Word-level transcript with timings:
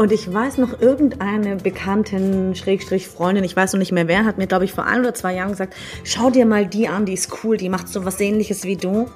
Und 0.00 0.12
ich 0.12 0.32
weiß 0.32 0.56
noch, 0.56 0.80
irgendeine 0.80 1.56
bekannten 1.56 2.54
Schrägstrich 2.54 3.06
Freundin, 3.06 3.44
ich 3.44 3.54
weiß 3.54 3.74
noch 3.74 3.78
nicht 3.78 3.92
mehr 3.92 4.08
wer, 4.08 4.24
hat 4.24 4.38
mir, 4.38 4.46
glaube 4.46 4.64
ich, 4.64 4.72
vor 4.72 4.86
ein 4.86 5.00
oder 5.00 5.12
zwei 5.12 5.34
Jahren 5.34 5.50
gesagt, 5.50 5.76
schau 6.04 6.30
dir 6.30 6.46
mal 6.46 6.64
die 6.64 6.88
an, 6.88 7.04
die 7.04 7.12
ist 7.12 7.44
cool, 7.44 7.58
die 7.58 7.68
macht 7.68 7.86
so 7.86 8.02
was 8.02 8.18
ähnliches 8.18 8.64
wie 8.64 8.76
du. 8.76 9.10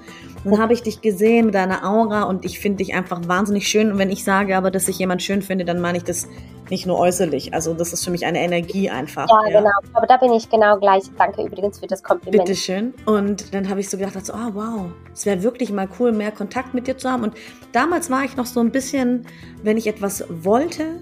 Und 0.45 0.53
dann 0.53 0.61
habe 0.61 0.75
ich 0.75 0.83
dich 0.83 1.01
gesehen 1.01 1.47
mit 1.47 1.55
deiner 1.55 1.89
Aura 1.89 2.25
und 2.25 2.45
ich 2.45 2.59
finde 2.61 2.79
dich 2.79 2.95
einfach 2.95 3.21
wahnsinnig 3.27 3.67
schön. 3.67 3.91
Und 3.91 3.99
wenn 3.99 4.11
ich 4.11 4.25
sage 4.25 4.57
aber, 4.57 4.71
dass 4.71 4.89
ich 4.89 4.99
jemand 4.99 5.23
schön 5.23 5.41
finde, 5.41 5.65
dann 5.65 5.81
meine 5.81 5.99
ich 5.99 6.05
das 6.05 6.29
nicht 6.71 6.87
nur 6.87 6.99
äußerlich. 6.99 7.55
Also 7.55 7.75
das 7.75 7.93
ist 7.93 8.05
für 8.05 8.11
mich 8.11 8.27
eine 8.27 8.41
Energie 8.41 8.91
einfach. 8.91 9.29
Ja, 9.29 9.51
ja. 9.51 9.61
genau. 9.61 9.71
Aber 9.95 10.07
da 10.07 10.17
bin 10.17 10.33
ich 10.33 10.49
genau 10.49 10.79
gleich. 10.79 11.05
Danke 11.17 11.43
übrigens 11.43 11.79
für 11.79 11.87
das 11.87 12.03
Kompliment. 12.03 12.45
Bitteschön. 12.45 12.95
Und 13.07 13.55
dann 13.55 13.69
habe 13.69 13.81
ich 13.81 13.89
so 13.89 13.97
gedacht, 13.97 14.25
so, 14.25 14.35
oh 14.35 14.55
wow, 14.55 14.87
es 15.13 15.25
wäre 15.27 15.43
wirklich 15.43 15.73
mal 15.73 15.89
cool, 15.99 16.13
mehr 16.13 16.31
Kontakt 16.31 16.75
mit 16.75 16.87
dir 16.87 16.99
zu 16.99 17.11
haben. 17.11 17.23
Und 17.23 17.35
damals 17.73 18.11
war 18.11 18.25
ich 18.25 18.37
noch 18.37 18.47
so 18.47 18.61
ein 18.61 18.71
bisschen, 18.71 19.27
wenn 19.63 19.77
ich 19.77 19.87
etwas 19.87 20.25
wollte, 20.29 21.01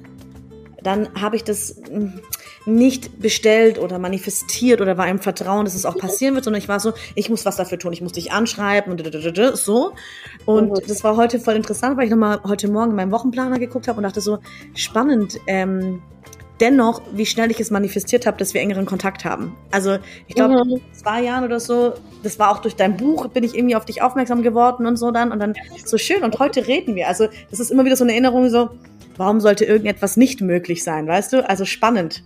dann 0.82 1.08
habe 1.20 1.36
ich 1.36 1.44
das 1.44 1.80
hm, 1.88 2.20
nicht 2.64 3.20
bestellt 3.20 3.78
oder 3.78 3.98
manifestiert 3.98 4.80
oder 4.80 4.96
war 4.96 5.08
im 5.08 5.18
Vertrauen, 5.18 5.64
dass 5.64 5.74
es 5.74 5.84
auch 5.84 5.96
passieren 5.96 6.34
wird, 6.34 6.44
sondern 6.44 6.62
ich 6.62 6.68
war 6.68 6.80
so, 6.80 6.92
ich 7.14 7.28
muss 7.28 7.44
was 7.44 7.56
dafür 7.56 7.78
tun, 7.78 7.92
ich 7.92 8.02
muss 8.02 8.12
dich 8.12 8.32
anschreiben 8.32 8.92
und 8.92 9.02
so. 9.56 9.92
Und 10.46 10.70
mhm. 10.70 10.78
das 10.86 11.02
war 11.04 11.16
heute 11.16 11.40
voll 11.40 11.54
interessant, 11.54 11.96
weil 11.96 12.04
ich 12.04 12.10
nochmal 12.10 12.40
heute 12.44 12.70
Morgen 12.70 12.90
in 12.90 12.96
meinen 12.96 13.12
Wochenplaner 13.12 13.58
geguckt 13.58 13.88
habe 13.88 13.98
und 13.98 14.04
dachte 14.04 14.20
so, 14.20 14.38
spannend, 14.74 15.38
ähm, 15.46 16.02
dennoch, 16.60 17.02
wie 17.12 17.26
schnell 17.26 17.50
ich 17.50 17.58
es 17.58 17.70
manifestiert 17.70 18.24
habe, 18.24 18.36
dass 18.36 18.54
wir 18.54 18.60
engeren 18.60 18.86
Kontakt 18.86 19.24
haben. 19.24 19.56
Also 19.72 19.98
ich 20.28 20.36
glaube, 20.36 20.54
mhm. 20.64 20.80
zwei 20.92 21.22
Jahren 21.22 21.44
oder 21.44 21.58
so, 21.58 21.94
das 22.22 22.38
war 22.38 22.52
auch 22.52 22.58
durch 22.58 22.76
dein 22.76 22.96
Buch, 22.96 23.26
bin 23.28 23.42
ich 23.42 23.56
irgendwie 23.56 23.74
auf 23.74 23.84
dich 23.84 24.00
aufmerksam 24.00 24.42
geworden 24.42 24.86
und 24.86 24.96
so 24.96 25.10
dann 25.10 25.32
und 25.32 25.40
dann 25.40 25.54
so 25.84 25.98
schön 25.98 26.22
und 26.22 26.38
heute 26.38 26.68
reden 26.68 26.94
wir. 26.94 27.08
Also 27.08 27.26
das 27.50 27.58
ist 27.58 27.72
immer 27.72 27.84
wieder 27.84 27.96
so 27.96 28.04
eine 28.04 28.12
Erinnerung, 28.12 28.48
so, 28.48 28.70
warum 29.16 29.40
sollte 29.40 29.64
irgendetwas 29.64 30.16
nicht 30.16 30.40
möglich 30.40 30.84
sein, 30.84 31.08
weißt 31.08 31.32
du? 31.32 31.48
Also 31.48 31.64
spannend. 31.64 32.22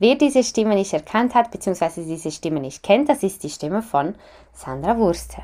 Wer 0.00 0.14
diese 0.14 0.44
Stimme 0.44 0.76
nicht 0.76 0.92
erkannt 0.92 1.34
hat, 1.34 1.50
bzw. 1.50 2.04
diese 2.04 2.30
Stimme 2.30 2.60
nicht 2.60 2.84
kennt, 2.84 3.08
das 3.08 3.24
ist 3.24 3.42
die 3.42 3.50
Stimme 3.50 3.82
von 3.82 4.14
Sandra 4.52 4.96
Wurster. 4.96 5.42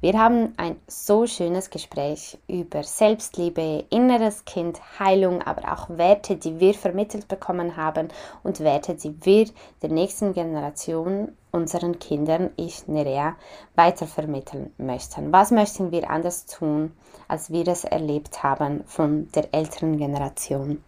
Wir 0.00 0.14
haben 0.14 0.52
ein 0.56 0.80
so 0.88 1.28
schönes 1.28 1.70
Gespräch 1.70 2.38
über 2.48 2.82
Selbstliebe, 2.82 3.84
inneres 3.90 4.44
Kind, 4.44 4.80
Heilung, 4.98 5.42
aber 5.42 5.72
auch 5.72 5.96
Werte, 5.96 6.34
die 6.34 6.58
wir 6.58 6.74
vermittelt 6.74 7.28
bekommen 7.28 7.76
haben 7.76 8.08
und 8.42 8.58
Werte, 8.58 8.96
die 8.96 9.14
wir 9.24 9.46
der 9.80 9.90
nächsten 9.90 10.32
Generation, 10.32 11.30
unseren 11.52 12.00
Kindern, 12.00 12.50
ich, 12.56 12.88
Nerea, 12.88 13.36
weitervermitteln 13.76 14.72
möchten. 14.78 15.32
Was 15.32 15.52
möchten 15.52 15.92
wir 15.92 16.10
anders 16.10 16.46
tun, 16.46 16.90
als 17.28 17.52
wir 17.52 17.68
es 17.68 17.84
erlebt 17.84 18.42
haben 18.42 18.82
von 18.86 19.28
der 19.36 19.54
älteren 19.54 19.98
Generation? 19.98 20.82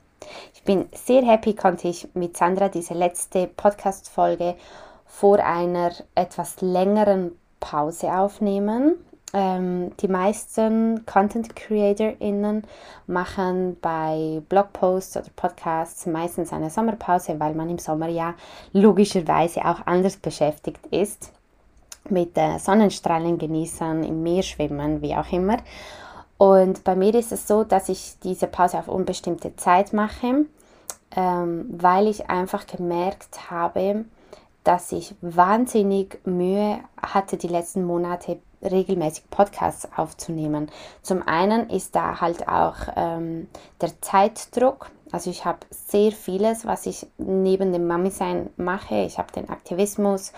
Ich 0.54 0.62
bin 0.64 0.88
sehr 0.92 1.22
happy, 1.22 1.54
konnte 1.54 1.88
ich 1.88 2.08
mit 2.14 2.36
Sandra 2.36 2.68
diese 2.68 2.94
letzte 2.94 3.46
Podcast-Folge 3.46 4.56
vor 5.06 5.38
einer 5.38 5.92
etwas 6.14 6.60
längeren 6.60 7.32
Pause 7.60 8.12
aufnehmen. 8.12 8.96
Ähm, 9.32 9.92
die 9.98 10.08
meisten 10.08 11.06
Content 11.06 11.54
CreatorInnen 11.54 12.64
machen 13.06 13.76
bei 13.80 14.42
Blogposts 14.48 15.16
oder 15.16 15.28
Podcasts 15.36 16.06
meistens 16.06 16.52
eine 16.52 16.68
Sommerpause, 16.68 17.38
weil 17.38 17.54
man 17.54 17.70
im 17.70 17.78
Sommer 17.78 18.08
ja 18.08 18.34
logischerweise 18.72 19.64
auch 19.64 19.86
anders 19.86 20.16
beschäftigt 20.16 20.84
ist 20.90 21.32
mit 22.08 22.36
äh, 22.36 22.58
Sonnenstrahlen 22.58 23.38
genießen, 23.38 24.02
im 24.02 24.22
Meer 24.22 24.42
schwimmen, 24.42 25.00
wie 25.02 25.14
auch 25.14 25.30
immer. 25.32 25.58
Und 26.40 26.84
bei 26.84 26.96
mir 26.96 27.14
ist 27.16 27.32
es 27.32 27.46
so, 27.46 27.64
dass 27.64 27.90
ich 27.90 28.14
diese 28.24 28.46
Pause 28.46 28.78
auf 28.78 28.88
unbestimmte 28.88 29.56
Zeit 29.56 29.92
mache, 29.92 30.46
ähm, 31.14 31.66
weil 31.70 32.06
ich 32.06 32.30
einfach 32.30 32.66
gemerkt 32.66 33.50
habe, 33.50 34.06
dass 34.64 34.90
ich 34.90 35.14
wahnsinnig 35.20 36.18
Mühe 36.24 36.78
hatte, 36.96 37.36
die 37.36 37.48
letzten 37.48 37.84
Monate 37.84 38.38
regelmäßig 38.62 39.28
Podcasts 39.28 39.86
aufzunehmen. 39.94 40.70
Zum 41.02 41.28
einen 41.28 41.68
ist 41.68 41.94
da 41.94 42.22
halt 42.22 42.48
auch 42.48 42.76
ähm, 42.96 43.48
der 43.82 44.00
Zeitdruck. 44.00 44.90
Also 45.12 45.30
ich 45.30 45.44
habe 45.44 45.58
sehr 45.70 46.12
vieles, 46.12 46.66
was 46.66 46.86
ich 46.86 47.06
neben 47.18 47.72
dem 47.72 47.86
Mami-Sein 47.86 48.50
mache. 48.56 49.02
Ich 49.02 49.18
habe 49.18 49.32
den 49.32 49.48
Aktivismus, 49.48 50.32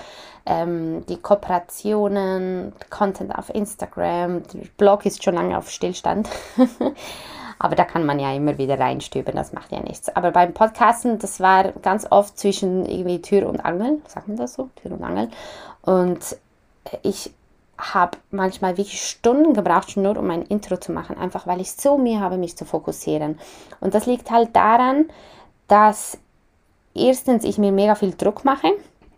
ähm, 0.47 1.05
die 1.07 1.19
Kooperationen, 1.19 2.73
Content 2.91 3.35
auf 3.37 3.55
Instagram, 3.55 4.43
der 4.53 4.61
Blog 4.77 5.05
ist 5.07 5.23
schon 5.23 5.35
lange 5.35 5.59
auf 5.59 5.71
Stillstand. 5.71 6.29
Aber 7.59 7.77
da 7.77 7.85
kann 7.85 8.05
man 8.05 8.19
ja 8.19 8.35
immer 8.35 8.59
wieder 8.59 8.81
reinstöbern, 8.81 9.37
das 9.37 9.53
macht 9.53 9.71
ja 9.71 9.79
nichts. 9.79 10.09
Aber 10.17 10.33
beim 10.33 10.53
Podcasten, 10.53 11.21
das 11.21 11.39
war 11.39 11.71
ganz 11.83 12.07
oft 12.11 12.37
zwischen 12.37 12.85
irgendwie 12.87 13.23
Tür 13.23 13.49
und 13.49 13.65
Angel, 13.65 14.01
sagt 14.09 14.27
man 14.27 14.37
das 14.37 14.55
so? 14.55 14.71
Tür 14.77 14.93
und 14.93 15.05
Angel. 15.05 15.29
Und 15.83 16.37
ich 17.03 17.33
habe 17.83 18.19
manchmal 18.31 18.77
wirklich 18.77 19.03
Stunden 19.03 19.55
gebraucht, 19.55 19.97
nur 19.97 20.17
um 20.17 20.31
ein 20.31 20.43
Intro 20.43 20.77
zu 20.77 20.93
machen, 20.93 21.19
einfach 21.19 21.47
weil 21.47 21.61
ich 21.61 21.73
so 21.73 21.99
mir 21.99 22.21
habe, 22.21 22.37
mich 22.37 22.57
zu 22.57 22.65
fokussieren. 22.65 23.39
Und 23.81 23.95
das 23.95 24.07
liegt 24.07 24.31
halt 24.31 24.55
daran, 24.55 25.07
dass 25.69 26.19
erstens 26.95 27.45
ich 27.45 27.59
mir 27.59 27.73
mega 27.73 27.95
viel 27.95 28.15
Druck 28.15 28.45
mache 28.45 28.73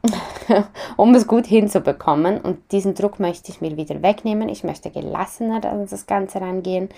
um 0.97 1.15
es 1.15 1.27
gut 1.27 1.47
hinzubekommen. 1.47 2.41
Und 2.41 2.73
diesen 2.73 2.95
Druck 2.95 3.21
möchte 3.21 3.51
ich 3.51 3.61
mir 3.61 3.77
wieder 3.77 4.03
wegnehmen. 4.03 4.49
Ich 4.49 4.65
möchte 4.65 4.91
gelassener 4.91 5.65
an 5.65 5.87
das 5.87 6.07
Ganze 6.07 6.41
rangehen. 6.41 6.89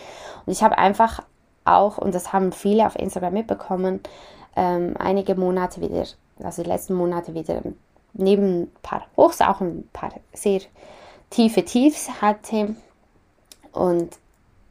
Und 0.45 0.53
ich 0.53 0.63
habe 0.63 0.79
einfach 0.79 1.23
auch, 1.65 1.99
und 1.99 2.15
das 2.15 2.33
haben 2.33 2.53
viele 2.53 2.87
auf 2.87 2.97
Instagram 2.97 3.35
mitbekommen, 3.35 4.01
ähm, 4.55 4.95
einige 4.99 5.35
Monate 5.35 5.81
wieder, 5.81 6.05
also 6.43 6.63
die 6.63 6.69
letzten 6.69 6.95
Monate 6.95 7.35
wieder, 7.35 7.63
neben 8.15 8.63
ein 8.63 8.73
paar 8.83 9.07
Hochs 9.17 9.41
auch 9.41 9.61
ein 9.61 9.89
paar 9.93 10.11
sehr 10.33 10.61
tiefe 11.31 11.65
Tiefs 11.65 12.21
hatte. 12.21 12.77
Und 13.73 14.17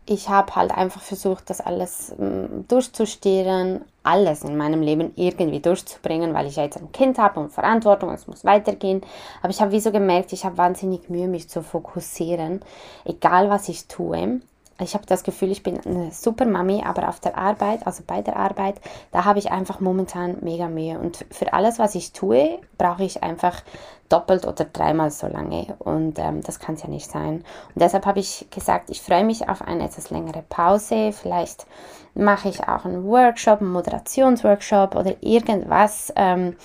ich 0.07 0.29
habe 0.29 0.55
halt 0.55 0.71
einfach 0.71 1.01
versucht, 1.01 1.49
das 1.49 1.61
alles 1.61 2.13
ähm, 2.19 2.65
durchzustehen, 2.67 3.83
alles 4.03 4.43
in 4.43 4.55
meinem 4.55 4.81
Leben 4.81 5.11
irgendwie 5.15 5.59
durchzubringen, 5.59 6.33
weil 6.33 6.45
ich 6.45 6.57
ja 6.57 6.63
jetzt 6.63 6.77
ein 6.77 6.91
Kind 6.91 7.17
habe 7.17 7.39
und 7.39 7.51
Verantwortung, 7.51 8.11
es 8.11 8.27
muss 8.27 8.45
weitergehen. 8.45 9.01
Aber 9.41 9.49
ich 9.49 9.61
habe 9.61 9.71
wie 9.71 9.79
so 9.79 9.91
gemerkt, 9.91 10.31
ich 10.33 10.45
habe 10.45 10.57
wahnsinnig 10.57 11.09
Mühe, 11.09 11.27
mich 11.27 11.49
zu 11.49 11.63
fokussieren, 11.63 12.61
egal 13.03 13.49
was 13.49 13.67
ich 13.67 13.87
tue 13.87 14.41
ich 14.79 14.93
habe 14.93 15.05
das 15.05 15.23
Gefühl, 15.23 15.51
ich 15.51 15.63
bin 15.63 15.79
eine 15.85 16.11
super 16.11 16.45
Mami, 16.45 16.83
aber 16.85 17.07
auf 17.07 17.21
der 17.21 17.37
Arbeit, 17.37 17.87
also 17.87 18.03
bei 18.05 18.21
der 18.21 18.35
Arbeit, 18.35 18.75
da 19.11 19.23
habe 19.23 19.39
ich 19.39 19.51
einfach 19.51 19.79
momentan 19.79 20.37
mega 20.41 20.67
Mühe. 20.67 20.99
Und 20.99 21.25
für 21.31 21.53
alles, 21.53 21.79
was 21.79 21.95
ich 21.95 22.11
tue, 22.11 22.59
brauche 22.77 23.03
ich 23.03 23.23
einfach 23.23 23.63
doppelt 24.09 24.45
oder 24.45 24.65
dreimal 24.65 25.11
so 25.11 25.27
lange. 25.27 25.75
Und 25.79 26.19
ähm, 26.19 26.41
das 26.41 26.59
kann 26.59 26.75
es 26.75 26.83
ja 26.83 26.89
nicht 26.89 27.09
sein. 27.09 27.35
Und 27.73 27.81
deshalb 27.81 28.05
habe 28.05 28.19
ich 28.19 28.47
gesagt, 28.51 28.89
ich 28.89 29.01
freue 29.01 29.23
mich 29.23 29.47
auf 29.47 29.61
eine 29.61 29.85
etwas 29.85 30.09
längere 30.09 30.43
Pause. 30.49 31.13
Vielleicht 31.13 31.65
mache 32.13 32.49
ich 32.49 32.67
auch 32.67 32.83
einen 32.83 33.05
Workshop, 33.05 33.61
einen 33.61 33.71
Moderationsworkshop 33.71 34.95
oder 34.95 35.15
irgendwas, 35.21 36.11
ähm, 36.17 36.57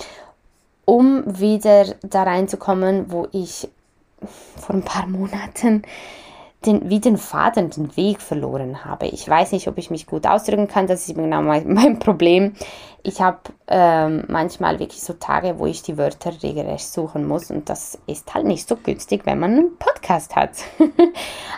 um 0.83 1.23
wieder 1.39 1.85
da 2.01 2.23
reinzukommen, 2.23 3.09
wo 3.09 3.27
ich 3.31 3.69
vor 4.57 4.75
ein 4.75 4.83
paar 4.83 5.07
Monaten 5.07 5.83
den, 6.65 6.89
wie 6.89 6.99
den 6.99 7.17
Faden, 7.17 7.71
den 7.71 7.95
Weg 7.97 8.21
verloren 8.21 8.85
habe. 8.85 9.07
Ich 9.07 9.27
weiß 9.27 9.51
nicht, 9.51 9.67
ob 9.67 9.77
ich 9.79 9.89
mich 9.89 10.05
gut 10.05 10.27
ausdrücken 10.27 10.67
kann, 10.67 10.85
das 10.85 11.07
ist 11.07 11.15
genau 11.15 11.41
mein, 11.41 11.73
mein 11.73 11.99
Problem. 11.99 12.53
Ich 13.03 13.19
habe 13.19 13.39
ähm, 13.67 14.25
manchmal 14.27 14.79
wirklich 14.79 15.01
so 15.01 15.13
Tage, 15.13 15.57
wo 15.57 15.65
ich 15.65 15.81
die 15.81 15.97
Wörter 15.97 16.31
regelrecht 16.43 16.87
suchen 16.87 17.27
muss 17.27 17.49
und 17.49 17.67
das 17.67 17.97
ist 18.05 18.33
halt 18.33 18.45
nicht 18.45 18.67
so 18.67 18.75
günstig, 18.75 19.25
wenn 19.25 19.39
man 19.39 19.51
einen 19.51 19.77
Podcast 19.77 20.35
hat. 20.35 20.51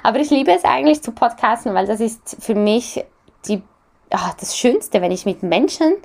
Aber 0.03 0.19
ich 0.19 0.29
liebe 0.29 0.51
es 0.51 0.63
eigentlich 0.63 1.01
zu 1.01 1.11
podcasten, 1.11 1.73
weil 1.73 1.85
das 1.85 1.99
ist 1.99 2.37
für 2.39 2.55
mich 2.55 3.03
die, 3.47 3.61
ach, 4.09 4.35
das 4.35 4.57
Schönste, 4.57 5.01
wenn 5.01 5.11
ich 5.11 5.25
mit 5.25 5.43
Menschen, 5.43 5.95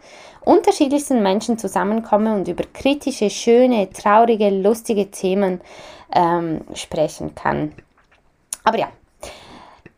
unterschiedlichsten 0.41 1.23
Menschen 1.23 1.57
zusammenkomme 1.57 2.35
und 2.35 2.49
über 2.49 2.65
kritische, 2.73 3.31
schöne, 3.31 3.91
traurige, 3.91 4.51
lustige 4.51 5.09
Themen 5.13 5.61
ähm, 6.13 6.63
sprechen 6.75 7.37
kann. 7.37 7.75
Aber 8.65 8.79
ja, 8.79 8.89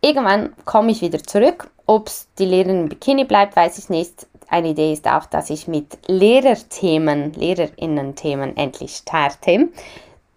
irgendwann 0.01 0.55
komme 0.65 0.93
ich 0.93 1.01
wieder 1.01 1.23
zurück. 1.23 1.71
Ob 1.87 2.07
es 2.09 2.29
die 2.39 2.45
Lehrerin 2.45 2.83
im 2.83 2.89
Bikini 2.89 3.25
bleibt, 3.25 3.57
weiß 3.57 3.79
ich 3.79 3.89
nicht. 3.89 4.27
Eine 4.49 4.69
Idee 4.69 4.93
ist 4.93 5.09
auch, 5.09 5.27
dass 5.27 5.51
ich 5.51 5.69
mit 5.69 5.99
Lehrerthemen, 6.09 7.33
Lehrerinnen-Themen 7.33 8.57
endlich 8.57 8.97
starte. 8.97 9.69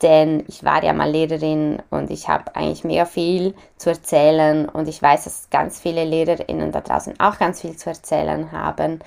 Denn 0.02 0.44
ich 0.48 0.64
war 0.64 0.84
ja 0.84 0.94
mal 0.94 1.10
Lehrerin 1.10 1.82
und 1.90 2.12
ich 2.12 2.28
habe 2.28 2.56
eigentlich 2.56 2.84
mega 2.84 3.06
viel 3.06 3.56
zu 3.78 3.90
erzählen 3.90 4.68
und 4.68 4.88
ich 4.88 5.02
weiß, 5.02 5.24
dass 5.24 5.50
ganz 5.50 5.80
viele 5.80 6.04
Lehrerinnen 6.04 6.72
da 6.72 6.82
draußen 6.82 7.20
auch 7.20 7.40
ganz 7.40 7.62
viel 7.62 7.78
zu 7.78 7.90
erzählen 7.90 8.52
haben. 8.52 9.00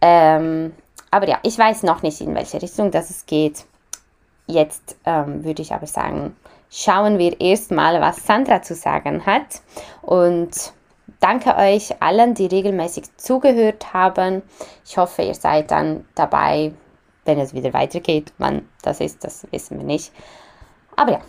Ähm, 0.00 0.72
aber 1.10 1.28
ja, 1.28 1.38
ich 1.42 1.58
weiß 1.58 1.82
noch 1.82 2.02
nicht, 2.02 2.20
in 2.20 2.34
welche 2.34 2.62
Richtung 2.62 2.90
das 2.90 3.10
es 3.10 3.26
geht. 3.26 3.64
Jetzt 4.46 4.96
ähm, 5.04 5.44
würde 5.44 5.62
ich 5.62 5.72
aber 5.72 5.86
sagen, 5.86 6.36
schauen 6.72 7.18
wir 7.18 7.38
erstmal, 7.40 8.00
was 8.00 8.24
Sandra 8.24 8.62
zu 8.62 8.74
sagen 8.74 9.26
hat. 9.26 9.60
Und 10.00 10.72
danke 11.20 11.54
euch 11.56 12.02
allen, 12.02 12.34
die 12.34 12.46
regelmäßig 12.46 13.16
zugehört 13.16 13.92
haben. 13.92 14.42
Ich 14.84 14.96
hoffe, 14.96 15.22
ihr 15.22 15.34
seid 15.34 15.70
dann 15.70 16.06
dabei, 16.14 16.72
wenn 17.24 17.38
es 17.38 17.54
wieder 17.54 17.72
weitergeht. 17.74 18.32
Wann 18.38 18.68
das 18.82 19.00
ist, 19.00 19.22
das 19.22 19.46
wissen 19.52 19.78
wir 19.78 19.84
nicht. 19.84 20.12
Aber 20.96 21.12
ja, 21.12 21.20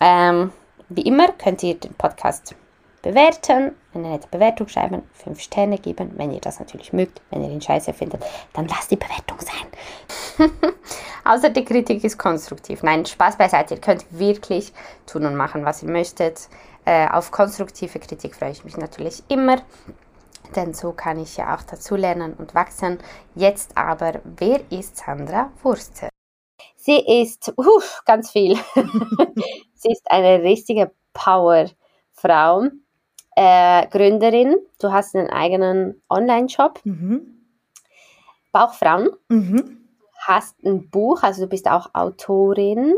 ähm, 0.00 0.52
wie 0.88 1.02
immer 1.02 1.28
könnt 1.32 1.62
ihr 1.62 1.74
den 1.74 1.94
Podcast 1.94 2.54
bewerten, 3.02 3.74
eine 3.94 4.08
nette 4.10 4.28
Bewertung 4.28 4.68
schreiben, 4.68 5.02
fünf 5.12 5.40
Sterne 5.40 5.78
geben, 5.78 6.12
wenn 6.16 6.32
ihr 6.32 6.40
das 6.40 6.58
natürlich 6.58 6.92
mögt. 6.92 7.20
Wenn 7.30 7.42
ihr 7.42 7.50
ihn 7.50 7.60
scheiße 7.60 7.92
findet, 7.92 8.22
dann 8.52 8.68
lasst 8.68 8.90
die 8.90 8.96
Bewertung 8.96 9.38
sein. 9.40 10.48
Außer 11.24 11.50
die 11.50 11.64
Kritik 11.64 12.04
ist 12.04 12.18
konstruktiv. 12.18 12.82
Nein, 12.82 13.06
Spaß 13.06 13.36
beiseite. 13.36 13.74
Ihr 13.74 13.80
könnt 13.80 14.06
wirklich 14.10 14.72
tun 15.06 15.26
und 15.26 15.36
machen, 15.36 15.64
was 15.64 15.82
ihr 15.82 15.90
möchtet. 15.90 16.48
Äh, 16.84 17.08
auf 17.08 17.30
konstruktive 17.30 17.98
Kritik 17.98 18.34
freue 18.34 18.50
ich 18.50 18.64
mich 18.64 18.76
natürlich 18.76 19.22
immer. 19.28 19.58
Denn 20.56 20.72
so 20.72 20.92
kann 20.92 21.20
ich 21.20 21.36
ja 21.36 21.54
auch 21.54 21.62
dazu 21.62 21.96
lernen 21.96 22.32
und 22.34 22.54
wachsen. 22.54 22.98
Jetzt 23.34 23.76
aber, 23.76 24.20
wer 24.24 24.60
ist 24.70 24.96
Sandra 24.96 25.50
Wurster? 25.62 26.08
Sie 26.76 27.22
ist 27.22 27.52
uh, 27.58 27.80
ganz 28.06 28.30
viel. 28.30 28.56
Sie 29.74 29.90
ist 29.90 30.10
eine 30.10 30.42
richtige 30.42 30.90
Powerfrau 31.12 32.68
äh, 33.40 33.86
Gründerin, 33.86 34.56
du 34.80 34.90
hast 34.90 35.14
einen 35.14 35.30
eigenen 35.30 36.02
Online-Shop, 36.10 36.80
mhm. 36.82 37.44
Bauchfrauen, 38.50 39.10
mhm. 39.28 39.78
hast 40.26 40.60
ein 40.64 40.90
Buch, 40.90 41.22
also 41.22 41.42
du 41.42 41.46
bist 41.46 41.68
auch 41.68 41.94
Autorin. 41.94 42.96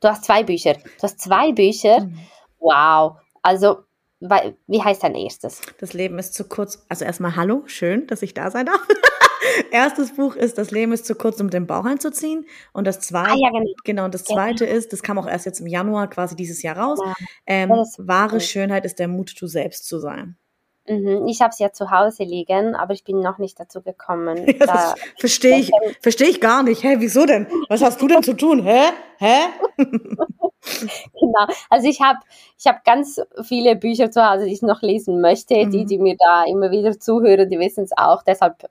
Du 0.00 0.08
hast 0.08 0.24
zwei 0.24 0.44
Bücher. 0.44 0.74
Du 0.74 1.02
hast 1.02 1.18
zwei 1.18 1.50
Bücher. 1.52 2.02
Mhm. 2.02 2.18
Wow. 2.60 3.16
Also, 3.42 3.78
wie 4.20 4.82
heißt 4.82 5.02
dein 5.02 5.16
erstes? 5.16 5.60
Das 5.80 5.92
Leben 5.92 6.20
ist 6.20 6.34
zu 6.34 6.44
kurz. 6.44 6.84
Also 6.88 7.04
erstmal 7.04 7.34
Hallo, 7.34 7.64
schön, 7.66 8.06
dass 8.06 8.22
ich 8.22 8.32
da 8.32 8.52
sein 8.52 8.66
darf. 8.66 8.86
Erstes 9.70 10.14
Buch 10.14 10.36
ist 10.36 10.58
Das 10.58 10.70
Leben 10.70 10.92
ist 10.92 11.06
zu 11.06 11.14
kurz, 11.14 11.40
um 11.40 11.50
den 11.50 11.66
Bauch 11.66 11.84
einzuziehen. 11.84 12.46
Und 12.72 12.86
das 12.86 13.00
zweite, 13.00 13.32
ah, 13.32 13.36
ja, 13.36 13.50
genau. 13.50 13.72
genau. 13.84 14.04
Und 14.06 14.14
das 14.14 14.24
zweite 14.24 14.66
genau. 14.66 14.78
ist, 14.78 14.92
das 14.92 15.02
kam 15.02 15.18
auch 15.18 15.26
erst 15.26 15.46
jetzt 15.46 15.60
im 15.60 15.66
Januar 15.66 16.08
quasi 16.08 16.36
dieses 16.36 16.62
Jahr 16.62 16.78
raus. 16.78 16.98
Ja. 17.04 17.14
Ähm, 17.46 17.70
wahre 17.98 18.40
Schönheit 18.40 18.84
ist 18.84 18.98
der 18.98 19.08
Mut, 19.08 19.34
du 19.40 19.46
selbst 19.46 19.86
zu 19.86 19.98
sein. 19.98 20.36
Mhm. 20.86 21.26
Ich 21.28 21.40
habe 21.40 21.50
es 21.50 21.58
ja 21.58 21.72
zu 21.72 21.90
Hause 21.90 22.24
liegen, 22.24 22.74
aber 22.74 22.92
ich 22.92 23.04
bin 23.04 23.20
noch 23.20 23.38
nicht 23.38 23.58
dazu 23.58 23.82
gekommen. 23.82 24.46
Ja, 24.64 24.94
verstehe 25.18 25.58
ich, 25.58 25.70
versteh 26.00 26.24
ich 26.24 26.40
gar 26.40 26.62
nicht. 26.62 26.82
Hä, 26.82 26.96
wieso 26.98 27.26
denn? 27.26 27.46
Was 27.68 27.82
hast 27.82 28.00
du 28.00 28.08
denn 28.08 28.22
zu 28.22 28.34
tun? 28.34 28.62
Hä? 28.62 28.80
Hä? 29.18 29.40
genau. 29.76 31.46
Also 31.70 31.88
ich 31.88 32.00
habe 32.00 32.18
ich 32.58 32.66
hab 32.66 32.84
ganz 32.84 33.20
viele 33.42 33.76
Bücher 33.76 34.10
zu 34.10 34.26
Hause, 34.26 34.46
die 34.46 34.52
ich 34.52 34.62
noch 34.62 34.82
lesen 34.82 35.20
möchte. 35.20 35.66
Mhm. 35.66 35.70
Die, 35.70 35.84
die 35.84 35.98
mir 35.98 36.16
da 36.18 36.44
immer 36.44 36.70
wieder 36.70 36.98
zuhören, 36.98 37.48
die 37.48 37.58
wissen 37.58 37.84
es 37.84 37.92
auch. 37.96 38.22
Deshalb 38.22 38.68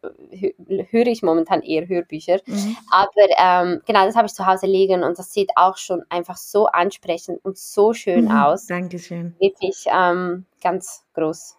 höre 0.89 1.07
ich 1.07 1.21
momentan 1.21 1.61
eher 1.61 1.87
Hörbücher. 1.87 2.39
Mhm. 2.45 2.77
Aber 2.91 3.11
ähm, 3.37 3.81
genau, 3.85 4.05
das 4.05 4.15
habe 4.15 4.27
ich 4.27 4.33
zu 4.33 4.45
Hause 4.45 4.65
liegen 4.65 5.03
und 5.03 5.19
das 5.19 5.31
sieht 5.31 5.51
auch 5.55 5.77
schon 5.77 6.03
einfach 6.09 6.37
so 6.37 6.65
ansprechend 6.65 7.43
und 7.45 7.57
so 7.57 7.93
schön 7.93 8.25
mhm. 8.25 8.31
aus. 8.31 8.65
Dankeschön. 8.65 9.35
Wirklich 9.39 9.85
ähm, 9.87 10.45
ganz 10.61 11.03
groß. 11.13 11.57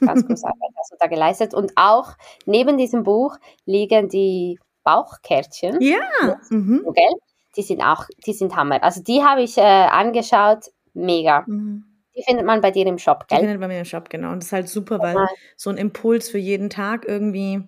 Ganz 0.00 0.26
große 0.26 0.46
Arbeit 0.46 0.70
hast 0.78 0.92
du 0.92 0.96
da 0.98 1.06
geleistet. 1.06 1.54
Und 1.54 1.72
auch 1.76 2.12
neben 2.46 2.78
diesem 2.78 3.02
Buch 3.02 3.36
liegen 3.66 4.08
die 4.08 4.58
Bauchkärtchen. 4.82 5.80
Ja. 5.80 6.38
Mhm. 6.50 6.84
Okay? 6.86 7.10
die 7.56 7.62
sind 7.62 7.80
auch, 7.80 8.06
die 8.26 8.32
sind 8.32 8.56
Hammer. 8.56 8.82
Also 8.82 9.02
die 9.02 9.22
habe 9.22 9.42
ich 9.42 9.56
äh, 9.58 9.62
angeschaut, 9.62 10.70
mega. 10.92 11.44
Mhm. 11.46 11.84
Die 12.16 12.22
findet 12.22 12.46
man 12.46 12.60
bei 12.60 12.70
dir 12.70 12.86
im 12.86 12.98
Shop, 12.98 13.26
gell? 13.28 13.38
Die 13.38 13.44
findet 13.44 13.60
man 13.60 13.68
bei 13.68 13.74
mir 13.74 13.80
im 13.80 13.84
Shop, 13.84 14.08
genau. 14.08 14.30
Und 14.30 14.38
das 14.38 14.46
ist 14.46 14.52
halt 14.52 14.68
super, 14.68 15.00
weil 15.00 15.16
ja. 15.16 15.26
so 15.56 15.70
ein 15.70 15.76
Impuls 15.76 16.28
für 16.28 16.38
jeden 16.38 16.70
Tag 16.70 17.06
irgendwie, 17.06 17.62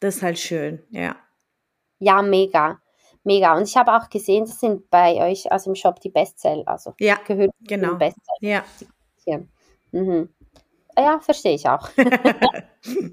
das 0.00 0.16
ist 0.16 0.22
halt 0.22 0.38
schön, 0.38 0.82
ja. 0.90 1.16
Ja, 1.98 2.22
mega. 2.22 2.80
Mega. 3.24 3.56
Und 3.56 3.64
ich 3.64 3.76
habe 3.76 3.92
auch 3.94 4.08
gesehen, 4.08 4.44
das 4.44 4.60
sind 4.60 4.88
bei 4.90 5.16
euch 5.30 5.50
aus 5.50 5.64
dem 5.64 5.74
Shop 5.74 6.00
die 6.00 6.10
Bestseller, 6.10 6.66
also 6.66 6.94
ja, 6.98 7.16
gehört 7.26 7.50
genau. 7.66 7.94
Bestseller. 7.94 8.40
Ja. 8.40 8.64
Mhm. 9.92 10.28
Ja, 10.98 11.20
verstehe 11.20 11.54
ich 11.54 11.68
auch. 11.68 11.88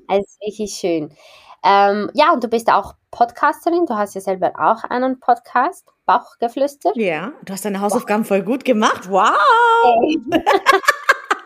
also 0.08 0.26
wirklich 0.42 0.74
schön. 0.74 1.16
Ähm, 1.64 2.12
ja, 2.14 2.32
und 2.32 2.44
du 2.44 2.48
bist 2.48 2.72
auch 2.72 2.94
Podcasterin. 3.12 3.86
Du 3.86 3.96
hast 3.96 4.14
ja 4.14 4.22
selber 4.22 4.54
auch 4.58 4.84
einen 4.84 5.20
Podcast, 5.20 5.88
Bauchgeflüster. 6.06 6.92
Ja, 6.96 7.34
du 7.44 7.54
hast 7.54 7.66
deine 7.66 7.82
Hausaufgaben 7.82 8.26
voll 8.26 8.44
gut 8.44 8.64
gemacht. 8.64 9.10
Wow! 9.10 9.26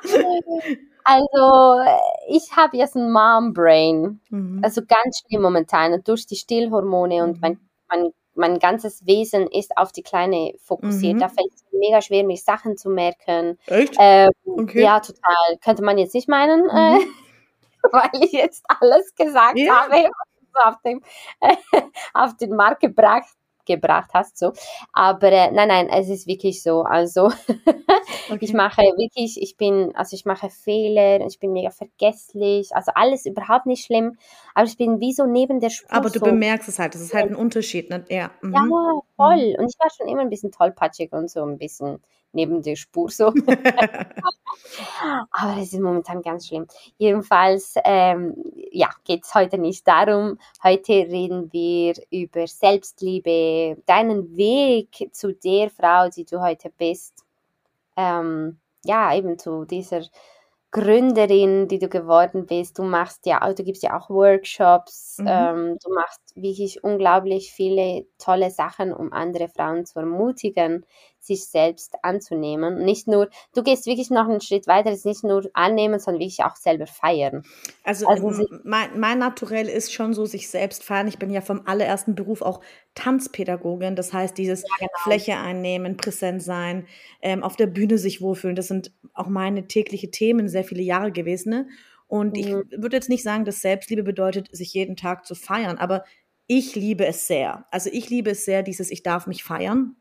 also, 1.06 1.80
ich 2.28 2.52
habe 2.56 2.76
jetzt 2.76 2.96
ein 2.96 3.12
Mom-Brain. 3.12 4.20
Mhm. 4.30 4.62
Also 4.64 4.82
ganz 4.82 5.22
schlimm 5.26 5.42
momentan. 5.42 6.02
Durch 6.04 6.26
die 6.26 6.36
Stillhormone 6.36 7.24
und 7.24 7.36
mhm. 7.36 7.40
mein, 7.40 7.60
mein, 7.90 8.12
mein 8.40 8.60
ganzes 8.60 9.06
Wesen 9.06 9.48
ist 9.48 9.78
auf 9.78 9.92
die 9.92 10.02
Kleine 10.02 10.54
fokussiert. 10.64 11.16
Mhm. 11.16 11.20
Da 11.20 11.28
fällt 11.28 11.54
es 11.54 11.64
mega 11.72 12.02
schwer, 12.02 12.24
mich 12.24 12.44
Sachen 12.44 12.78
zu 12.78 12.90
merken. 12.90 13.60
Echt? 13.68 13.96
Ähm, 14.00 14.30
okay. 14.46 14.82
Ja, 14.82 15.00
total. 15.00 15.58
Könnte 15.64 15.84
man 15.84 15.98
jetzt 15.98 16.16
nicht 16.16 16.28
meinen. 16.28 16.70
Äh, 16.70 17.00
mhm. 17.00 17.16
weil 17.92 18.10
ich 18.24 18.32
jetzt 18.32 18.66
alles 18.68 19.14
gesagt 19.16 19.58
ja. 19.58 19.84
habe, 19.84 20.10
was 20.54 20.66
auf, 20.66 20.82
dem, 20.84 21.02
äh, 21.42 21.56
auf 22.14 22.36
den 22.38 22.56
Markt 22.56 22.82
gebracht, 22.82 23.28
gebracht 23.70 24.12
hast. 24.14 24.38
So. 24.38 24.54
Aber 24.92 25.32
äh, 25.32 25.52
nein, 25.52 25.68
nein, 25.68 25.90
es 25.90 26.10
ist 26.10 26.28
wirklich 26.28 26.62
so. 26.62 26.82
Also 26.82 27.28
okay. 28.30 28.38
ich 28.42 28.54
mache 28.54 28.82
wirklich, 28.82 29.42
ich 29.42 29.56
bin, 29.56 29.96
also 29.96 30.16
ich 30.16 30.26
mache 30.26 30.50
Fehler, 30.50 31.26
ich 31.26 31.40
bin 31.40 31.54
mega 31.54 31.70
vergesslich, 31.70 32.76
also 32.76 32.92
alles 32.96 33.26
überhaupt 33.26 33.66
nicht 33.66 33.86
schlimm, 33.86 34.18
aber 34.54 34.68
ich 34.68 34.78
bin 34.78 35.00
wie 35.00 35.14
so 35.14 35.26
neben 35.26 35.60
der 35.60 35.70
Spur. 35.70 35.94
Aber 35.94 36.10
du 36.10 36.20
so. 36.20 36.26
bemerkst 36.26 36.68
es 36.68 36.80
halt, 36.80 36.96
das 36.96 37.02
ist 37.02 37.14
halt 37.14 37.30
ein 37.30 37.36
Unterschied. 37.36 37.90
Ne? 37.90 38.04
Ja. 38.10 38.32
Mhm. 38.42 38.54
ja, 38.54 39.02
voll. 39.20 39.56
Und 39.58 39.70
ich 39.70 39.80
war 39.80 39.90
schon 39.90 40.08
immer 40.08 40.22
ein 40.22 40.30
bisschen 40.30 40.52
tollpatschig 40.52 41.12
und 41.12 41.30
so 41.30 41.44
ein 41.44 41.58
bisschen 41.58 42.02
neben 42.32 42.62
der 42.62 42.78
Spur 42.78 43.10
so. 43.10 43.28
Aber 45.32 45.58
es 45.60 45.74
ist 45.74 45.82
momentan 45.82 46.22
ganz 46.22 46.48
schlimm. 46.48 46.68
Jedenfalls, 46.98 47.76
ähm, 47.84 48.36
ja, 48.72 48.90
geht 49.04 49.26
es 49.26 49.36
heute 49.36 49.58
nicht 49.58 49.86
darum. 49.88 50.40
Heute 50.64 50.94
reden 50.94 51.52
wir 51.52 51.96
über 52.12 52.48
Selbstliebe, 52.48 53.82
deinen 53.86 54.38
Weg 54.38 55.10
zu 55.12 55.34
der 55.34 55.70
Frau, 55.70 56.08
die 56.10 56.26
du 56.26 56.40
heute 56.40 56.72
bist. 56.78 57.26
Ähm, 57.98 58.60
ja, 58.86 59.14
eben 59.14 59.38
zu 59.38 59.66
dieser 59.66 60.04
Gründerin, 60.72 61.68
die 61.68 61.80
du 61.80 61.90
geworden 61.90 62.46
bist. 62.46 62.78
Du 62.78 62.84
machst 62.84 63.26
ja, 63.26 63.40
du 63.54 63.64
gibst 63.64 63.82
ja 63.84 63.98
auch 64.00 64.10
Workshops. 64.10 65.18
Mhm. 65.20 65.28
Ähm, 65.28 65.78
du 65.84 65.94
machst 65.94 66.22
wirklich 66.36 66.84
unglaublich 66.84 67.52
viele 67.52 68.06
tolle 68.20 68.52
Sachen, 68.52 68.94
um 68.94 69.12
andere 69.12 69.48
Frauen 69.50 69.86
zu 69.86 70.00
ermutigen, 70.00 70.86
sich 71.30 71.48
selbst 71.48 71.96
anzunehmen. 72.04 72.84
Nicht 72.84 73.08
nur, 73.08 73.30
du 73.56 73.64
gehst 73.64 73.86
wirklich 73.86 74.10
noch 74.10 74.28
einen 74.28 74.42
Schritt 74.42 74.68
weiter, 74.68 74.92
es 74.92 75.06
nicht 75.06 75.24
nur 75.24 75.50
annehmen, 75.54 76.00
sondern 76.00 76.20
wirklich 76.20 76.44
auch 76.44 76.56
selber 76.56 76.88
feiern. 76.88 77.44
Also, 77.84 78.08
also 78.08 78.46
mein, 78.64 79.00
mein 79.00 79.20
Naturell 79.20 79.70
ist 79.70 79.94
schon 79.94 80.14
so, 80.14 80.26
sich 80.26 80.50
selbst 80.50 80.84
feiern. 80.84 81.08
Ich 81.08 81.20
bin 81.20 81.30
ja 81.30 81.42
vom 81.42 81.62
allerersten 81.66 82.16
Beruf 82.16 82.42
auch 82.42 82.62
Tanzpädagogin. 82.96 83.96
Das 83.96 84.12
heißt, 84.12 84.38
dieses 84.38 84.64
ja, 84.64 84.76
genau. 84.80 84.92
Fläche 85.04 85.38
einnehmen, 85.38 85.96
präsent 85.96 86.44
sein, 86.44 86.88
ähm, 87.22 87.44
auf 87.44 87.56
der 87.56 87.68
Bühne 87.68 87.98
sich 87.98 88.22
wohlfühlen. 88.22 88.56
Das 88.56 88.68
sind 88.68 88.92
auch 89.14 89.28
meine 89.28 89.68
tägliche 89.68 90.12
Themen 90.12 90.50
sehr 90.50 90.64
viele 90.64 90.82
Jahre 90.82 91.12
gewesen. 91.12 91.50
Ne? 91.52 91.68
Und 92.08 92.36
mhm. 92.36 92.40
ich 92.40 92.82
würde 92.82 92.98
jetzt 92.98 93.10
nicht 93.10 93.24
sagen, 93.24 93.46
dass 93.46 93.62
Selbstliebe 93.62 94.04
bedeutet, 94.04 94.50
sich 94.52 94.74
jeden 94.74 94.96
Tag 94.96 95.26
zu 95.26 95.36
feiern, 95.36 95.78
aber 95.78 96.04
ich 96.52 96.76
liebe 96.76 97.06
es 97.06 97.28
sehr. 97.28 97.66
Also 97.70 97.92
ich 97.94 98.10
liebe 98.10 98.32
es 98.32 98.44
sehr, 98.44 98.64
dieses 98.64 98.90
Ich 98.90 99.04
darf 99.04 99.28
mich 99.28 99.44
feiern. 99.44 99.96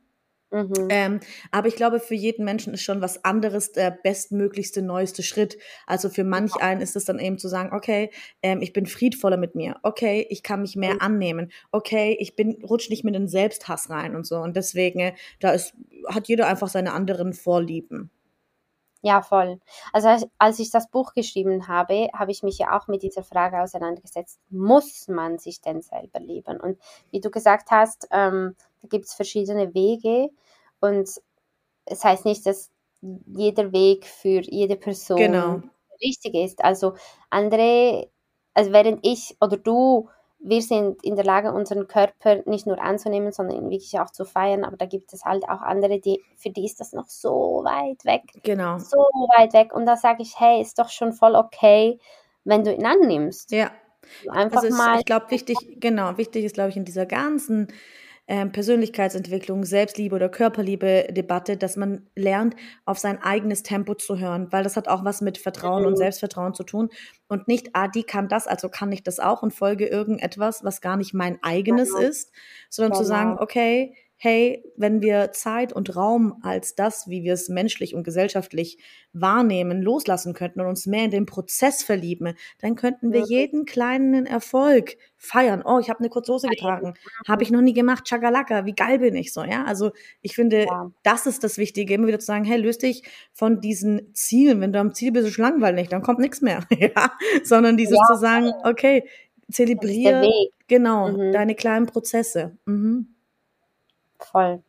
Mhm. 0.51 0.89
Ähm, 0.89 1.21
aber 1.51 1.69
ich 1.69 1.77
glaube, 1.77 2.01
für 2.01 2.15
jeden 2.15 2.45
Menschen 2.45 2.73
ist 2.75 2.83
schon 2.83 3.03
was 3.03 3.25
anderes 3.25 3.73
der 3.73 3.91
bestmöglichste, 3.91 4.83
neueste 4.83 5.23
Schritt. 5.23 5.59
Also 5.87 6.09
für 6.09 6.25
manch 6.25 6.57
einen 6.57 6.81
ist 6.81 6.97
es 6.97 7.05
dann 7.05 7.19
eben 7.19 7.39
zu 7.39 7.49
sagen, 7.49 7.75
okay, 7.75 8.11
ähm, 8.43 8.63
ich 8.63 8.73
bin 8.73 8.87
friedvoller 8.87 9.37
mit 9.37 9.55
mir. 9.55 9.77
Okay, 9.83 10.27
ich 10.31 10.43
kann 10.43 10.63
mich 10.63 10.77
mehr 10.77 10.95
mhm. 10.95 11.01
annehmen. 11.01 11.53
Okay, 11.71 12.17
ich 12.19 12.35
bin, 12.35 12.63
rutsch 12.63 12.89
nicht 12.89 13.05
mit 13.05 13.15
in 13.15 13.23
den 13.23 13.29
Selbsthass 13.29 13.91
rein 13.91 14.17
und 14.17 14.27
so. 14.27 14.39
Und 14.39 14.57
deswegen, 14.57 15.01
äh, 15.01 15.15
da 15.41 15.53
ist, 15.53 15.75
hat 16.09 16.29
jeder 16.29 16.47
einfach 16.47 16.69
seine 16.69 16.93
anderen 16.93 17.33
Vorlieben. 17.35 18.11
Ja, 19.01 19.23
voll. 19.23 19.61
Also 19.93 20.29
als 20.39 20.59
ich 20.59 20.71
das 20.71 20.91
Buch 20.91 21.15
geschrieben 21.15 21.69
habe, 21.69 22.09
habe 22.13 22.33
ich 22.33 22.43
mich 22.43 22.59
ja 22.59 22.77
auch 22.77 22.89
mit 22.89 23.03
dieser 23.03 23.23
Frage 23.23 23.63
auseinandergesetzt, 23.63 24.41
muss 24.51 25.07
man 25.07 25.39
sich 25.39 25.61
denn 25.61 25.83
selber 25.83 26.19
lieben? 26.19 26.61
Und 26.61 26.79
wie 27.11 27.21
du 27.21 27.31
gesagt 27.31 27.71
hast, 27.71 28.09
ähm, 28.11 28.57
da 28.83 28.89
gibt 28.89 29.07
es 29.07 29.15
verschiedene 29.15 29.73
Wege 29.73 30.31
und 30.81 31.09
es 31.85 32.05
heißt 32.05 32.25
nicht, 32.25 32.45
dass 32.47 32.71
jeder 33.01 33.73
Weg 33.73 34.07
für 34.07 34.41
jede 34.41 34.77
Person 34.77 35.19
genau. 35.19 35.63
richtig 36.03 36.35
ist. 36.35 36.65
Also 36.65 36.95
andere, 37.31 38.09
also 38.55 38.73
während 38.73 39.07
ich 39.07 39.37
oder 39.41 39.57
du 39.57 40.09
wir 40.41 40.63
sind 40.63 41.05
in 41.05 41.17
der 41.17 41.25
Lage, 41.25 41.53
unseren 41.53 41.89
Körper 41.89 42.43
nicht 42.47 42.67
nur 42.67 42.81
anzunehmen, 42.81 43.33
sondern 43.33 43.57
ihn 43.57 43.71
wirklich 43.71 43.99
auch 43.99 44.11
zu 44.11 44.25
feiern. 44.25 44.65
Aber 44.65 44.77
da 44.77 44.87
gibt 44.87 45.13
es 45.13 45.25
halt 45.25 45.45
auch 45.45 45.61
andere, 45.61 45.99
die, 46.01 46.23
für 46.37 46.51
die 46.51 46.65
ist 46.65 46.81
das 46.81 46.93
noch 46.93 47.09
so 47.09 47.63
weit 47.65 48.05
weg. 48.05 48.23
Genau. 48.45 48.79
So 48.79 48.99
weit 49.37 49.53
weg. 49.53 49.75
Und 49.75 49.87
da 49.87 49.97
sage 49.97 50.23
ich, 50.23 50.39
hey, 50.39 50.61
ist 50.61 50.79
doch 50.79 50.91
schon 50.91 51.13
voll 51.13 51.35
okay, 51.35 51.99
wenn 52.45 52.65
du 52.65 52.73
ihn 52.73 52.87
annimmst. 52.87 53.51
Ja. 53.51 53.71
Einfach 54.31 54.63
Also 54.63 54.77
mal. 54.77 55.01
ich 55.01 55.05
glaube, 55.05 55.31
wichtig, 55.31 55.57
genau, 55.81 56.17
wichtig 56.17 56.45
ist, 56.45 56.55
glaube 56.55 56.71
ich, 56.71 56.77
in 56.77 56.85
dieser 56.85 57.05
ganzen 57.05 57.69
ähm, 58.29 58.53
Persönlichkeitsentwicklung, 58.53 59.65
Selbstliebe 59.65 60.15
oder 60.15 60.29
Körperliebe-Debatte, 60.29 61.57
dass 61.57 61.77
man 61.77 62.07
lernt, 62.15 62.55
auf 62.85 62.99
sein 62.99 63.23
eigenes 63.23 63.63
Tempo 63.63 63.95
zu 63.95 64.19
hören, 64.19 64.49
weil 64.53 64.63
das 64.65 64.77
hat 64.77 64.87
auch 64.89 65.05
was 65.05 65.21
mit 65.23 65.39
Vertrauen 65.39 65.87
und 65.87 65.95
Mhm. 65.95 65.97
Selbstvertrauen 65.97 66.55
zu 66.55 66.63
tun 66.65 66.91
und 67.29 67.49
nicht, 67.49 67.71
ah, 67.75 67.89
die 67.89 68.05
kann 68.05 68.29
das, 68.29 68.47
also 68.47 68.69
kann 68.69 68.93
ich 68.93 69.03
das 69.03 69.19
auch 69.21 69.43
und 69.43 69.53
folge 69.55 69.87
irgendetwas, 69.87 70.63
was 70.65 70.81
gar 70.81 70.97
nicht 70.97 71.15
mein 71.15 71.39
eigenes 71.43 71.95
Genau. 71.95 72.09
ist, 72.09 72.33
sondern 72.71 72.93
zu 72.95 73.05
Genau. 73.05 73.09
sagen, 73.09 73.37
okay, 73.39 73.95
hey, 74.21 74.65
wenn 74.77 75.01
wir 75.01 75.31
Zeit 75.33 75.73
und 75.73 75.95
Raum 75.95 76.41
als 76.43 76.75
das, 76.75 77.09
wie 77.09 77.23
wir 77.23 77.35
es 77.35 77.49
menschlich 77.49 77.95
und 77.95 78.03
gesellschaftlich 78.03 78.79
wahrnehmen, 79.13 79.81
loslassen 79.81 80.35
könnten 80.35 80.61
und 80.61 80.67
uns 80.67 80.87
mehr 80.87 81.05
in 81.05 81.11
den 81.13 81.25
Prozess 81.25 81.83
verlieben, 81.85 82.35
dann 82.61 82.75
könnten 82.75 83.13
wir 83.13 83.21
jeden 83.23 83.65
kleinen 83.65 84.27
Erfolg 84.27 84.97
feiern. 85.17 85.63
Oh, 85.65 85.79
ich 85.79 85.89
habe 85.89 86.01
eine 86.01 86.09
kurze 86.09 86.33
Hose 86.33 86.49
getragen, 86.49 86.95
habe 87.29 87.43
ich 87.45 87.51
noch 87.51 87.61
nie 87.63 87.73
gemacht. 87.75 88.05
Chagalaka, 88.09 88.67
wie 88.67 88.75
geil 88.75 88.99
bin 88.99 89.15
ich 89.17 89.33
so, 89.33 89.43
ja? 89.45 89.65
Also 89.65 89.93
ich 90.21 90.35
finde, 90.35 90.65
Ja. 90.67 90.91
das 91.05 91.27
ist 91.27 91.45
das 91.45 91.57
Wichtige, 91.57 91.95
immer 91.95 92.09
wieder 92.09 92.19
zu 92.19 92.27
sagen, 92.27 92.45
hey, 92.45 92.59
löst 92.59 92.83
dich 92.83 93.05
von 93.33 93.61
diesen 93.61 94.13
Zielen. 94.15 94.61
Wenn 94.61 94.73
du 94.73 94.81
am 94.81 94.95
Ziel 94.95 95.13
bist, 95.13 95.29
ist 95.29 95.39
langweilig, 95.39 95.89
dann 95.89 96.03
kommt 96.03 96.19
nichts 96.19 96.41
mehr, 96.43 96.65
ja? 96.97 97.13
Sondern 97.45 97.77
dieses 97.77 97.97
Ja. 97.97 98.15
zu 98.15 98.21
sagen, 98.21 98.53
okay, 98.65 99.05
zelebriere 99.51 100.29
genau 100.67 101.09
Mhm. 101.09 101.33
deine 101.33 101.55
kleinen 101.55 101.87
Prozesse. 101.87 102.57
Mhm. 102.67 103.15
Voll. 104.19 104.63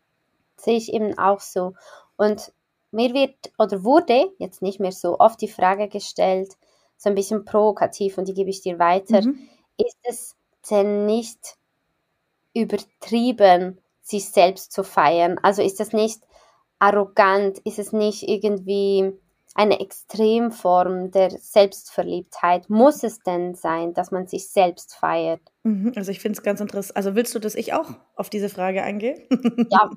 Sehe 0.58 0.78
ich 0.78 0.94
eben 0.94 1.18
auch 1.18 1.40
so. 1.42 1.74
Und 2.18 2.54
mir 2.92 3.14
wird 3.14 3.36
oder 3.58 3.84
wurde 3.84 4.32
jetzt 4.40 4.62
nicht 4.62 4.80
mehr 4.80 4.92
so 4.92 5.20
oft 5.20 5.42
die 5.42 5.48
Frage 5.48 5.88
gestellt, 5.88 6.58
so 6.98 7.10
ein 7.10 7.16
bisschen 7.16 7.46
provokativ 7.46 8.18
und 8.18 8.28
die 8.28 8.34
gebe 8.34 8.50
ich 8.50 8.62
dir 8.62 8.80
weiter. 8.80 9.22
Mhm. 9.22 9.50
Ist 9.78 9.98
es 10.04 10.36
denn 10.70 11.06
nicht 11.06 11.58
übertrieben, 12.54 13.80
sich 14.02 14.30
selbst 14.30 14.72
zu 14.74 14.84
feiern? 14.84 15.40
Also 15.44 15.62
ist 15.62 15.80
das 15.80 15.94
nicht 15.94 16.22
arrogant? 16.80 17.60
Ist 17.60 17.80
es 17.80 17.94
nicht 17.94 18.28
irgendwie 18.28 19.14
eine 19.56 19.80
Extremform 19.80 21.12
der 21.12 21.32
Selbstverliebtheit? 21.32 22.70
Muss 22.70 23.04
es 23.04 23.20
denn 23.22 23.56
sein, 23.56 23.94
dass 23.94 24.12
man 24.12 24.28
sich 24.28 24.50
selbst 24.50 24.96
feiert? 24.96 25.42
Mhm. 25.70 25.94
Also 25.96 26.12
ich 26.12 26.20
finde 26.20 26.38
es 26.38 26.44
ganz 26.44 26.62
interessant. 26.62 26.98
Also 26.98 27.16
willst 27.16 27.36
du, 27.36 27.40
dass 27.40 27.54
ich 27.56 27.74
auch 27.74 27.92
auf 28.16 28.30
diese 28.30 28.50
Frage 28.50 28.82
eingehe? 28.84 29.28
Ja, 29.70 29.90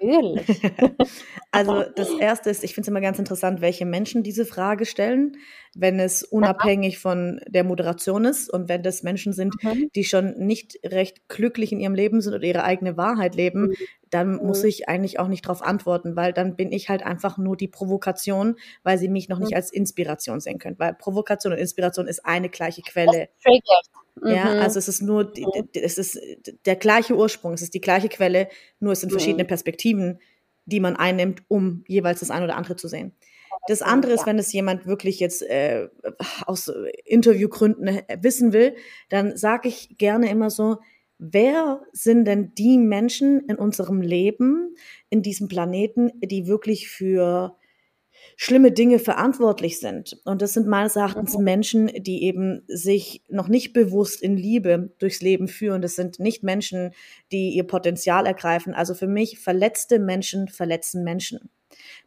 natürlich. 0.00 0.46
Also 1.52 1.84
das 1.94 2.10
Erste 2.20 2.50
ist, 2.50 2.64
ich 2.64 2.74
finde 2.74 2.82
es 2.82 2.88
immer 2.88 3.00
ganz 3.00 3.18
interessant, 3.18 3.62
welche 3.62 3.86
Menschen 3.86 4.22
diese 4.22 4.44
Frage 4.44 4.84
stellen, 4.84 5.38
wenn 5.74 5.98
es 5.98 6.22
unabhängig 6.22 6.98
von 6.98 7.40
der 7.48 7.64
Moderation 7.64 8.26
ist 8.26 8.52
und 8.52 8.68
wenn 8.68 8.82
das 8.82 9.02
Menschen 9.02 9.32
sind, 9.32 9.54
Mhm. 9.62 9.88
die 9.94 10.04
schon 10.04 10.34
nicht 10.36 10.78
recht 10.84 11.28
glücklich 11.28 11.72
in 11.72 11.80
ihrem 11.80 11.94
Leben 11.94 12.20
sind 12.20 12.34
oder 12.34 12.44
ihre 12.44 12.64
eigene 12.64 12.98
Wahrheit 12.98 13.34
leben, 13.34 13.68
Mhm. 13.68 13.74
dann 14.10 14.36
muss 14.36 14.62
Mhm. 14.64 14.68
ich 14.68 14.88
eigentlich 14.90 15.18
auch 15.18 15.28
nicht 15.28 15.46
darauf 15.46 15.62
antworten, 15.62 16.14
weil 16.14 16.34
dann 16.34 16.56
bin 16.56 16.72
ich 16.72 16.90
halt 16.90 17.02
einfach 17.02 17.38
nur 17.38 17.56
die 17.56 17.68
Provokation, 17.68 18.56
weil 18.82 18.98
sie 18.98 19.08
mich 19.08 19.30
noch 19.30 19.38
nicht 19.38 19.52
Mhm. 19.52 19.56
als 19.56 19.72
Inspiration 19.72 20.40
sehen 20.40 20.58
können. 20.58 20.78
Weil 20.78 20.92
Provokation 20.92 21.54
und 21.54 21.58
Inspiration 21.58 22.06
ist 22.06 22.26
eine 22.26 22.50
gleiche 22.50 22.82
Das 22.82 22.92
Quelle. 22.92 23.28
triggert. 23.42 23.86
Ja, 24.24 24.52
Mhm. 24.52 24.58
also 24.60 24.78
es 24.78 24.88
ist 24.88 25.02
nur, 25.02 25.32
Mhm. 25.36 25.68
es 25.74 25.98
ist 25.98 26.18
der 26.64 26.76
gleiche 26.76 27.16
Ursprung, 27.16 27.52
es 27.54 27.62
ist 27.62 27.74
die 27.74 27.80
gleiche 27.80 28.08
Quelle, 28.08 28.48
nur 28.80 28.92
es 28.92 29.00
sind 29.00 29.10
verschiedene 29.10 29.44
Mhm. 29.44 29.48
Perspektiven, 29.48 30.18
die 30.64 30.80
man 30.80 30.96
einnimmt, 30.96 31.42
um 31.48 31.84
jeweils 31.86 32.20
das 32.20 32.30
eine 32.30 32.44
oder 32.46 32.56
andere 32.56 32.76
zu 32.76 32.88
sehen. 32.88 33.12
Das 33.66 33.82
andere 33.82 34.12
ist, 34.12 34.26
wenn 34.26 34.38
es 34.38 34.52
jemand 34.52 34.86
wirklich 34.86 35.20
jetzt 35.20 35.42
äh, 35.42 35.88
aus 36.46 36.72
Interviewgründen 37.04 37.86
äh, 37.88 38.18
wissen 38.22 38.52
will, 38.52 38.74
dann 39.08 39.36
sage 39.36 39.68
ich 39.68 39.96
gerne 39.98 40.30
immer 40.30 40.50
so, 40.50 40.78
wer 41.18 41.82
sind 41.92 42.24
denn 42.26 42.54
die 42.54 42.78
Menschen 42.78 43.40
in 43.48 43.56
unserem 43.56 44.00
Leben, 44.02 44.76
in 45.10 45.22
diesem 45.22 45.48
Planeten, 45.48 46.10
die 46.20 46.46
wirklich 46.46 46.88
für 46.88 47.56
schlimme 48.36 48.72
Dinge 48.72 48.98
verantwortlich 48.98 49.78
sind. 49.80 50.20
Und 50.24 50.42
das 50.42 50.54
sind 50.54 50.66
meines 50.66 50.96
Erachtens 50.96 51.36
Mhm. 51.36 51.44
Menschen, 51.44 51.86
die 51.98 52.24
eben 52.24 52.62
sich 52.68 53.22
noch 53.28 53.48
nicht 53.48 53.72
bewusst 53.72 54.22
in 54.22 54.36
Liebe 54.36 54.94
durchs 54.98 55.20
Leben 55.22 55.48
führen. 55.48 55.82
Das 55.82 55.94
sind 55.94 56.18
nicht 56.18 56.42
Menschen, 56.42 56.92
die 57.32 57.50
ihr 57.50 57.64
Potenzial 57.64 58.26
ergreifen. 58.26 58.74
Also 58.74 58.94
für 58.94 59.06
mich, 59.06 59.38
verletzte 59.38 59.98
Menschen 59.98 60.48
verletzen 60.48 61.04
Menschen. 61.04 61.50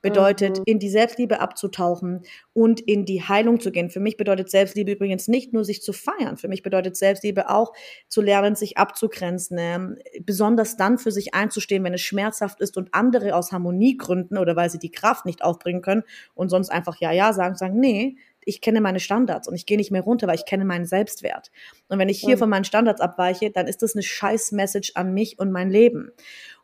Bedeutet, 0.01 0.57
Mhm. 0.59 0.63
in 0.65 0.79
die 0.79 0.89
Selbstliebe 0.89 1.39
abzutauchen 1.41 2.21
und 2.53 2.79
in 2.79 3.05
die 3.05 3.21
Heilung 3.21 3.59
zu 3.59 3.71
gehen. 3.71 3.89
Für 3.89 3.99
mich 3.99 4.15
bedeutet 4.17 4.49
Selbstliebe 4.49 4.91
übrigens 4.93 5.27
nicht 5.27 5.51
nur 5.53 5.65
sich 5.65 5.81
zu 5.81 5.91
feiern. 5.93 6.37
Für 6.37 6.47
mich 6.47 6.63
bedeutet 6.63 6.95
Selbstliebe 6.95 7.49
auch 7.49 7.73
zu 8.07 8.21
lernen, 8.21 8.55
sich 8.55 8.77
abzugrenzen, 8.77 9.57
ähm, 9.59 9.97
besonders 10.21 10.77
dann 10.77 10.97
für 10.97 11.11
sich 11.11 11.33
einzustehen, 11.33 11.83
wenn 11.83 11.93
es 11.93 12.01
schmerzhaft 12.01 12.61
ist 12.61 12.77
und 12.77 12.93
andere 12.93 13.35
aus 13.35 13.51
Harmoniegründen 13.51 14.37
oder 14.37 14.55
weil 14.55 14.69
sie 14.69 14.79
die 14.79 14.91
Kraft 14.91 15.25
nicht 15.25 15.43
aufbringen 15.43 15.81
können 15.81 16.03
und 16.33 16.49
sonst 16.49 16.69
einfach 16.69 16.97
ja, 16.99 17.11
ja 17.11 17.33
sagen, 17.33 17.55
sagen, 17.55 17.79
nee, 17.79 18.15
ich 18.45 18.61
kenne 18.61 18.81
meine 18.81 18.99
Standards 19.01 19.47
und 19.47 19.53
ich 19.55 19.65
gehe 19.65 19.77
nicht 19.77 19.91
mehr 19.91 20.01
runter, 20.01 20.25
weil 20.25 20.35
ich 20.35 20.45
kenne 20.45 20.65
meinen 20.65 20.85
Selbstwert. 20.85 21.51
Und 21.87 21.99
wenn 21.99 22.09
ich 22.09 22.19
hier 22.19 22.35
Mhm. 22.35 22.39
von 22.39 22.49
meinen 22.49 22.63
Standards 22.63 23.01
abweiche, 23.01 23.51
dann 23.51 23.67
ist 23.67 23.83
das 23.83 23.93
eine 23.95 24.01
scheiß 24.01 24.53
Message 24.53 24.93
an 24.95 25.13
mich 25.13 25.37
und 25.37 25.51
mein 25.51 25.69
Leben. 25.69 26.11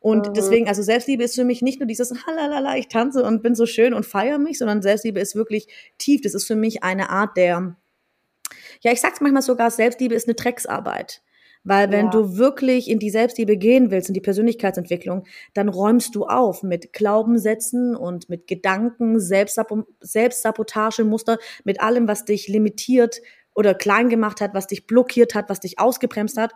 Und 0.06 0.28
Mhm. 0.28 0.36
deswegen, 0.38 0.68
also 0.68 0.84
Selbstliebe 0.84 1.24
ist 1.24 1.34
für 1.34 1.44
mich 1.46 1.64
nicht 1.64 1.80
nur 1.80 1.88
dieses 1.88 2.14
Halalala, 2.28 2.78
ich 2.78 2.90
tanze 2.90 3.24
und 3.24 3.42
bin 3.42 3.56
so 3.56 3.66
schön 3.66 3.92
und 3.96 4.06
feiere 4.06 4.38
mich, 4.38 4.60
sondern 4.60 4.84
Selbstliebe 4.84 5.20
ist 5.20 5.36
wirklich 5.36 5.68
tief. 5.98 6.22
Das 6.22 6.36
ist 6.36 6.46
für 6.46 6.56
mich 6.56 6.84
eine 6.84 7.10
Art 7.10 7.36
der, 7.38 7.76
ja, 8.82 8.92
ich 8.92 9.02
sag's 9.02 9.22
manchmal 9.22 9.42
sogar, 9.42 9.72
Selbstliebe 9.72 10.16
ist 10.16 10.28
eine 10.28 10.36
Drecksarbeit. 10.36 11.22
Weil 11.64 11.90
wenn 11.92 12.06
Ja. 12.06 12.12
du 12.12 12.38
wirklich 12.38 12.88
in 12.90 13.00
die 13.00 13.10
Selbstliebe 13.10 13.58
gehen 13.58 13.90
willst, 13.90 14.08
in 14.10 14.14
die 14.14 14.22
Persönlichkeitsentwicklung, 14.22 15.26
dann 15.56 15.68
räumst 15.70 16.14
du 16.14 16.26
auf 16.26 16.62
mit 16.62 16.94
Glaubenssätzen 16.94 17.96
und 17.96 18.30
mit 18.30 18.46
Gedanken, 18.48 19.20
Selbstsab 19.20 19.72
Selbstsabotagemuster, 20.00 21.40
mit 21.64 21.82
allem, 21.82 22.08
was 22.08 22.26
dich 22.26 22.48
limitiert 22.48 23.22
oder 23.56 23.74
klein 23.74 24.10
gemacht 24.10 24.42
hat, 24.42 24.54
was 24.54 24.68
dich 24.68 24.86
blockiert 24.86 25.34
hat, 25.34 25.50
was 25.50 25.60
dich 25.60 25.80
ausgebremst 25.80 26.38
hat. 26.38 26.54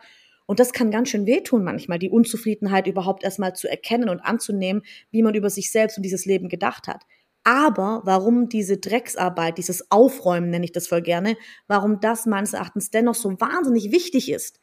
Und 0.50 0.60
das 0.60 0.74
kann 0.74 0.90
ganz 0.90 1.10
schön 1.10 1.28
wehtun 1.28 1.64
manchmal, 1.64 2.00
die 2.00 2.10
Unzufriedenheit 2.10 2.88
überhaupt 2.88 3.24
erstmal 3.24 3.54
zu 3.54 3.68
erkennen 3.68 4.10
und 4.10 4.22
anzunehmen, 4.22 4.82
wie 5.12 5.22
man 5.22 5.36
über 5.36 5.52
sich 5.52 5.72
selbst 5.72 5.98
und 5.98 6.02
dieses 6.02 6.26
Leben 6.26 6.50
gedacht 6.50 6.88
hat. 6.88 7.04
Aber 7.44 8.02
warum 8.04 8.50
diese 8.50 8.78
Drecksarbeit, 8.78 9.60
dieses 9.60 9.92
Aufräumen 9.92 10.50
nenne 10.50 10.66
ich 10.66 10.72
das 10.72 10.88
voll 10.88 11.04
gerne, 11.04 11.38
warum 11.68 12.00
das 12.00 12.26
meines 12.26 12.54
Erachtens 12.54 12.90
dennoch 12.90 13.14
so 13.14 13.40
wahnsinnig 13.40 13.92
wichtig 13.92 14.32
ist, 14.32 14.60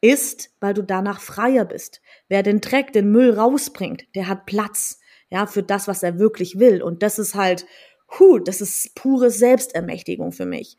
ist, 0.00 0.52
weil 0.60 0.74
du 0.74 0.82
danach 0.82 1.20
freier 1.20 1.64
bist. 1.64 2.02
Wer 2.28 2.44
den 2.44 2.60
Dreck, 2.60 2.92
den 2.92 3.10
Müll 3.10 3.32
rausbringt, 3.32 4.06
der 4.14 4.28
hat 4.28 4.46
Platz, 4.46 5.00
ja, 5.28 5.46
für 5.46 5.64
das, 5.64 5.88
was 5.88 6.04
er 6.04 6.20
wirklich 6.20 6.60
will. 6.60 6.80
Und 6.80 7.02
das 7.02 7.18
ist 7.18 7.34
halt, 7.34 7.66
hu, 8.16 8.38
das 8.38 8.60
ist 8.60 8.94
pure 8.94 9.32
Selbstermächtigung 9.32 10.30
für 10.30 10.46
mich. 10.46 10.76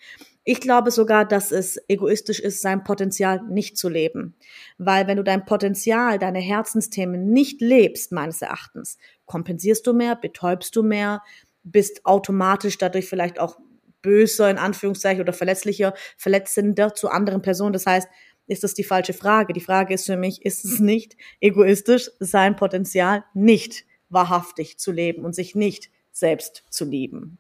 Ich 0.50 0.62
glaube 0.62 0.92
sogar, 0.92 1.26
dass 1.26 1.52
es 1.52 1.78
egoistisch 1.90 2.40
ist, 2.40 2.62
sein 2.62 2.86
Potenzial 2.86 3.42
nicht 3.50 3.78
zu 3.78 3.90
leben. 3.90 4.34
Weil 4.78 5.06
wenn 5.06 5.18
du 5.18 5.24
dein 5.26 5.44
Potenzial, 5.44 6.20
deine 6.20 6.40
Herzensthemen 6.40 7.32
nicht 7.32 7.60
lebst, 7.60 8.14
meines 8.14 8.42
Erachtens, 8.42 8.98
kompensierst 9.26 9.86
du 9.86 9.92
mehr, 9.92 10.16
betäubst 10.16 10.74
du 10.78 10.84
mehr, 10.84 11.22
bist 11.66 12.06
automatisch 12.06 12.78
dadurch 12.78 13.10
vielleicht 13.10 13.42
auch 13.42 13.60
böser, 14.02 14.50
in 14.50 14.58
Anführungszeichen, 14.58 15.20
oder 15.20 15.34
verletzlicher, 15.34 15.94
verletzender 16.16 16.96
zu 16.96 17.10
anderen 17.10 17.42
Personen. 17.42 17.74
Das 17.74 17.86
heißt, 17.86 18.08
ist 18.48 18.64
das 18.64 18.74
die 18.74 18.86
falsche 18.86 19.12
Frage? 19.12 19.52
Die 19.52 19.60
Frage 19.60 19.96
ist 19.96 20.06
für 20.06 20.16
mich, 20.16 20.46
ist 20.46 20.64
es 20.64 20.80
nicht 20.80 21.18
egoistisch, 21.42 22.10
sein 22.22 22.56
Potenzial 22.56 23.26
nicht 23.34 23.84
wahrhaftig 24.08 24.78
zu 24.78 24.94
leben 24.94 25.26
und 25.26 25.36
sich 25.36 25.56
nicht 25.56 25.92
selbst 26.14 26.64
zu 26.70 26.86
lieben? 26.86 27.38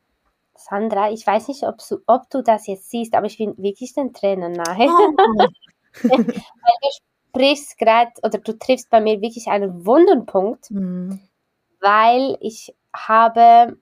Sandra, 0.69 1.11
ich 1.11 1.25
weiß 1.25 1.47
nicht, 1.49 1.63
ob 1.63 1.77
du, 1.87 1.99
ob 2.07 2.29
du 2.29 2.41
das 2.41 2.67
jetzt 2.67 2.89
siehst, 2.89 3.13
aber 3.15 3.27
ich 3.27 3.37
bin 3.37 3.57
wirklich 3.57 3.93
den 3.93 4.13
Tränen 4.13 4.53
nahe. 4.53 4.87
Oh. 4.89 5.15
Weil 6.03 6.25
du 6.25 6.89
sprichst 7.29 7.77
gerade 7.77 8.11
oder 8.23 8.39
du 8.39 8.57
triffst 8.57 8.89
bei 8.89 9.01
mir 9.01 9.21
wirklich 9.21 9.47
einen 9.47 9.85
wunden 9.85 10.25
Punkt, 10.25 10.71
Mhm. 10.71 11.19
weil 11.79 12.37
ich 12.41 12.75
habe, 12.95 13.77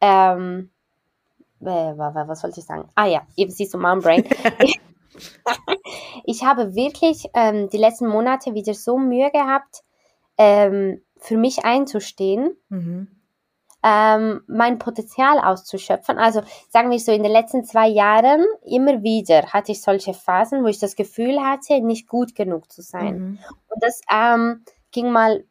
ähm, 0.00 0.70
äh, 1.60 1.64
wa- 1.64 2.14
wa- 2.14 2.28
was 2.28 2.42
wollte 2.42 2.60
ich 2.60 2.66
sagen? 2.66 2.88
Ah 2.94 3.06
ja, 3.06 3.22
eben 3.36 3.50
siehst 3.50 3.74
du 3.74 3.78
Mom 3.78 4.00
Brain. 4.00 4.24
ich 6.24 6.44
habe 6.44 6.74
wirklich 6.74 7.26
ähm, 7.34 7.68
die 7.70 7.78
letzten 7.78 8.06
Monate 8.06 8.54
wieder 8.54 8.74
so 8.74 8.98
Mühe 8.98 9.30
gehabt, 9.30 9.82
ähm, 10.38 11.02
für 11.18 11.36
mich 11.36 11.64
einzustehen. 11.64 12.56
Mhm. 12.68 13.08
Ähm, 13.82 14.42
mein 14.46 14.78
Potenzial 14.78 15.38
auszuschöpfen. 15.38 16.18
Also 16.18 16.42
sagen 16.68 16.90
wir 16.90 16.98
so, 16.98 17.12
in 17.12 17.22
den 17.22 17.32
letzten 17.32 17.64
zwei 17.64 17.88
Jahren 17.88 18.44
immer 18.64 19.02
wieder 19.02 19.52
hatte 19.52 19.72
ich 19.72 19.82
solche 19.82 20.14
Phasen, 20.14 20.64
wo 20.64 20.68
ich 20.68 20.78
das 20.78 20.96
Gefühl 20.96 21.40
hatte, 21.40 21.80
nicht 21.80 22.08
gut 22.08 22.34
genug 22.34 22.70
zu 22.72 22.82
sein. 22.82 23.18
Mhm. 23.18 23.38
Und 23.68 23.82
das 23.82 24.00
ähm, 24.10 24.64
ging 24.90 25.10
mal 25.10 25.44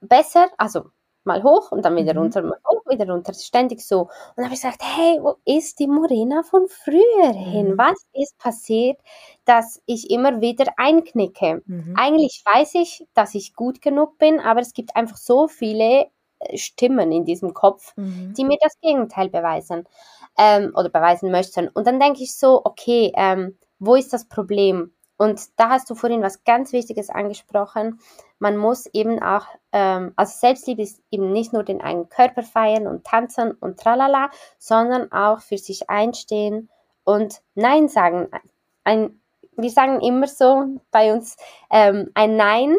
besser, 0.00 0.48
also 0.58 0.84
mal 1.24 1.42
hoch 1.42 1.70
und 1.70 1.84
dann 1.84 1.96
wieder 1.96 2.14
mhm. 2.14 2.20
runter, 2.20 2.42
mal 2.42 2.58
hoch, 2.68 2.82
wieder 2.88 3.08
runter, 3.08 3.32
ständig 3.34 3.80
so. 3.80 4.02
Und 4.02 4.10
dann 4.36 4.44
habe 4.46 4.54
ich 4.54 4.62
gesagt, 4.62 4.82
hey, 4.82 5.18
wo 5.20 5.36
ist 5.44 5.78
die 5.78 5.86
Morena 5.86 6.42
von 6.42 6.66
früher 6.68 7.32
hin? 7.32 7.72
Mhm. 7.72 7.78
Was 7.78 8.04
ist 8.12 8.38
passiert, 8.38 8.98
dass 9.44 9.80
ich 9.86 10.10
immer 10.10 10.40
wieder 10.40 10.72
einknicke? 10.76 11.62
Mhm. 11.66 11.94
Eigentlich 11.96 12.42
weiß 12.44 12.74
ich, 12.74 13.06
dass 13.14 13.34
ich 13.34 13.54
gut 13.54 13.80
genug 13.82 14.18
bin, 14.18 14.40
aber 14.40 14.60
es 14.60 14.72
gibt 14.72 14.96
einfach 14.96 15.16
so 15.16 15.48
viele 15.48 16.06
Stimmen 16.54 17.12
in 17.12 17.24
diesem 17.24 17.54
Kopf, 17.54 17.96
mhm. 17.96 18.34
die 18.36 18.44
mir 18.44 18.58
das 18.60 18.78
Gegenteil 18.80 19.28
beweisen 19.28 19.86
ähm, 20.38 20.72
oder 20.74 20.88
beweisen 20.88 21.30
möchten. 21.30 21.68
Und 21.68 21.86
dann 21.86 22.00
denke 22.00 22.22
ich 22.22 22.36
so, 22.36 22.60
okay, 22.64 23.12
ähm, 23.16 23.56
wo 23.78 23.94
ist 23.94 24.12
das 24.12 24.28
Problem? 24.28 24.92
Und 25.16 25.40
da 25.56 25.68
hast 25.68 25.88
du 25.88 25.94
vorhin 25.94 26.22
was 26.22 26.42
ganz 26.44 26.72
Wichtiges 26.72 27.10
angesprochen. 27.10 28.00
Man 28.40 28.56
muss 28.56 28.86
eben 28.86 29.22
auch, 29.22 29.46
ähm, 29.70 30.12
also 30.16 30.32
Selbstliebe 30.36 30.82
ist 30.82 31.00
eben 31.12 31.30
nicht 31.32 31.52
nur 31.52 31.62
den 31.62 31.80
eigenen 31.80 32.08
Körper 32.08 32.42
feiern 32.42 32.88
und 32.88 33.04
tanzen 33.04 33.52
und 33.52 33.78
tralala, 33.78 34.30
sondern 34.58 35.12
auch 35.12 35.40
für 35.40 35.58
sich 35.58 35.88
einstehen 35.88 36.68
und 37.04 37.40
Nein 37.54 37.88
sagen. 37.88 38.28
Ein, 38.84 39.20
wir 39.56 39.70
sagen 39.70 40.00
immer 40.00 40.26
so 40.26 40.80
bei 40.90 41.12
uns, 41.12 41.36
ähm, 41.70 42.10
ein 42.14 42.36
Nein 42.36 42.76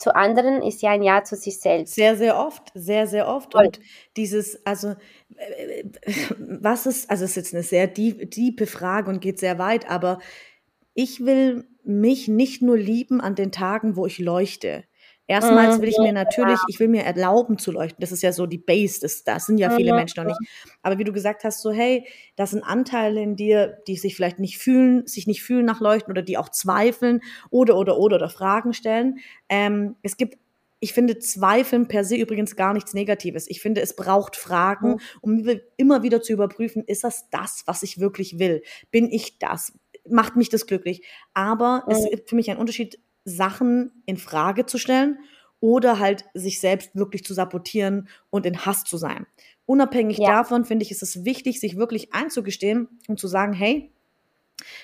zu 0.00 0.16
anderen 0.16 0.62
ist 0.62 0.80
ja 0.80 0.92
ein 0.92 1.02
Ja 1.02 1.22
zu 1.24 1.36
sich 1.36 1.60
selbst. 1.60 1.94
Sehr, 1.94 2.16
sehr 2.16 2.38
oft, 2.38 2.72
sehr, 2.74 3.06
sehr 3.06 3.28
oft. 3.28 3.52
Voll. 3.52 3.66
Und 3.66 3.80
dieses, 4.16 4.64
also, 4.66 4.94
äh, 5.36 5.84
was 6.38 6.86
ist, 6.86 7.10
also 7.10 7.24
es 7.24 7.32
ist 7.32 7.36
jetzt 7.36 7.54
eine 7.54 7.62
sehr 7.62 7.92
tiefe 7.92 8.66
Frage 8.66 9.10
und 9.10 9.20
geht 9.20 9.38
sehr 9.38 9.58
weit, 9.58 9.88
aber 9.90 10.18
ich 10.94 11.24
will 11.24 11.68
mich 11.84 12.28
nicht 12.28 12.62
nur 12.62 12.78
lieben 12.78 13.20
an 13.20 13.34
den 13.34 13.52
Tagen, 13.52 13.94
wo 13.94 14.06
ich 14.06 14.18
leuchte. 14.18 14.84
Erstmals 15.30 15.80
will 15.80 15.88
ich 15.88 15.98
mir 15.98 16.12
natürlich, 16.12 16.58
ich 16.66 16.80
will 16.80 16.88
mir 16.88 17.04
erlauben 17.04 17.56
zu 17.56 17.70
leuchten. 17.70 18.00
Das 18.00 18.10
ist 18.10 18.20
ja 18.20 18.32
so 18.32 18.46
die 18.46 18.58
Base, 18.58 18.98
das, 19.00 19.22
das 19.22 19.46
sind 19.46 19.58
ja 19.58 19.70
viele 19.70 19.94
Menschen 19.94 20.24
noch 20.24 20.28
nicht. 20.28 20.50
Aber 20.82 20.98
wie 20.98 21.04
du 21.04 21.12
gesagt 21.12 21.44
hast, 21.44 21.62
so 21.62 21.70
hey, 21.70 22.04
das 22.34 22.50
sind 22.50 22.64
Anteile 22.64 23.22
in 23.22 23.36
dir, 23.36 23.78
die 23.86 23.96
sich 23.96 24.16
vielleicht 24.16 24.40
nicht 24.40 24.58
fühlen, 24.58 25.06
sich 25.06 25.28
nicht 25.28 25.44
fühlen 25.44 25.64
nach 25.64 25.80
Leuchten 25.80 26.10
oder 26.10 26.22
die 26.22 26.36
auch 26.36 26.48
zweifeln 26.48 27.20
oder 27.50 27.76
oder 27.76 27.96
oder 27.96 28.16
oder 28.16 28.28
Fragen 28.28 28.72
stellen. 28.72 29.20
Ähm, 29.48 29.94
es 30.02 30.16
gibt 30.16 30.36
ich 30.82 30.94
finde 30.94 31.18
Zweifeln 31.18 31.86
per 31.86 32.04
se 32.04 32.16
übrigens 32.16 32.56
gar 32.56 32.72
nichts 32.72 32.94
Negatives. 32.94 33.48
Ich 33.48 33.60
finde, 33.60 33.82
es 33.82 33.94
braucht 33.94 34.34
Fragen, 34.34 34.96
um 35.20 35.46
immer 35.76 36.02
wieder 36.02 36.22
zu 36.22 36.32
überprüfen, 36.32 36.82
ist 36.86 37.04
das 37.04 37.28
das, 37.30 37.62
was 37.66 37.82
ich 37.82 38.00
wirklich 38.00 38.38
will? 38.38 38.62
Bin 38.90 39.12
ich 39.12 39.38
das? 39.38 39.74
macht 40.08 40.36
mich 40.36 40.48
das 40.48 40.66
glücklich. 40.66 41.02
Aber 41.34 41.84
mhm. 41.86 41.92
es 41.92 42.10
gibt 42.10 42.28
für 42.30 42.36
mich 42.36 42.50
einen 42.50 42.60
Unterschied, 42.60 42.98
Sachen 43.30 44.02
in 44.06 44.16
Frage 44.16 44.66
zu 44.66 44.78
stellen 44.78 45.18
oder 45.60 45.98
halt 45.98 46.24
sich 46.34 46.60
selbst 46.60 46.94
wirklich 46.94 47.24
zu 47.24 47.34
sabotieren 47.34 48.08
und 48.30 48.46
in 48.46 48.64
Hass 48.64 48.84
zu 48.84 48.96
sein. 48.96 49.26
Unabhängig 49.66 50.18
ja. 50.18 50.28
davon 50.28 50.64
finde 50.64 50.84
ich, 50.84 50.90
ist 50.90 51.02
es 51.02 51.24
wichtig, 51.24 51.60
sich 51.60 51.76
wirklich 51.76 52.12
einzugestehen 52.12 52.88
und 53.08 53.20
zu 53.20 53.28
sagen, 53.28 53.52
hey, 53.52 53.92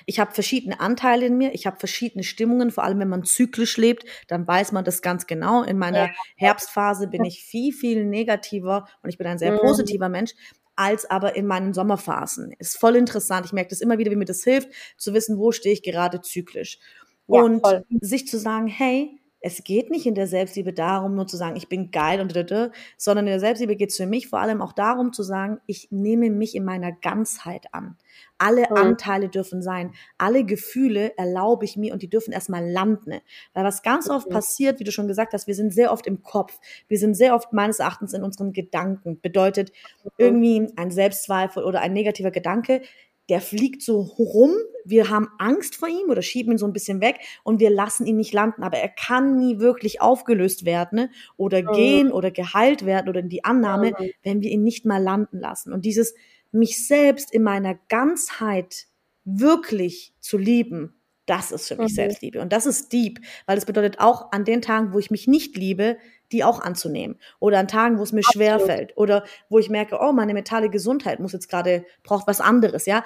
ich 0.06 0.20
habe 0.20 0.32
verschiedene 0.32 0.80
Anteile 0.80 1.26
in 1.26 1.36
mir, 1.36 1.54
ich 1.54 1.66
habe 1.66 1.78
verschiedene 1.78 2.24
Stimmungen, 2.24 2.70
vor 2.70 2.84
allem 2.84 3.00
wenn 3.00 3.08
man 3.08 3.24
zyklisch 3.24 3.76
lebt, 3.76 4.04
dann 4.28 4.46
weiß 4.46 4.72
man 4.72 4.84
das 4.84 5.02
ganz 5.02 5.26
genau. 5.26 5.62
In 5.62 5.78
meiner 5.78 6.06
ja. 6.06 6.10
Herbstphase 6.36 7.08
bin 7.08 7.24
ich 7.24 7.42
viel, 7.42 7.72
viel 7.72 8.04
negativer 8.04 8.88
und 9.02 9.10
ich 9.10 9.18
bin 9.18 9.26
ein 9.26 9.38
sehr 9.38 9.52
mhm. 9.52 9.58
positiver 9.58 10.08
Mensch 10.08 10.32
als 10.76 11.08
aber 11.08 11.36
in 11.36 11.46
meinen 11.46 11.72
Sommerphasen. 11.72 12.52
Ist 12.58 12.78
voll 12.78 12.96
interessant. 12.96 13.46
Ich 13.46 13.52
merke 13.52 13.70
das 13.70 13.80
immer 13.80 13.96
wieder, 13.96 14.10
wie 14.10 14.16
mir 14.16 14.26
das 14.26 14.44
hilft, 14.44 14.68
zu 14.98 15.14
wissen, 15.14 15.38
wo 15.38 15.50
stehe 15.50 15.72
ich 15.72 15.82
gerade 15.82 16.20
zyklisch. 16.20 16.78
Ja, 17.28 17.42
und 17.42 17.60
voll. 17.60 17.84
sich 18.00 18.26
zu 18.26 18.38
sagen, 18.38 18.66
hey, 18.66 19.20
es 19.46 19.62
geht 19.62 19.90
nicht 19.90 20.06
in 20.06 20.16
der 20.16 20.26
Selbstliebe 20.26 20.72
darum, 20.72 21.14
nur 21.14 21.28
zu 21.28 21.36
sagen, 21.36 21.54
ich 21.54 21.68
bin 21.68 21.92
geil 21.92 22.20
und 22.20 22.34
da, 22.34 22.70
sondern 22.96 23.26
in 23.26 23.30
der 23.30 23.40
Selbstliebe 23.40 23.76
geht 23.76 23.90
es 23.90 23.96
für 23.96 24.06
mich 24.06 24.26
vor 24.26 24.40
allem 24.40 24.60
auch 24.60 24.72
darum 24.72 25.12
zu 25.12 25.22
sagen, 25.22 25.58
ich 25.66 25.88
nehme 25.92 26.30
mich 26.30 26.56
in 26.56 26.64
meiner 26.64 26.90
Ganzheit 26.90 27.66
an. 27.72 27.96
Alle 28.38 28.66
mhm. 28.68 28.76
Anteile 28.76 29.28
dürfen 29.28 29.62
sein. 29.62 29.92
Alle 30.18 30.44
Gefühle 30.44 31.16
erlaube 31.16 31.64
ich 31.64 31.76
mir 31.76 31.92
und 31.92 32.02
die 32.02 32.10
dürfen 32.10 32.32
erstmal 32.32 32.68
landen. 32.68 33.20
Weil 33.54 33.64
was 33.64 33.82
ganz 33.84 34.10
oft 34.10 34.28
mhm. 34.28 34.32
passiert, 34.32 34.80
wie 34.80 34.84
du 34.84 34.90
schon 34.90 35.06
gesagt 35.06 35.32
hast, 35.32 35.46
wir 35.46 35.54
sind 35.54 35.72
sehr 35.72 35.92
oft 35.92 36.08
im 36.08 36.22
Kopf. 36.22 36.58
Wir 36.88 36.98
sind 36.98 37.14
sehr 37.14 37.34
oft 37.34 37.52
meines 37.52 37.78
Erachtens 37.78 38.14
in 38.14 38.24
unseren 38.24 38.52
Gedanken. 38.52 39.20
Bedeutet 39.20 39.70
irgendwie 40.18 40.68
ein 40.74 40.90
Selbstzweifel 40.90 41.62
oder 41.62 41.80
ein 41.82 41.92
negativer 41.92 42.32
Gedanke 42.32 42.82
der 43.28 43.40
fliegt 43.40 43.82
so 43.82 44.00
rum, 44.00 44.52
wir 44.84 45.10
haben 45.10 45.28
Angst 45.38 45.76
vor 45.76 45.88
ihm 45.88 46.10
oder 46.10 46.22
schieben 46.22 46.52
ihn 46.52 46.58
so 46.58 46.66
ein 46.66 46.72
bisschen 46.72 47.00
weg 47.00 47.18
und 47.42 47.58
wir 47.58 47.70
lassen 47.70 48.06
ihn 48.06 48.16
nicht 48.16 48.32
landen, 48.32 48.62
aber 48.62 48.78
er 48.78 48.88
kann 48.88 49.36
nie 49.38 49.58
wirklich 49.58 50.00
aufgelöst 50.00 50.64
werden 50.64 50.96
ne? 50.96 51.10
oder 51.36 51.62
mhm. 51.62 51.72
gehen 51.72 52.12
oder 52.12 52.30
geheilt 52.30 52.86
werden 52.86 53.08
oder 53.08 53.20
in 53.20 53.28
die 53.28 53.44
Annahme, 53.44 53.90
mhm. 53.98 54.10
wenn 54.22 54.42
wir 54.42 54.50
ihn 54.50 54.62
nicht 54.62 54.86
mal 54.86 55.02
landen 55.02 55.40
lassen. 55.40 55.72
Und 55.72 55.84
dieses 55.84 56.14
mich 56.52 56.86
selbst 56.86 57.32
in 57.32 57.42
meiner 57.42 57.74
Ganzheit 57.88 58.86
wirklich 59.24 60.14
zu 60.20 60.38
lieben, 60.38 60.94
das 61.26 61.50
ist 61.50 61.66
für 61.66 61.76
mich 61.76 61.90
mhm. 61.90 61.96
Selbstliebe. 61.96 62.40
Und 62.40 62.52
das 62.52 62.66
ist 62.66 62.92
deep, 62.92 63.20
weil 63.46 63.58
es 63.58 63.66
bedeutet 63.66 63.98
auch 63.98 64.30
an 64.30 64.44
den 64.44 64.62
Tagen, 64.62 64.92
wo 64.92 64.98
ich 65.00 65.10
mich 65.10 65.26
nicht 65.26 65.56
liebe, 65.56 65.98
die 66.32 66.44
auch 66.44 66.60
anzunehmen. 66.60 67.18
Oder 67.38 67.58
an 67.58 67.68
Tagen, 67.68 67.98
wo 67.98 68.02
es 68.02 68.12
mir 68.12 68.22
schwer 68.22 68.60
fällt. 68.60 68.96
Oder 68.96 69.24
wo 69.48 69.58
ich 69.58 69.70
merke, 69.70 69.98
oh, 70.00 70.12
meine 70.12 70.34
mentale 70.34 70.70
Gesundheit 70.70 71.20
muss 71.20 71.32
jetzt 71.32 71.48
gerade, 71.48 71.84
braucht 72.02 72.26
was 72.26 72.40
anderes, 72.40 72.86
ja. 72.86 73.04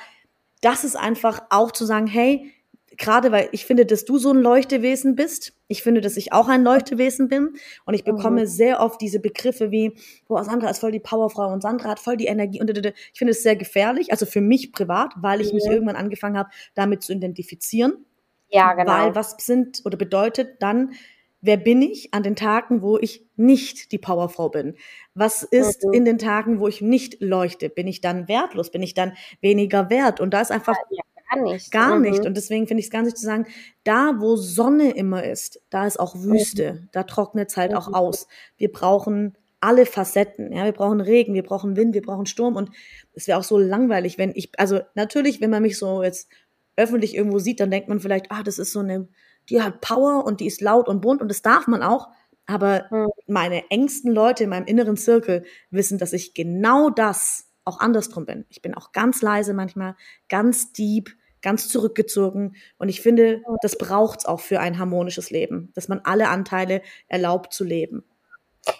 Das 0.63 0.85
ist 0.85 0.97
einfach 0.97 1.43
auch 1.49 1.73
zu 1.73 1.87
sagen, 1.87 2.07
hey, 2.07 2.53
gerade 3.01 3.33
weil 3.33 3.49
ich 3.53 3.65
finde, 3.65 3.87
dass 3.87 4.05
du 4.05 4.19
so 4.19 4.31
ein 4.31 4.41
Leuchtewesen 4.41 5.17
bist. 5.17 5.55
Ich 5.69 5.83
finde, 5.83 6.01
dass 6.01 6.17
ich 6.17 6.33
auch 6.33 6.49
ein 6.49 6.63
Leuchtewesen 6.63 7.29
bin. 7.29 7.55
Und 7.87 7.95
ich 7.95 8.05
bekomme 8.05 8.43
mhm. 8.43 8.47
sehr 8.47 8.81
oft 8.81 9.01
diese 9.01 9.21
Begriffe 9.21 9.71
wie, 9.71 9.97
boah, 10.29 10.45
Sandra 10.45 10.69
ist 10.69 10.81
voll 10.81 10.93
die 10.93 11.01
Powerfrau 11.01 11.53
und 11.53 11.63
Sandra 11.63 11.89
hat 11.89 11.99
voll 11.99 12.19
die 12.19 12.27
Energie. 12.27 12.61
Und 12.61 12.71
ich 12.71 13.19
finde 13.19 13.33
es 13.33 13.43
sehr 13.43 13.57
gefährlich, 13.57 14.13
also 14.13 14.27
für 14.27 14.43
mich 14.43 14.73
privat, 14.73 15.15
weil 15.17 15.41
ich 15.41 15.49
mhm. 15.49 15.57
mich 15.57 15.67
irgendwann 15.67 15.97
angefangen 15.97 16.37
habe, 16.37 16.51
damit 16.75 17.03
zu 17.03 17.13
identifizieren. 17.13 18.05
Ja, 18.51 18.75
genau. 18.75 18.93
Weil 18.93 19.15
was 19.15 19.37
sind 19.39 19.81
oder 19.85 19.97
bedeutet 19.97 20.61
dann, 20.61 20.93
wer 21.41 21.57
bin 21.57 21.83
ich 21.83 22.13
an 22.13 22.23
den 22.23 22.37
Tagen, 22.37 22.83
wo 22.83 22.99
ich 22.99 23.27
nicht 23.37 23.93
die 23.93 23.99
Powerfrau 23.99 24.49
bin? 24.49 24.77
Was 25.15 25.43
ist 25.43 25.85
mhm. 25.85 25.93
in 25.93 26.05
den 26.05 26.19
Tagen, 26.19 26.61
wo 26.61 26.69
ich 26.69 26.81
nicht 26.81 27.21
leuchte? 27.21 27.69
Bin 27.69 27.87
ich 27.87 28.01
dann 28.01 28.29
wertlos? 28.29 28.71
Bin 28.71 28.83
ich 28.83 28.95
dann 28.95 29.15
weniger 29.41 29.91
wert? 29.91 30.21
Und 30.21 30.35
da 30.35 30.41
ist 30.41 30.51
einfach 30.51 30.77
ja, 30.91 31.03
gar 31.31 31.43
nicht. 31.43 31.71
Gar 31.71 31.97
mhm. 31.97 32.03
nicht. 32.03 32.27
Und 32.27 32.37
deswegen 32.37 32.67
finde 32.67 32.81
ich 32.81 32.87
es 32.87 32.91
ganz 32.91 33.07
wichtig 33.07 33.21
zu 33.21 33.27
sagen, 33.27 33.47
da 33.85 34.15
wo 34.19 34.37
Sonne 34.37 34.93
immer 34.93 35.25
ist, 35.25 35.63
da 35.71 35.87
ist 35.87 35.99
auch 35.99 36.15
Wüste. 36.17 36.75
Mhm. 36.75 36.89
Da 36.93 37.05
trocknet 37.05 37.51
es 37.51 37.57
halt 37.57 37.75
auch 37.75 37.93
aus. 37.93 38.27
Wir 38.57 38.71
brauchen 38.71 39.37
alle 39.61 39.87
Facetten. 39.87 40.53
Ja, 40.53 40.65
wir 40.65 40.73
brauchen 40.73 41.01
Regen, 41.01 41.35
wir 41.35 41.43
brauchen 41.43 41.77
Wind, 41.77 41.95
wir 41.95 42.03
brauchen 42.03 42.27
Sturm. 42.27 42.57
Und 42.57 42.71
es 43.15 43.29
wäre 43.29 43.39
auch 43.39 43.45
so 43.45 43.59
langweilig, 43.59 44.19
wenn 44.19 44.33
ich, 44.35 44.51
also 44.59 44.81
natürlich, 44.95 45.41
wenn 45.41 45.51
man 45.51 45.63
mich 45.63 45.79
so 45.79 46.03
jetzt 46.03 46.29
öffentlich 46.77 47.15
irgendwo 47.15 47.39
sieht, 47.39 47.61
dann 47.61 47.71
denkt 47.71 47.89
man 47.89 48.01
vielleicht, 48.01 48.31
ah, 48.31 48.43
das 48.43 48.59
ist 48.59 48.73
so 48.73 48.81
eine 48.81 49.09
die 49.51 49.63
hat 49.63 49.81
Power 49.81 50.25
und 50.25 50.41
die 50.41 50.47
ist 50.47 50.61
laut 50.61 50.89
und 50.89 51.01
bunt 51.01 51.21
und 51.21 51.29
das 51.29 51.43
darf 51.43 51.67
man 51.67 51.83
auch. 51.83 52.09
Aber 52.47 52.87
mhm. 52.91 53.09
meine 53.27 53.71
engsten 53.71 54.13
Leute 54.13 54.45
in 54.45 54.51
meinem 54.51 54.67
inneren 54.67 54.97
Zirkel 54.97 55.45
wissen, 55.71 55.99
dass 55.99 56.13
ich 56.13 56.35
genau 56.35 56.91
das 56.91 57.47
auch 57.65 57.81
andersrum 57.81 58.27
bin. 58.27 58.47
Ich 58.49 58.63
bin 58.63 58.75
auch 58.75 58.93
ganz 58.93 59.23
leise 59.23 59.55
manchmal, 59.55 59.97
ganz 60.29 60.73
deep, 60.73 61.11
ganz 61.43 61.69
zurückgezogen. 61.69 62.57
Und 62.79 62.89
ich 62.89 63.01
finde, 63.01 63.43
das 63.63 63.77
braucht's 63.77 64.27
auch 64.27 64.41
für 64.41 64.61
ein 64.61 64.79
harmonisches 64.79 65.31
Leben, 65.31 65.71
dass 65.75 65.89
man 65.89 66.01
alle 66.05 66.29
Anteile 66.29 66.83
erlaubt 67.09 67.53
zu 67.53 67.65
leben. 67.65 68.05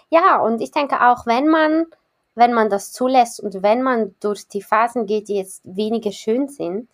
Ja, 0.09 0.41
und 0.41 0.61
ich 0.61 0.71
denke 0.71 1.01
auch, 1.01 1.25
wenn 1.25 1.47
man, 1.47 1.85
wenn 2.35 2.53
man 2.53 2.69
das 2.69 2.91
zulässt 2.91 3.39
und 3.39 3.63
wenn 3.63 3.81
man 3.81 4.15
durch 4.19 4.47
die 4.47 4.61
Phasen 4.61 5.05
geht, 5.05 5.27
die 5.27 5.35
jetzt 5.35 5.61
weniger 5.63 6.11
schön 6.11 6.47
sind, 6.49 6.89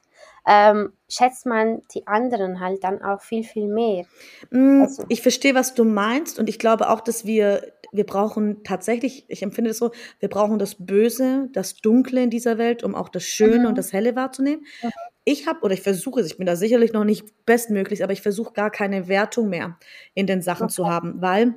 ähm, 0.47 0.93
schätzt 1.09 1.45
man 1.45 1.81
die 1.93 2.07
anderen 2.07 2.61
halt 2.61 2.83
dann 2.83 3.01
auch 3.01 3.21
viel, 3.21 3.43
viel 3.43 3.67
mehr. 3.67 4.05
Mm, 4.49 4.83
also. 4.83 5.03
Ich 5.09 5.21
verstehe, 5.21 5.53
was 5.53 5.73
du 5.73 5.83
meinst 5.83 6.39
und 6.39 6.47
ich 6.47 6.57
glaube 6.57 6.89
auch, 6.89 7.01
dass 7.01 7.25
wir, 7.25 7.73
wir 7.91 8.05
brauchen 8.05 8.63
tatsächlich, 8.63 9.25
ich 9.27 9.43
empfinde 9.43 9.71
es 9.71 9.77
so, 9.77 9.91
wir 10.19 10.29
brauchen 10.29 10.57
das 10.57 10.75
Böse, 10.75 11.49
das 11.51 11.75
Dunkle 11.75 12.23
in 12.23 12.29
dieser 12.29 12.57
Welt, 12.57 12.83
um 12.83 12.95
auch 12.95 13.09
das 13.09 13.23
Schöne 13.23 13.59
mhm. 13.59 13.65
und 13.67 13.77
das 13.77 13.91
Helle 13.91 14.15
wahrzunehmen. 14.15 14.65
Mhm. 14.81 14.89
Ich 15.25 15.47
habe, 15.47 15.59
oder 15.63 15.73
ich 15.73 15.81
versuche 15.81 16.21
es, 16.21 16.27
ich 16.27 16.37
bin 16.37 16.45
da 16.45 16.55
sicherlich 16.55 16.93
noch 16.93 17.03
nicht 17.03 17.45
bestmöglich, 17.45 18.01
aber 18.01 18.13
ich 18.13 18.21
versuche 18.21 18.53
gar 18.53 18.71
keine 18.71 19.09
Wertung 19.09 19.49
mehr 19.49 19.77
in 20.13 20.27
den 20.27 20.41
Sachen 20.41 20.65
okay. 20.65 20.73
zu 20.73 20.87
haben, 20.87 21.21
weil 21.21 21.55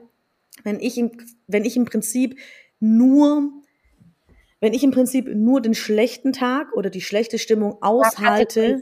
wenn 0.65 0.81
ich, 0.81 0.99
im, 0.99 1.13
wenn 1.47 1.65
ich 1.65 1.77
im 1.77 1.85
Prinzip 1.85 2.39
nur 2.81 3.53
wenn 4.61 4.75
ich 4.75 4.85
im 4.85 4.91
Prinzip 4.91 5.29
nur 5.35 5.61
den 5.61 5.75
schlechten 5.75 6.33
Tag 6.33 6.73
oder 6.75 6.91
die 6.91 7.01
schlechte 7.01 7.39
Stimmung 7.39 7.79
aushalte, 7.83 8.81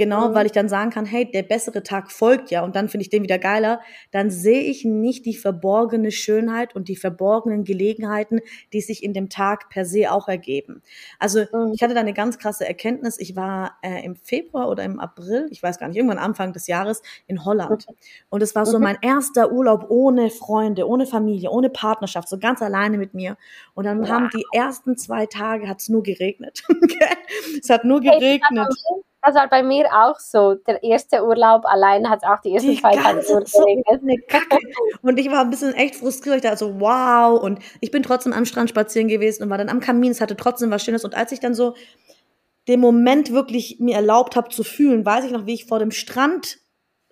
Genau, 0.00 0.30
mhm. 0.30 0.34
weil 0.34 0.46
ich 0.46 0.52
dann 0.52 0.70
sagen 0.70 0.88
kann, 0.88 1.04
hey, 1.04 1.30
der 1.30 1.42
bessere 1.42 1.82
Tag 1.82 2.10
folgt 2.10 2.50
ja 2.50 2.64
und 2.64 2.74
dann 2.74 2.88
finde 2.88 3.02
ich 3.02 3.10
den 3.10 3.22
wieder 3.22 3.38
geiler. 3.38 3.82
Dann 4.12 4.30
sehe 4.30 4.62
ich 4.62 4.86
nicht 4.86 5.26
die 5.26 5.34
verborgene 5.34 6.10
Schönheit 6.10 6.74
und 6.74 6.88
die 6.88 6.96
verborgenen 6.96 7.64
Gelegenheiten, 7.64 8.40
die 8.72 8.80
sich 8.80 9.02
in 9.02 9.12
dem 9.12 9.28
Tag 9.28 9.68
per 9.68 9.84
se 9.84 10.10
auch 10.10 10.26
ergeben. 10.26 10.80
Also 11.18 11.40
mhm. 11.40 11.72
ich 11.74 11.82
hatte 11.82 11.92
da 11.92 12.00
eine 12.00 12.14
ganz 12.14 12.38
krasse 12.38 12.66
Erkenntnis. 12.66 13.20
Ich 13.20 13.36
war 13.36 13.76
äh, 13.82 14.02
im 14.02 14.16
Februar 14.16 14.70
oder 14.70 14.84
im 14.84 14.98
April, 14.98 15.48
ich 15.50 15.62
weiß 15.62 15.78
gar 15.78 15.88
nicht, 15.88 15.98
irgendwann 15.98 16.16
Anfang 16.16 16.54
des 16.54 16.66
Jahres 16.66 17.02
in 17.26 17.44
Holland. 17.44 17.86
Mhm. 17.86 17.94
Und 18.30 18.42
es 18.42 18.54
war 18.54 18.64
so 18.64 18.78
mhm. 18.78 18.84
mein 18.84 18.98
erster 19.02 19.52
Urlaub 19.52 19.84
ohne 19.90 20.30
Freunde, 20.30 20.88
ohne 20.88 21.04
Familie, 21.04 21.50
ohne 21.50 21.68
Partnerschaft, 21.68 22.30
so 22.30 22.38
ganz 22.38 22.62
alleine 22.62 22.96
mit 22.96 23.12
mir. 23.12 23.36
Und 23.74 23.84
dann 23.84 24.00
wow. 24.00 24.08
haben 24.08 24.30
die 24.34 24.46
ersten 24.54 24.96
zwei 24.96 25.26
Tage 25.26 25.68
hat 25.68 25.80
es 25.80 25.90
nur 25.90 26.02
geregnet. 26.02 26.62
es 27.62 27.68
hat 27.68 27.84
nur 27.84 28.00
geregnet. 28.00 28.74
Das 29.22 29.34
war 29.34 29.48
bei 29.48 29.62
mir 29.62 29.86
auch 29.92 30.18
so. 30.18 30.54
Der 30.54 30.82
erste 30.82 31.24
Urlaub 31.24 31.66
allein 31.66 32.08
hat 32.08 32.24
auch 32.24 32.40
die 32.40 32.54
ersten 32.54 32.70
die 32.70 32.80
zwei 32.80 32.94
Tage 32.96 33.20
geregnet. 33.20 34.32
Und 35.02 35.18
ich 35.18 35.30
war 35.30 35.42
ein 35.42 35.50
bisschen 35.50 35.74
echt 35.74 35.96
frustriert. 35.96 36.36
Ich 36.36 36.42
dachte 36.42 36.56
so, 36.56 36.80
wow. 36.80 37.40
Und 37.40 37.58
ich 37.80 37.90
bin 37.90 38.02
trotzdem 38.02 38.32
am 38.32 38.46
Strand 38.46 38.70
spazieren 38.70 39.08
gewesen 39.08 39.42
und 39.42 39.50
war 39.50 39.58
dann 39.58 39.68
am 39.68 39.80
Kamin. 39.80 40.12
Es 40.12 40.20
hatte 40.20 40.36
trotzdem 40.36 40.70
was 40.70 40.82
Schönes. 40.82 41.04
Und 41.04 41.14
als 41.14 41.32
ich 41.32 41.40
dann 41.40 41.54
so 41.54 41.74
den 42.66 42.80
Moment 42.80 43.32
wirklich 43.32 43.78
mir 43.78 43.96
erlaubt 43.96 44.36
habe 44.36 44.48
zu 44.48 44.64
fühlen, 44.64 45.04
weiß 45.04 45.24
ich 45.24 45.32
noch, 45.32 45.46
wie 45.46 45.54
ich 45.54 45.66
vor 45.66 45.78
dem 45.78 45.90
Strand 45.90 46.58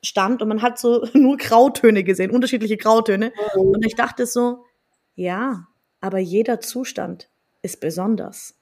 stand 0.03 0.43
und 0.43 0.49
man 0.49 0.63
hat 0.63 0.79
so 0.79 1.07
nur 1.13 1.37
Grautöne 1.37 2.05
gesehen, 2.05 2.31
unterschiedliche 2.31 2.77
Grautöne. 2.77 3.33
Mhm. 3.55 3.61
Und 3.61 3.87
ich 3.87 3.97
dachte 3.97 4.27
so, 4.27 4.65
ja, 5.15 5.67
aber 6.01 6.19
jeder 6.19 6.61
Zustand 6.61 7.29
ist 7.63 7.81
besonders. 7.81 8.55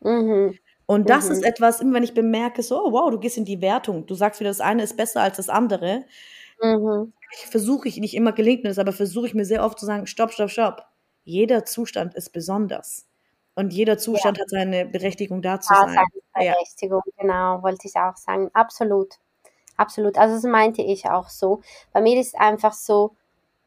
Mhm. 0.00 0.58
Und 0.86 1.08
das 1.08 1.26
mhm. 1.26 1.32
ist 1.32 1.44
etwas, 1.44 1.80
immer 1.80 1.94
wenn 1.94 2.02
ich 2.02 2.14
bemerke, 2.14 2.62
so, 2.62 2.84
oh, 2.84 2.92
wow, 2.92 3.10
du 3.10 3.18
gehst 3.18 3.38
in 3.38 3.44
die 3.44 3.60
Wertung, 3.60 4.06
du 4.06 4.14
sagst 4.14 4.40
wieder, 4.40 4.50
das 4.50 4.60
eine 4.60 4.82
ist 4.82 4.96
besser 4.96 5.22
als 5.22 5.36
das 5.36 5.48
andere. 5.48 6.04
Mhm. 6.60 7.12
Versuche 7.50 7.88
ich, 7.88 7.98
nicht 7.98 8.14
immer 8.14 8.32
gelingt 8.32 8.62
mir 8.62 8.70
das, 8.70 8.78
aber 8.78 8.92
versuche 8.92 9.26
ich 9.26 9.34
mir 9.34 9.44
sehr 9.44 9.64
oft 9.64 9.78
zu 9.78 9.86
sagen, 9.86 10.06
stopp, 10.06 10.32
stopp, 10.32 10.50
stopp. 10.50 10.86
Jeder 11.24 11.64
Zustand 11.64 12.14
ist 12.14 12.30
besonders. 12.30 13.06
Und 13.54 13.72
jeder 13.72 13.98
Zustand 13.98 14.38
ja. 14.38 14.42
hat 14.42 14.50
seine 14.50 14.86
Berechtigung 14.86 15.42
da 15.42 15.60
zu 15.60 15.72
ja, 15.72 15.80
sein. 15.80 15.94
Seine 16.34 16.52
Berechtigung, 16.52 17.02
ja. 17.06 17.12
genau, 17.18 17.62
wollte 17.62 17.86
ich 17.86 17.96
auch 17.96 18.16
sagen. 18.16 18.50
Absolut. 18.54 19.14
Absolut. 19.76 20.16
Also 20.18 20.34
das 20.36 20.44
meinte 20.44 20.82
ich 20.82 21.08
auch 21.08 21.28
so. 21.28 21.60
Bei 21.92 22.00
mir 22.00 22.18
ist 22.18 22.38
einfach 22.38 22.72
so, 22.72 23.14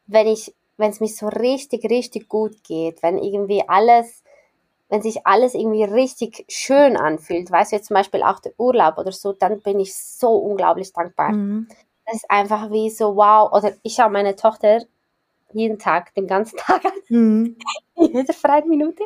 wenn 0.07 0.27
ich, 0.27 0.53
wenn 0.77 0.91
es 0.91 0.99
mir 0.99 1.07
so 1.07 1.27
richtig, 1.27 1.89
richtig 1.89 2.29
gut 2.29 2.63
geht, 2.63 3.01
wenn 3.03 3.17
irgendwie 3.17 3.63
alles 3.67 4.23
wenn 4.89 5.01
sich 5.01 5.25
alles 5.25 5.53
irgendwie 5.53 5.83
richtig 5.83 6.45
schön 6.47 6.97
anfühlt, 6.97 7.49
weißt 7.49 7.71
du, 7.71 7.77
jetzt 7.77 7.87
zum 7.87 7.95
Beispiel 7.95 8.23
auch 8.23 8.39
der 8.39 8.53
Urlaub 8.57 8.97
oder 8.97 9.11
so, 9.11 9.33
dann 9.33 9.61
bin 9.61 9.79
ich 9.79 9.95
so 9.95 10.29
unglaublich 10.35 10.93
dankbar. 10.93 11.31
Mhm. 11.31 11.67
Das 12.05 12.17
ist 12.17 12.31
einfach 12.31 12.69
wie 12.69 12.89
so, 12.91 13.15
wow, 13.15 13.51
oder 13.51 13.73
ich 13.81 13.99
habe 13.99 14.13
meine 14.13 14.35
Tochter 14.35 14.81
jeden 15.53 15.79
Tag, 15.79 16.13
den 16.13 16.27
ganzen 16.27 16.57
Tag 16.57 16.85
an, 16.85 16.91
mhm. 17.09 17.57
jede 17.95 18.33
freie 18.33 18.65
Minute. 18.65 19.03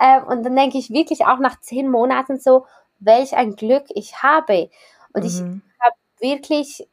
Ähm, 0.00 0.24
und 0.24 0.42
dann 0.42 0.56
denke 0.56 0.78
ich 0.78 0.90
wirklich 0.90 1.26
auch 1.26 1.38
nach 1.38 1.60
zehn 1.60 1.88
Monaten 1.88 2.40
so, 2.40 2.66
welch 2.98 3.36
ein 3.36 3.54
Glück 3.54 3.84
ich 3.88 4.22
habe. 4.22 4.70
Und 5.12 5.22
mhm. 5.22 5.28
ich 5.28 5.40
habe 5.80 5.96
wirklich 6.18 6.88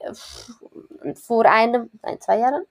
vor 1.15 1.45
einem, 1.45 1.89
ein, 2.02 2.21
zwei 2.21 2.39
Jahren, 2.39 2.63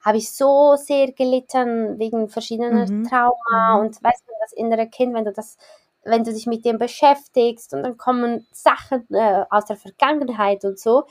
habe 0.00 0.18
ich 0.18 0.32
so 0.32 0.76
sehr 0.76 1.12
gelitten 1.12 1.98
wegen 1.98 2.28
verschiedener 2.28 2.90
mhm. 2.90 3.04
Trauma 3.06 3.76
mhm. 3.76 3.80
und 3.80 4.02
weißt 4.02 4.24
du, 4.26 4.32
das 4.40 4.52
innere 4.52 4.88
Kind, 4.88 5.14
wenn 5.14 5.24
du 5.24 5.32
das, 5.32 5.58
wenn 6.04 6.24
du 6.24 6.32
dich 6.32 6.46
mit 6.46 6.64
dem 6.64 6.78
beschäftigst 6.78 7.74
und 7.74 7.82
dann 7.82 7.98
kommen 7.98 8.46
Sachen 8.52 9.06
äh, 9.10 9.44
aus 9.50 9.66
der 9.66 9.76
Vergangenheit 9.76 10.64
und 10.64 10.78
so 10.78 11.04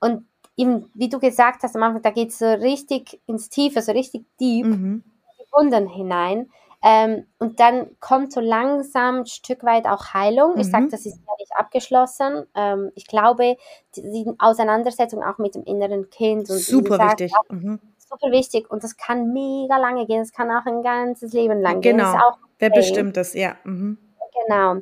und 0.00 0.26
eben, 0.56 0.90
wie 0.94 1.08
du 1.08 1.18
gesagt 1.18 1.62
hast 1.62 1.76
am 1.76 1.82
Anfang, 1.82 2.02
da 2.02 2.10
geht 2.10 2.30
es 2.30 2.38
so 2.38 2.46
richtig 2.46 3.20
ins 3.26 3.48
Tiefe, 3.48 3.80
so 3.80 3.92
richtig 3.92 4.26
deep, 4.40 4.66
mhm. 4.66 5.04
die 5.38 5.44
Wunden 5.52 5.88
hinein. 5.88 6.50
Ähm, 6.80 7.26
und 7.40 7.58
dann 7.58 7.98
kommt 7.98 8.32
so 8.32 8.40
langsam 8.40 9.20
ein 9.20 9.26
Stück 9.26 9.64
weit 9.64 9.86
auch 9.86 10.14
Heilung. 10.14 10.54
Mhm. 10.54 10.60
Ich 10.60 10.70
sage, 10.70 10.86
das 10.88 11.06
ist 11.06 11.16
ja 11.16 11.32
nicht 11.38 11.50
abgeschlossen. 11.56 12.46
Ähm, 12.54 12.92
ich 12.94 13.08
glaube, 13.08 13.56
die, 13.96 14.02
die, 14.02 14.32
Auseinandersetzung 14.38 15.24
auch 15.24 15.38
mit 15.38 15.56
dem 15.56 15.64
inneren 15.64 16.08
Kind. 16.10 16.48
Und 16.50 16.58
Super 16.58 16.98
wichtig. 17.00 17.32
Auch, 17.36 17.50
mhm 17.50 17.80
super 18.08 18.30
wichtig 18.32 18.70
und 18.70 18.82
das 18.84 18.96
kann 18.96 19.32
mega 19.32 19.76
lange 19.76 20.06
gehen. 20.06 20.22
Es 20.22 20.32
kann 20.32 20.50
auch 20.50 20.66
ein 20.66 20.82
ganzes 20.82 21.32
Leben 21.32 21.60
lang 21.60 21.80
gehen. 21.80 21.98
Genau. 21.98 22.14
Okay. 22.14 22.38
Wer 22.58 22.70
bestimmt 22.70 23.16
das, 23.16 23.34
ja. 23.34 23.56
Mhm. 23.64 23.98
Genau. 24.46 24.76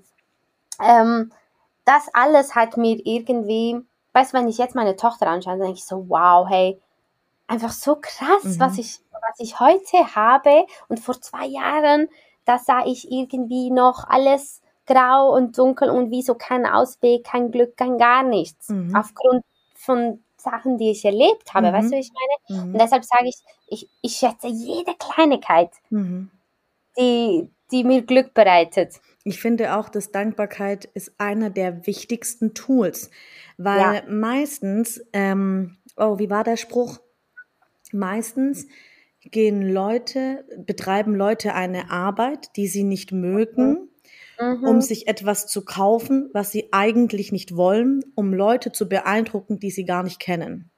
Ähm, 0.82 1.32
das 1.84 2.08
alles 2.12 2.54
hat 2.54 2.76
mir 2.76 3.00
irgendwie, 3.04 3.80
weißt 4.12 4.32
du, 4.32 4.38
wenn 4.38 4.48
ich 4.48 4.58
jetzt 4.58 4.74
meine 4.74 4.96
Tochter 4.96 5.28
anschaue, 5.28 5.54
dann 5.54 5.62
denke 5.62 5.78
ich 5.78 5.84
so, 5.84 6.08
wow, 6.08 6.46
hey, 6.48 6.80
einfach 7.46 7.70
so 7.70 7.96
krass, 8.00 8.44
mhm. 8.44 8.60
was, 8.60 8.78
ich, 8.78 9.00
was 9.10 9.38
ich 9.38 9.60
heute 9.60 10.14
habe. 10.14 10.66
Und 10.88 11.00
vor 11.00 11.20
zwei 11.20 11.46
Jahren, 11.46 12.08
da 12.44 12.58
sah 12.58 12.84
ich 12.86 13.10
irgendwie 13.10 13.70
noch 13.70 14.04
alles 14.08 14.62
grau 14.86 15.34
und 15.34 15.58
dunkel 15.58 15.90
und 15.90 16.10
wie 16.10 16.22
so 16.22 16.34
kein 16.34 16.66
Ausweg, 16.66 17.24
kein 17.24 17.50
Glück, 17.50 17.76
kein 17.76 17.98
gar 17.98 18.22
nichts. 18.22 18.68
Mhm. 18.68 18.94
Aufgrund 18.94 19.44
von 19.74 20.22
Sachen, 20.50 20.78
die 20.78 20.90
ich 20.90 21.04
erlebt 21.04 21.52
habe, 21.52 21.68
mhm. 21.68 21.72
weißt 21.72 21.92
du, 21.92 21.96
wie 21.96 22.00
ich 22.00 22.12
meine? 22.12 22.62
Mhm. 22.62 22.72
Und 22.72 22.80
deshalb 22.80 23.04
sage 23.04 23.28
ich, 23.28 23.36
ich, 23.66 23.88
ich 24.00 24.12
schätze 24.16 24.46
jede 24.46 24.94
Kleinigkeit, 24.98 25.70
mhm. 25.90 26.30
die, 26.98 27.50
die 27.70 27.84
mir 27.84 28.02
Glück 28.02 28.32
bereitet. 28.34 29.00
Ich 29.24 29.40
finde 29.40 29.76
auch, 29.76 29.88
dass 29.88 30.12
Dankbarkeit 30.12 30.84
ist 30.84 31.12
einer 31.18 31.50
der 31.50 31.86
wichtigsten 31.86 32.54
Tools, 32.54 33.10
weil 33.58 33.96
ja. 33.96 34.02
meistens, 34.08 35.02
ähm, 35.12 35.76
oh, 35.96 36.18
wie 36.18 36.30
war 36.30 36.44
der 36.44 36.56
Spruch? 36.56 36.98
Meistens 37.92 38.66
gehen 39.30 39.62
Leute, 39.62 40.44
betreiben 40.58 41.14
Leute 41.16 41.54
eine 41.54 41.90
Arbeit, 41.90 42.56
die 42.56 42.68
sie 42.68 42.84
nicht 42.84 43.10
mögen, 43.10 43.88
mhm 44.38 44.46
mhm. 44.56 44.64
um 44.64 44.80
sich 44.80 45.08
etwas 45.08 45.46
zu 45.46 45.64
kaufen, 45.64 46.30
was 46.32 46.50
sie 46.50 46.68
eigentlich 46.72 47.32
nicht 47.32 47.56
wollen, 47.56 48.02
um 48.14 48.32
Leute 48.32 48.72
zu 48.72 48.88
beeindrucken, 48.88 49.58
die 49.58 49.70
sie 49.70 49.84
gar 49.84 50.02
nicht 50.02 50.20
kennen. 50.20 50.70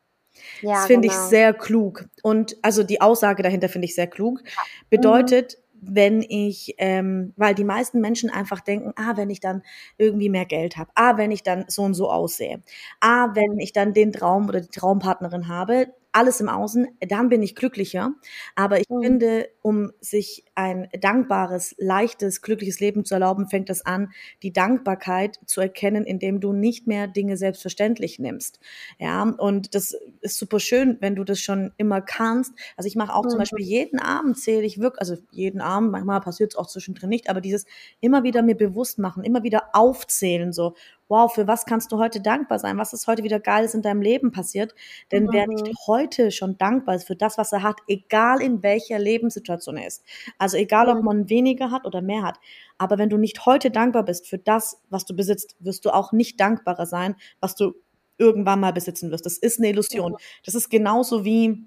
Ja, 0.61 0.75
das 0.75 0.87
finde 0.87 1.09
genau. 1.09 1.21
ich 1.21 1.29
sehr 1.29 1.53
klug. 1.53 2.07
Und 2.23 2.57
also 2.63 2.83
die 2.83 3.01
Aussage 3.01 3.43
dahinter 3.43 3.69
finde 3.69 3.87
ich 3.87 3.95
sehr 3.95 4.07
klug. 4.07 4.43
Bedeutet, 4.89 5.59
mhm. 5.81 5.89
wenn 5.97 6.23
ich, 6.23 6.75
ähm, 6.79 7.33
weil 7.37 7.55
die 7.55 7.65
meisten 7.65 8.01
Menschen 8.01 8.31
einfach 8.31 8.61
denken, 8.61 8.93
ah, 8.97 9.17
wenn 9.17 9.31
ich 9.31 9.41
dann 9.41 9.63
irgendwie 9.97 10.29
mehr 10.29 10.47
Geld 10.47 10.77
habe, 10.77 10.91
ah, 10.95 11.17
wenn 11.17 11.33
ich 11.33 11.43
dann 11.43 11.65
so 11.69 11.83
und 11.83 11.95
so 11.95 12.09
aussehe, 12.09 12.63
ah, 13.01 13.35
wenn 13.35 13.59
ich 13.59 13.73
dann 13.73 13.95
den 13.95 14.13
Traum 14.13 14.49
oder 14.49 14.61
die 14.61 14.69
Traumpartnerin 14.69 15.49
habe, 15.49 15.89
alles 16.13 16.41
im 16.41 16.49
Außen, 16.49 16.87
dann 17.01 17.29
bin 17.29 17.43
ich 17.43 17.55
glücklicher. 17.55 18.13
Aber 18.55 18.81
ich 18.81 18.89
mhm. 18.89 19.03
finde, 19.03 19.49
um 19.69 19.93
sich 20.01 20.47
ein 20.55 20.89
dankbares, 20.99 21.75
leichtes, 21.77 22.41
glückliches 22.41 22.81
Leben 22.81 23.05
zu 23.05 23.13
erlauben, 23.13 23.49
fängt 23.49 23.69
es 23.69 23.85
an, 23.85 24.13
die 24.43 24.51
Dankbarkeit 24.51 25.39
zu 25.45 25.61
erkennen, 25.61 26.07
indem 26.07 26.41
du 26.41 26.55
nicht 26.55 26.87
mehr 26.87 27.07
Dinge 27.07 27.37
selbstverständlich 27.37 28.19
nimmst. 28.19 28.61
Ja, 28.99 29.25
und 29.25 29.75
das 29.75 29.95
ist 30.23 30.39
super 30.39 30.59
schön, 30.59 30.97
wenn 31.01 31.17
du 31.17 31.25
das 31.25 31.41
schon 31.41 31.73
immer 31.77 32.01
kannst. 32.01 32.55
Also 32.79 32.87
ich 32.87 32.97
mache 32.97 33.15
auch 33.15 33.25
mhm. 33.25 33.29
zum 33.29 33.39
Beispiel 33.41 33.63
jeden 33.63 33.99
Abend 33.99 34.39
zähle 34.39 34.65
ich 34.65 34.81
wirklich, 34.81 35.01
also 35.01 35.17
jeden 35.33 35.61
Abend, 35.61 35.93
manchmal 35.93 36.23
passiert 36.23 36.55
es 36.55 36.57
auch 36.57 36.67
zwischendrin 36.67 37.11
nicht, 37.11 37.29
aber 37.29 37.43
dieses 37.43 37.67
immer 38.01 38.23
wieder 38.23 38.41
mir 38.41 38.57
bewusst 38.57 38.99
machen, 38.99 39.23
immer 39.23 39.43
wieder 39.43 39.75
aufzählen, 39.75 40.51
so, 40.55 40.75
wow, 41.09 41.33
für 41.33 41.47
was 41.47 41.65
kannst 41.65 41.91
du 41.91 41.99
heute 41.99 42.21
dankbar 42.21 42.59
sein? 42.59 42.79
Was 42.79 42.93
ist 42.93 43.07
heute 43.07 43.25
wieder 43.25 43.41
Geiles 43.41 43.75
in 43.75 43.83
deinem 43.83 44.03
Leben 44.03 44.31
passiert? 44.31 44.75
Denn 45.11 45.25
mhm. 45.25 45.33
wer 45.33 45.47
nicht 45.47 45.67
mhm. 45.67 45.75
heute 45.87 46.31
schon 46.31 46.59
dankbar 46.59 46.95
ist 46.95 47.07
für 47.07 47.17
das, 47.17 47.39
was 47.39 47.53
er 47.53 47.63
hat, 47.63 47.77
egal 47.89 48.41
in 48.43 48.63
welcher 48.63 48.99
Lebenssituation 48.99 49.58
er 49.67 49.87
ist, 49.87 50.05
also 50.39 50.57
egal, 50.57 50.89
ob 50.89 50.99
mhm. 50.99 51.05
man 51.05 51.29
weniger 51.29 51.71
hat 51.71 51.87
oder 51.87 52.01
mehr 52.01 52.23
hat, 52.23 52.39
aber 52.79 52.99
wenn 52.99 53.11
du 53.11 53.17
nicht 53.17 53.47
heute 53.47 53.71
dankbar 53.71 54.05
bist 54.05 54.29
für 54.29 54.39
das, 54.39 54.81
was 54.91 55.05
du 55.05 55.15
besitzt, 55.15 55.57
wirst 55.61 55.85
du 55.85 55.91
auch 55.91 56.13
nicht 56.13 56.41
dankbarer 56.41 56.87
sein, 56.87 57.17
was 57.41 57.55
du 57.55 57.75
irgendwann 58.19 58.61
mal 58.61 58.73
besitzen 58.73 59.11
wirst. 59.11 59.27
Das 59.27 59.39
ist 59.39 59.59
eine 59.59 59.69
Illusion. 59.69 60.17
Das 60.45 60.55
ist 60.55 60.71
genauso 60.71 61.25
wie, 61.25 61.65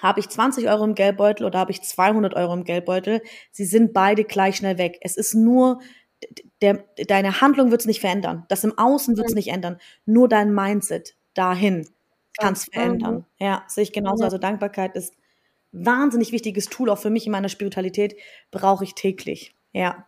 habe 0.00 0.20
ich 0.20 0.28
20 0.28 0.68
Euro 0.68 0.84
im 0.84 0.94
Geldbeutel 0.94 1.46
oder 1.46 1.58
habe 1.58 1.70
ich 1.70 1.82
200 1.82 2.34
Euro 2.34 2.52
im 2.52 2.64
Geldbeutel? 2.64 3.22
Sie 3.50 3.64
sind 3.64 3.92
beide 3.92 4.24
gleich 4.24 4.56
schnell 4.56 4.78
weg. 4.78 4.98
Es 5.00 5.16
ist 5.16 5.34
nur 5.34 5.80
der, 6.62 6.84
deine 7.06 7.40
Handlung 7.40 7.70
wird 7.70 7.82
es 7.82 7.86
nicht 7.86 8.00
verändern. 8.00 8.44
Das 8.48 8.64
im 8.64 8.76
Außen 8.76 9.16
wird 9.16 9.28
es 9.28 9.34
nicht 9.34 9.48
ändern. 9.48 9.78
Nur 10.04 10.28
dein 10.28 10.52
Mindset 10.52 11.16
dahin 11.34 11.88
kann 12.38 12.54
es 12.54 12.64
verändern. 12.64 13.24
Ja, 13.38 13.64
sehe 13.66 13.84
ich 13.84 13.92
genauso. 13.92 14.24
Also 14.24 14.38
Dankbarkeit 14.38 14.94
ist 14.94 15.14
wahnsinnig 15.72 16.32
wichtiges 16.32 16.66
Tool, 16.66 16.90
auch 16.90 16.98
für 16.98 17.10
mich 17.10 17.26
in 17.26 17.32
meiner 17.32 17.48
Spiritualität 17.48 18.16
brauche 18.50 18.84
ich 18.84 18.94
täglich. 18.94 19.54
Ja. 19.72 20.06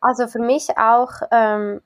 Also 0.00 0.28
für 0.28 0.38
mich 0.38 0.76
auch, 0.78 1.10
ähm, 1.30 1.80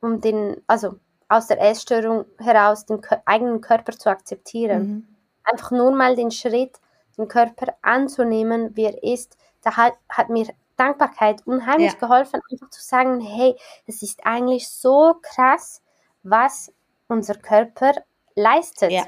um 0.00 0.20
den, 0.20 0.60
also 0.66 0.98
aus 1.28 1.46
der 1.46 1.60
Essstörung 1.60 2.26
heraus 2.38 2.86
den 2.86 3.00
eigenen 3.24 3.60
Körper 3.60 3.92
zu 3.92 4.10
akzeptieren. 4.10 4.82
Mhm. 4.82 5.08
Einfach 5.44 5.70
nur 5.70 5.92
mal 5.92 6.16
den 6.16 6.30
Schritt, 6.30 6.80
den 7.16 7.28
Körper 7.28 7.74
anzunehmen, 7.82 8.76
wie 8.76 8.84
er 8.84 9.02
ist, 9.02 9.36
da 9.62 9.76
hat, 9.76 9.94
hat 10.08 10.28
mir 10.28 10.46
Dankbarkeit 10.76 11.46
unheimlich 11.46 11.92
ja. 11.92 11.98
geholfen, 11.98 12.40
einfach 12.50 12.70
zu 12.70 12.82
sagen, 12.82 13.20
hey, 13.20 13.56
es 13.86 14.02
ist 14.02 14.26
eigentlich 14.26 14.68
so 14.68 15.14
krass, 15.22 15.82
was 16.22 16.72
unser 17.08 17.34
Körper 17.34 17.92
leistet. 18.34 18.90
Ja. 18.90 19.04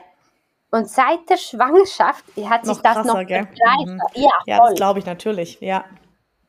Und 0.76 0.90
seit 0.90 1.30
der 1.30 1.38
Schwangerschaft 1.38 2.22
hat 2.44 2.66
sich 2.66 2.76
noch 2.76 2.82
das 2.82 2.94
krasser, 2.94 3.04
noch 3.04 3.22
mhm. 3.22 3.98
Ja, 4.12 4.30
ja 4.44 4.58
das 4.58 4.74
glaube 4.74 4.98
ich 4.98 5.06
natürlich, 5.06 5.58
ja. 5.60 5.86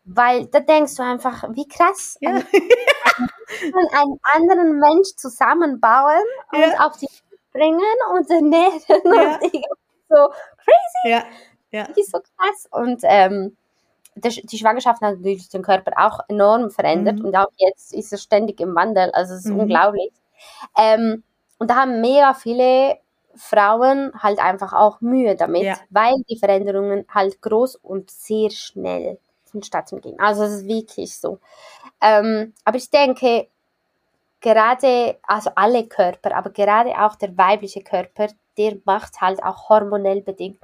Weil 0.03 0.47
da 0.47 0.59
denkst 0.59 0.97
du 0.97 1.03
einfach, 1.03 1.43
wie 1.51 1.65
krass. 1.65 2.17
Ja. 2.19 2.31
einen 2.31 4.19
anderen 4.35 4.79
Mensch 4.79 5.15
zusammenbauen 5.15 6.25
und 6.51 6.59
ja. 6.59 6.85
auf 6.85 6.97
die 6.97 7.07
bringen 7.53 7.79
und 8.11 8.29
ernähren 8.29 8.81
ja. 9.05 9.39
und 9.41 9.77
so 10.09 10.27
crazy. 10.57 11.05
Ja. 11.05 11.23
Ja. 11.71 11.87
Die 11.95 12.01
ist 12.01 12.11
so 12.11 12.19
krass. 12.19 12.67
Und 12.71 12.99
ähm, 13.03 13.55
die 14.15 14.57
Schwangerschaft 14.57 15.01
hat 15.01 15.15
natürlich 15.15 15.47
den 15.47 15.61
Körper 15.61 15.93
auch 15.95 16.19
enorm 16.27 16.69
verändert 16.69 17.19
mhm. 17.19 17.27
und 17.27 17.35
auch 17.37 17.51
jetzt 17.55 17.93
ist 17.93 18.11
er 18.11 18.17
ständig 18.17 18.59
im 18.59 18.75
Wandel. 18.75 19.09
Also 19.11 19.35
es 19.35 19.45
ist 19.45 19.51
mhm. 19.51 19.61
unglaublich. 19.61 20.11
Ähm, 20.77 21.23
und 21.59 21.69
da 21.69 21.75
haben 21.75 22.01
mega 22.01 22.33
viele 22.33 22.97
Frauen 23.37 24.11
halt 24.17 24.39
einfach 24.39 24.73
auch 24.73 25.01
Mühe 25.01 25.35
damit, 25.35 25.63
ja. 25.63 25.77
weil 25.89 26.15
die 26.29 26.37
Veränderungen 26.37 27.05
halt 27.13 27.41
groß 27.41 27.75
und 27.77 28.11
sehr 28.11 28.49
schnell 28.49 29.19
vonstatten 29.45 30.01
gehen. 30.01 30.19
Also 30.19 30.43
es 30.43 30.61
ist 30.61 30.67
wirklich 30.67 31.17
so. 31.17 31.39
Ähm, 32.01 32.53
aber 32.65 32.77
ich 32.77 32.89
denke, 32.89 33.47
gerade, 34.41 35.17
also 35.23 35.51
alle 35.55 35.85
Körper, 35.87 36.35
aber 36.35 36.49
gerade 36.49 36.91
auch 36.99 37.15
der 37.15 37.37
weibliche 37.37 37.81
Körper, 37.81 38.27
der 38.57 38.77
macht 38.85 39.21
halt 39.21 39.41
auch 39.43 39.69
hormonell 39.69 40.21
bedingt 40.21 40.59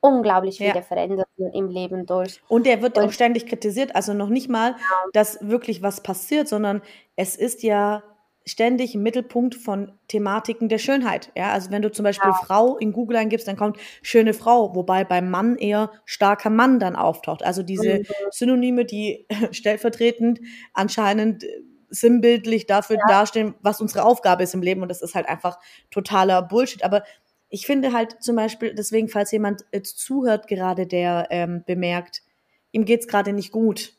unglaublich 0.00 0.58
viele 0.58 0.76
ja. 0.76 0.82
Veränderungen 0.82 1.52
im 1.52 1.68
Leben 1.68 2.06
durch. 2.06 2.40
Und 2.48 2.66
er 2.66 2.82
wird 2.82 2.98
und, 2.98 3.04
auch 3.04 3.12
ständig 3.12 3.46
kritisiert, 3.46 3.94
also 3.96 4.14
noch 4.14 4.28
nicht 4.28 4.48
mal, 4.48 4.72
ja. 4.72 4.76
dass 5.12 5.38
wirklich 5.40 5.82
was 5.82 6.02
passiert, 6.02 6.48
sondern 6.48 6.82
es 7.16 7.36
ist 7.36 7.62
ja 7.62 8.02
ständig 8.48 8.94
im 8.94 9.02
Mittelpunkt 9.02 9.54
von 9.54 9.92
Thematiken 10.08 10.68
der 10.68 10.78
Schönheit. 10.78 11.30
Ja, 11.36 11.52
also 11.52 11.70
wenn 11.70 11.82
du 11.82 11.92
zum 11.92 12.02
Beispiel 12.02 12.30
ja. 12.30 12.38
Frau 12.44 12.76
in 12.78 12.92
Google 12.92 13.18
eingibst, 13.18 13.46
dann 13.46 13.56
kommt 13.56 13.78
schöne 14.02 14.34
Frau, 14.34 14.74
wobei 14.74 15.04
beim 15.04 15.30
Mann 15.30 15.56
eher 15.56 15.92
starker 16.04 16.50
Mann 16.50 16.80
dann 16.80 16.96
auftaucht. 16.96 17.44
Also 17.44 17.62
diese 17.62 17.98
mhm. 18.00 18.06
Synonyme, 18.30 18.84
die 18.84 19.26
stellvertretend 19.52 20.40
anscheinend 20.72 21.44
sinnbildlich 21.90 22.66
dafür 22.66 22.96
ja. 22.96 23.06
dastehen, 23.06 23.54
was 23.60 23.80
unsere 23.80 24.04
Aufgabe 24.04 24.42
ist 24.42 24.54
im 24.54 24.62
Leben. 24.62 24.82
Und 24.82 24.88
das 24.88 25.02
ist 25.02 25.14
halt 25.14 25.28
einfach 25.28 25.58
totaler 25.90 26.42
Bullshit. 26.42 26.84
Aber 26.84 27.02
ich 27.50 27.66
finde 27.66 27.92
halt 27.92 28.22
zum 28.22 28.36
Beispiel, 28.36 28.74
deswegen, 28.74 29.08
falls 29.08 29.30
jemand 29.32 29.64
jetzt 29.72 29.98
zuhört 29.98 30.48
gerade, 30.48 30.86
der 30.86 31.28
ähm, 31.30 31.64
bemerkt, 31.66 32.22
ihm 32.72 32.84
geht's 32.84 33.08
gerade 33.08 33.32
nicht 33.32 33.52
gut, 33.52 33.97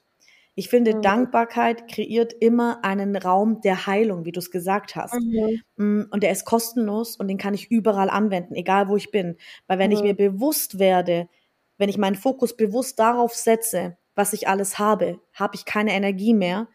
ich 0.60 0.68
finde, 0.68 0.94
mhm. 0.94 1.02
Dankbarkeit 1.02 1.88
kreiert 1.88 2.34
immer 2.34 2.84
einen 2.84 3.16
Raum 3.16 3.62
der 3.62 3.88
Heilung, 3.88 4.26
wie 4.26 4.34
du 4.34 4.40
es 4.40 4.52
gesagt 4.52 4.98
hast. 4.98 5.14
Mhm. 5.14 5.62
Mm, 5.78 6.02
und 6.12 6.22
der 6.22 6.32
ist 6.32 6.44
kostenlos 6.44 7.16
und 7.16 7.30
den 7.30 7.38
kann 7.38 7.54
ich 7.54 7.72
überall 7.72 8.10
anwenden, 8.10 8.56
egal 8.56 8.90
wo 8.90 8.98
ich 8.98 9.10
bin. 9.10 9.38
Weil 9.68 9.80
wenn 9.80 9.90
mhm. 9.90 9.96
ich 9.96 10.04
mir 10.04 10.16
bewusst 10.16 10.78
werde, 10.78 11.30
wenn 11.78 11.88
ich 11.88 11.98
meinen 11.98 12.16
Fokus 12.16 12.58
bewusst 12.58 13.00
darauf 13.00 13.34
setze, 13.34 13.98
was 14.16 14.34
ich 14.34 14.50
alles 14.50 14.78
habe, 14.80 15.22
habe 15.34 15.56
ich 15.56 15.64
keine 15.64 15.94
Energie 15.94 16.34
mehr, 16.34 16.68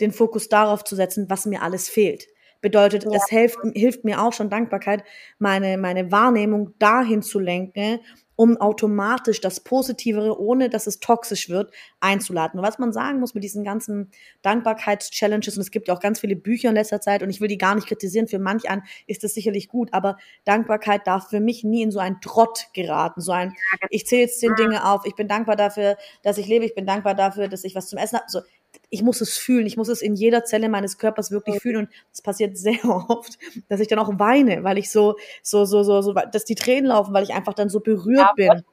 den 0.00 0.10
Fokus 0.10 0.48
darauf 0.48 0.82
zu 0.82 0.96
setzen, 0.96 1.28
was 1.28 1.44
mir 1.44 1.60
alles 1.60 1.90
fehlt. 1.90 2.28
Bedeutet, 2.62 3.04
ja. 3.04 3.10
es 3.12 3.26
hilft, 3.28 3.58
hilft 3.74 4.04
mir 4.04 4.22
auch 4.22 4.32
schon 4.32 4.48
Dankbarkeit, 4.48 5.04
meine, 5.38 5.76
meine 5.76 6.10
Wahrnehmung 6.10 6.72
dahin 6.78 7.20
zu 7.20 7.40
lenken 7.40 8.00
um 8.38 8.56
automatisch 8.56 9.40
das 9.40 9.58
Positivere, 9.58 10.40
ohne 10.40 10.70
dass 10.70 10.86
es 10.86 11.00
toxisch 11.00 11.48
wird, 11.48 11.72
einzuladen. 11.98 12.60
Und 12.60 12.64
was 12.64 12.78
man 12.78 12.92
sagen 12.92 13.18
muss 13.18 13.34
mit 13.34 13.42
diesen 13.42 13.64
ganzen 13.64 14.12
Dankbarkeits-Challenges, 14.42 15.56
und 15.56 15.62
es 15.62 15.72
gibt 15.72 15.88
ja 15.88 15.94
auch 15.94 15.98
ganz 15.98 16.20
viele 16.20 16.36
Bücher 16.36 16.68
in 16.68 16.76
letzter 16.76 17.00
Zeit, 17.00 17.24
und 17.24 17.30
ich 17.30 17.40
will 17.40 17.48
die 17.48 17.58
gar 17.58 17.74
nicht 17.74 17.88
kritisieren, 17.88 18.28
für 18.28 18.38
manch 18.38 18.70
einen 18.70 18.84
ist 19.08 19.24
das 19.24 19.34
sicherlich 19.34 19.66
gut, 19.66 19.92
aber 19.92 20.18
Dankbarkeit 20.44 21.04
darf 21.08 21.30
für 21.30 21.40
mich 21.40 21.64
nie 21.64 21.82
in 21.82 21.90
so 21.90 21.98
einen 21.98 22.20
Trott 22.20 22.68
geraten, 22.74 23.20
so 23.20 23.32
ein, 23.32 23.54
ich 23.90 24.06
zähle 24.06 24.22
jetzt 24.22 24.38
zehn 24.38 24.54
Dinge 24.54 24.88
auf, 24.88 25.04
ich 25.04 25.16
bin 25.16 25.26
dankbar 25.26 25.56
dafür, 25.56 25.96
dass 26.22 26.38
ich 26.38 26.46
lebe, 26.46 26.64
ich 26.64 26.76
bin 26.76 26.86
dankbar 26.86 27.16
dafür, 27.16 27.48
dass 27.48 27.64
ich 27.64 27.74
was 27.74 27.88
zum 27.88 27.98
Essen 27.98 28.18
habe. 28.20 28.28
So, 28.28 28.42
ich 28.90 29.02
muss 29.02 29.20
es 29.20 29.36
fühlen, 29.36 29.66
ich 29.66 29.76
muss 29.76 29.88
es 29.88 30.02
in 30.02 30.14
jeder 30.14 30.44
Zelle 30.44 30.68
meines 30.68 30.98
Körpers 30.98 31.30
wirklich 31.30 31.56
mhm. 31.56 31.60
fühlen 31.60 31.76
und 31.76 31.88
es 32.12 32.22
passiert 32.22 32.56
sehr 32.58 32.84
oft, 32.84 33.38
dass 33.68 33.80
ich 33.80 33.88
dann 33.88 33.98
auch 33.98 34.10
weine, 34.18 34.64
weil 34.64 34.78
ich 34.78 34.90
so, 34.90 35.16
so, 35.42 35.64
so, 35.64 35.82
so, 35.82 36.00
so, 36.02 36.12
dass 36.12 36.44
die 36.44 36.54
Tränen 36.54 36.86
laufen, 36.86 37.12
weil 37.14 37.24
ich 37.24 37.34
einfach 37.34 37.54
dann 37.54 37.68
so 37.68 37.80
berührt 37.80 38.34
bin. 38.36 38.64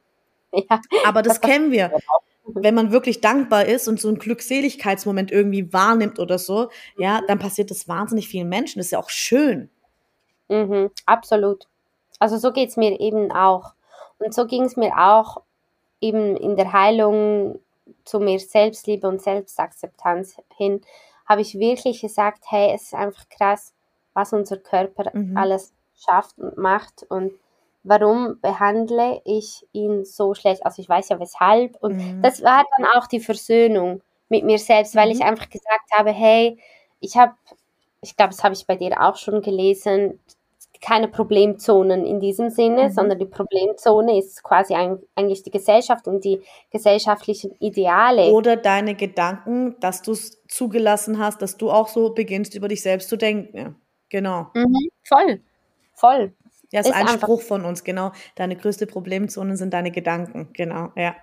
Ja, 0.52 0.80
Aber 1.04 1.20
das, 1.20 1.40
das 1.40 1.50
kennen 1.50 1.70
wir. 1.70 1.92
Wenn 2.46 2.74
man 2.74 2.90
wirklich 2.90 3.20
dankbar 3.20 3.66
ist 3.66 3.88
und 3.88 4.00
so 4.00 4.08
einen 4.08 4.18
Glückseligkeitsmoment 4.18 5.30
irgendwie 5.30 5.70
wahrnimmt 5.70 6.18
oder 6.18 6.38
so, 6.38 6.70
ja, 6.96 7.20
dann 7.26 7.38
passiert 7.38 7.70
das 7.70 7.88
wahnsinnig 7.88 8.28
vielen 8.28 8.48
Menschen. 8.48 8.78
Das 8.78 8.86
ist 8.86 8.92
ja 8.92 8.98
auch 8.98 9.10
schön. 9.10 9.68
Mhm, 10.48 10.90
absolut. 11.04 11.66
Also 12.20 12.38
so 12.38 12.52
geht 12.52 12.70
es 12.70 12.78
mir 12.78 12.98
eben 13.00 13.32
auch. 13.32 13.74
Und 14.18 14.32
so 14.32 14.46
ging 14.46 14.62
es 14.62 14.76
mir 14.76 14.96
auch 14.96 15.42
eben 16.00 16.36
in 16.36 16.56
der 16.56 16.72
Heilung 16.72 17.60
zu 18.04 18.20
mir 18.20 18.38
Selbstliebe 18.38 19.06
und 19.08 19.22
Selbstakzeptanz 19.22 20.36
hin, 20.56 20.80
habe 21.26 21.40
ich 21.40 21.58
wirklich 21.58 22.00
gesagt, 22.00 22.44
hey, 22.48 22.72
es 22.74 22.84
ist 22.84 22.94
einfach 22.94 23.28
krass, 23.28 23.74
was 24.14 24.32
unser 24.32 24.56
Körper 24.56 25.10
mhm. 25.12 25.36
alles 25.36 25.74
schafft 25.94 26.38
und 26.38 26.56
macht 26.56 27.04
und 27.08 27.32
warum 27.82 28.40
behandle 28.40 29.20
ich 29.24 29.66
ihn 29.72 30.04
so 30.04 30.34
schlecht? 30.34 30.64
Also 30.66 30.82
ich 30.82 30.88
weiß 30.88 31.08
ja 31.08 31.20
weshalb 31.20 31.76
und 31.80 31.96
mhm. 31.96 32.22
das 32.22 32.42
war 32.42 32.64
dann 32.76 32.86
auch 32.94 33.06
die 33.06 33.20
Versöhnung 33.20 34.02
mit 34.28 34.44
mir 34.44 34.58
selbst, 34.58 34.94
weil 34.94 35.08
mhm. 35.08 35.16
ich 35.16 35.22
einfach 35.22 35.48
gesagt 35.48 35.90
habe, 35.96 36.10
hey, 36.10 36.58
ich 37.00 37.16
habe, 37.16 37.34
ich 38.00 38.16
glaube, 38.16 38.30
das 38.30 38.42
habe 38.42 38.54
ich 38.54 38.66
bei 38.66 38.76
dir 38.76 39.00
auch 39.00 39.16
schon 39.16 39.40
gelesen, 39.40 40.20
keine 40.80 41.08
Problemzonen 41.08 42.04
in 42.04 42.20
diesem 42.20 42.50
Sinne, 42.50 42.84
mhm. 42.84 42.90
sondern 42.90 43.18
die 43.18 43.26
Problemzone 43.26 44.18
ist 44.18 44.42
quasi 44.42 44.74
ein, 44.74 44.98
eigentlich 45.14 45.42
die 45.42 45.50
Gesellschaft 45.50 46.08
und 46.08 46.24
die 46.24 46.42
gesellschaftlichen 46.70 47.52
Ideale. 47.60 48.30
Oder 48.32 48.56
deine 48.56 48.94
Gedanken, 48.94 49.76
dass 49.80 50.02
du 50.02 50.12
es 50.12 50.42
zugelassen 50.48 51.18
hast, 51.18 51.42
dass 51.42 51.56
du 51.56 51.70
auch 51.70 51.88
so 51.88 52.14
beginnst, 52.14 52.54
über 52.54 52.68
dich 52.68 52.82
selbst 52.82 53.08
zu 53.08 53.16
denken. 53.16 53.76
Genau. 54.08 54.46
Mhm, 54.54 54.88
voll, 55.04 55.40
voll. 55.94 56.32
Ja, 56.72 56.80
ist, 56.80 56.86
ist 56.86 56.94
ein 56.94 57.08
Spruch 57.08 57.42
von 57.42 57.64
uns, 57.64 57.84
genau. 57.84 58.12
Deine 58.34 58.56
größte 58.56 58.86
Problemzone 58.86 59.56
sind 59.56 59.72
deine 59.72 59.90
Gedanken, 59.90 60.50
genau, 60.52 60.90
ja. 60.96 61.14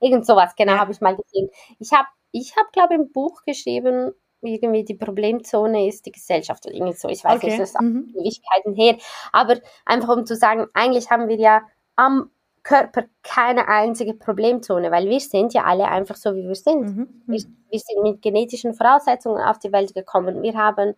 Irgend 0.00 0.26
sowas, 0.26 0.54
genau, 0.56 0.72
ja. 0.72 0.78
habe 0.78 0.92
ich 0.92 1.00
mal 1.00 1.16
gesehen. 1.16 1.48
Ich 1.78 1.92
habe, 1.92 2.08
ich 2.32 2.54
hab, 2.56 2.72
glaube 2.72 2.94
ich, 2.94 3.00
ein 3.00 3.12
Buch 3.12 3.42
geschrieben, 3.44 4.12
irgendwie 4.42 4.84
die 4.84 4.94
Problemzone 4.94 5.86
ist 5.88 6.06
die 6.06 6.12
Gesellschaft 6.12 6.66
oder 6.66 6.74
irgendwie 6.74 6.94
so. 6.94 7.08
Ich 7.08 7.24
weiß 7.24 7.36
okay. 7.36 7.46
nicht, 7.46 7.60
das 7.60 7.70
ist 7.70 7.80
mhm. 7.80 8.14
Ewigkeiten 8.16 8.74
her. 8.74 8.96
Aber 9.32 9.56
einfach 9.84 10.16
um 10.16 10.26
zu 10.26 10.36
sagen, 10.36 10.66
eigentlich 10.74 11.10
haben 11.10 11.28
wir 11.28 11.36
ja 11.36 11.62
am 11.96 12.30
Körper 12.62 13.04
keine 13.22 13.68
einzige 13.68 14.14
Problemzone, 14.14 14.90
weil 14.90 15.08
wir 15.08 15.20
sind 15.20 15.52
ja 15.52 15.64
alle 15.64 15.88
einfach 15.88 16.16
so, 16.16 16.34
wie 16.34 16.46
wir 16.46 16.54
sind. 16.54 16.82
Mhm. 16.82 17.22
Wir, 17.26 17.42
wir, 17.70 17.78
sind 17.78 18.02
mit 18.02 18.22
genetischen 18.22 18.74
Voraussetzungen 18.74 19.42
auf 19.42 19.58
die 19.58 19.72
Welt 19.72 19.94
gekommen. 19.94 20.42
Wir 20.42 20.54
haben 20.54 20.94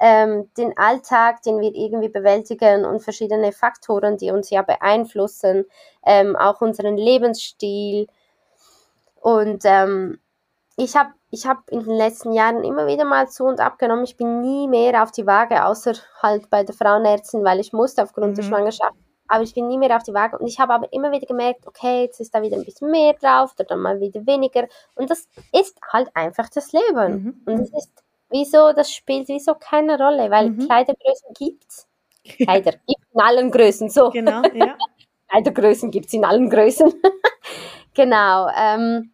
ähm, 0.00 0.48
den 0.56 0.76
Alltag, 0.78 1.42
den 1.42 1.60
wir 1.60 1.74
irgendwie 1.74 2.08
bewältigen 2.08 2.84
und 2.84 3.00
verschiedene 3.00 3.50
Faktoren, 3.50 4.16
die 4.16 4.30
uns 4.30 4.50
ja 4.50 4.62
beeinflussen, 4.62 5.64
ähm, 6.06 6.36
auch 6.36 6.60
unseren 6.60 6.96
Lebensstil. 6.96 8.06
Und 9.20 9.64
ähm, 9.64 10.20
ich 10.78 10.96
habe 10.96 11.10
ich 11.30 11.46
hab 11.46 11.68
in 11.70 11.80
den 11.80 11.96
letzten 11.96 12.32
Jahren 12.32 12.62
immer 12.62 12.86
wieder 12.86 13.04
mal 13.04 13.28
zu 13.28 13.44
und 13.44 13.60
abgenommen. 13.60 14.04
Ich 14.04 14.16
bin 14.16 14.40
nie 14.40 14.68
mehr 14.68 15.02
auf 15.02 15.10
die 15.10 15.26
Waage, 15.26 15.64
außer 15.64 15.92
halt 16.22 16.48
bei 16.50 16.62
der 16.62 16.74
Frauenärztin, 16.74 17.44
weil 17.44 17.58
ich 17.58 17.72
musste 17.72 18.02
aufgrund 18.02 18.30
mhm. 18.30 18.34
der 18.36 18.42
Schwangerschaft. 18.44 18.94
Aber 19.26 19.42
ich 19.42 19.52
bin 19.52 19.66
nie 19.66 19.76
mehr 19.76 19.94
auf 19.96 20.04
die 20.04 20.14
Waage. 20.14 20.38
Und 20.38 20.46
ich 20.46 20.58
habe 20.58 20.72
aber 20.72 20.90
immer 20.92 21.10
wieder 21.10 21.26
gemerkt, 21.26 21.66
okay, 21.66 22.02
jetzt 22.02 22.20
ist 22.20 22.34
da 22.34 22.40
wieder 22.40 22.56
ein 22.56 22.64
bisschen 22.64 22.90
mehr 22.90 23.12
drauf, 23.12 23.52
oder 23.58 23.64
dann 23.64 23.80
mal 23.80 24.00
wieder 24.00 24.24
weniger. 24.24 24.68
Und 24.94 25.10
das 25.10 25.28
ist 25.52 25.78
halt 25.92 26.08
einfach 26.14 26.48
das 26.48 26.72
Leben. 26.72 27.12
Mhm. 27.12 27.42
Und 27.44 27.58
das 27.58 27.84
ist 27.84 28.04
wieso, 28.30 28.72
das 28.72 28.92
spielt 28.92 29.28
wieso 29.28 29.54
keine 29.54 29.98
Rolle, 29.98 30.30
weil 30.30 30.50
mhm. 30.50 30.60
Kleidergrößen 30.60 31.34
gibt's. 31.36 31.88
Kleider 32.24 32.72
gibt 32.72 33.02
in 33.12 33.20
allen 33.20 33.50
Größen, 33.50 33.90
so. 33.90 34.10
Genau, 34.10 34.42
ja. 34.54 34.76
Kleidergrößen 35.28 35.90
gibt's 35.90 36.12
in 36.12 36.24
allen 36.24 36.48
Größen. 36.48 36.94
genau. 37.94 38.48
Ähm, 38.56 39.12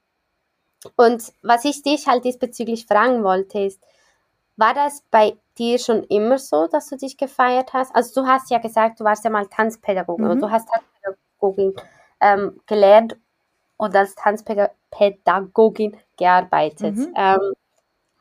und 0.96 1.32
was 1.42 1.64
ich 1.64 1.82
dich 1.82 2.06
halt 2.06 2.24
diesbezüglich 2.24 2.86
fragen 2.86 3.24
wollte, 3.24 3.60
ist, 3.60 3.80
war 4.56 4.74
das 4.74 5.02
bei 5.10 5.36
dir 5.58 5.78
schon 5.78 6.04
immer 6.04 6.38
so, 6.38 6.66
dass 6.68 6.88
du 6.88 6.96
dich 6.96 7.16
gefeiert 7.16 7.72
hast? 7.72 7.94
Also 7.94 8.22
du 8.22 8.26
hast 8.26 8.50
ja 8.50 8.58
gesagt, 8.58 9.00
du 9.00 9.04
warst 9.04 9.24
ja 9.24 9.30
mal 9.30 9.46
Tanzpädagogin 9.46 10.24
mhm. 10.24 10.30
und 10.32 10.40
du 10.40 10.50
hast 10.50 10.68
Tanzpädagogin 10.68 11.74
ähm, 12.20 12.60
gelernt 12.66 13.16
und 13.76 13.94
als 13.96 14.14
Tanzpädagogin 14.14 15.96
gearbeitet. 16.16 16.96
Mhm. 16.96 17.14
Ähm, 17.16 17.54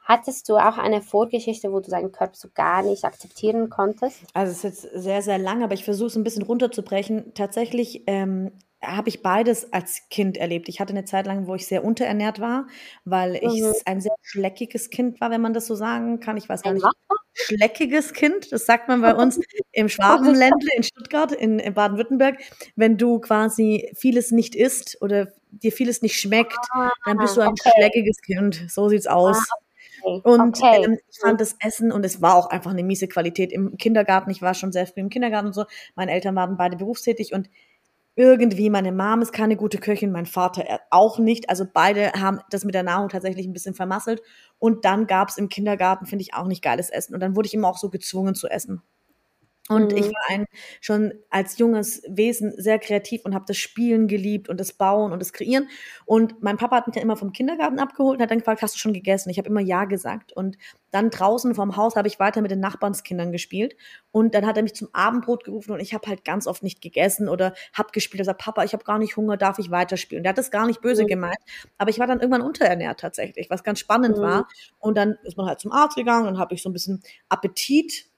Hattest 0.06 0.50
du 0.50 0.58
auch 0.58 0.78
eine 0.78 1.02
Vorgeschichte, 1.02 1.72
wo 1.72 1.80
du 1.80 1.90
deinen 1.90 2.12
Körper 2.12 2.36
so 2.36 2.50
gar 2.54 2.84
nicht 2.84 3.06
akzeptieren 3.06 3.70
konntest? 3.70 4.20
Also 4.34 4.52
es 4.52 4.58
ist 4.58 4.64
jetzt 4.64 5.02
sehr, 5.02 5.22
sehr 5.22 5.38
lang, 5.38 5.64
aber 5.64 5.76
ich 5.76 5.86
versuche 5.86 6.08
es 6.08 6.16
ein 6.18 6.26
bisschen 6.26 6.44
runterzubrechen. 6.44 7.34
Tatsächlich 7.36 8.04
ähm, 8.08 8.52
habe 8.84 9.10
ich 9.10 9.22
beides 9.22 9.72
als 9.72 10.10
Kind 10.10 10.38
erlebt. 10.38 10.68
Ich 10.70 10.80
hatte 10.80 10.92
eine 10.92 11.06
Zeit 11.06 11.26
lang, 11.26 11.48
wo 11.48 11.56
ich 11.56 11.66
sehr 11.66 11.84
unterernährt 11.84 12.40
war, 12.40 12.68
weil 13.06 13.36
ich 13.36 13.62
mhm. 13.62 13.74
ein 13.86 14.02
sehr 14.02 14.14
schleckiges 14.22 14.90
Kind 14.90 15.22
war, 15.22 15.32
wenn 15.32 15.42
man 15.42 15.54
das 15.54 15.66
so 15.66 15.76
sagen 15.76 16.20
kann. 16.20 16.38
Ich 16.38 16.50
weiß 16.50 16.62
gar 16.62 16.74
nicht. 16.74 16.86
schleckiges 17.34 18.14
Kind. 18.14 18.52
Das 18.52 18.66
sagt 18.66 18.88
man 18.88 19.02
bei 19.02 19.16
uns 19.16 19.40
im 19.72 19.90
Schwabenländle 19.90 20.70
in 20.76 20.84
Stuttgart, 20.84 21.32
in, 21.32 21.60
in 21.60 21.74
Baden-Württemberg. 21.74 22.40
Wenn 22.76 22.98
du 22.98 23.20
quasi 23.20 23.92
vieles 23.96 24.32
nicht 24.32 24.56
isst 24.56 24.98
oder 25.02 25.30
dir 25.52 25.72
vieles 25.72 26.02
nicht 26.02 26.20
schmeckt, 26.20 26.58
ah, 26.72 26.92
dann 27.06 27.18
bist 27.18 27.38
du 27.38 27.42
ein 27.42 27.50
okay. 27.50 27.72
schleckiges 27.76 28.22
Kind. 28.22 28.66
So 28.70 28.90
sieht's 28.90 29.08
aus. 29.08 29.38
Ah. 29.38 29.56
Und 30.04 30.58
okay. 30.58 30.84
Ähm, 30.84 31.00
ich 31.10 31.20
fand 31.20 31.40
das 31.40 31.56
Essen 31.60 31.92
und 31.92 32.06
es 32.06 32.22
war 32.22 32.36
auch 32.36 32.50
einfach 32.50 32.72
eine 32.72 32.84
miese 32.84 33.08
Qualität 33.08 33.54
im 33.54 33.78
Kindergarten. 33.78 34.32
Ich 34.32 34.42
war 34.42 34.54
schon 34.54 34.74
sehr 34.74 34.86
früh 34.86 35.00
im 35.00 35.10
Kindergarten 35.10 35.48
und 35.48 35.54
so. 35.54 35.66
Meine 35.96 36.12
Eltern 36.12 36.36
waren 36.36 36.58
beide 36.58 36.76
berufstätig 36.76 37.34
und 37.34 37.50
irgendwie, 38.16 38.70
meine 38.70 38.92
Mom 38.92 39.22
ist 39.22 39.34
keine 39.34 39.56
gute 39.56 39.80
Köchin, 39.80 40.12
mein 40.12 40.26
Vater 40.28 40.82
auch 40.92 41.18
nicht. 41.18 41.50
Also 41.50 41.66
beide 41.72 42.12
haben 42.14 42.40
das 42.52 42.64
mit 42.64 42.76
der 42.76 42.84
Nahrung 42.84 43.10
tatsächlich 43.10 43.48
ein 43.48 43.54
bisschen 43.54 43.74
vermasselt. 43.74 44.22
Und 44.60 44.86
dann 44.86 45.08
gab's 45.08 45.38
im 45.38 45.50
Kindergarten, 45.50 46.06
finde 46.06 46.24
ich, 46.24 46.34
auch 46.34 46.46
nicht 46.48 46.62
geiles 46.64 46.90
Essen. 46.90 47.16
Und 47.16 47.20
dann 47.22 47.36
wurde 47.36 47.48
ich 47.48 47.54
immer 47.54 47.70
auch 47.70 47.78
so 47.78 47.90
gezwungen 47.90 48.36
zu 48.36 48.48
essen. 48.48 48.82
Und 49.70 49.94
mhm. 49.94 49.98
ich 49.98 50.06
war 50.08 50.22
ein, 50.28 50.46
schon 50.82 51.14
als 51.30 51.58
junges 51.58 52.04
Wesen 52.10 52.54
sehr 52.58 52.80
kreativ 52.80 53.24
und 53.24 53.34
habe 53.34 53.46
das 53.48 53.56
Spielen 53.56 54.10
geliebt 54.10 54.50
und 54.50 54.60
das 54.60 54.74
Bauen 54.74 55.14
und 55.14 55.20
das 55.20 55.32
Kreieren. 55.32 55.70
Und 56.06 56.44
mein 56.44 56.58
Papa 56.58 56.76
hat 56.76 56.88
mich 56.88 56.96
dann 56.96 57.04
immer 57.04 57.16
vom 57.16 57.32
Kindergarten 57.32 57.80
abgeholt 57.80 58.18
und 58.18 58.22
hat 58.22 58.30
dann 58.30 58.40
gefragt, 58.40 58.62
hast 58.62 58.76
du 58.76 58.80
schon 58.80 58.94
gegessen? 58.94 59.30
Ich 59.30 59.38
habe 59.38 59.48
immer 59.48 59.62
Ja 59.62 59.86
gesagt. 59.86 60.34
Und 60.34 60.58
dann 60.92 61.10
draußen 61.10 61.56
vom 61.56 61.78
Haus 61.78 61.96
habe 61.96 62.10
ich 62.10 62.20
weiter 62.20 62.42
mit 62.42 62.52
den 62.52 62.60
Nachbarskindern 62.60 63.32
gespielt. 63.32 63.78
Und 64.12 64.36
dann 64.36 64.46
hat 64.46 64.58
er 64.58 64.64
mich 64.64 64.76
zum 64.76 64.90
Abendbrot 64.92 65.46
gerufen 65.46 65.72
und 65.72 65.80
ich 65.80 65.94
habe 65.94 66.08
halt 66.08 66.26
ganz 66.26 66.46
oft 66.46 66.62
nicht 66.62 66.82
gegessen 66.82 67.30
oder 67.30 67.54
habe 67.72 67.92
gespielt. 67.94 68.20
Er 68.20 68.26
sagt, 68.26 68.42
Papa, 68.42 68.66
ich 68.66 68.74
habe 68.74 68.84
gar 68.84 69.00
nicht 69.00 69.16
Hunger, 69.16 69.38
darf 69.38 69.60
ich 69.60 69.72
weiterspielen? 69.72 70.24
Der 70.24 70.32
hat 70.32 70.38
das 70.38 70.52
gar 70.52 70.68
nicht 70.68 70.82
böse 70.82 71.04
mhm. 71.04 71.08
gemeint. 71.08 71.40
Aber 71.78 71.90
ich 71.90 72.00
war 72.00 72.08
dann 72.08 72.20
irgendwann 72.20 72.42
unterernährt 72.42 73.00
tatsächlich, 73.00 73.50
was 73.50 73.64
ganz 73.64 73.80
spannend 73.80 74.18
mhm. 74.18 74.22
war. 74.22 74.48
Und 74.80 74.98
dann 74.98 75.18
ist 75.24 75.38
man 75.38 75.46
halt 75.46 75.62
zum 75.62 75.72
Arzt 75.72 75.96
gegangen 75.96 76.28
und 76.28 76.38
habe 76.38 76.54
ich 76.54 76.62
so 76.62 76.70
ein 76.70 76.74
bisschen 76.74 77.02
Appetit 77.30 78.13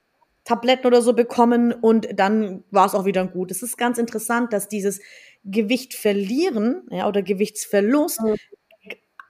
Tabletten 0.45 0.85
oder 0.85 1.01
so 1.01 1.13
bekommen 1.13 1.73
und 1.73 2.07
dann 2.13 2.63
war 2.69 2.85
es 2.85 2.93
auch 2.93 3.05
wieder 3.05 3.25
gut. 3.25 3.51
Es 3.51 3.63
ist 3.63 3.77
ganz 3.77 3.97
interessant, 3.97 4.53
dass 4.53 4.69
dieses 4.69 5.01
Gewicht 5.43 5.95
verlieren 5.95 6.83
ja, 6.91 7.07
oder 7.07 7.23
Gewichtsverlust, 7.23 8.21
mhm. 8.21 8.35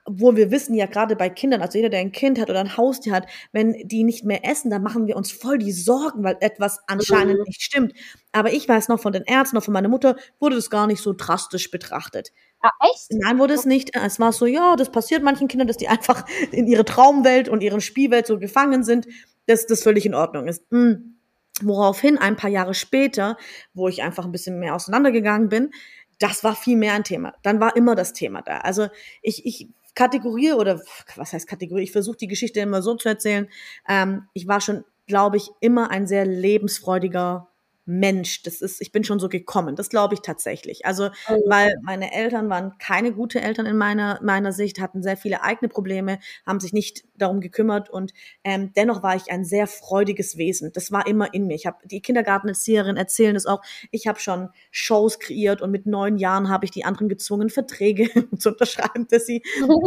wo 0.04 0.36
wir 0.36 0.50
wissen 0.50 0.74
ja 0.74 0.84
gerade 0.84 1.16
bei 1.16 1.30
Kindern, 1.30 1.62
also 1.62 1.78
jeder, 1.78 1.88
der 1.88 2.00
ein 2.00 2.12
Kind 2.12 2.38
hat 2.38 2.50
oder 2.50 2.60
ein 2.60 2.76
Haustier 2.76 3.14
hat, 3.14 3.26
wenn 3.52 3.72
die 3.88 4.04
nicht 4.04 4.26
mehr 4.26 4.44
essen, 4.44 4.70
dann 4.70 4.82
machen 4.82 5.06
wir 5.06 5.16
uns 5.16 5.32
voll 5.32 5.56
die 5.56 5.72
Sorgen, 5.72 6.22
weil 6.22 6.36
etwas 6.40 6.80
anscheinend 6.86 7.38
mhm. 7.38 7.44
nicht 7.46 7.62
stimmt. 7.62 7.94
Aber 8.32 8.52
ich 8.52 8.68
weiß 8.68 8.88
noch 8.88 9.00
von 9.00 9.14
den 9.14 9.24
Ärzten, 9.24 9.56
noch 9.56 9.64
von 9.64 9.72
meiner 9.72 9.88
Mutter, 9.88 10.16
wurde 10.38 10.56
das 10.56 10.68
gar 10.68 10.86
nicht 10.86 11.00
so 11.00 11.14
drastisch 11.16 11.70
betrachtet. 11.70 12.30
Ah, 12.60 12.72
echt? 12.90 13.06
Nein, 13.10 13.38
wurde 13.38 13.54
es 13.54 13.64
nicht. 13.64 13.96
Es 13.96 14.20
war 14.20 14.32
so, 14.32 14.44
ja, 14.44 14.76
das 14.76 14.90
passiert 14.90 15.22
manchen 15.22 15.48
Kindern, 15.48 15.68
dass 15.68 15.78
die 15.78 15.88
einfach 15.88 16.26
in 16.52 16.66
ihre 16.66 16.84
Traumwelt 16.84 17.48
und 17.48 17.62
ihren 17.62 17.80
Spielwelt 17.80 18.26
so 18.26 18.38
gefangen 18.38 18.84
sind 18.84 19.06
dass 19.46 19.66
das 19.66 19.82
völlig 19.82 20.06
in 20.06 20.14
Ordnung 20.14 20.48
ist. 20.48 20.70
Mhm. 20.70 21.16
Woraufhin 21.62 22.18
ein 22.18 22.36
paar 22.36 22.50
Jahre 22.50 22.74
später, 22.74 23.38
wo 23.72 23.88
ich 23.88 24.02
einfach 24.02 24.24
ein 24.24 24.32
bisschen 24.32 24.58
mehr 24.58 24.74
auseinandergegangen 24.74 25.48
bin, 25.48 25.70
das 26.18 26.44
war 26.44 26.54
viel 26.54 26.76
mehr 26.76 26.94
ein 26.94 27.04
Thema. 27.04 27.34
Dann 27.42 27.60
war 27.60 27.76
immer 27.76 27.94
das 27.94 28.12
Thema 28.12 28.42
da. 28.42 28.58
Also 28.58 28.88
ich, 29.22 29.44
ich 29.46 29.68
kategoriere 29.94 30.56
oder 30.56 30.80
was 31.16 31.32
heißt 31.32 31.48
Kategorie? 31.48 31.82
Ich 31.82 31.92
versuche 31.92 32.18
die 32.18 32.28
Geschichte 32.28 32.60
immer 32.60 32.82
so 32.82 32.94
zu 32.94 33.08
erzählen. 33.08 33.48
Ähm, 33.88 34.28
ich 34.34 34.46
war 34.46 34.60
schon, 34.60 34.84
glaube 35.06 35.38
ich, 35.38 35.50
immer 35.60 35.90
ein 35.90 36.06
sehr 36.06 36.26
lebensfreudiger 36.26 37.48
Mensch, 37.86 38.42
das 38.42 38.60
ist, 38.60 38.82
ich 38.82 38.90
bin 38.90 39.04
schon 39.04 39.20
so 39.20 39.28
gekommen. 39.28 39.76
Das 39.76 39.88
glaube 39.88 40.14
ich 40.14 40.20
tatsächlich. 40.20 40.84
Also, 40.84 41.10
oh. 41.28 41.40
weil 41.46 41.74
meine 41.82 42.12
Eltern 42.12 42.50
waren 42.50 42.76
keine 42.78 43.12
gute 43.12 43.40
Eltern 43.40 43.64
in 43.64 43.76
meiner, 43.76 44.18
meiner 44.22 44.52
Sicht, 44.52 44.80
hatten 44.80 45.02
sehr 45.02 45.16
viele 45.16 45.42
eigene 45.42 45.68
Probleme, 45.68 46.18
haben 46.44 46.58
sich 46.58 46.72
nicht 46.72 47.04
darum 47.16 47.40
gekümmert 47.40 47.88
und 47.88 48.12
ähm, 48.42 48.72
dennoch 48.76 49.04
war 49.04 49.14
ich 49.14 49.30
ein 49.30 49.44
sehr 49.44 49.68
freudiges 49.68 50.36
Wesen. 50.36 50.72
Das 50.72 50.90
war 50.90 51.06
immer 51.06 51.32
in 51.32 51.46
mir. 51.46 51.54
Ich 51.54 51.66
habe 51.66 51.78
die 51.86 52.02
Kindergartenerzieherin 52.02 52.96
erzählen 52.96 53.36
es 53.36 53.46
auch. 53.46 53.62
Ich 53.92 54.08
habe 54.08 54.18
schon 54.18 54.50
Shows 54.72 55.20
kreiert 55.20 55.62
und 55.62 55.70
mit 55.70 55.86
neun 55.86 56.18
Jahren 56.18 56.48
habe 56.48 56.64
ich 56.64 56.72
die 56.72 56.84
anderen 56.84 57.08
gezwungen, 57.08 57.50
Verträge 57.50 58.10
zu 58.38 58.50
unterschreiben, 58.50 59.06
dass 59.08 59.26
sie 59.26 59.42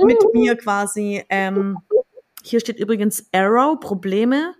mit 0.05 0.23
mir 0.33 0.55
quasi 0.55 1.23
ähm, 1.29 1.77
hier 2.43 2.61
steht 2.61 2.79
übrigens 2.79 3.27
Arrow, 3.33 3.79
Probleme 3.79 4.55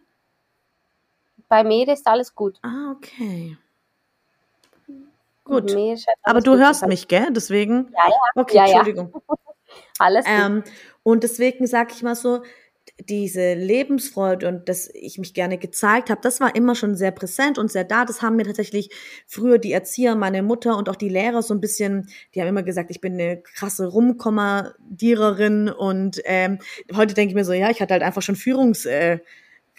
bei 1.49 1.63
mir 1.63 1.87
ist 1.89 2.07
alles 2.07 2.33
gut. 2.33 2.57
Ah, 2.61 2.93
okay. 2.95 3.57
Gut. 5.43 5.75
Aber 6.23 6.41
du 6.41 6.57
hörst 6.57 6.85
mich, 6.87 7.07
gell? 7.07 7.27
Deswegen. 7.31 7.91
Ja, 7.91 8.07
ja. 8.07 8.41
Okay, 8.41 8.57
ja, 8.57 8.65
Entschuldigung. 8.65 9.11
Ja. 9.13 9.35
alles 9.99 10.25
gut. 10.25 10.33
Ähm, 10.33 10.63
und 11.03 11.23
deswegen 11.23 11.65
sage 11.65 11.91
ich 11.93 12.03
mal 12.03 12.15
so, 12.15 12.43
diese 13.07 13.53
Lebensfreude 13.53 14.47
und 14.47 14.67
dass 14.67 14.89
ich 14.93 15.17
mich 15.17 15.33
gerne 15.33 15.57
gezeigt 15.57 16.09
habe, 16.09 16.21
das 16.21 16.39
war 16.41 16.55
immer 16.55 16.75
schon 16.75 16.95
sehr 16.95 17.11
präsent 17.11 17.57
und 17.57 17.71
sehr 17.71 17.83
da. 17.83 18.05
Das 18.05 18.21
haben 18.21 18.35
mir 18.35 18.45
tatsächlich 18.45 18.89
früher 19.27 19.57
die 19.57 19.71
Erzieher, 19.71 20.15
meine 20.15 20.43
Mutter 20.43 20.77
und 20.77 20.89
auch 20.89 20.95
die 20.95 21.09
Lehrer 21.09 21.41
so 21.41 21.53
ein 21.53 21.61
bisschen, 21.61 22.09
die 22.33 22.41
haben 22.41 22.47
immer 22.47 22.63
gesagt, 22.63 22.91
ich 22.91 23.01
bin 23.01 23.13
eine 23.13 23.41
krasse 23.41 23.87
Rumkommandiererin 23.87 25.69
und 25.69 26.21
ähm, 26.25 26.59
heute 26.95 27.13
denke 27.13 27.31
ich 27.31 27.35
mir 27.35 27.45
so, 27.45 27.53
ja, 27.53 27.69
ich 27.69 27.81
hatte 27.81 27.93
halt 27.93 28.03
einfach 28.03 28.21
schon 28.21 28.35
Führungs 28.35 28.85
äh, 28.85 29.19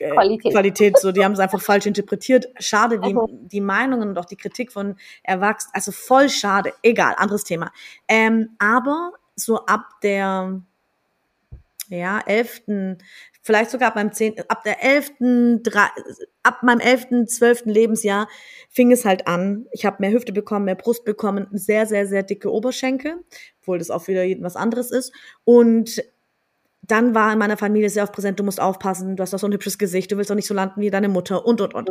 äh, 0.00 0.10
Qualität. 0.10 0.52
Qualität. 0.52 0.98
So, 0.98 1.12
die 1.12 1.24
haben 1.24 1.32
es 1.32 1.38
einfach 1.38 1.60
falsch 1.62 1.86
interpretiert. 1.86 2.48
Schade, 2.58 3.00
wie 3.02 3.14
also. 3.14 3.28
die 3.30 3.60
Meinungen 3.60 4.08
und 4.08 4.18
auch 4.18 4.24
die 4.24 4.36
Kritik 4.36 4.72
von 4.72 4.96
Erwachsenen, 5.22 5.74
also 5.74 5.92
voll 5.92 6.28
schade. 6.28 6.72
Egal, 6.82 7.14
anderes 7.16 7.44
Thema. 7.44 7.72
Ähm, 8.08 8.50
aber 8.58 9.12
so 9.36 9.66
ab 9.66 10.00
der, 10.02 10.62
ja, 11.88 12.20
elften, 12.20 12.98
vielleicht 13.42 13.70
sogar 13.70 13.88
ab 13.88 13.94
meinem 13.96 14.12
zehnten, 14.12 14.42
ab 14.48 14.64
der 14.64 14.82
elften, 14.82 15.62
ab 16.42 16.62
meinem 16.62 16.80
elften, 16.80 17.26
zwölften 17.26 17.70
Lebensjahr 17.70 18.28
fing 18.68 18.92
es 18.92 19.04
halt 19.04 19.26
an. 19.26 19.66
Ich 19.72 19.84
habe 19.84 19.96
mehr 20.00 20.12
Hüfte 20.12 20.32
bekommen, 20.32 20.66
mehr 20.66 20.74
Brust 20.74 21.04
bekommen, 21.04 21.46
sehr, 21.52 21.86
sehr, 21.86 22.06
sehr 22.06 22.22
dicke 22.22 22.52
Oberschenkel, 22.52 23.24
obwohl 23.60 23.78
das 23.78 23.90
auch 23.90 24.08
wieder 24.08 24.22
was 24.42 24.56
anderes 24.56 24.90
ist. 24.90 25.12
Und 25.44 26.02
dann 26.90 27.14
war 27.14 27.32
in 27.32 27.38
meiner 27.38 27.56
Familie 27.56 27.90
sehr 27.90 28.02
oft 28.02 28.12
präsent, 28.12 28.38
du 28.38 28.44
musst 28.44 28.60
aufpassen, 28.60 29.16
du 29.16 29.22
hast 29.22 29.32
doch 29.32 29.38
so 29.38 29.46
ein 29.46 29.52
hübsches 29.52 29.78
Gesicht, 29.78 30.10
du 30.12 30.16
willst 30.16 30.30
doch 30.30 30.34
nicht 30.34 30.46
so 30.46 30.54
landen 30.54 30.80
wie 30.80 30.90
deine 30.90 31.08
Mutter 31.08 31.44
und, 31.44 31.60
und, 31.60 31.74
und. 31.74 31.90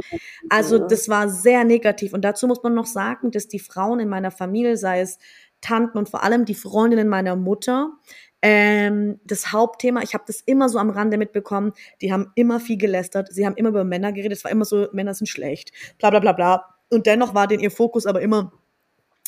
Also 0.49 0.77
das 0.79 1.09
war 1.09 1.29
sehr 1.29 1.63
negativ. 1.63 2.13
Und 2.13 2.23
dazu 2.23 2.47
muss 2.47 2.63
man 2.63 2.73
noch 2.73 2.85
sagen, 2.85 3.31
dass 3.31 3.47
die 3.47 3.59
Frauen 3.59 3.99
in 3.99 4.09
meiner 4.09 4.31
Familie, 4.31 4.77
sei 4.77 5.01
es 5.01 5.19
Tanten 5.62 5.97
und 5.97 6.09
vor 6.09 6.23
allem 6.23 6.45
die 6.45 6.55
Freundinnen 6.55 7.07
meiner 7.07 7.35
Mutter, 7.35 7.91
ähm, 8.41 9.19
das 9.25 9.51
Hauptthema, 9.51 10.01
ich 10.01 10.13
habe 10.13 10.23
das 10.25 10.41
immer 10.41 10.69
so 10.69 10.79
am 10.79 10.89
Rande 10.89 11.17
mitbekommen, 11.17 11.73
die 12.01 12.13
haben 12.13 12.31
immer 12.35 12.59
viel 12.59 12.77
gelästert, 12.77 13.27
sie 13.31 13.45
haben 13.45 13.55
immer 13.55 13.69
über 13.69 13.83
Männer 13.83 14.13
geredet, 14.13 14.38
es 14.38 14.43
war 14.43 14.51
immer 14.51 14.65
so, 14.65 14.88
Männer 14.93 15.13
sind 15.13 15.27
schlecht, 15.27 15.71
bla 15.97 16.09
bla 16.09 16.19
bla 16.19 16.31
bla. 16.31 16.75
Und 16.89 17.05
dennoch 17.05 17.35
war 17.35 17.47
denn 17.47 17.59
ihr 17.59 17.71
Fokus 17.71 18.05
aber 18.05 18.21
immer 18.21 18.53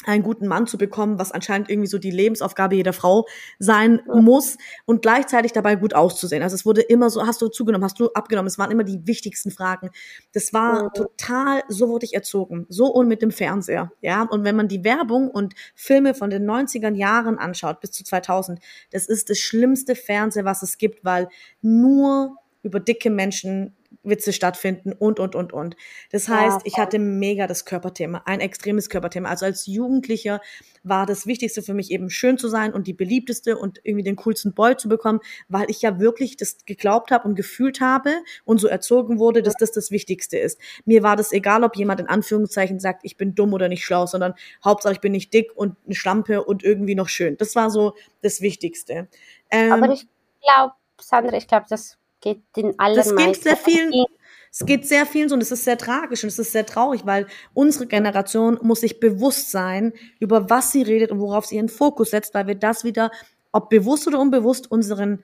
einen 0.05 0.23
guten 0.23 0.47
Mann 0.47 0.67
zu 0.67 0.77
bekommen, 0.77 1.19
was 1.19 1.31
anscheinend 1.31 1.69
irgendwie 1.69 1.87
so 1.87 1.97
die 1.97 2.11
Lebensaufgabe 2.11 2.75
jeder 2.75 2.93
Frau 2.93 3.25
sein 3.59 4.01
muss 4.07 4.57
und 4.85 5.01
gleichzeitig 5.01 5.53
dabei 5.53 5.75
gut 5.75 5.93
auszusehen. 5.93 6.43
Also 6.43 6.55
es 6.55 6.65
wurde 6.65 6.81
immer 6.81 7.09
so, 7.09 7.25
hast 7.25 7.41
du 7.41 7.47
zugenommen, 7.47 7.83
hast 7.83 7.99
du 7.99 8.11
abgenommen, 8.13 8.47
es 8.47 8.57
waren 8.57 8.71
immer 8.71 8.83
die 8.83 9.05
wichtigsten 9.05 9.51
Fragen. 9.51 9.89
Das 10.33 10.53
war 10.53 10.85
mhm. 10.85 10.89
total, 10.93 11.63
so 11.67 11.89
wurde 11.89 12.05
ich 12.05 12.13
erzogen, 12.13 12.65
so 12.69 12.87
und 12.87 13.07
mit 13.07 13.21
dem 13.21 13.31
Fernseher, 13.31 13.91
ja. 14.01 14.23
Und 14.23 14.43
wenn 14.43 14.55
man 14.55 14.67
die 14.67 14.83
Werbung 14.83 15.29
und 15.29 15.53
Filme 15.75 16.13
von 16.13 16.29
den 16.29 16.49
90er 16.49 16.93
Jahren 16.93 17.37
anschaut, 17.37 17.79
bis 17.79 17.91
zu 17.91 18.03
2000, 18.03 18.59
das 18.91 19.07
ist 19.07 19.29
das 19.29 19.39
schlimmste 19.39 19.95
Fernsehen, 19.95 20.45
was 20.45 20.63
es 20.63 20.77
gibt, 20.77 21.03
weil 21.03 21.27
nur 21.61 22.37
über 22.63 22.79
dicke 22.79 23.09
Menschen 23.09 23.75
Witze 24.03 24.33
stattfinden 24.33 24.93
und, 24.93 25.19
und, 25.19 25.35
und, 25.35 25.53
und. 25.53 25.75
Das 26.11 26.27
heißt, 26.27 26.61
ich 26.63 26.77
hatte 26.77 26.97
mega 26.97 27.45
das 27.45 27.65
Körperthema, 27.65 28.23
ein 28.25 28.39
extremes 28.39 28.89
Körperthema. 28.89 29.29
Also 29.29 29.45
als 29.45 29.67
Jugendlicher 29.67 30.41
war 30.83 31.05
das 31.05 31.27
Wichtigste 31.27 31.61
für 31.61 31.73
mich 31.73 31.91
eben 31.91 32.09
schön 32.09 32.37
zu 32.37 32.47
sein 32.47 32.73
und 32.73 32.87
die 32.87 32.93
beliebteste 32.93 33.57
und 33.57 33.79
irgendwie 33.83 34.03
den 34.03 34.15
coolsten 34.15 34.53
Boy 34.53 34.75
zu 34.77 34.89
bekommen, 34.89 35.19
weil 35.49 35.69
ich 35.69 35.81
ja 35.81 35.99
wirklich 35.99 36.37
das 36.37 36.65
geglaubt 36.65 37.11
habe 37.11 37.27
und 37.27 37.35
gefühlt 37.35 37.81
habe 37.81 38.11
und 38.45 38.59
so 38.59 38.67
erzogen 38.67 39.19
wurde, 39.19 39.43
dass 39.43 39.55
das 39.55 39.71
das 39.71 39.91
Wichtigste 39.91 40.37
ist. 40.37 40.59
Mir 40.85 41.03
war 41.03 41.15
das 41.15 41.31
egal, 41.31 41.63
ob 41.63 41.75
jemand 41.75 41.99
in 41.99 42.07
Anführungszeichen 42.07 42.79
sagt, 42.79 43.01
ich 43.03 43.17
bin 43.17 43.35
dumm 43.35 43.53
oder 43.53 43.67
nicht 43.67 43.85
schlau, 43.85 44.05
sondern 44.07 44.33
Hauptsache 44.63 44.93
ich 44.93 45.01
bin 45.01 45.11
nicht 45.11 45.33
dick 45.33 45.51
und 45.55 45.75
eine 45.85 45.95
Schlampe 45.95 46.43
und 46.43 46.63
irgendwie 46.63 46.95
noch 46.95 47.09
schön. 47.09 47.37
Das 47.37 47.55
war 47.55 47.69
so 47.69 47.93
das 48.21 48.41
Wichtigste. 48.41 49.07
Ähm, 49.51 49.73
Aber 49.73 49.93
ich 49.93 50.07
glaube, 50.41 50.73
Sandra, 50.99 51.37
ich 51.37 51.47
glaube, 51.47 51.65
das 51.69 51.99
geht 52.21 52.41
den 52.55 52.79
allermeisten. 52.79 53.15
Das 53.17 53.25
geht 53.25 53.43
sehr 53.43 53.57
vielen. 53.57 54.05
Es 54.53 54.65
geht 54.65 54.85
sehr 54.85 55.05
vielen 55.05 55.29
so 55.29 55.35
und 55.35 55.41
es 55.41 55.51
ist 55.51 55.63
sehr 55.63 55.77
tragisch 55.77 56.23
und 56.23 56.27
es 56.27 56.37
ist 56.37 56.51
sehr 56.51 56.65
traurig, 56.65 57.05
weil 57.05 57.25
unsere 57.53 57.87
Generation 57.87 58.59
muss 58.61 58.81
sich 58.81 58.99
bewusst 58.99 59.49
sein, 59.49 59.93
über 60.19 60.49
was 60.49 60.73
sie 60.73 60.81
redet 60.81 61.09
und 61.11 61.21
worauf 61.21 61.45
sie 61.45 61.55
ihren 61.55 61.69
Fokus 61.69 62.11
setzt, 62.11 62.33
weil 62.33 62.47
wir 62.47 62.55
das 62.55 62.83
wieder, 62.83 63.11
ob 63.53 63.69
bewusst 63.69 64.07
oder 64.07 64.19
unbewusst, 64.19 64.69
unseren 64.69 65.23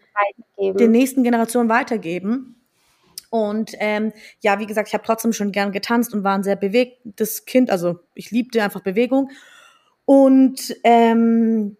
den 0.58 0.91
nächsten 0.91 1.24
Generationen 1.24 1.68
weitergeben. 1.68 2.56
Und 3.30 3.74
ähm, 3.80 4.14
ja, 4.39 4.60
wie 4.60 4.66
gesagt, 4.66 4.88
ich 4.88 4.93
habe 4.93 5.04
trotzdem 5.06 5.34
schon 5.34 5.52
gern 5.52 5.74
getanzt 5.74 6.14
und 6.14 6.24
war 6.24 6.36
ein 6.36 6.43
sehr 6.43 6.56
bewegtes 6.56 7.43
Kind. 7.43 7.70
Also 7.70 8.00
ich 8.14 8.32
liebte 8.32 8.64
einfach 8.64 8.82
Bewegung. 8.82 9.32
Und 10.06 10.74
ähm, 10.86 11.76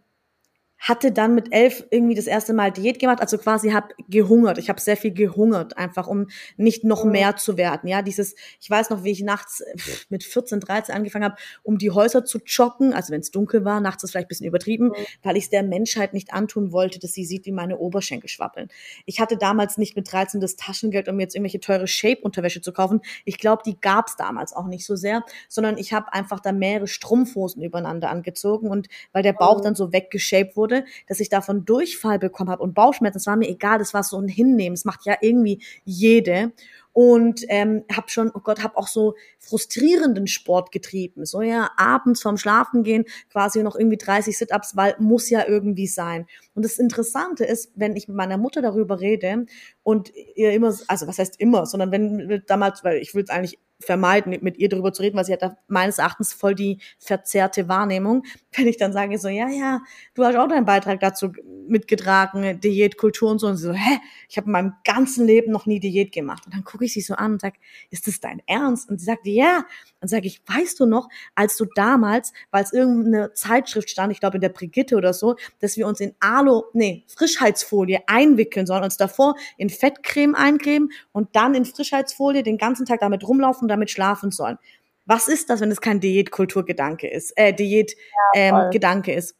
hatte 0.80 1.11
dann 1.11 1.36
mit 1.36 1.53
elf 1.53 1.86
irgendwie 1.89 2.15
das 2.15 2.28
erste 2.28 2.53
Mal 2.53 2.71
Diät 2.71 2.99
gemacht, 2.99 3.21
also 3.21 3.38
quasi 3.38 3.71
habe 3.71 3.89
gehungert. 4.09 4.57
Ich 4.57 4.69
habe 4.69 4.80
sehr 4.80 4.97
viel 4.97 5.11
gehungert, 5.11 5.78
einfach 5.78 6.07
um 6.07 6.28
nicht 6.55 6.84
noch 6.84 7.03
mhm. 7.03 7.11
mehr 7.11 7.36
zu 7.36 7.57
werden. 7.57 7.88
Ja, 7.88 8.01
dieses, 8.01 8.36
ich 8.59 8.69
weiß 8.69 8.89
noch, 8.89 9.03
wie 9.03 9.11
ich 9.11 9.21
nachts 9.21 9.63
mit 10.09 10.23
14, 10.23 10.59
13 10.59 10.95
angefangen 10.95 11.25
habe, 11.25 11.36
um 11.63 11.78
die 11.78 11.91
Häuser 11.91 12.25
zu 12.25 12.39
joggen, 12.45 12.93
also 12.93 13.11
wenn 13.11 13.21
es 13.21 13.32
dunkel 13.32 13.65
war, 13.65 13.80
nachts 13.80 14.03
ist 14.03 14.11
vielleicht 14.11 14.28
ein 14.28 14.30
bisschen 14.30 14.47
übertrieben, 14.47 14.89
mhm. 14.89 14.95
weil 15.23 15.38
ich 15.38 15.45
es 15.45 15.49
der 15.49 15.63
Menschheit 15.63 16.13
nicht 16.13 16.34
antun 16.34 16.71
wollte, 16.71 16.99
dass 16.99 17.13
sie 17.13 17.25
sieht, 17.25 17.45
wie 17.45 17.51
meine 17.51 17.78
Oberschenkel 17.78 18.30
schwappeln. 18.30 18.69
Ich 19.05 19.19
hatte 19.19 19.38
damals 19.38 19.78
nicht 19.78 19.95
mit 19.95 20.11
13 20.11 20.41
das 20.41 20.55
Taschengeld, 20.55 21.09
um 21.09 21.15
mir 21.15 21.23
jetzt 21.23 21.36
irgendwelche 21.36 21.59
teure 21.59 21.88
Shape-Unterwäsche 21.88 22.61
zu 22.61 22.71
kaufen. 22.71 23.01
Ich 23.25 23.38
glaube, 23.38 23.63
die 23.65 23.80
gab 23.80 24.07
es 24.07 24.15
damals 24.15 24.53
auch 24.53 24.67
nicht 24.67 24.86
so 24.86 24.95
sehr, 24.95 25.23
sondern 25.49 25.78
ich 25.78 25.93
habe 25.93 26.13
einfach 26.13 26.39
da 26.39 26.51
mehrere 26.51 26.88
Strumpfhosen 26.88 27.63
übereinander 27.63 28.09
angezogen 28.09 28.69
und 28.69 28.88
weil 29.11 29.23
der 29.23 29.34
Bauch 29.34 29.59
mhm. 29.59 29.63
dann 29.63 29.75
so 29.75 29.91
weggeshaped 29.91 30.55
wurde, 30.55 30.66
wurde, 30.68 30.86
dass 31.07 31.20
ich 31.20 31.30
davon 31.30 31.65
Durchfall 31.65 32.20
bekommen 32.20 32.49
habe 32.49 32.61
und 32.61 32.74
Bauchschmerzen. 32.74 33.18
Das 33.18 33.28
war 33.28 33.38
mir 33.38 33.47
egal, 33.47 33.80
das 33.80 33.93
war 33.93 34.03
so 34.03 34.20
ein 34.20 34.28
Hinnehmen. 34.28 34.76
Das 34.76 34.86
macht 34.86 35.05
ja 35.05 35.15
irgendwie 35.22 35.63
jede 35.86 36.51
und 36.91 37.45
ähm, 37.49 37.84
habe 37.95 38.09
schon, 38.09 38.32
oh 38.34 38.39
Gott, 38.39 38.63
habe 38.63 38.76
auch 38.76 38.88
so 38.88 39.15
frustrierenden 39.39 40.28
Sport 40.28 40.72
getrieben. 40.72 41.26
So 41.26 41.41
ja, 41.41 41.70
abends 41.78 42.22
vorm 42.22 42.38
Schlafen 42.38 42.84
gehen 42.84 43.05
quasi 43.32 43.61
noch 43.63 43.76
irgendwie 43.76 43.97
30 43.97 44.38
Sit-ups, 44.38 44.76
weil 44.76 44.95
muss 44.99 45.30
ja 45.30 45.47
irgendwie 45.47 45.88
sein. 45.88 46.26
Und 46.55 46.65
das 46.65 46.80
Interessante 46.80 47.45
ist, 47.45 47.72
wenn 47.76 47.95
ich 47.95 48.07
mit 48.07 48.18
meiner 48.18 48.38
Mutter 48.38 48.61
darüber 48.61 48.99
rede 48.99 49.45
und 49.84 50.11
ihr 50.36 50.53
immer, 50.53 50.76
also 50.88 51.07
was 51.07 51.20
heißt 51.20 51.39
immer, 51.39 51.65
sondern 51.68 51.91
wenn 51.91 52.43
damals, 52.47 52.84
weil 52.84 52.97
ich 52.97 53.13
will 53.13 53.24
es 53.24 53.30
eigentlich 53.30 53.59
vermeiden, 53.80 54.38
mit 54.41 54.57
ihr 54.57 54.69
darüber 54.69 54.91
zu 54.91 55.03
reden, 55.03 55.17
weil 55.17 55.25
sie 55.25 55.34
hat 55.34 55.41
da 55.41 55.57
meines 55.67 55.99
Erachtens 55.99 56.34
voll 56.34 56.55
die 56.55 56.80
verzerrte 56.99 57.67
Wahrnehmung. 57.67 58.23
Wenn 58.55 58.67
ich 58.67 58.78
dann 58.78 58.93
sage 58.93 59.19
so, 59.19 59.28
ja, 59.28 59.49
ja, 59.49 59.82
du 60.15 60.23
hast 60.23 60.36
auch 60.36 60.47
deinen 60.47 60.65
Beitrag 60.65 60.99
dazu 60.99 61.32
mitgetragen, 61.67 62.59
Diätkultur 62.59 63.30
und 63.30 63.39
so. 63.39 63.47
Und 63.47 63.57
sie 63.57 63.67
so, 63.67 63.73
hä, 63.73 63.99
ich 64.30 64.38
habe 64.38 64.45
in 64.47 64.51
meinem 64.51 64.73
ganzen 64.84 65.28
Leben 65.28 65.51
noch 65.51 65.65
nie 65.65 65.80
Diät 65.80 66.11
gemacht. 66.11 66.45
Und 66.45 66.55
dann 66.55 66.63
gucke 66.63 66.86
ich 66.86 66.93
sie 66.93 67.01
so 67.01 67.13
an 67.13 67.34
und 67.34 67.41
sage, 67.41 67.57
ist 67.91 68.07
das 68.07 68.19
dein 68.19 68.41
Ernst? 68.47 68.89
Und 68.89 68.99
sie 68.99 69.05
sagt, 69.05 69.25
ja. 69.25 69.65
Dann 69.99 70.09
sage 70.09 70.28
ich, 70.28 70.41
weißt 70.45 70.80
du 70.80 70.86
noch, 70.86 71.09
als 71.34 71.57
du 71.57 71.65
damals, 71.75 72.32
weil 72.51 72.63
es 72.63 72.71
irgendeine 72.71 73.34
Zeitschrift 73.34 73.89
stand, 73.89 74.11
ich 74.11 74.19
glaube 74.19 74.38
in 74.38 74.41
der 74.41 74.49
Brigitte 74.49 74.95
oder 74.95 75.11
so, 75.11 75.36
dass 75.59 75.75
wir 75.75 75.88
uns 75.88 75.99
in 75.99 76.13
Alu, 76.19 76.63
nee, 76.73 77.03
Frischheitsfolie 77.07 78.01
einwickeln 78.05 78.67
sollen, 78.67 78.84
uns 78.84 78.97
davor 78.97 79.36
in 79.57 79.69
Fettcreme 79.69 80.36
eincremen 80.36 80.89
und 81.13 81.36
dann 81.36 81.55
in 81.55 81.65
Frischheitsfolie 81.65 82.43
den 82.43 82.59
ganzen 82.59 82.86
Tag 82.86 82.99
damit 82.99 83.28
rumlaufen 83.28 83.66
und 83.68 83.70
damit 83.70 83.91
schlafen 83.91 84.32
sollen. 84.32 84.57
Was 85.05 85.28
ist 85.28 85.49
das, 85.49 85.61
wenn 85.61 85.72
es 85.72 85.82
kein 85.82 85.99
Diätkulturgedanke 85.99 87.07
ist, 87.07 87.34
äh, 87.38 87.53
Diätgedanke 87.53 89.11
ähm, 89.11 89.18
ist? 89.18 89.36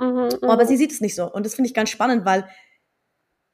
Mhm, 0.00 0.28
Aber 0.42 0.66
sie 0.66 0.76
sieht 0.76 0.92
es 0.92 1.00
nicht 1.00 1.14
so. 1.14 1.30
Und 1.30 1.44
das 1.44 1.54
finde 1.54 1.68
ich 1.68 1.74
ganz 1.74 1.90
spannend, 1.90 2.24
weil 2.24 2.48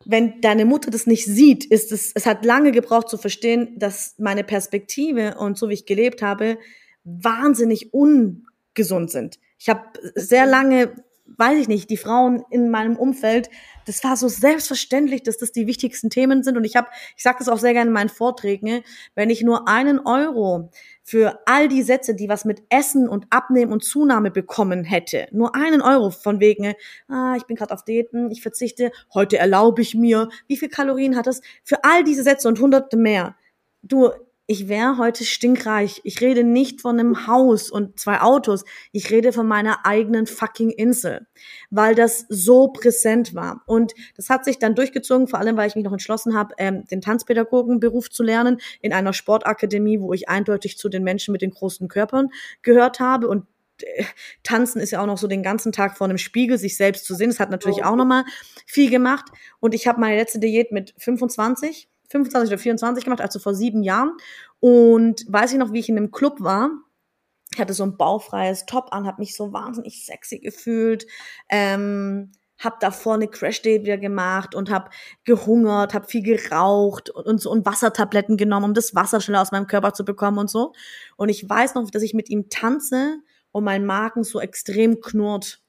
wenn 0.05 0.41
deine 0.41 0.67
Mutter 0.67 0.91
das 0.91 1.07
nicht 1.07 1.25
sieht, 1.25 1.65
ist 1.65 1.91
es, 1.93 2.13
es 2.15 2.27
hat 2.27 2.45
lange 2.45 2.73
gebraucht 2.73 3.09
zu 3.09 3.17
verstehen, 3.17 3.79
dass 3.79 4.15
meine 4.19 4.45
Perspektive 4.45 5.37
und 5.39 5.57
so 5.57 5.71
wie 5.71 5.75
ich 5.75 5.87
gelebt 5.87 6.21
habe, 6.21 6.59
wahnsinnig 7.05 7.95
ungesund 7.95 9.11
sind. 9.11 9.39
Ich 9.59 9.69
habe 9.69 9.83
sehr 10.15 10.47
lange 10.47 11.04
weiß 11.27 11.59
ich 11.59 11.69
nicht, 11.69 11.91
die 11.91 11.97
Frauen 11.97 12.45
in 12.51 12.71
meinem 12.71 12.97
Umfeld, 12.97 13.51
das 13.87 14.05
war 14.05 14.17
so 14.17 14.29
selbstverständlich, 14.29 15.23
dass 15.23 15.39
das 15.39 15.53
die 15.53 15.67
wichtigsten 15.67 16.11
Themen 16.11 16.43
sind. 16.43 16.57
Und 16.57 16.65
ich 16.65 16.77
habe, 16.77 16.89
ich 17.17 17.23
sage 17.23 17.39
das 17.39 17.49
auch 17.49 17.59
sehr 17.59 17.73
gerne 17.73 17.89
in 17.89 17.95
meinen 17.95 18.09
Vorträgen, 18.09 18.83
wenn 19.15 19.31
ich 19.31 19.43
nur 19.43 19.69
einen 19.69 20.01
Euro 20.01 20.71
für 21.03 21.41
all 21.47 21.69
die 21.69 21.83
Sätze, 21.83 22.15
die 22.15 22.29
was 22.29 22.45
mit 22.45 22.63
Essen 22.69 23.09
und 23.09 23.27
Abnehmen 23.31 23.73
und 23.73 23.85
Zunahme 23.85 24.31
bekommen 24.31 24.85
hätte, 24.85 25.27
nur 25.33 25.55
einen 25.55 25.83
Euro 25.83 26.11
von 26.11 26.41
wegen, 26.41 26.75
ah, 27.09 27.35
ich 27.37 27.45
bin 27.45 27.57
gerade 27.57 27.75
auf 27.75 27.85
Diäten, 27.85 28.31
ich 28.31 28.43
verzichte, 28.43 28.91
heute 29.13 29.39
erlaube 29.39 29.83
ich 29.83 29.95
mir, 29.95 30.29
wie 30.47 30.57
viel 30.57 30.69
Kalorien 30.69 31.17
hat 31.17 31.27
das? 31.27 31.41
Für 31.63 31.85
all 31.85 32.05
diese 32.05 32.23
Sätze 32.23 32.49
und 32.49 32.61
hunderte 32.61 32.97
mehr. 32.97 33.37
Du, 33.83 34.11
ich 34.47 34.69
wäre 34.69 34.99
heute 34.99 35.25
stinkreich. 35.25 36.03
Ich 36.05 36.21
rede 36.21 36.45
nicht 36.45 36.83
von 36.83 37.01
einem 37.01 37.27
Haus 37.27 37.71
und 37.71 37.99
zwei 37.99 38.21
Autos. 38.21 38.65
Ich 38.93 39.11
rede 39.11 39.33
von 39.33 39.47
meiner 39.47 39.87
eigenen 39.87 40.27
fucking 40.27 40.71
Insel, 40.71 41.27
weil 41.71 41.95
das 41.95 42.27
so 42.29 42.69
präsent 42.69 43.35
war. 43.35 43.63
Und 43.67 43.95
das 44.17 44.29
hat 44.29 44.45
sich 44.45 44.59
dann 44.59 44.75
durchgezogen, 44.75 45.29
vor 45.29 45.39
allem, 45.39 45.57
weil 45.57 45.69
ich 45.69 45.77
mich 45.77 45.85
noch 45.85 45.93
entschlossen 45.93 46.37
habe, 46.37 46.55
ähm, 46.59 46.85
den 46.91 47.01
Tanzpädagogenberuf 47.01 48.11
zu 48.11 48.23
lernen 48.23 48.61
in 48.83 48.93
einer 48.93 49.15
Sportakademie, 49.15 50.01
wo 50.01 50.13
ich 50.13 50.29
eindeutig 50.29 50.77
zu 50.77 50.91
den 50.91 51.05
Menschen 51.05 51.33
mit 51.33 51.41
den 51.41 51.51
großen 51.51 51.89
Körpern 51.89 52.29
gehört 52.61 53.01
habe 53.01 53.29
und 53.29 53.47
äh, 53.81 54.05
Tanzen 54.43 54.81
ist 54.81 54.91
ja 54.91 55.01
auch 55.01 55.07
noch 55.07 55.19
so 55.19 55.27
den 55.27 55.43
ganzen 55.43 55.73
Tag 55.73 55.97
vor 55.97 56.07
einem 56.07 56.19
Spiegel, 56.19 56.59
sich 56.59 56.77
selbst 56.77 57.07
zu 57.07 57.15
sehen. 57.15 57.31
Das 57.31 57.41
hat 57.41 57.51
natürlich 57.51 57.81
oh. 57.81 57.87
auch 57.87 57.97
nochmal 57.97 58.25
viel 58.67 58.91
gemacht. 58.91 59.25
Und 59.59 59.75
ich 59.75 59.87
habe 59.87 60.01
meine 60.01 60.17
letzte 60.17 60.39
Diät 60.39 60.71
mit 60.71 60.95
25 60.99 61.89
25 62.15 62.51
oder 62.51 62.59
24 62.59 63.05
gemacht, 63.05 63.21
also 63.21 63.39
vor 63.39 63.55
sieben 63.55 63.83
Jahren. 63.83 64.13
Und 64.61 65.25
weiß 65.29 65.53
ich 65.53 65.59
noch, 65.59 65.73
wie 65.73 65.81
ich 65.81 65.89
in 65.89 65.97
einem 65.97 66.13
Club 66.13 66.41
war. 66.41 66.71
Ich 67.53 67.61
hatte 67.61 67.75
so 67.75 67.85
ein 67.85 67.97
baufreies 67.97 68.67
Top 68.67 68.89
an, 68.93 69.07
habe 69.07 69.21
mich 69.21 69.37
so 69.37 69.53
wahnsinnig 69.53 70.05
sexy 70.05 70.39
gefühlt. 70.39 71.07
Ähm, 71.49 72.33
hab 72.59 72.79
davor 72.81 73.15
eine 73.15 73.29
Crash 73.29 73.63
Day 73.63 73.83
wieder 73.83 73.99
gemacht 73.99 74.55
und 74.55 74.71
hab 74.71 74.91
gehungert, 75.25 75.93
hab 75.93 76.09
viel 76.09 76.23
geraucht 76.23 77.11
und, 77.11 77.27
und 77.27 77.41
so 77.41 77.51
und 77.51 77.67
Wassertabletten 77.67 78.37
genommen, 78.37 78.67
um 78.67 78.75
das 78.75 78.95
Wasser 78.95 79.21
schneller 79.21 79.43
aus 79.43 79.53
meinem 79.53 79.67
Körper 79.67 79.93
zu 79.93 80.05
bekommen 80.05 80.39
und 80.39 80.49
so. 80.49 80.73
Und 81.17 81.29
ich 81.29 81.49
weiß 81.49 81.75
noch, 81.75 81.91
dass 81.91 82.03
ich 82.03 82.15
mit 82.15 82.31
ihm 82.31 82.49
tanze 82.49 83.19
und 83.51 83.65
mein 83.65 83.85
Magen 83.85 84.23
so 84.23 84.41
extrem 84.41 85.01
knurrt. 85.01 85.64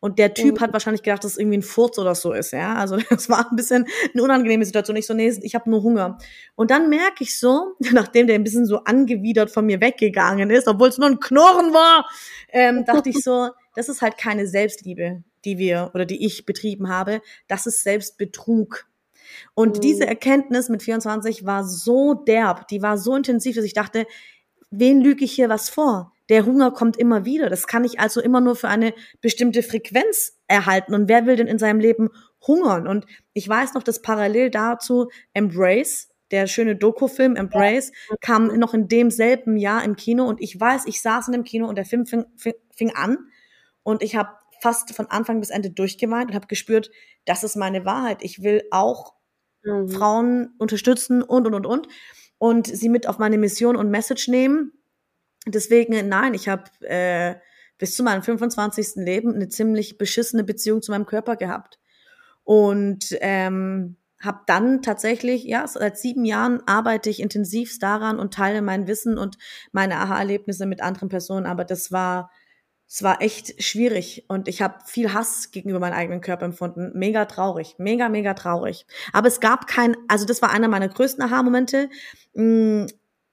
Und 0.00 0.18
der 0.18 0.34
Typ 0.34 0.56
mhm. 0.56 0.60
hat 0.60 0.72
wahrscheinlich 0.72 1.02
gedacht, 1.02 1.24
dass 1.24 1.32
es 1.32 1.38
irgendwie 1.38 1.58
ein 1.58 1.62
Furz 1.62 1.98
oder 1.98 2.14
so 2.14 2.32
ist, 2.32 2.52
ja. 2.52 2.74
Also 2.74 2.96
das 3.10 3.28
war 3.28 3.50
ein 3.50 3.56
bisschen 3.56 3.86
eine 4.12 4.22
unangenehme 4.22 4.64
Situation. 4.64 4.96
Ich 4.96 5.06
so, 5.06 5.14
nee, 5.14 5.32
ich 5.42 5.54
habe 5.54 5.70
nur 5.70 5.82
Hunger. 5.82 6.18
Und 6.54 6.70
dann 6.70 6.88
merke 6.88 7.24
ich 7.24 7.38
so, 7.38 7.74
nachdem 7.92 8.26
der 8.26 8.36
ein 8.36 8.44
bisschen 8.44 8.66
so 8.66 8.78
angewidert 8.84 9.50
von 9.50 9.66
mir 9.66 9.80
weggegangen 9.80 10.50
ist, 10.50 10.68
obwohl 10.68 10.88
es 10.88 10.98
nur 10.98 11.08
ein 11.08 11.20
Knurren 11.20 11.72
war, 11.72 12.08
ähm, 12.50 12.84
dachte 12.84 13.10
ich 13.10 13.22
so, 13.22 13.50
das 13.74 13.88
ist 13.88 14.02
halt 14.02 14.18
keine 14.18 14.46
Selbstliebe, 14.46 15.22
die 15.44 15.58
wir 15.58 15.90
oder 15.94 16.04
die 16.04 16.24
ich 16.24 16.46
betrieben 16.46 16.88
habe. 16.88 17.20
Das 17.48 17.66
ist 17.66 17.82
Selbstbetrug. 17.82 18.86
Und 19.54 19.76
mhm. 19.76 19.80
diese 19.80 20.06
Erkenntnis 20.06 20.68
mit 20.68 20.82
24 20.82 21.44
war 21.44 21.64
so 21.64 22.14
derb, 22.14 22.68
die 22.68 22.82
war 22.82 22.98
so 22.98 23.14
intensiv, 23.14 23.56
dass 23.56 23.64
ich 23.64 23.74
dachte, 23.74 24.06
wen 24.70 25.00
lüge 25.00 25.24
ich 25.24 25.32
hier 25.32 25.48
was 25.48 25.68
vor? 25.68 26.12
Der 26.28 26.44
Hunger 26.44 26.72
kommt 26.72 26.96
immer 26.96 27.24
wieder. 27.24 27.48
Das 27.48 27.66
kann 27.66 27.84
ich 27.84 28.00
also 28.00 28.20
immer 28.20 28.40
nur 28.40 28.56
für 28.56 28.68
eine 28.68 28.94
bestimmte 29.20 29.62
Frequenz 29.62 30.38
erhalten. 30.48 30.94
Und 30.94 31.08
wer 31.08 31.26
will 31.26 31.36
denn 31.36 31.46
in 31.46 31.58
seinem 31.58 31.80
Leben 31.80 32.10
hungern? 32.46 32.88
Und 32.88 33.06
ich 33.32 33.48
weiß 33.48 33.74
noch, 33.74 33.82
dass 33.82 34.02
parallel 34.02 34.50
dazu 34.50 35.08
Embrace, 35.34 36.08
der 36.32 36.48
schöne 36.48 36.74
Doku-Film 36.74 37.36
Embrace, 37.36 37.92
kam 38.20 38.48
noch 38.58 38.74
in 38.74 38.88
demselben 38.88 39.56
Jahr 39.56 39.84
im 39.84 39.94
Kino. 39.94 40.24
Und 40.24 40.40
ich 40.40 40.58
weiß, 40.58 40.86
ich 40.86 41.00
saß 41.00 41.28
in 41.28 41.32
dem 41.32 41.44
Kino 41.44 41.68
und 41.68 41.76
der 41.76 41.84
Film 41.84 42.06
fing, 42.06 42.26
fing, 42.36 42.54
fing 42.74 42.90
an. 42.94 43.18
Und 43.84 44.02
ich 44.02 44.16
habe 44.16 44.30
fast 44.60 44.92
von 44.94 45.06
Anfang 45.06 45.38
bis 45.38 45.50
Ende 45.50 45.70
durchgeweint 45.70 46.30
und 46.30 46.34
habe 46.34 46.48
gespürt, 46.48 46.90
das 47.24 47.44
ist 47.44 47.56
meine 47.56 47.84
Wahrheit. 47.84 48.22
Ich 48.22 48.42
will 48.42 48.62
auch 48.72 49.14
mhm. 49.62 49.88
Frauen 49.88 50.54
unterstützen 50.58 51.22
und, 51.22 51.46
und, 51.46 51.54
und, 51.54 51.66
und. 51.66 51.88
Und 52.38 52.66
sie 52.66 52.88
mit 52.88 53.06
auf 53.08 53.18
meine 53.18 53.38
Mission 53.38 53.76
und 53.76 53.90
Message 53.90 54.28
nehmen 54.28 54.72
Deswegen, 55.46 56.08
nein, 56.08 56.34
ich 56.34 56.48
habe 56.48 56.64
äh, 56.80 57.36
bis 57.78 57.94
zu 57.94 58.02
meinem 58.02 58.22
25. 58.22 58.96
Leben 58.96 59.34
eine 59.34 59.48
ziemlich 59.48 59.98
beschissene 59.98 60.44
Beziehung 60.44 60.82
zu 60.82 60.90
meinem 60.90 61.06
Körper 61.06 61.36
gehabt. 61.36 61.78
Und 62.44 63.16
ähm, 63.20 63.96
habe 64.20 64.40
dann 64.46 64.82
tatsächlich, 64.82 65.44
ja, 65.44 65.66
seit 65.66 65.98
sieben 65.98 66.24
Jahren 66.24 66.62
arbeite 66.66 67.10
ich 67.10 67.20
intensivst 67.20 67.82
daran 67.82 68.18
und 68.18 68.34
teile 68.34 68.62
mein 68.62 68.86
Wissen 68.86 69.18
und 69.18 69.36
meine 69.72 69.96
Aha-Erlebnisse 69.96 70.66
mit 70.66 70.80
anderen 70.80 71.08
Personen. 71.08 71.46
Aber 71.46 71.64
das 71.64 71.92
war, 71.92 72.30
es 72.88 73.02
war 73.02 73.20
echt 73.20 73.62
schwierig 73.62 74.24
und 74.28 74.48
ich 74.48 74.62
habe 74.62 74.76
viel 74.86 75.12
Hass 75.12 75.50
gegenüber 75.50 75.80
meinem 75.80 75.94
eigenen 75.94 76.20
Körper 76.20 76.46
empfunden. 76.46 76.92
Mega 76.94 77.26
traurig, 77.26 77.74
mega, 77.78 78.08
mega 78.08 78.34
traurig. 78.34 78.86
Aber 79.12 79.28
es 79.28 79.40
gab 79.40 79.66
kein, 79.66 79.96
also 80.08 80.24
das 80.24 80.40
war 80.40 80.50
einer 80.50 80.68
meiner 80.68 80.88
größten 80.88 81.22
Aha-Momente. 81.22 81.90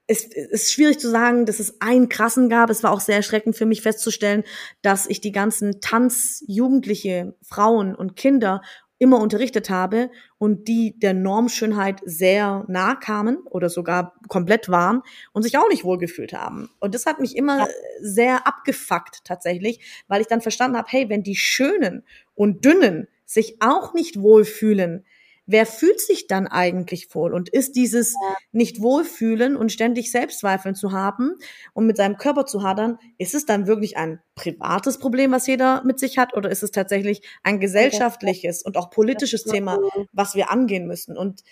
Es 0.06 0.24
ist 0.24 0.72
schwierig 0.72 0.98
zu 0.98 1.10
sagen, 1.10 1.46
dass 1.46 1.60
es 1.60 1.80
einen 1.80 2.10
krassen 2.10 2.50
gab. 2.50 2.68
Es 2.68 2.82
war 2.82 2.92
auch 2.92 3.00
sehr 3.00 3.16
erschreckend 3.16 3.56
für 3.56 3.64
mich 3.64 3.80
festzustellen, 3.80 4.44
dass 4.82 5.06
ich 5.06 5.20
die 5.20 5.32
ganzen 5.32 5.80
Tanzjugendliche, 5.80 7.34
Frauen 7.42 7.94
und 7.94 8.14
Kinder 8.14 8.60
immer 8.98 9.20
unterrichtet 9.20 9.70
habe 9.70 10.10
und 10.38 10.68
die 10.68 10.98
der 10.98 11.14
Normschönheit 11.14 12.00
sehr 12.04 12.64
nah 12.68 12.94
kamen 12.94 13.38
oder 13.50 13.68
sogar 13.68 14.14
komplett 14.28 14.68
waren 14.68 15.02
und 15.32 15.42
sich 15.42 15.58
auch 15.58 15.68
nicht 15.68 15.84
wohlgefühlt 15.84 16.32
haben. 16.32 16.70
Und 16.80 16.94
das 16.94 17.06
hat 17.06 17.20
mich 17.20 17.36
immer 17.36 17.66
sehr 18.00 18.46
abgefuckt 18.46 19.24
tatsächlich, 19.24 20.04
weil 20.06 20.20
ich 20.20 20.26
dann 20.26 20.40
verstanden 20.40 20.76
habe, 20.76 20.88
hey, 20.90 21.08
wenn 21.08 21.22
die 21.22 21.36
Schönen 21.36 22.04
und 22.34 22.64
Dünnen 22.64 23.08
sich 23.24 23.56
auch 23.60 23.94
nicht 23.94 24.20
wohlfühlen, 24.20 25.04
wer 25.46 25.66
fühlt 25.66 26.00
sich 26.00 26.26
dann 26.26 26.46
eigentlich 26.46 27.14
wohl? 27.14 27.34
Und 27.34 27.48
ist 27.48 27.76
dieses 27.76 28.14
nicht 28.52 28.80
wohlfühlen 28.80 29.56
und 29.56 29.72
ständig 29.72 30.10
Selbstzweifeln 30.10 30.74
zu 30.74 30.92
haben 30.92 31.36
und 31.72 31.86
mit 31.86 31.96
seinem 31.96 32.16
Körper 32.16 32.46
zu 32.46 32.62
hadern, 32.62 32.98
ist 33.18 33.34
es 33.34 33.46
dann 33.46 33.66
wirklich 33.66 33.96
ein 33.96 34.20
privates 34.34 34.98
Problem, 34.98 35.32
was 35.32 35.46
jeder 35.46 35.84
mit 35.84 35.98
sich 35.98 36.18
hat, 36.18 36.34
oder 36.34 36.50
ist 36.50 36.62
es 36.62 36.70
tatsächlich 36.70 37.22
ein 37.42 37.60
gesellschaftliches 37.60 38.62
und 38.62 38.76
auch 38.76 38.90
politisches 38.90 39.44
Thema, 39.44 39.78
was 40.12 40.34
wir 40.34 40.50
angehen 40.50 40.86
müssen? 40.86 41.16
Und 41.16 41.42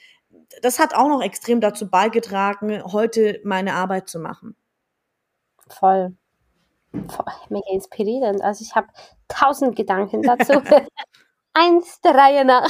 das 0.62 0.78
hat 0.78 0.95
auch 0.95 1.09
noch 1.09 1.22
extrem 1.22 1.61
dazu 1.61 1.88
beigetragen, 1.88 2.82
heute 2.84 3.40
meine 3.45 3.74
Arbeit 3.74 4.09
zu 4.09 4.18
machen. 4.18 4.57
Voll. 5.68 6.16
Voll 7.09 7.26
mega 7.49 7.72
inspirierend. 7.72 8.43
Also 8.43 8.62
ich 8.62 8.74
habe 8.74 8.88
tausend 9.28 9.76
Gedanken 9.76 10.22
dazu. 10.22 10.53
Eins 11.55 12.01
der 12.01 12.15
Reihe 12.15 12.45
nach. 12.45 12.69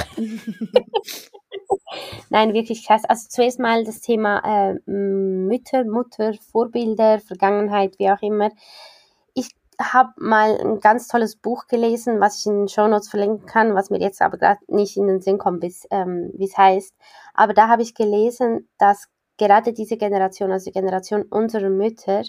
Nein, 2.31 2.55
wirklich 2.55 2.87
krass. 2.87 3.05
Also 3.05 3.29
zuerst 3.29 3.59
mal 3.59 3.85
das 3.85 4.01
Thema 4.01 4.39
äh, 4.45 4.91
Mütter, 4.91 5.85
Mutter, 5.85 6.33
Vorbilder, 6.51 7.21
Vergangenheit, 7.21 7.99
wie 7.99 8.11
auch 8.11 8.23
immer. 8.23 8.51
Ich 9.35 9.51
habe 9.81 10.11
mal 10.17 10.59
ein 10.61 10.81
ganz 10.81 11.09
tolles 11.09 11.37
Buch 11.37 11.67
gelesen, 11.67 12.21
was 12.21 12.41
ich 12.41 12.47
in 12.47 12.61
den 12.61 12.69
Show 12.69 12.89
Notes 12.89 13.09
verlinken 13.09 13.47
kann, 13.47 13.75
was 13.75 13.91
mir 13.91 14.01
jetzt 14.01 14.23
aber 14.23 14.39
gerade 14.39 14.61
nicht 14.69 14.97
in 14.97 15.07
den 15.07 15.21
Sinn 15.21 15.39
kommt, 15.39 15.65
ähm, 15.91 16.31
wie 16.35 16.45
es 16.45 16.57
heißt. 16.57 16.95
Aber 17.35 17.55
da 17.55 17.69
habe 17.69 17.83
ich 17.83 17.95
gelesen, 17.95 18.69
dass 18.79 19.07
gerade 19.39 19.73
diese 19.73 19.97
Generation, 19.97 20.53
also 20.53 20.67
die 20.71 20.73
Generation 20.79 21.23
unserer 21.23 21.71
Mütter, 21.71 22.23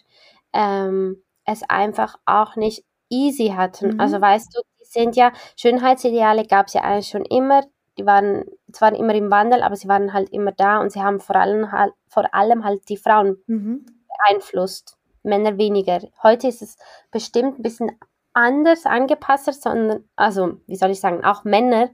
ähm, 0.54 1.24
es 1.46 1.64
einfach 1.68 2.16
auch 2.26 2.56
nicht 2.56 2.84
easy 3.10 3.54
hatten. 3.56 3.94
Mhm. 3.96 4.00
Also 4.00 4.20
weißt 4.22 4.56
du, 4.56 4.62
sind 4.94 5.16
ja, 5.16 5.32
Schönheitsideale 5.58 6.46
gab 6.46 6.68
es 6.68 6.74
ja 6.74 6.82
eigentlich 6.82 7.08
schon 7.08 7.26
immer, 7.26 7.64
die 7.98 8.06
waren 8.06 8.46
zwar 8.72 8.96
immer 8.96 9.14
im 9.14 9.30
Wandel, 9.30 9.62
aber 9.62 9.76
sie 9.76 9.88
waren 9.88 10.14
halt 10.14 10.30
immer 10.30 10.52
da 10.52 10.80
und 10.80 10.92
sie 10.92 11.02
haben 11.02 11.20
vor 11.20 11.36
allem 11.36 11.72
halt, 11.72 11.94
vor 12.08 12.34
allem 12.34 12.64
halt 12.64 12.88
die 12.90 12.98
Frauen 12.98 13.38
mhm. 13.48 13.86
beeinflusst, 14.28 14.98
Männer 15.24 15.58
weniger. 15.58 16.00
Heute 16.22 16.48
ist 16.48 16.62
es 16.62 16.78
bestimmt 17.12 17.60
ein 17.60 17.62
bisschen 17.62 17.92
anders 18.34 18.86
angepasst, 18.86 19.62
sondern, 19.62 20.04
also, 20.16 20.58
wie 20.68 20.76
soll 20.76 20.92
ich 20.92 21.00
sagen, 21.00 21.24
auch 21.24 21.44
Männer 21.44 21.90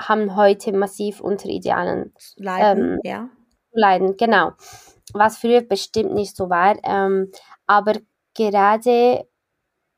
haben 0.00 0.36
heute 0.36 0.72
massiv 0.72 1.20
unter 1.20 1.48
Idealen 1.48 2.14
leiden, 2.36 2.92
ähm, 2.94 3.00
ja. 3.04 3.28
leiden, 3.72 4.16
genau. 4.16 4.52
Was 5.12 5.38
früher 5.38 5.60
bestimmt 5.60 6.14
nicht 6.14 6.36
so 6.36 6.48
war. 6.48 6.76
Ähm, 6.84 7.30
aber 7.66 7.94
gerade 8.34 9.28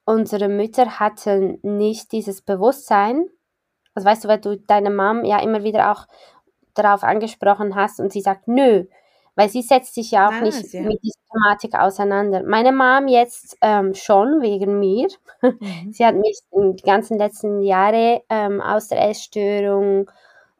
unsere 0.04 0.48
Mütter 0.48 0.98
hatten 0.98 1.58
nicht 1.62 2.12
dieses 2.12 2.42
Bewusstsein. 2.42 3.26
Also 3.94 4.08
weißt 4.08 4.24
du, 4.24 4.28
weil 4.28 4.40
du 4.40 4.56
deine 4.58 4.90
Mom 4.90 5.24
ja 5.24 5.40
immer 5.40 5.64
wieder 5.64 5.92
auch 5.92 6.06
darauf 6.74 7.02
angesprochen 7.02 7.74
hast 7.74 8.00
und 8.00 8.12
sie 8.12 8.22
sagt, 8.22 8.48
nö, 8.48 8.86
weil 9.34 9.48
sie 9.48 9.62
setzt 9.62 9.94
sich 9.94 10.10
ja 10.10 10.28
auch 10.28 10.32
Nein, 10.32 10.44
nicht 10.44 10.72
ja. 10.72 10.82
mit 10.82 11.02
dieser 11.02 11.18
Thematik 11.32 11.74
auseinander. 11.74 12.42
Meine 12.42 12.72
Mom 12.72 13.08
jetzt 13.08 13.56
ähm, 13.60 13.94
schon 13.94 14.42
wegen 14.42 14.78
mir. 14.78 15.08
Mhm. 15.42 15.92
Sie 15.92 16.04
hat 16.04 16.14
mich 16.16 16.40
die 16.52 16.82
ganzen 16.82 17.18
letzten 17.18 17.62
Jahre 17.62 18.22
ähm, 18.28 18.60
aus 18.60 18.88
der 18.88 19.08
Essstörung 19.08 20.10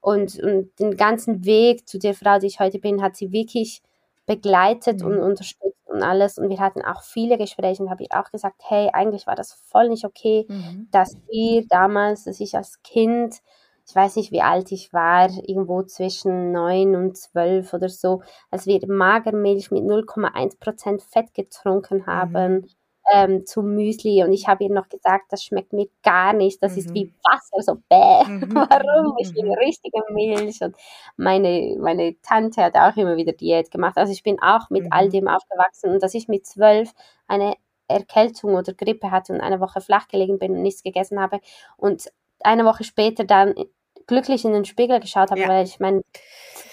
und, 0.01 0.39
und 0.41 0.79
den 0.81 0.97
ganzen 0.97 1.45
Weg 1.45 1.89
zu 1.89 1.99
der 1.99 2.15
Frau, 2.15 2.39
die 2.39 2.49
ich 2.49 2.61
heute 2.61 2.79
bin, 2.79 3.03
hat 3.03 3.17
sie 3.17 3.33
wirklich 3.33 3.83
begleitet 4.27 5.01
mhm. 5.01 5.07
und 5.07 5.19
unterstützt 5.19 5.87
und 5.87 6.03
alles. 6.03 6.39
Und 6.39 6.49
wir 6.49 6.59
hatten 6.59 6.83
auch 6.83 7.03
viele 7.03 7.39
Gespräche 7.39 7.83
und 7.83 7.91
habe 7.91 8.05
ich 8.05 8.13
auch 8.13 8.31
gesagt, 8.31 8.63
hey, 8.69 8.91
eigentlich 8.93 9.27
war 9.27 9.35
das 9.35 9.53
voll 9.53 9.89
nicht 9.89 10.05
okay, 10.05 10.47
mhm. 10.49 10.89
dass 10.91 11.17
wir 11.29 11.67
damals, 11.69 12.25
dass 12.25 12.41
ich 12.41 12.57
als 12.57 12.83
Kind, 12.83 13.41
ich 13.87 13.95
weiß 13.95 14.17
nicht, 14.17 14.31
wie 14.31 14.43
alt 14.43 14.71
ich 14.73 14.93
war, 14.93 15.29
irgendwo 15.47 15.83
zwischen 15.83 16.53
neun 16.53 16.95
und 16.95 17.17
zwölf 17.17 17.73
oder 17.75 17.89
so, 17.89 18.23
als 18.51 18.67
wir 18.67 18.81
Magermilch 18.87 19.71
mit 19.71 19.83
0,1% 19.83 21.03
Fett 21.11 21.35
getrunken 21.35 21.99
mhm. 21.99 22.07
haben. 22.07 22.55
Mhm 22.55 22.67
ähm, 23.13 23.47
zum 23.47 23.75
Müsli 23.75 24.25
und 24.25 24.33
ich 24.33 24.49
habe 24.49 24.65
ihr 24.65 24.71
noch 24.71 24.89
gesagt, 24.89 25.27
das 25.31 25.45
schmeckt 25.45 25.73
mir 25.73 25.87
gar 26.03 26.33
nicht, 26.33 26.63
das 26.63 26.73
mhm. 26.73 26.79
ist 26.79 26.95
wie 26.95 27.05
mhm. 27.07 27.15
Wasser, 27.25 27.63
so 27.63 27.75
bäh, 27.89 28.25
mhm. 28.29 28.55
warum? 28.55 29.15
Ich 29.19 29.35
will 29.35 29.45
mhm. 29.45 29.53
richtige 29.53 30.03
Milch 30.11 30.61
und 30.63 30.75
meine, 31.17 31.77
meine 31.79 32.21
Tante 32.23 32.63
hat 32.63 32.77
auch 32.77 32.97
immer 32.97 33.17
wieder 33.17 33.33
Diät 33.33 33.71
gemacht, 33.71 33.97
also 33.97 34.13
ich 34.13 34.23
bin 34.23 34.41
auch 34.41 34.71
mit 34.71 34.85
mhm. 34.85 34.89
all 34.93 35.09
dem 35.09 35.29
aufgewachsen 35.29 35.91
und 35.91 36.03
dass 36.03 36.15
ich 36.15 36.29
mit 36.29 36.47
zwölf 36.47 36.93
eine 37.27 37.55
Erkältung 37.89 38.55
oder 38.55 38.73
Grippe 38.73 39.11
hatte 39.11 39.33
und 39.33 39.41
eine 39.41 39.61
Woche 39.61 39.81
flach 39.81 40.09
gelegen 40.09 40.39
bin 40.39 40.53
und 40.53 40.63
nichts 40.63 40.83
gegessen 40.83 41.21
habe 41.21 41.41
und 41.77 42.11
eine 42.41 42.65
Woche 42.65 42.85
später 42.85 43.25
dann 43.25 43.55
glücklich 44.07 44.45
in 44.45 44.53
den 44.53 44.65
Spiegel 44.65 45.01
geschaut 45.01 45.31
habe, 45.31 45.41
ja. 45.41 45.49
weil 45.49 45.65
ich 45.65 45.81
mein 45.81 46.03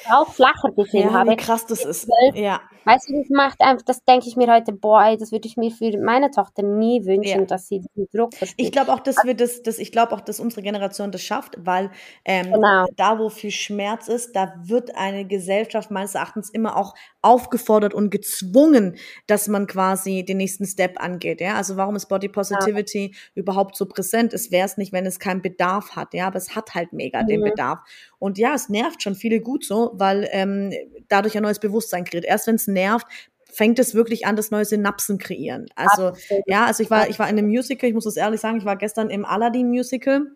auch 0.09 0.33
flacher 0.33 0.71
gesehen 0.75 1.09
ja, 1.09 1.13
habe. 1.13 1.31
Wie 1.31 1.35
krass 1.35 1.65
das 1.65 1.85
ist. 1.85 2.09
Ja. 2.33 2.61
Weißt 2.85 3.09
du, 3.09 3.19
das 3.19 3.29
macht 3.29 3.61
einfach, 3.61 3.83
das 3.85 4.03
denke 4.05 4.27
ich 4.27 4.35
mir 4.35 4.51
heute, 4.51 4.71
boah, 4.71 5.03
ey, 5.03 5.17
das 5.17 5.31
würde 5.31 5.47
ich 5.47 5.57
mir 5.57 5.69
für 5.69 5.95
meine 5.99 6.31
Tochter 6.31 6.63
nie 6.63 7.05
wünschen, 7.05 7.41
ja. 7.41 7.45
dass 7.45 7.67
sie 7.67 7.81
diesen 7.81 8.07
Druck 8.11 8.33
verspürt. 8.33 8.65
Ich 8.65 8.71
glaube 8.71 8.91
auch, 8.91 8.99
dass 8.99 9.17
wir 9.23 9.35
das, 9.35 9.61
das 9.61 9.77
ich 9.77 9.91
glaube 9.91 10.13
auch, 10.13 10.21
dass 10.21 10.39
unsere 10.39 10.63
Generation 10.63 11.11
das 11.11 11.21
schafft, 11.21 11.57
weil 11.59 11.91
ähm, 12.25 12.53
genau. 12.53 12.85
da, 12.95 13.19
wo 13.19 13.29
viel 13.29 13.51
Schmerz 13.51 14.07
ist, 14.07 14.35
da 14.35 14.53
wird 14.63 14.95
eine 14.95 15.25
Gesellschaft 15.25 15.91
meines 15.91 16.15
Erachtens 16.15 16.49
immer 16.49 16.77
auch 16.77 16.95
aufgefordert 17.21 17.93
und 17.93 18.09
gezwungen, 18.09 18.95
dass 19.27 19.47
man 19.47 19.67
quasi 19.67 20.23
den 20.23 20.37
nächsten 20.37 20.65
Step 20.65 20.99
angeht. 21.01 21.41
Ja, 21.41 21.55
also 21.55 21.75
warum 21.77 21.95
ist 21.95 22.07
Body 22.07 22.29
Positivity 22.29 23.11
ja. 23.11 23.17
überhaupt 23.35 23.75
so 23.75 23.85
präsent? 23.85 24.33
Es 24.33 24.51
wäre 24.51 24.65
es 24.65 24.77
nicht, 24.77 24.93
wenn 24.93 25.05
es 25.05 25.19
keinen 25.19 25.41
Bedarf 25.41 25.95
hat. 25.95 26.13
Ja, 26.13 26.27
aber 26.27 26.37
es 26.37 26.55
hat 26.55 26.73
halt 26.73 26.93
mega 26.93 27.18
mhm. 27.23 27.27
den 27.27 27.43
Bedarf. 27.43 27.79
Und 28.17 28.37
ja, 28.37 28.53
es 28.53 28.69
nervt 28.69 29.03
schon 29.03 29.15
viele 29.15 29.39
gut 29.41 29.63
so, 29.65 29.91
weil 29.93 30.27
ähm, 30.31 30.71
dadurch 31.07 31.35
ein 31.37 31.43
neues 31.43 31.59
Bewusstsein 31.59 32.03
kreiert. 32.03 32.25
Erst 32.25 32.47
wenn 32.47 32.55
es 32.55 32.67
nervt, 32.67 33.07
fängt 33.51 33.79
es 33.79 33.95
wirklich 33.95 34.25
an, 34.25 34.35
das 34.35 34.51
neue 34.51 34.65
Synapsen 34.65 35.17
kreieren. 35.17 35.67
Also 35.75 36.09
Absolut. 36.09 36.43
ja, 36.47 36.65
also 36.65 36.83
ich 36.83 36.91
war, 36.91 37.09
ich 37.09 37.19
war 37.19 37.27
in 37.27 37.37
einem 37.37 37.47
Musical, 37.47 37.89
ich 37.89 37.95
muss 37.95 38.05
das 38.05 38.17
ehrlich 38.17 38.39
sagen, 38.39 38.57
ich 38.57 38.65
war 38.65 38.77
gestern 38.77 39.09
im 39.09 39.25
Aladdin-Musical. 39.25 40.27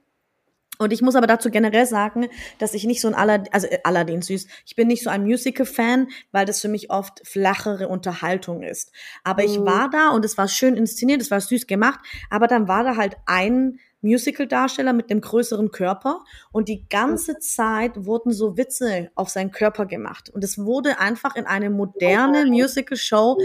Und 0.80 0.92
ich 0.92 1.04
muss 1.04 1.16
aber 1.16 1.28
dazu 1.28 1.52
generell 1.52 1.86
sagen, 1.86 2.28
dass 2.58 2.74
ich 2.74 2.86
nicht 2.86 3.00
so 3.00 3.08
ein 3.08 3.14
Aladdin, 3.14 3.54
also 3.54 3.68
äh, 3.68 3.78
Aladdin 3.84 4.24
süß, 4.24 4.48
ich 4.66 4.76
bin 4.76 4.88
nicht 4.88 5.04
so 5.04 5.12
ein 5.12 5.24
Musical-Fan, 5.24 6.08
weil 6.32 6.46
das 6.46 6.62
für 6.62 6.68
mich 6.68 6.90
oft 6.90 7.22
flachere 7.28 7.88
Unterhaltung 7.88 8.64
ist. 8.64 8.92
Aber 9.24 9.44
mhm. 9.44 9.50
ich 9.50 9.60
war 9.60 9.90
da 9.92 10.10
und 10.10 10.26
es 10.26 10.38
war 10.38 10.48
schön 10.48 10.76
inszeniert, 10.76 11.22
es 11.22 11.30
war 11.30 11.40
süß 11.40 11.68
gemacht, 11.68 12.00
aber 12.32 12.48
dann 12.48 12.68
war 12.68 12.84
da 12.84 12.96
halt 12.96 13.16
ein 13.28 13.80
Musical-Darsteller 14.04 14.94
mit 14.94 15.10
einem 15.10 15.22
größeren 15.22 15.72
Körper. 15.72 16.24
Und 16.52 16.70
die 16.70 16.86
ganze 16.90 17.40
Zeit 17.40 18.06
wurden 18.06 18.32
so 18.32 18.58
Witze 18.58 19.10
auf 19.16 19.30
seinen 19.30 19.52
Körper 19.52 19.86
gemacht. 19.86 20.30
Und 20.30 20.44
es 20.44 20.58
wurde 20.58 21.00
einfach 21.00 21.36
in 21.36 21.46
eine 21.46 21.70
moderne 21.70 22.46
Musical-Show, 22.46 23.38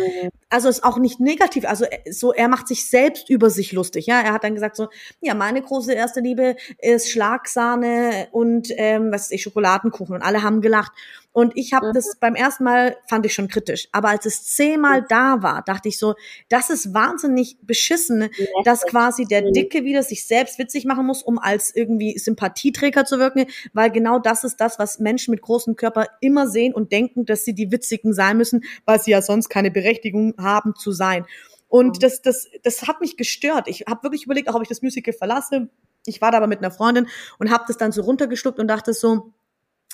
also 0.51 0.69
ist 0.69 0.85
auch 0.85 0.99
nicht 0.99 1.21
negativ, 1.21 1.67
also 1.67 1.85
äh, 1.85 2.11
so 2.11 2.33
er 2.33 2.49
macht 2.49 2.69
sich 2.69 2.89
selbst 2.89 3.29
über 3.29 3.51
sich 3.51 3.73
lustig, 3.73 4.07
ja, 4.07 4.21
er 4.21 4.33
hat 4.33 4.45
dann 4.45 4.55
gesagt 4.55 4.77
so, 4.77 4.89
ja 5.21 5.35
meine 5.35 5.61
große 5.61 5.93
erste 5.93 6.21
Liebe 6.21 6.57
ist 6.79 7.11
Schlagsahne 7.11 8.29
und 8.33 8.69
ähm, 8.71 9.13
was 9.13 9.27
ist 9.27 9.33
ich 9.33 9.43
Schokoladenkuchen. 9.43 10.17
Und 10.17 10.23
alle 10.23 10.43
haben 10.43 10.61
gelacht 10.61 10.93
und 11.39 11.53
ich 11.55 11.73
habe 11.73 11.91
mhm. 11.91 11.93
das 11.93 12.17
beim 12.19 12.35
ersten 12.35 12.65
Mal 12.65 12.97
fand 13.07 13.25
ich 13.25 13.33
schon 13.33 13.47
kritisch. 13.47 13.89
Aber 13.93 14.09
als 14.09 14.27
es 14.27 14.43
zehnmal 14.43 15.07
da 15.09 15.41
war, 15.41 15.63
dachte 15.63 15.89
ich 15.89 15.97
so, 15.97 16.17
das 16.49 16.69
ist 16.69 16.95
wahnsinnig 16.95 17.59
beschissen, 17.63 18.29
dass 18.65 18.85
quasi 18.85 19.25
der 19.25 19.53
Dicke 19.53 19.85
wieder 19.85 20.03
sich 20.03 20.27
selbst 20.27 20.59
witzig 20.59 20.85
machen 20.85 21.07
muss, 21.07 21.23
um 21.23 21.39
als 21.39 21.73
irgendwie 21.73 22.19
Sympathieträger 22.19 23.05
zu 23.05 23.21
wirken, 23.21 23.47
weil 23.73 23.93
genau 23.93 24.19
das 24.19 24.43
ist 24.43 24.57
das, 24.57 24.81
was 24.81 24.99
Menschen 24.99 25.31
mit 25.31 25.41
großem 25.41 25.77
Körper 25.77 26.09
immer 26.21 26.49
sehen 26.49 26.75
und 26.75 26.91
denken, 26.91 27.25
dass 27.25 27.45
sie 27.45 27.55
die 27.55 27.71
Witzigen 27.71 28.13
sein 28.13 28.37
müssen, 28.37 28.65
weil 28.85 29.01
sie 29.01 29.13
ja 29.13 29.23
sonst 29.23 29.49
keine 29.49 29.71
Berechtigung 29.71 30.35
haben 30.39 30.75
zu 30.75 30.91
sein. 30.91 31.25
Und 31.69 32.03
das, 32.03 32.21
das, 32.21 32.49
das 32.65 32.89
hat 32.89 33.01
mich 33.01 33.17
gestört. 33.17 33.69
Ich 33.69 33.85
habe 33.89 34.03
wirklich 34.03 34.25
überlegt, 34.25 34.49
auch 34.49 34.57
ob 34.57 34.63
ich 34.63 34.69
das 34.69 34.83
Musical 34.83 35.15
verlasse. 35.15 35.69
Ich 36.05 36.21
war 36.21 36.33
da 36.33 36.39
aber 36.39 36.49
mit 36.49 36.59
einer 36.59 36.73
Freundin 36.73 37.07
und 37.39 37.53
habe 37.53 37.63
das 37.69 37.77
dann 37.77 37.93
so 37.93 38.03
runtergeschluckt 38.03 38.59
und 38.59 38.67
dachte 38.67 38.93
so, 38.93 39.33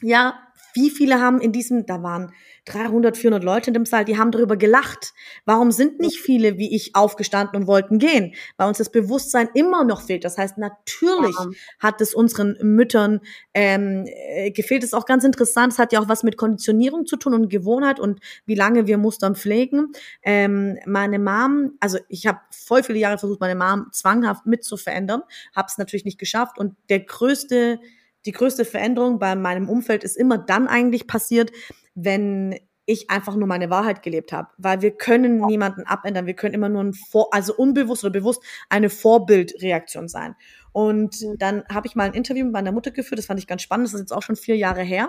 ja, 0.01 0.39
wie 0.75 0.91
viele 0.91 1.21
haben 1.21 1.41
in 1.41 1.53
diesem, 1.53 1.87
da 1.87 2.03
waren 2.03 2.33
300, 2.67 3.17
400 3.17 3.45
Leute 3.45 3.71
in 3.71 3.75
dem 3.75 3.87
Saal, 3.87 4.05
die 4.05 4.19
haben 4.19 4.31
darüber 4.31 4.57
gelacht. 4.57 5.13
Warum 5.45 5.71
sind 5.71 6.01
nicht 6.01 6.19
viele 6.19 6.59
wie 6.59 6.75
ich 6.75 6.95
aufgestanden 6.95 7.61
und 7.61 7.67
wollten 7.67 7.99
gehen? 7.99 8.35
Weil 8.57 8.69
uns 8.69 8.79
das 8.79 8.91
Bewusstsein 8.91 9.49
immer 9.55 9.85
noch 9.85 10.03
fehlt. 10.03 10.25
Das 10.25 10.39
heißt, 10.39 10.59
natürlich 10.59 11.37
ja. 11.39 11.47
hat 11.79 12.01
es 12.01 12.15
unseren 12.15 12.57
Müttern 12.63 13.21
ähm, 13.53 14.05
äh, 14.07 14.51
gefehlt. 14.51 14.83
Das 14.83 14.89
ist 14.89 14.95
auch 14.95 15.07
ganz 15.07 15.25
interessant. 15.25 15.75
Es 15.75 15.79
hat 15.79 15.93
ja 15.93 16.01
auch 16.01 16.09
was 16.09 16.23
mit 16.23 16.37
Konditionierung 16.37 17.07
zu 17.07 17.17
tun 17.17 17.35
und 17.35 17.49
Gewohnheit 17.49 18.01
und 18.01 18.21
wie 18.47 18.55
lange 18.55 18.87
wir 18.87 18.99
Mustern 18.99 19.37
pflegen. 19.37 19.93
Ähm, 20.23 20.79
meine 20.87 21.19
Mom, 21.19 21.73
also 21.81 21.99
ich 22.09 22.27
habe 22.27 22.41
voll 22.51 22.83
viele 22.83 22.99
Jahre 22.99 23.19
versucht, 23.19 23.41
meine 23.41 23.55
Mom 23.55 23.87
zwanghaft 23.93 24.47
mitzuverändern, 24.47 25.23
habe 25.55 25.69
es 25.71 25.79
natürlich 25.79 26.05
nicht 26.05 26.19
geschafft. 26.19 26.59
Und 26.59 26.75
der 26.89 27.01
größte 27.01 27.79
die 28.27 28.33
größte 28.33 28.65
Veränderung 28.65 29.19
bei 29.19 29.35
meinem 29.35 29.69
Umfeld 29.69 30.05
ist 30.05 30.17
immer 30.17 30.39
dann 30.39 30.67
eigentlich 30.67 31.07
passiert, 31.07 31.53
wenn 31.95 32.59
ich 32.87 33.11
einfach 33.11 33.35
nur 33.35 33.49
meine 33.49 33.71
Wahrheit 33.71 34.03
gelebt 34.03 34.33
habe, 34.33 34.49
weil 34.59 34.83
wir 34.83 34.91
können 34.91 35.39
niemanden 35.47 35.85
abändern, 35.85 36.27
wir 36.27 36.35
können 36.35 36.55
immer 36.55 36.69
nur 36.69 36.85
ein 36.85 36.93
Vor 36.93 37.33
also 37.33 37.55
unbewusst 37.55 38.05
oder 38.05 38.13
bewusst 38.13 38.43
eine 38.69 38.91
Vorbildreaktion 38.91 40.09
sein. 40.09 40.37
Und 40.73 41.25
dann 41.39 41.65
habe 41.73 41.87
ich 41.87 41.95
mal 41.95 42.05
ein 42.05 42.15
Interview 42.15 42.45
mit 42.45 42.53
meiner 42.53 42.73
Mutter 42.73 42.91
geführt, 42.91 43.19
das 43.19 43.27
fand 43.27 43.39
ich 43.39 43.47
ganz 43.47 43.63
spannend, 43.63 43.87
das 43.87 43.95
ist 43.95 44.01
jetzt 44.01 44.13
auch 44.13 44.23
schon 44.23 44.37
vier 44.37 44.57
Jahre 44.57 44.83
her. 44.83 45.09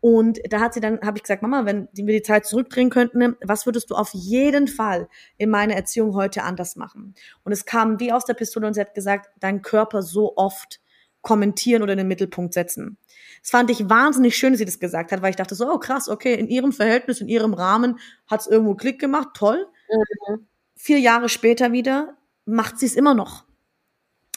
Und 0.00 0.40
da 0.48 0.58
hat 0.58 0.74
sie 0.74 0.80
dann, 0.80 1.00
habe 1.02 1.18
ich 1.18 1.22
gesagt, 1.22 1.42
Mama, 1.42 1.64
wenn 1.64 1.88
wir 1.92 2.14
die 2.14 2.22
Zeit 2.22 2.46
zurückdrehen 2.46 2.90
könnten, 2.90 3.36
was 3.44 3.66
würdest 3.66 3.90
du 3.90 3.94
auf 3.94 4.10
jeden 4.14 4.66
Fall 4.68 5.08
in 5.36 5.50
meiner 5.50 5.74
Erziehung 5.74 6.14
heute 6.14 6.42
anders 6.42 6.76
machen? 6.76 7.14
Und 7.44 7.52
es 7.52 7.66
kam 7.66 8.00
wie 8.00 8.10
aus 8.10 8.24
der 8.24 8.34
Pistole 8.34 8.66
und 8.66 8.74
sie 8.74 8.80
hat 8.80 8.94
gesagt, 8.94 9.30
dein 9.38 9.62
Körper 9.62 10.02
so 10.02 10.36
oft 10.36 10.80
kommentieren 11.22 11.82
oder 11.82 11.92
in 11.92 11.98
den 11.98 12.08
Mittelpunkt 12.08 12.54
setzen. 12.54 12.98
Das 13.40 13.50
fand 13.50 13.70
ich 13.70 13.88
wahnsinnig 13.88 14.36
schön, 14.36 14.52
dass 14.52 14.58
sie 14.58 14.64
das 14.64 14.80
gesagt 14.80 15.12
hat, 15.12 15.22
weil 15.22 15.30
ich 15.30 15.36
dachte 15.36 15.54
so, 15.54 15.68
oh 15.70 15.78
krass, 15.78 16.08
okay, 16.08 16.34
in 16.34 16.48
ihrem 16.48 16.72
Verhältnis, 16.72 17.20
in 17.20 17.28
ihrem 17.28 17.54
Rahmen 17.54 17.98
hat 18.28 18.40
es 18.40 18.46
irgendwo 18.46 18.74
Klick 18.74 19.00
gemacht, 19.00 19.28
toll. 19.34 19.66
Mhm. 19.90 20.46
Vier 20.76 20.98
Jahre 20.98 21.28
später 21.28 21.72
wieder 21.72 22.16
macht 22.44 22.78
sie 22.78 22.86
es 22.86 22.94
immer 22.94 23.14
noch 23.14 23.44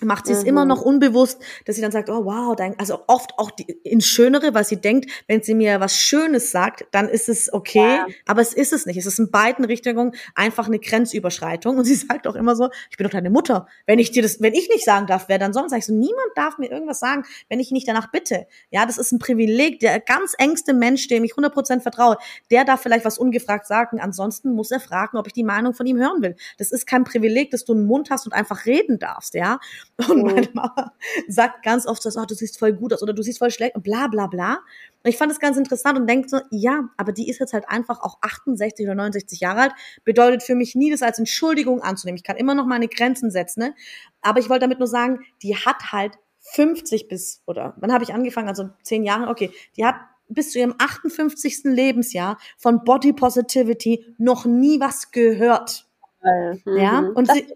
macht 0.02 0.28
sie 0.28 0.34
es 0.34 0.42
mhm. 0.42 0.50
immer 0.50 0.66
noch 0.66 0.82
unbewusst, 0.82 1.42
dass 1.64 1.78
sie 1.78 1.82
dann 1.82 1.92
sagt, 1.92 2.10
oh 2.10 2.26
wow, 2.26 2.54
dein, 2.54 2.78
also 2.78 3.04
oft 3.08 3.32
auch 3.38 3.50
die, 3.50 3.64
ins 3.84 4.06
Schönere, 4.06 4.54
weil 4.54 4.66
sie 4.66 4.76
denkt, 4.76 5.10
wenn 5.28 5.42
sie 5.42 5.56
mir 5.56 5.80
was 5.80 5.96
Schönes 5.96 6.52
sagt, 6.52 6.86
dann 6.92 7.08
ist 7.08 7.30
es 7.30 7.52
okay, 7.54 7.96
ja. 7.96 8.08
aber 8.26 8.42
es 8.42 8.54
ist 8.54 8.74
es 8.74 8.86
nicht. 8.86 8.98
Es 8.98 9.06
ist 9.06 9.20
in 9.20 9.32
beiden 9.32 9.64
Richtungen 9.64 10.14
einfach 10.34 10.68
eine 10.68 10.80
Grenzüberschreitung 10.80 11.78
und 11.78 11.86
sie 11.86 11.96
sagt 11.96 12.28
auch 12.28 12.36
immer 12.36 12.58
so, 12.58 12.70
ich 12.92 12.98
bin 12.98 13.06
doch 13.06 13.12
deine 13.12 13.30
Mutter. 13.30 13.68
Wenn 13.86 14.00
ich 14.00 14.12
dir 14.12 14.22
das, 14.22 14.42
wenn 14.42 14.54
ich 14.54 14.68
nicht 14.68 14.84
sagen 14.84 15.08
darf, 15.08 15.30
wer 15.30 15.40
dann 15.40 15.54
sonst, 15.54 15.70
sag 15.70 15.80
ich 15.80 15.86
so, 15.86 15.94
niemand 15.94 16.28
darf 16.36 16.58
mir 16.58 16.70
irgendwas 16.70 17.00
sagen, 17.00 17.24
wenn 17.48 17.62
ich 17.62 17.72
nicht 17.72 17.88
danach 17.88 18.12
bitte. 18.12 18.48
Ja, 18.72 18.86
das 18.86 18.98
ist 18.98 19.14
ein 19.14 19.20
Privileg. 19.20 19.80
Der 19.80 20.02
ganz 20.02 20.34
engste 20.38 20.74
Mensch, 20.74 21.08
dem 21.08 21.24
ich 21.24 21.36
100% 21.36 21.80
vertraue, 21.80 22.18
der 22.52 22.66
darf 22.66 22.82
vielleicht 22.82 23.06
was 23.06 23.18
ungefragt 23.18 23.66
sagen, 23.66 24.02
ansonsten 24.02 24.52
muss 24.52 24.72
er 24.72 24.82
fragen, 24.82 25.18
ob 25.18 25.28
ich 25.28 25.34
die 25.34 25.44
Meinung 25.46 25.74
von 25.74 25.86
ihm 25.86 25.98
hören 25.98 26.22
will. 26.22 26.36
Das 26.58 26.74
ist 26.74 26.86
kein 26.86 27.06
Privileg, 27.06 27.52
dass 27.52 27.64
du 27.64 27.72
einen 27.72 27.86
Mund 27.86 28.10
hast 28.10 28.26
und 28.26 28.34
einfach 28.34 28.66
reden 28.66 29.00
darfst, 29.00 29.36
ja. 29.36 29.60
Und 30.10 30.24
mhm. 30.24 30.24
meine 30.24 30.50
Mama 30.54 30.94
sagt 31.30 31.64
ganz 31.64 31.88
oft 31.88 32.04
so, 32.04 32.10
oh, 32.20 32.26
du 32.26 32.36
siehst 32.36 32.60
voll 32.60 32.74
gut 32.74 32.94
aus 32.94 33.02
oder 33.02 33.14
du 33.14 33.22
siehst 33.22 33.40
voll 33.40 33.52
schlecht 33.52 33.76
und 33.76 33.84
bla 33.84 34.08
bla 34.08 34.28
bla. 34.28 34.60
Und 35.04 35.10
ich 35.10 35.18
fand 35.18 35.32
das 35.32 35.40
ganz 35.40 35.56
interessant 35.56 35.98
und 35.98 36.08
denke 36.08 36.28
so, 36.28 36.40
ja, 36.52 36.90
aber 36.98 37.14
die 37.14 37.30
ist 37.30 37.40
jetzt 37.40 37.54
halt 37.54 37.70
einfach 37.70 38.02
auch 38.02 38.18
68 38.22 38.86
oder 38.86 38.96
69 38.96 39.40
Jahre 39.40 39.62
alt. 39.62 39.72
Bedeutet 40.04 40.44
für 40.44 40.56
mich 40.56 40.76
nie, 40.76 40.92
das 40.92 41.02
als 41.02 41.18
Entschuldigung 41.18 41.82
anzunehmen. 41.82 42.18
Ich 42.18 42.24
kann 42.24 42.36
immer 42.36 42.56
noch 42.56 42.66
meine 42.66 42.90
Grenzen 42.90 43.32
setzen. 43.32 43.62
Ne? 43.62 43.76
Aber 44.22 44.40
ich 44.40 44.50
wollte 44.50 44.62
damit 44.62 44.80
nur 44.80 44.88
sagen, 44.88 45.20
die 45.42 45.56
hat 45.56 45.94
halt 45.94 46.18
50 46.40 47.08
bis, 47.08 47.42
oder 47.46 47.74
wann 47.78 47.94
habe 47.94 48.04
ich 48.04 48.14
angefangen? 48.14 48.50
Also 48.50 48.70
10 48.84 49.04
Jahre, 49.04 49.30
okay. 49.30 49.52
Die 49.78 49.86
hat 49.86 49.96
bis 50.28 50.52
zu 50.52 50.60
ihrem 50.60 50.76
58. 50.78 51.64
Lebensjahr 51.66 52.38
von 52.58 52.84
Body 52.84 53.14
Positivity 53.14 54.16
noch 54.18 54.46
nie 54.46 54.80
was 54.80 55.12
gehört. 55.12 55.88
Mhm. 56.22 56.78
Ja, 56.78 57.00
und 57.00 57.30
das, 57.30 57.38
sie, 57.38 57.48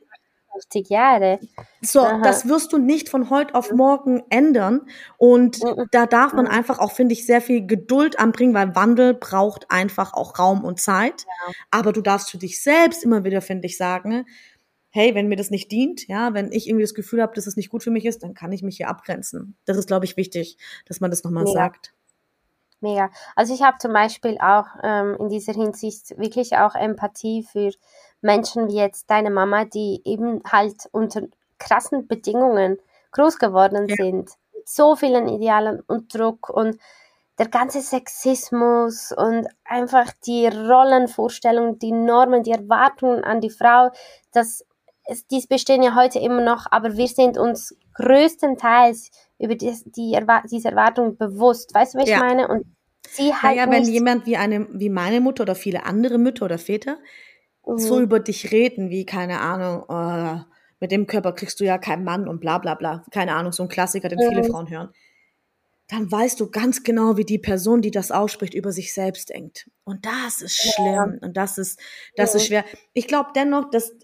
50 0.52 0.90
Jahre. 0.90 1.40
So, 1.82 2.02
Aha. 2.02 2.22
das 2.24 2.48
wirst 2.48 2.74
du 2.74 2.78
nicht 2.78 3.10
von 3.10 3.30
heute 3.30 3.56
auf 3.56 3.72
morgen 3.72 4.24
ändern. 4.30 4.82
Und 5.18 5.64
mhm. 5.64 5.86
da 5.92 6.06
darf 6.06 6.34
man 6.34 6.48
einfach 6.48 6.80
auch, 6.80 6.92
finde 6.92 7.14
ich, 7.14 7.26
sehr 7.26 7.42
viel 7.42 7.66
Geduld 7.66 8.20
anbringen, 8.20 8.54
weil 8.54 8.76
Wandel 8.76 9.14
braucht 9.14 9.70
einfach 9.72 10.14
auch 10.14 10.40
Raum 10.40 10.64
und 10.64 10.80
Zeit. 10.80 11.26
Ja. 11.26 11.54
Aber 11.72 11.94
du 11.94 12.02
darfst 12.02 12.32
für 12.32 12.38
dich 12.38 12.62
selbst 12.62 13.04
immer 13.04 13.24
wieder, 13.24 13.42
finde 13.42 13.68
ich, 13.68 13.78
sagen, 13.78 14.26
hey, 14.92 15.14
wenn 15.16 15.28
mir 15.28 15.36
das 15.36 15.52
nicht 15.52 15.72
dient, 15.72 16.08
ja, 16.08 16.34
wenn 16.34 16.52
ich 16.52 16.68
irgendwie 16.68 16.84
das 16.84 16.96
Gefühl 16.96 17.22
habe, 17.22 17.36
dass 17.36 17.48
es 17.48 17.56
nicht 17.56 17.70
gut 17.70 17.84
für 17.84 17.92
mich 17.92 18.06
ist, 18.06 18.24
dann 18.24 18.34
kann 18.34 18.52
ich 18.52 18.64
mich 18.64 18.78
hier 18.78 18.90
abgrenzen. 18.90 19.56
Das 19.66 19.78
ist, 19.78 19.88
glaube 19.88 20.06
ich, 20.06 20.18
wichtig, 20.18 20.58
dass 20.86 21.00
man 21.00 21.12
das 21.12 21.24
nochmal 21.24 21.46
ja. 21.46 21.52
sagt. 21.52 21.94
Mega. 22.82 23.12
Also 23.36 23.54
ich 23.54 23.62
habe 23.62 23.78
zum 23.80 23.92
Beispiel 23.92 24.38
auch 24.40 24.66
ähm, 24.82 25.18
in 25.20 25.30
dieser 25.30 25.54
Hinsicht 25.54 26.18
wirklich 26.18 26.56
auch 26.56 26.76
Empathie 26.76 27.44
für 27.44 27.72
Menschen 28.22 28.68
wie 28.68 28.76
jetzt 28.76 29.10
deine 29.10 29.30
Mama, 29.30 29.66
die 29.66 30.02
eben 30.06 30.42
halt 30.46 30.88
unter 30.92 31.22
krassen 31.58 32.08
Bedingungen 32.08 32.78
groß 33.12 33.38
geworden 33.38 33.88
ja. 33.88 33.96
sind. 33.96 34.32
Mit 34.54 34.68
so 34.68 34.96
vielen 34.96 35.28
Idealen 35.28 35.82
und 35.88 36.14
Druck 36.14 36.50
und 36.50 36.78
der 37.38 37.48
ganze 37.48 37.82
Sexismus 37.82 39.14
und 39.16 39.48
einfach 39.64 40.12
die 40.26 40.48
Rollenvorstellungen, 40.48 41.80
die 41.80 41.94
Normen, 41.94 42.44
die 42.44 42.52
Erwartungen 42.52 43.24
an 43.24 43.40
die 43.40 43.50
Frau, 43.50 43.92
das, 44.34 44.66
es, 45.06 45.26
dies 45.26 45.48
bestehen 45.48 45.82
ja 45.82 45.96
heute 45.96 46.20
immer 46.20 46.42
noch, 46.42 46.66
aber 46.70 46.98
wir 46.98 47.08
sind 47.08 47.38
uns 47.38 47.76
größtenteils 47.96 49.12
über 49.40 49.56
die, 49.56 49.74
die 49.86 50.20
diese 50.52 50.70
Erwartungen 50.70 51.18
bewusst. 51.18 51.74
Weißt 51.74 51.94
du, 51.94 52.00
was 52.00 52.10
ja. 52.10 52.18
ich 52.18 52.22
meine? 52.22 52.48
Und 52.50 52.66
sie 53.08 53.34
halt. 53.34 53.56
Naja, 53.56 53.72
wenn 53.72 53.86
jemand 53.86 54.26
wie 54.26 54.36
eine, 54.38 54.68
wie 54.72 54.90
meine 54.90 55.22
Mutter 55.22 55.44
oder 55.44 55.56
viele 55.56 55.86
andere 55.86 56.18
Mütter 56.18 56.46
oder 56.46 56.58
Väter 56.58 56.98
mhm. 57.74 57.80
so 57.80 58.00
über 58.00 58.20
dich 58.20 58.52
reden, 58.52 58.90
wie, 58.90 59.06
keine 59.06 59.40
Ahnung, 59.40 59.84
oh, 59.88 60.46
mit 60.80 60.92
dem 60.92 61.08
Körper 61.08 61.34
kriegst 61.34 61.60
du 61.60 61.66
ja 61.66 61.78
keinen 61.78 62.04
Mann 62.04 62.28
und 62.28 62.40
bla 62.40 62.58
bla 62.58 62.76
bla. 62.76 63.04
Keine 63.12 63.36
Ahnung, 63.36 63.52
so 63.52 63.64
ein 63.64 63.70
Klassiker, 63.70 64.10
den 64.10 64.20
mhm. 64.20 64.30
viele 64.30 64.44
Frauen 64.46 64.70
hören. 64.70 64.90
Dann 65.90 66.12
weißt 66.12 66.40
du 66.40 66.52
ganz 66.52 66.84
genau, 66.84 67.18
wie 67.18 67.26
die 67.26 67.40
Person, 67.40 67.82
die 67.82 67.90
das 67.90 68.12
ausspricht, 68.12 68.54
über 68.54 68.72
sich 68.72 68.94
selbst 68.94 69.30
denkt. 69.30 69.70
Und 69.86 70.06
das 70.06 70.42
ist 70.42 70.56
schlimm. 70.56 70.86
Ja. 70.86 71.04
Und 71.22 71.36
das 71.36 71.58
ist, 71.58 71.80
das 72.16 72.34
ja. 72.34 72.40
ist 72.40 72.46
schwer. 72.46 72.66
Ich 72.94 73.08
glaube 73.08 73.32
dennoch, 73.36 73.72
dass, 73.72 73.96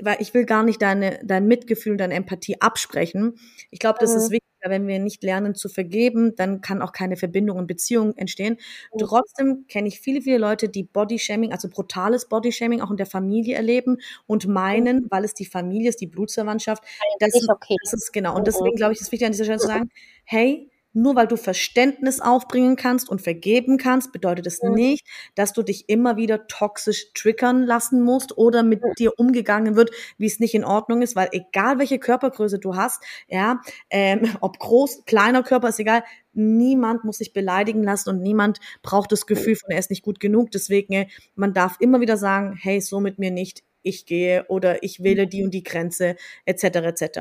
weil 0.00 0.16
ich 0.20 0.32
will 0.32 0.46
gar 0.46 0.62
nicht 0.62 0.80
deine, 0.80 1.20
dein 1.22 1.46
Mitgefühl 1.46 1.92
und 1.92 1.98
deine 1.98 2.14
Empathie 2.14 2.62
absprechen. 2.62 3.38
Ich 3.70 3.78
glaube, 3.78 3.98
das 4.00 4.12
mhm. 4.12 4.16
ist 4.16 4.30
wichtig 4.30 4.53
wenn 4.70 4.86
wir 4.86 4.98
nicht 4.98 5.22
lernen 5.22 5.54
zu 5.54 5.68
vergeben, 5.68 6.34
dann 6.36 6.60
kann 6.60 6.82
auch 6.82 6.92
keine 6.92 7.16
Verbindung 7.16 7.58
und 7.58 7.66
Beziehung 7.66 8.16
entstehen. 8.16 8.58
Mhm. 8.92 8.98
Trotzdem 8.98 9.66
kenne 9.68 9.88
ich 9.88 10.00
viele, 10.00 10.22
viele 10.22 10.38
Leute, 10.38 10.68
die 10.68 10.84
Bodyshaming, 10.84 11.52
also 11.52 11.68
brutales 11.68 12.28
Bodyshaming 12.28 12.80
auch 12.80 12.90
in 12.90 12.96
der 12.96 13.06
Familie 13.06 13.56
erleben 13.56 13.98
und 14.26 14.46
meinen, 14.46 15.04
mhm. 15.04 15.06
weil 15.10 15.24
es 15.24 15.34
die 15.34 15.46
Familie 15.46 15.88
ist, 15.88 16.00
die 16.00 16.06
Blutsverwandtschaft, 16.06 16.82
das, 17.18 17.34
ist 17.34 17.48
okay. 17.48 17.76
das 17.82 17.94
ist 17.94 18.12
genau. 18.12 18.34
Und 18.34 18.42
mhm. 18.42 18.44
deswegen 18.44 18.76
glaube 18.76 18.92
ich, 18.92 19.00
ist 19.00 19.12
wichtig 19.12 19.26
an 19.26 19.32
dieser 19.32 19.44
Stelle 19.44 19.58
zu 19.58 19.66
sagen, 19.66 19.90
hey, 20.24 20.70
nur 20.94 21.16
weil 21.16 21.26
du 21.26 21.36
Verständnis 21.36 22.20
aufbringen 22.20 22.76
kannst 22.76 23.08
und 23.08 23.20
vergeben 23.20 23.76
kannst, 23.76 24.12
bedeutet 24.12 24.46
es 24.46 24.62
mhm. 24.62 24.72
nicht, 24.74 25.06
dass 25.34 25.52
du 25.52 25.62
dich 25.62 25.88
immer 25.88 26.16
wieder 26.16 26.46
toxisch 26.46 27.12
triggern 27.12 27.64
lassen 27.64 28.02
musst 28.02 28.38
oder 28.38 28.62
mit 28.62 28.80
dir 28.98 29.18
umgegangen 29.18 29.76
wird, 29.76 29.90
wie 30.16 30.26
es 30.26 30.40
nicht 30.40 30.54
in 30.54 30.64
Ordnung 30.64 31.02
ist, 31.02 31.16
weil 31.16 31.28
egal 31.32 31.78
welche 31.78 31.98
Körpergröße 31.98 32.58
du 32.58 32.76
hast, 32.76 33.02
ja, 33.28 33.60
ähm, 33.90 34.22
ob 34.40 34.58
groß, 34.58 35.04
kleiner 35.04 35.42
Körper 35.42 35.68
ist 35.68 35.80
egal, 35.80 36.04
niemand 36.32 37.04
muss 37.04 37.18
sich 37.18 37.32
beleidigen 37.32 37.82
lassen 37.82 38.10
und 38.10 38.22
niemand 38.22 38.60
braucht 38.82 39.12
das 39.12 39.26
Gefühl 39.26 39.56
von, 39.56 39.70
er 39.70 39.78
ist 39.78 39.90
nicht 39.90 40.02
gut 40.02 40.20
genug. 40.20 40.50
Deswegen, 40.50 41.06
man 41.34 41.52
darf 41.52 41.76
immer 41.80 42.00
wieder 42.00 42.16
sagen, 42.16 42.56
hey, 42.60 42.80
so 42.80 43.00
mit 43.00 43.18
mir 43.18 43.30
nicht, 43.30 43.62
ich 43.82 44.06
gehe 44.06 44.46
oder 44.48 44.82
ich 44.82 45.02
wähle 45.02 45.26
die 45.26 45.44
und 45.44 45.52
die 45.52 45.62
Grenze, 45.62 46.16
etc., 46.44 46.64
etc. 46.64 47.20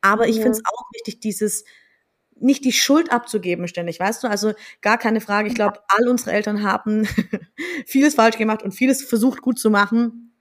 Aber 0.00 0.28
ich 0.28 0.36
ja. 0.36 0.42
finde 0.42 0.58
es 0.58 0.62
auch 0.64 0.84
wichtig, 0.92 1.20
dieses 1.20 1.64
nicht 2.40 2.64
die 2.64 2.72
Schuld 2.72 3.12
abzugeben 3.12 3.68
ständig, 3.68 4.00
weißt 4.00 4.24
du? 4.24 4.28
Also 4.28 4.52
gar 4.80 4.98
keine 4.98 5.20
Frage. 5.20 5.48
Ich 5.48 5.54
glaube, 5.54 5.80
all 5.88 6.08
unsere 6.08 6.32
Eltern 6.32 6.62
haben 6.62 7.06
vieles 7.86 8.14
falsch 8.14 8.38
gemacht 8.38 8.62
und 8.62 8.72
vieles 8.72 9.02
versucht 9.02 9.42
gut 9.42 9.58
zu 9.58 9.70
machen. 9.70 10.32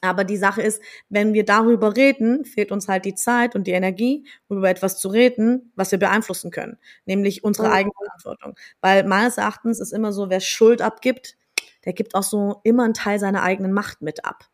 Aber 0.00 0.24
die 0.24 0.36
Sache 0.36 0.62
ist, 0.62 0.80
wenn 1.08 1.34
wir 1.34 1.44
darüber 1.44 1.96
reden, 1.96 2.44
fehlt 2.44 2.70
uns 2.70 2.88
halt 2.88 3.04
die 3.04 3.14
Zeit 3.14 3.54
und 3.56 3.66
die 3.66 3.72
Energie, 3.72 4.26
um 4.48 4.58
über 4.58 4.70
etwas 4.70 5.00
zu 5.00 5.08
reden, 5.08 5.72
was 5.74 5.90
wir 5.90 5.98
beeinflussen 5.98 6.50
können, 6.50 6.78
nämlich 7.04 7.42
unsere 7.42 7.72
eigene 7.72 7.92
Verantwortung. 8.04 8.54
Weil 8.80 9.04
meines 9.04 9.38
Erachtens 9.38 9.80
ist 9.80 9.92
immer 9.92 10.12
so, 10.12 10.30
wer 10.30 10.40
Schuld 10.40 10.82
abgibt, 10.82 11.36
der 11.84 11.92
gibt 11.92 12.14
auch 12.14 12.22
so 12.22 12.60
immer 12.64 12.84
einen 12.84 12.94
Teil 12.94 13.18
seiner 13.18 13.42
eigenen 13.42 13.72
Macht 13.72 14.02
mit 14.02 14.24
ab. 14.24 14.44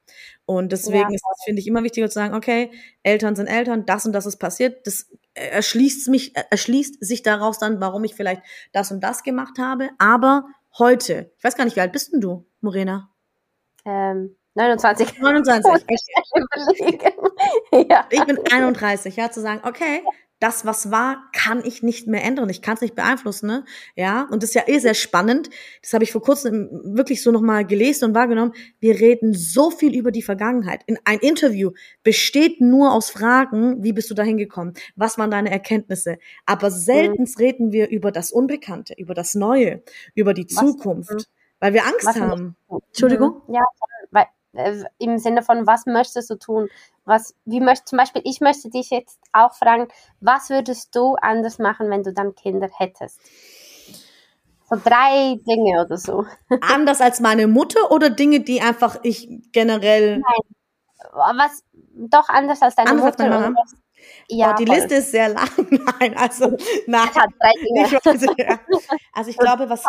Und 0.46 0.72
deswegen 0.72 1.10
ja. 1.10 1.14
ist 1.14 1.24
es, 1.32 1.44
finde 1.44 1.60
ich, 1.60 1.66
immer 1.66 1.82
wichtiger 1.82 2.08
zu 2.08 2.14
sagen, 2.14 2.34
okay, 2.34 2.70
Eltern 3.02 3.34
sind 3.34 3.46
Eltern, 3.46 3.86
das 3.86 4.06
und 4.06 4.12
das 4.12 4.26
ist 4.26 4.36
passiert, 4.36 4.86
das 4.86 5.10
erschließt 5.34 6.08
mich, 6.08 6.34
erschließt 6.50 7.04
sich 7.04 7.22
daraus 7.22 7.58
dann, 7.58 7.80
warum 7.80 8.04
ich 8.04 8.14
vielleicht 8.14 8.42
das 8.72 8.92
und 8.92 9.00
das 9.00 9.22
gemacht 9.22 9.58
habe. 9.58 9.90
Aber 9.98 10.46
heute, 10.78 11.32
ich 11.36 11.44
weiß 11.44 11.56
gar 11.56 11.64
nicht, 11.64 11.76
wie 11.76 11.80
alt 11.80 11.92
bist 11.92 12.12
denn 12.12 12.20
du, 12.20 12.46
Morena? 12.60 13.10
Ähm, 13.84 14.36
29. 14.54 15.20
29. 15.20 15.84
Ich, 17.70 17.88
ja. 17.90 18.06
ich 18.08 18.24
bin 18.24 18.38
31, 18.50 19.16
ja, 19.16 19.30
zu 19.30 19.40
sagen, 19.40 19.60
okay, 19.64 20.02
das, 20.44 20.66
was 20.66 20.90
war, 20.90 21.24
kann 21.32 21.64
ich 21.64 21.82
nicht 21.82 22.06
mehr 22.06 22.22
ändern. 22.22 22.50
Ich 22.50 22.60
kann 22.60 22.74
es 22.74 22.82
nicht 22.82 22.94
beeinflussen, 22.94 23.46
ne? 23.46 23.64
Ja, 23.96 24.28
und 24.30 24.42
das 24.42 24.50
ist 24.50 24.54
ja 24.54 24.64
eh 24.66 24.78
sehr 24.78 24.92
spannend. 24.92 25.48
Das 25.80 25.94
habe 25.94 26.04
ich 26.04 26.12
vor 26.12 26.20
kurzem 26.20 26.68
wirklich 26.84 27.22
so 27.22 27.32
nochmal 27.32 27.64
gelesen 27.64 28.10
und 28.10 28.14
wahrgenommen. 28.14 28.52
Wir 28.78 29.00
reden 29.00 29.32
so 29.32 29.70
viel 29.70 29.96
über 29.96 30.10
die 30.10 30.20
Vergangenheit. 30.20 30.82
In 30.84 30.98
ein 31.06 31.18
Interview 31.20 31.70
besteht 32.02 32.60
nur 32.60 32.92
aus 32.92 33.08
Fragen, 33.08 33.82
wie 33.82 33.94
bist 33.94 34.10
du 34.10 34.14
dahin 34.14 34.36
gekommen? 34.36 34.74
Was 34.96 35.16
waren 35.16 35.30
deine 35.30 35.50
Erkenntnisse? 35.50 36.18
Aber 36.44 36.70
selten 36.70 37.22
mhm. 37.22 37.34
reden 37.38 37.72
wir 37.72 37.88
über 37.88 38.12
das 38.12 38.30
Unbekannte, 38.30 38.92
über 38.98 39.14
das 39.14 39.34
Neue, 39.34 39.82
über 40.14 40.34
die 40.34 40.44
was, 40.44 40.56
Zukunft, 40.56 41.10
mhm. 41.10 41.24
weil 41.58 41.72
wir 41.72 41.86
Angst 41.86 42.04
was 42.04 42.20
haben. 42.20 42.54
Entschuldigung? 42.88 43.40
Ja, 43.48 43.62
weil 43.62 43.93
äh, 44.54 44.84
im 44.98 45.18
Sinne 45.18 45.42
von, 45.42 45.66
was 45.66 45.86
möchtest 45.86 46.30
du 46.30 46.36
tun? 46.36 46.68
Was, 47.04 47.34
wie 47.44 47.60
möchtest, 47.60 47.88
zum 47.88 47.98
Beispiel, 47.98 48.22
ich 48.24 48.40
möchte 48.40 48.70
dich 48.70 48.90
jetzt 48.90 49.18
auch 49.32 49.54
fragen, 49.54 49.88
was 50.20 50.50
würdest 50.50 50.94
du 50.96 51.16
anders 51.16 51.58
machen, 51.58 51.90
wenn 51.90 52.02
du 52.02 52.12
dann 52.12 52.34
Kinder 52.34 52.68
hättest? 52.76 53.20
So 54.70 54.76
drei 54.82 55.38
Dinge 55.46 55.84
oder 55.84 55.98
so. 55.98 56.24
Anders 56.62 57.00
als 57.02 57.20
meine 57.20 57.46
Mutter 57.46 57.90
oder 57.90 58.08
Dinge, 58.08 58.40
die 58.40 58.62
einfach 58.62 58.98
ich 59.02 59.28
generell. 59.52 60.18
Nein. 60.18 61.36
Was 61.36 61.62
doch 61.92 62.28
anders 62.28 62.62
als 62.62 62.74
deine 62.74 62.90
anders 62.90 63.04
Mutter. 63.04 63.24
Als 63.24 63.42
Mama? 63.42 63.62
Ja, 64.28 64.48
Boah, 64.48 64.54
die 64.56 64.66
voll. 64.66 64.76
Liste 64.76 64.94
ist 64.96 65.10
sehr 65.10 65.28
lang. 65.28 65.48
Nein, 66.00 66.16
also 66.16 66.56
nein. 66.86 67.06
Hat 67.14 67.30
drei 67.38 67.52
Dinge. 67.62 67.86
Ich 67.86 67.92
weiß, 67.92 68.26
ja. 68.38 68.60
Also 69.12 69.30
ich 69.30 69.36
glaube, 69.36 69.68
was 69.68 69.84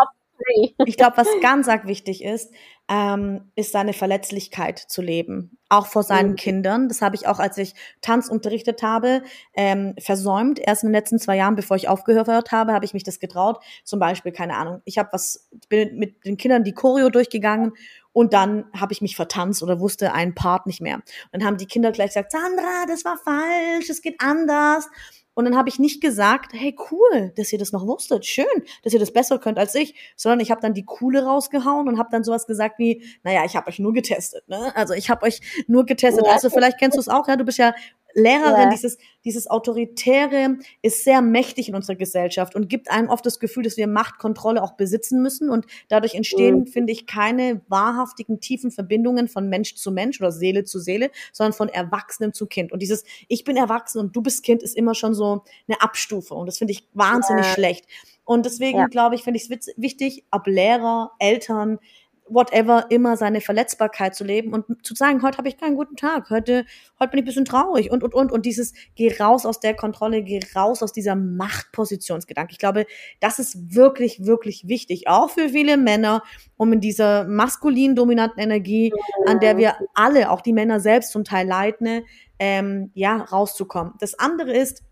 ich 0.86 0.97
glaube, 0.97 1.18
was 1.18 1.28
ganz 1.41 1.68
arg 1.70 1.88
wichtig 1.88 2.24
ist, 2.24 2.53
ähm, 2.88 3.52
ist 3.56 3.72
seine 3.72 3.94
Verletzlichkeit 3.94 4.78
zu 4.78 5.02
leben, 5.02 5.58
auch 5.70 5.88
vor 5.88 6.04
seinen 6.04 6.32
mhm. 6.32 6.36
Kindern. 6.36 6.88
Das 6.88 7.02
habe 7.02 7.16
ich 7.16 7.28
auch, 7.28 7.40
als 7.40 7.58
ich 7.58 7.74
Tanz 8.02 8.30
unterrichtet 8.30 8.84
habe, 8.84 9.24
ähm, 9.56 9.96
versäumt. 10.00 10.60
Erst 10.60 10.84
in 10.84 10.90
den 10.90 10.94
letzten 10.94 11.18
zwei 11.18 11.38
Jahren, 11.38 11.56
bevor 11.56 11.78
ich 11.78 11.88
aufgehört 11.88 12.52
habe, 12.52 12.74
habe 12.74 12.86
ich 12.86 12.94
mich 12.94 13.04
das 13.04 13.20
getraut. 13.20 13.64
Zum 13.84 14.00
Beispiel, 14.00 14.32
keine 14.32 14.56
Ahnung, 14.56 14.82
ich 14.86 15.00
habe 15.00 15.10
was, 15.14 15.50
bin 15.68 15.98
mit 15.98 16.24
den 16.26 16.38
Kindern 16.38 16.64
die 16.64 16.74
Choreo 16.74 17.10
durchgegangen 17.10 17.74
und 18.14 18.34
dann 18.34 18.66
habe 18.74 18.94
ich 18.94 19.02
mich 19.02 19.16
vertanzt 19.16 19.64
oder 19.64 19.80
wusste 19.80 20.14
einen 20.14 20.36
Part 20.36 20.68
nicht 20.68 20.80
mehr. 20.80 20.96
Und 20.96 21.04
dann 21.32 21.46
haben 21.46 21.58
die 21.58 21.66
Kinder 21.66 21.92
gleich 21.92 22.10
gesagt, 22.10 22.32
Sandra, 22.32 22.86
das 22.88 23.04
war 23.04 23.18
falsch, 23.18 23.90
es 23.90 24.02
geht 24.02 24.16
anders. 24.20 24.88
Und 25.36 25.46
dann 25.46 25.56
habe 25.56 25.70
ich 25.70 25.78
nicht 25.78 26.02
gesagt, 26.02 26.54
hey, 26.54 26.76
cool, 26.90 27.32
dass 27.36 27.54
ihr 27.54 27.60
das 27.60 27.72
noch 27.72 27.86
wusstet, 27.86 28.26
schön, 28.26 28.46
dass 28.84 28.94
ihr 28.94 29.00
das 29.00 29.12
besser 29.12 29.38
könnt 29.38 29.60
als 29.60 29.76
ich, 29.76 29.94
sondern 30.16 30.40
ich 30.40 30.50
habe 30.50 30.62
dann 30.62 30.74
die 30.74 30.86
coole 30.86 31.24
rausgehauen 31.26 31.88
und 31.88 32.00
habe 32.00 32.10
dann 32.12 32.24
sowas 32.24 32.48
gesagt 32.48 32.80
wie, 32.80 33.04
naja, 33.24 33.44
ich 33.46 33.56
habe 33.56 33.68
euch 33.68 33.78
nur 33.78 33.94
getestet, 33.94 34.48
ne? 34.48 34.76
Also 34.76 34.94
ich 34.94 35.10
habe 35.10 35.26
euch 35.26 35.42
nur 35.68 35.86
getestet. 35.86 36.26
Also 36.26 36.50
vielleicht 36.50 36.80
kennst 36.80 36.98
du 36.98 37.02
es 37.02 37.10
auch, 37.10 37.28
ja, 37.28 37.36
du 37.36 37.44
bist 37.44 37.58
ja 37.58 37.76
Lehrerin, 38.16 38.61
ja. 38.61 38.70
dieses, 38.70 38.97
dieses 39.26 39.47
Autoritäre 39.47 40.57
ist 40.82 41.03
sehr 41.03 41.22
mächtig 41.22 41.68
in 41.68 41.76
unserer 41.76 41.97
Gesellschaft 41.97 42.55
und 42.55 42.70
gibt 42.70 42.89
einem 42.89 43.09
oft 43.09 43.26
das 43.26 43.39
Gefühl, 43.41 43.63
dass 43.63 43.76
wir 43.76 43.88
Machtkontrolle 43.88 44.63
auch 44.63 44.72
besitzen 44.72 45.22
müssen 45.22 45.49
und 45.49 45.66
dadurch 45.89 46.16
entstehen, 46.16 46.59
mhm. 46.59 46.68
finde 46.68 46.93
ich, 46.93 47.07
keine 47.07 47.61
wahrhaftigen, 47.68 48.39
tiefen 48.39 48.72
Verbindungen 48.72 49.28
von 49.28 49.49
Mensch 49.49 49.76
zu 49.76 49.91
Mensch 49.91 50.22
oder 50.22 50.32
Seele 50.32 50.63
zu 50.63 50.80
Seele, 50.80 51.11
sondern 51.34 51.51
von 51.51 51.68
Erwachsenem 51.68 52.34
zu 52.34 52.47
Kind. 52.47 52.72
Und 52.72 52.82
dieses 52.82 53.03
Ich 53.28 53.43
bin 53.43 53.57
erwachsen 53.57 53.99
und 53.99 54.16
du 54.16 54.22
bist 54.22 54.43
Kind 54.43 54.63
ist 54.63 54.78
immer 54.78 54.95
schon 54.95 55.13
so 55.13 55.43
eine 55.68 55.82
Abstufe 55.82 56.34
und 56.36 56.47
das 56.47 56.57
finde 56.57 56.72
ich 56.72 56.88
wahnsinnig 56.93 57.45
ja. 57.45 57.53
schlecht. 57.53 57.86
Und 58.24 58.45
deswegen 58.45 58.80
ja. 58.80 58.88
glaube 58.88 59.16
ich, 59.16 59.24
finde 59.24 59.39
ich 59.39 59.49
es 59.49 59.74
wichtig, 59.78 60.24
ob 60.32 60.47
Lehrer, 60.47 61.11
Eltern, 61.20 61.80
whatever, 62.28 62.86
immer 62.90 63.18
seine 63.18 63.40
Verletzbarkeit 63.40 64.16
zu 64.16 64.24
leben 64.24 64.54
und 64.54 64.86
zu 64.86 64.96
sagen, 64.96 65.22
heute 65.22 65.38
habe 65.38 65.48
ich 65.48 65.58
keinen 65.58 65.76
guten 65.76 65.96
Tag, 65.96 66.30
heute, 66.30 66.66
heute 67.00 67.12
bin 67.12 67.20
ich 67.20 67.24
ein 67.24 67.26
bisschen 67.26 67.46
traurig 67.46 67.92
und, 67.92 68.04
und, 68.04 68.14
und. 68.14 68.32
Und 68.32 68.46
dieses, 68.46 68.74
geh 68.96 69.16
raus 69.18 69.46
aus 69.46 69.60
der 69.60 69.76
Kontrolle, 69.76 70.24
geh 70.24 70.40
raus 70.56 70.82
aus 70.82 70.92
dieser 70.92 71.16
Machtpositionsgedanke. 71.16 72.52
Ich 72.52 72.58
glaube, 72.58 72.86
das 73.20 73.40
ist 73.40 73.76
wirklich, 73.76 74.26
wirklich 74.26 74.68
wichtig, 74.68 75.08
auch 75.08 75.30
für 75.30 75.50
viele 75.50 75.78
Männer, 75.78 76.24
um 76.58 76.74
in 76.74 76.82
dieser 76.82 77.26
maskulin 77.26 77.96
dominanten 77.96 78.42
Energie, 78.42 78.92
an 79.28 79.40
der 79.40 79.58
wir 79.58 79.76
alle, 79.94 80.32
auch 80.32 80.42
die 80.42 80.54
Männer 80.54 80.80
selbst 80.80 81.12
zum 81.12 81.24
Teil 81.24 81.48
leiden, 81.48 82.06
ähm, 82.40 82.92
ja, 82.94 83.18
rauszukommen. 83.18 83.94
Das 84.00 84.18
andere 84.18 84.52
ist, 84.54 84.84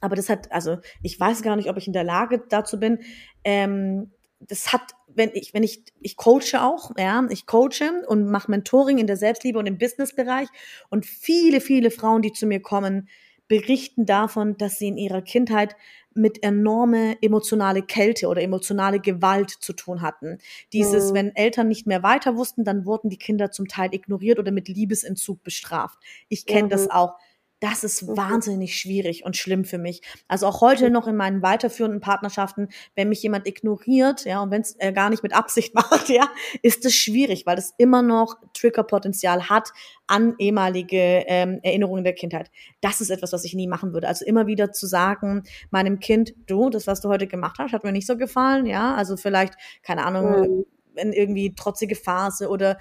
aber 0.00 0.16
das 0.16 0.28
hat, 0.28 0.50
also 0.52 0.78
ich 1.02 1.18
weiß 1.18 1.42
gar 1.42 1.56
nicht, 1.56 1.68
ob 1.68 1.76
ich 1.76 1.86
in 1.86 1.92
der 1.92 2.04
Lage 2.04 2.42
dazu 2.48 2.78
bin, 2.78 3.00
ähm, 3.44 4.12
das 4.40 4.72
hat 4.72 4.94
wenn 5.14 5.30
ich, 5.34 5.54
wenn 5.54 5.62
ich, 5.62 5.82
ich 6.00 6.16
coache 6.16 6.60
auch, 6.60 6.92
ja, 6.96 7.26
ich 7.30 7.46
coache 7.46 8.06
und 8.06 8.30
mache 8.30 8.50
Mentoring 8.50 8.98
in 8.98 9.06
der 9.06 9.16
Selbstliebe 9.16 9.58
und 9.58 9.66
im 9.66 9.78
Businessbereich 9.78 10.48
und 10.88 11.06
viele, 11.06 11.60
viele 11.60 11.90
Frauen, 11.90 12.22
die 12.22 12.32
zu 12.32 12.46
mir 12.46 12.60
kommen, 12.60 13.08
berichten 13.48 14.06
davon, 14.06 14.56
dass 14.56 14.78
sie 14.78 14.88
in 14.88 14.96
ihrer 14.96 15.22
Kindheit 15.22 15.74
mit 16.14 16.42
enorme 16.42 17.16
emotionale 17.20 17.82
Kälte 17.82 18.28
oder 18.28 18.42
emotionale 18.42 19.00
Gewalt 19.00 19.50
zu 19.50 19.72
tun 19.72 20.02
hatten. 20.02 20.38
Dieses, 20.72 21.10
mhm. 21.10 21.14
wenn 21.14 21.36
Eltern 21.36 21.68
nicht 21.68 21.86
mehr 21.86 22.02
weiter 22.02 22.36
wussten, 22.36 22.64
dann 22.64 22.84
wurden 22.84 23.10
die 23.10 23.18
Kinder 23.18 23.50
zum 23.50 23.68
Teil 23.68 23.92
ignoriert 23.92 24.38
oder 24.38 24.52
mit 24.52 24.68
Liebesentzug 24.68 25.42
bestraft. 25.42 25.98
Ich 26.28 26.46
kenne 26.46 26.64
mhm. 26.64 26.70
das 26.70 26.90
auch 26.90 27.16
das 27.60 27.84
ist 27.84 28.02
mhm. 28.02 28.16
wahnsinnig 28.16 28.78
schwierig 28.78 29.24
und 29.24 29.36
schlimm 29.36 29.64
für 29.64 29.78
mich. 29.78 30.02
Also 30.28 30.46
auch 30.46 30.60
heute 30.60 30.90
noch 30.90 31.06
in 31.06 31.16
meinen 31.16 31.42
weiterführenden 31.42 32.00
Partnerschaften, 32.00 32.68
wenn 32.96 33.08
mich 33.08 33.22
jemand 33.22 33.46
ignoriert, 33.46 34.24
ja, 34.24 34.42
und 34.42 34.50
wenn 34.50 34.62
es 34.62 34.74
äh, 34.78 34.92
gar 34.92 35.10
nicht 35.10 35.22
mit 35.22 35.34
Absicht 35.34 35.74
macht, 35.74 36.08
ja, 36.08 36.28
ist 36.62 36.84
es 36.84 36.94
schwierig, 36.94 37.46
weil 37.46 37.58
es 37.58 37.74
immer 37.78 38.02
noch 38.02 38.36
Triggerpotenzial 38.54 39.48
hat 39.48 39.72
an 40.06 40.34
ehemalige 40.38 41.24
ähm, 41.26 41.60
Erinnerungen 41.62 42.02
der 42.02 42.14
Kindheit. 42.14 42.50
Das 42.80 43.00
ist 43.00 43.10
etwas, 43.10 43.32
was 43.32 43.44
ich 43.44 43.54
nie 43.54 43.68
machen 43.68 43.92
würde. 43.92 44.08
Also 44.08 44.24
immer 44.24 44.46
wieder 44.46 44.72
zu 44.72 44.86
sagen, 44.86 45.44
meinem 45.70 46.00
Kind, 46.00 46.34
du, 46.46 46.70
das, 46.70 46.86
was 46.86 47.00
du 47.00 47.08
heute 47.08 47.26
gemacht 47.26 47.58
hast, 47.58 47.72
hat 47.72 47.84
mir 47.84 47.92
nicht 47.92 48.06
so 48.06 48.16
gefallen, 48.16 48.66
ja, 48.66 48.94
also 48.94 49.16
vielleicht, 49.16 49.54
keine 49.82 50.04
Ahnung, 50.04 50.40
mhm. 50.40 50.64
in 50.96 51.12
irgendwie 51.12 51.54
trotzige 51.54 51.94
Phase 51.94 52.48
oder 52.48 52.78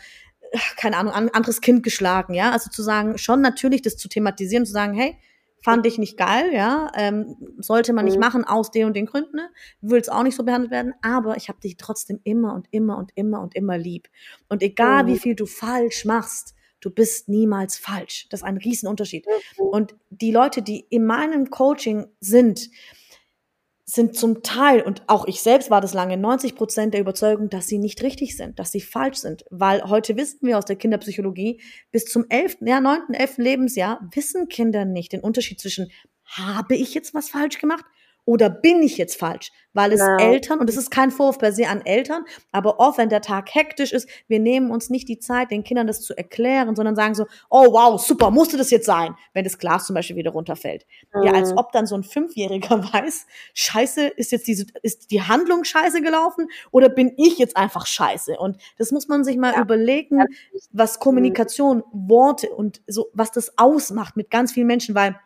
keine 0.78 0.97
Ahnung, 0.97 1.14
ein 1.14 1.34
anderes 1.34 1.62
Kind 1.62 1.84
geschlagen, 1.84 2.34
ja. 2.34 2.52
Also 2.52 2.70
zu 2.70 2.82
sagen, 2.84 3.18
schon 3.18 3.41
natürlich 3.41 3.82
das 3.82 3.97
zu 3.97 4.10
thematisieren, 4.10 4.66
zu 4.66 4.72
sagen, 4.72 4.93
hey, 4.93 5.18
fand 5.62 5.86
ich 5.86 5.97
nicht 5.97 6.18
geil, 6.18 6.52
ja, 6.54 6.91
ähm, 6.95 7.36
sollte 7.58 7.93
man 7.93 8.06
nicht 8.06 8.16
mhm. 8.16 8.22
machen 8.22 8.45
aus 8.45 8.72
den 8.72 8.86
und 8.86 8.95
den 8.95 9.06
Gründen, 9.06 9.36
ne? 9.36 9.50
will 9.82 10.00
es 10.00 10.10
auch 10.10 10.24
nicht 10.24 10.36
so 10.36 10.43
behandelt 10.43 10.72
werden, 10.72 10.93
aber 11.02 11.38
ich 11.38 11.50
habe 11.50 11.60
dich 11.60 11.78
trotzdem 11.78 12.20
immer 12.24 12.54
und 12.54 12.68
immer 12.72 12.97
und 12.97 13.12
immer 13.16 13.41
und 13.41 13.56
immer 13.56 13.78
lieb. 13.78 14.08
Und 14.47 14.64
egal 14.64 15.04
mhm. 15.04 15.08
wie 15.08 15.20
viel 15.20 15.36
du 15.36 15.45
falsch 15.45 16.06
machst, 16.06 16.56
du 16.80 16.89
bist 16.89 17.28
niemals 17.28 17.78
falsch. 17.78 18.28
Das 18.30 18.41
ist 18.41 18.45
ein 18.45 18.58
Riesenunterschied. 18.58 19.26
Mhm. 19.58 19.64
Und 19.66 19.95
die 20.10 20.32
Leute, 20.32 20.62
die 20.62 20.86
in 20.89 21.06
meinem 21.06 21.50
Coaching 21.50 22.08
sind, 22.22 22.70
sind 23.90 24.16
zum 24.16 24.44
Teil, 24.44 24.82
und 24.82 25.02
auch 25.08 25.26
ich 25.28 25.42
selbst 25.42 25.72
war 25.72 25.82
das 25.82 25.96
lange, 25.96 26.16
90 26.16 26.56
Prozent 26.56 26.94
der 26.94 27.02
Überzeugung, 27.02 27.50
dass 27.50 27.68
sie 27.68 27.80
nicht 27.80 28.04
richtig 28.04 28.38
sind, 28.38 28.60
dass 28.60 28.72
sie 28.72 28.82
falsch 28.82 29.18
sind. 29.18 29.46
Weil 29.50 29.82
heute 29.84 30.16
wissen 30.16 30.46
wir 30.46 30.60
aus 30.60 30.66
der 30.66 30.76
Kinderpsychologie, 30.76 31.60
bis 31.92 32.06
zum 32.06 32.26
11., 32.30 32.58
ja, 32.62 32.82
9., 32.82 33.14
11. 33.14 33.38
Lebensjahr 33.38 34.08
wissen 34.14 34.48
Kinder 34.48 34.86
nicht 34.86 35.12
den 35.12 35.22
Unterschied 35.22 35.60
zwischen, 35.60 35.90
habe 36.26 36.76
ich 36.76 36.94
jetzt 36.94 37.16
was 37.16 37.30
falsch 37.30 37.58
gemacht 37.58 37.84
oder 38.30 38.51
bin 38.51 38.84
ich 38.84 38.99
jetzt 38.99 39.17
falsch? 39.17 39.51
Weil 39.73 39.91
es 39.91 40.01
ja. 40.01 40.17
Eltern, 40.17 40.59
und 40.59 40.69
es 40.69 40.77
ist 40.77 40.91
kein 40.91 41.09
Vorwurf 41.09 41.39
per 41.39 41.51
se 41.51 41.67
an 41.67 41.84
Eltern, 41.84 42.25
aber 42.51 42.80
oft, 42.80 42.99
wenn 42.99 43.09
der 43.09 43.21
Tag 43.21 43.55
hektisch 43.55 43.91
ist, 43.91 44.07
wir 44.27 44.39
nehmen 44.39 44.69
uns 44.69 44.91
nicht 44.91 45.09
die 45.09 45.17
Zeit, 45.17 45.49
den 45.49 45.63
Kindern 45.63 45.88
das 45.88 46.01
zu 46.01 46.15
erklären, 46.15 46.75
sondern 46.75 46.95
sagen 46.95 47.15
so, 47.15 47.25
oh 47.49 47.73
wow, 47.73 47.99
super, 47.99 48.30
musste 48.30 48.55
das 48.55 48.69
jetzt 48.69 48.86
sein, 48.86 49.15
wenn 49.34 49.45
das 49.45 49.57
Glas 49.57 49.88
zum 49.88 49.95
Beispiel 49.95 50.15
wieder 50.15 50.30
runterfällt. 50.30 50.86
Mhm. 51.11 51.23
Ja, 51.23 51.32
als 51.32 51.57
ob 51.57 51.71
dann 51.71 51.88
so 51.88 51.95
ein 51.95 52.03
Fünfjähriger 52.03 52.84
weiß, 52.93 53.25
scheiße, 53.55 54.09
ist 54.09 54.32
jetzt 54.32 54.45
diese, 54.45 54.67
ist 54.84 55.09
die 55.09 55.23
Handlung 55.23 55.63
scheiße 55.63 56.03
gelaufen 56.03 56.49
oder 56.69 56.89
bin 56.89 57.11
ich 57.17 57.39
jetzt 57.39 57.57
einfach 57.57 57.88
scheiße? 57.88 58.38
Und 58.38 58.57
das 58.77 58.91
muss 58.91 59.07
man 59.07 59.23
sich 59.23 59.38
mal 59.38 59.53
ja. 59.53 59.61
überlegen, 59.61 60.19
was 60.71 60.99
Kommunikation, 60.99 61.82
Worte 61.91 62.51
und 62.51 62.84
so, 62.86 63.07
was 63.13 63.32
das 63.32 63.57
ausmacht 63.57 64.17
mit 64.17 64.30
ganz 64.30 64.51
vielen 64.51 64.67
Menschen, 64.67 64.93
weil 64.93 65.19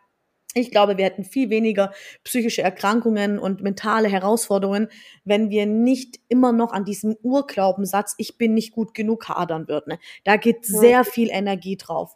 ich 0.53 0.71
glaube, 0.71 0.97
wir 0.97 1.05
hätten 1.05 1.23
viel 1.23 1.49
weniger 1.49 1.91
psychische 2.23 2.61
Erkrankungen 2.61 3.39
und 3.39 3.61
mentale 3.61 4.07
Herausforderungen, 4.07 4.89
wenn 5.25 5.49
wir 5.49 5.65
nicht 5.65 6.19
immer 6.27 6.51
noch 6.51 6.71
an 6.71 6.85
diesem 6.85 7.15
Urglaubensatz, 7.23 8.15
ich 8.17 8.37
bin 8.37 8.53
nicht 8.53 8.73
gut 8.73 8.93
genug, 8.93 9.27
hadern 9.29 9.67
würden. 9.67 9.97
Da 10.23 10.37
geht 10.37 10.65
sehr 10.65 11.03
viel 11.05 11.29
Energie 11.29 11.77
drauf. 11.77 12.15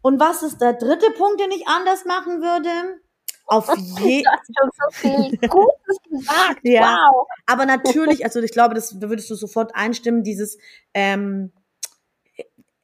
Und 0.00 0.20
was 0.20 0.42
ist 0.42 0.60
der 0.60 0.74
dritte 0.74 1.10
Punkt, 1.12 1.40
den 1.40 1.50
ich 1.50 1.66
anders 1.66 2.04
machen 2.04 2.40
würde? 2.40 3.00
Auf 3.46 3.68
je 4.00 4.22
schon 4.24 4.70
so 4.72 4.90
viel 4.90 5.36
Gutes 5.48 5.98
gesagt. 6.08 6.60
ja. 6.62 6.96
Wow. 7.12 7.26
Aber 7.46 7.66
natürlich, 7.66 8.24
also 8.24 8.40
ich 8.40 8.52
glaube, 8.52 8.74
das 8.74 8.98
da 8.98 9.08
würdest 9.08 9.28
du 9.30 9.34
sofort 9.34 9.74
einstimmen, 9.74 10.22
dieses 10.22 10.58
ähm, 10.94 11.52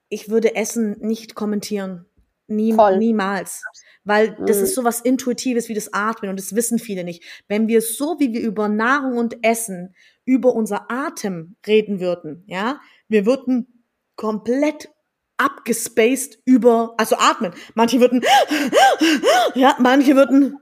ich 0.09 0.31
würde 0.31 0.55
Essen 0.55 0.97
nicht 1.01 1.35
kommentieren. 1.35 2.07
Nie, 2.47 2.73
niemals. 2.73 3.63
Weil 4.05 4.37
das 4.47 4.59
mhm. 4.59 4.65
ist 4.65 4.75
so 4.75 4.85
was 4.85 5.01
Intuitives 5.01 5.69
wie 5.69 5.75
das 5.75 5.93
Atmen 5.93 6.31
und 6.31 6.39
das 6.39 6.55
wissen 6.55 6.79
viele 6.79 7.05
nicht. 7.05 7.23
Wenn 7.49 7.69
wir 7.69 7.83
so, 7.83 8.19
wie 8.19 8.33
wir 8.33 8.41
über 8.41 8.69
Nahrung 8.69 9.19
und 9.19 9.45
Essen, 9.45 9.95
über 10.25 10.55
unser 10.55 10.91
Atem 10.91 11.57
reden 11.67 12.01
würden, 12.01 12.45
ja, 12.47 12.81
wir 13.09 13.27
würden 13.27 13.85
komplett 14.17 14.89
abgespaced 15.39 16.39
über, 16.45 16.95
also 16.99 17.17
atmen. 17.17 17.53
Manche 17.75 18.01
würden, 18.01 18.23
ja, 19.55 19.77
manche 19.79 20.17
würden, 20.17 20.59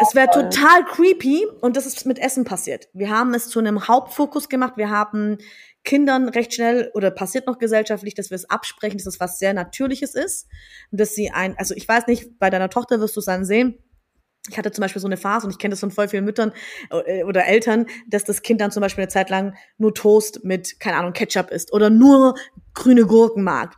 es 0.00 0.14
wäre 0.14 0.28
total 0.30 0.84
creepy 0.84 1.46
und 1.60 1.76
das 1.76 1.86
ist 1.86 2.04
mit 2.04 2.18
Essen 2.18 2.44
passiert. 2.44 2.88
Wir 2.92 3.10
haben 3.10 3.32
es 3.32 3.48
zu 3.48 3.58
einem 3.58 3.88
Hauptfokus 3.88 4.48
gemacht. 4.48 4.74
Wir 4.76 4.90
haben 4.90 5.38
Kindern 5.84 6.28
recht 6.28 6.54
schnell 6.54 6.90
oder 6.94 7.10
passiert 7.10 7.46
noch 7.46 7.58
gesellschaftlich, 7.58 8.14
dass 8.14 8.30
wir 8.30 8.36
es 8.36 8.48
absprechen, 8.48 8.98
dass 8.98 9.06
es 9.06 9.20
was 9.20 9.38
sehr 9.38 9.54
Natürliches 9.54 10.14
ist. 10.14 10.48
Und 10.90 11.00
dass 11.00 11.14
sie 11.14 11.30
ein, 11.30 11.56
also 11.58 11.74
ich 11.74 11.86
weiß 11.86 12.06
nicht, 12.06 12.38
bei 12.38 12.50
deiner 12.50 12.70
Tochter 12.70 13.00
wirst 13.00 13.16
du 13.16 13.20
es 13.20 13.26
dann 13.26 13.44
sehen. 13.44 13.78
Ich 14.50 14.58
hatte 14.58 14.72
zum 14.72 14.82
Beispiel 14.82 15.00
so 15.00 15.08
eine 15.08 15.16
Phase 15.16 15.46
und 15.46 15.52
ich 15.52 15.58
kenne 15.58 15.72
das 15.72 15.80
von 15.80 15.90
voll 15.90 16.08
vielen 16.08 16.24
Müttern 16.24 16.52
äh, 16.90 17.24
oder 17.24 17.46
Eltern, 17.46 17.86
dass 18.08 18.24
das 18.24 18.42
Kind 18.42 18.60
dann 18.60 18.70
zum 18.70 18.82
Beispiel 18.82 19.02
eine 19.02 19.10
Zeit 19.10 19.30
lang 19.30 19.54
nur 19.78 19.94
Toast 19.94 20.44
mit, 20.44 20.80
keine 20.80 20.98
Ahnung, 20.98 21.12
Ketchup 21.12 21.50
isst 21.50 21.72
oder 21.72 21.88
nur 21.88 22.34
grüne 22.74 23.06
Gurken 23.06 23.42
mag. 23.42 23.74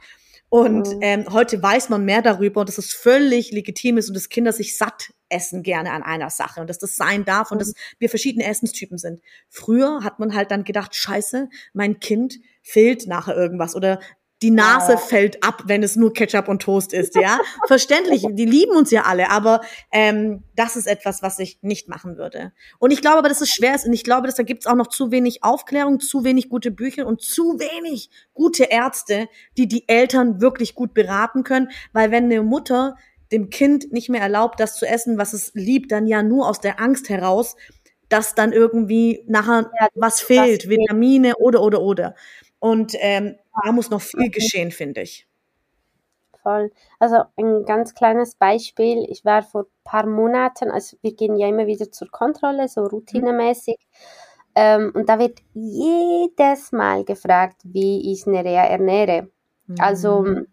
Und 0.48 0.88
mhm. 0.88 0.98
ähm, 1.02 1.24
heute 1.32 1.62
weiß 1.62 1.88
man 1.88 2.04
mehr 2.04 2.22
darüber 2.22 2.60
und 2.60 2.68
dass 2.68 2.78
es 2.78 2.92
völlig 2.92 3.52
legitim 3.52 3.98
ist 3.98 4.08
und 4.08 4.14
dass 4.14 4.28
Kinder 4.28 4.52
sich 4.52 4.76
satt 4.76 5.12
essen 5.28 5.62
gerne 5.62 5.92
an 5.92 6.02
einer 6.02 6.30
Sache 6.30 6.60
und 6.60 6.68
dass 6.68 6.78
das 6.78 6.96
sein 6.96 7.24
darf 7.24 7.50
und 7.50 7.60
dass 7.60 7.74
wir 7.98 8.08
verschiedene 8.08 8.46
Essenstypen 8.46 8.98
sind. 8.98 9.20
Früher 9.48 10.00
hat 10.02 10.18
man 10.18 10.34
halt 10.34 10.50
dann 10.50 10.64
gedacht, 10.64 10.94
scheiße, 10.94 11.48
mein 11.72 12.00
Kind 12.00 12.38
fehlt 12.62 13.06
nachher 13.06 13.36
irgendwas 13.36 13.74
oder 13.74 14.00
die 14.42 14.50
Nase 14.50 14.92
ja. 14.92 14.98
fällt 14.98 15.42
ab, 15.42 15.62
wenn 15.64 15.82
es 15.82 15.96
nur 15.96 16.12
Ketchup 16.12 16.48
und 16.48 16.60
Toast 16.60 16.92
ist, 16.92 17.14
ja. 17.14 17.40
Verständlich, 17.66 18.26
die 18.30 18.44
lieben 18.44 18.76
uns 18.76 18.90
ja 18.90 19.02
alle, 19.02 19.30
aber 19.30 19.62
ähm, 19.92 20.42
das 20.54 20.76
ist 20.76 20.86
etwas, 20.86 21.22
was 21.22 21.38
ich 21.38 21.58
nicht 21.62 21.88
machen 21.88 22.18
würde. 22.18 22.52
Und 22.78 22.90
ich 22.90 23.00
glaube 23.00 23.18
aber, 23.18 23.28
dass 23.30 23.40
es 23.40 23.50
schwer 23.50 23.74
ist 23.74 23.86
und 23.86 23.94
ich 23.94 24.04
glaube, 24.04 24.26
dass 24.26 24.36
da 24.36 24.42
gibt 24.42 24.62
es 24.62 24.66
auch 24.66 24.74
noch 24.74 24.88
zu 24.88 25.10
wenig 25.10 25.42
Aufklärung, 25.42 26.00
zu 26.00 26.22
wenig 26.24 26.50
gute 26.50 26.70
Bücher 26.70 27.06
und 27.06 27.22
zu 27.22 27.58
wenig 27.58 28.10
gute 28.34 28.64
Ärzte, 28.64 29.28
die 29.56 29.68
die 29.68 29.88
Eltern 29.88 30.40
wirklich 30.40 30.74
gut 30.74 30.92
beraten 30.92 31.42
können, 31.42 31.70
weil 31.92 32.10
wenn 32.10 32.24
eine 32.24 32.42
Mutter 32.42 32.96
dem 33.32 33.50
Kind 33.50 33.92
nicht 33.92 34.08
mehr 34.08 34.20
erlaubt, 34.20 34.60
das 34.60 34.76
zu 34.76 34.86
essen, 34.86 35.18
was 35.18 35.32
es 35.32 35.52
liebt, 35.54 35.92
dann 35.92 36.06
ja 36.06 36.22
nur 36.22 36.48
aus 36.48 36.60
der 36.60 36.80
Angst 36.80 37.08
heraus, 37.08 37.56
dass 38.08 38.34
dann 38.34 38.52
irgendwie 38.52 39.24
nachher 39.26 39.70
ja, 39.80 39.88
was 39.94 40.20
fehlt, 40.20 40.68
Vitamine 40.68 41.36
oder 41.36 41.62
oder 41.62 41.80
oder. 41.80 42.14
Und 42.58 42.94
ähm, 42.98 43.36
da 43.62 43.72
muss 43.72 43.90
noch 43.90 44.00
viel 44.00 44.30
geschehen, 44.30 44.70
finde 44.70 45.02
ich. 45.02 45.26
Voll. 46.42 46.70
Also 47.00 47.24
ein 47.36 47.64
ganz 47.64 47.94
kleines 47.94 48.36
Beispiel. 48.36 49.04
Ich 49.08 49.24
war 49.24 49.42
vor 49.42 49.62
ein 49.62 49.82
paar 49.82 50.06
Monaten, 50.06 50.70
also 50.70 50.96
wir 51.02 51.12
gehen 51.14 51.36
ja 51.36 51.48
immer 51.48 51.66
wieder 51.66 51.90
zur 51.90 52.08
Kontrolle, 52.08 52.68
so 52.68 52.86
routinemäßig. 52.86 53.76
Ähm, 54.54 54.92
und 54.94 55.08
da 55.08 55.18
wird 55.18 55.40
jedes 55.54 56.72
Mal 56.72 57.04
gefragt, 57.04 57.60
wie 57.64 58.12
ich 58.12 58.26
Nerea 58.26 58.64
ernähre. 58.64 59.28
Also, 59.78 60.22
mhm. 60.22 60.26
Also 60.28 60.46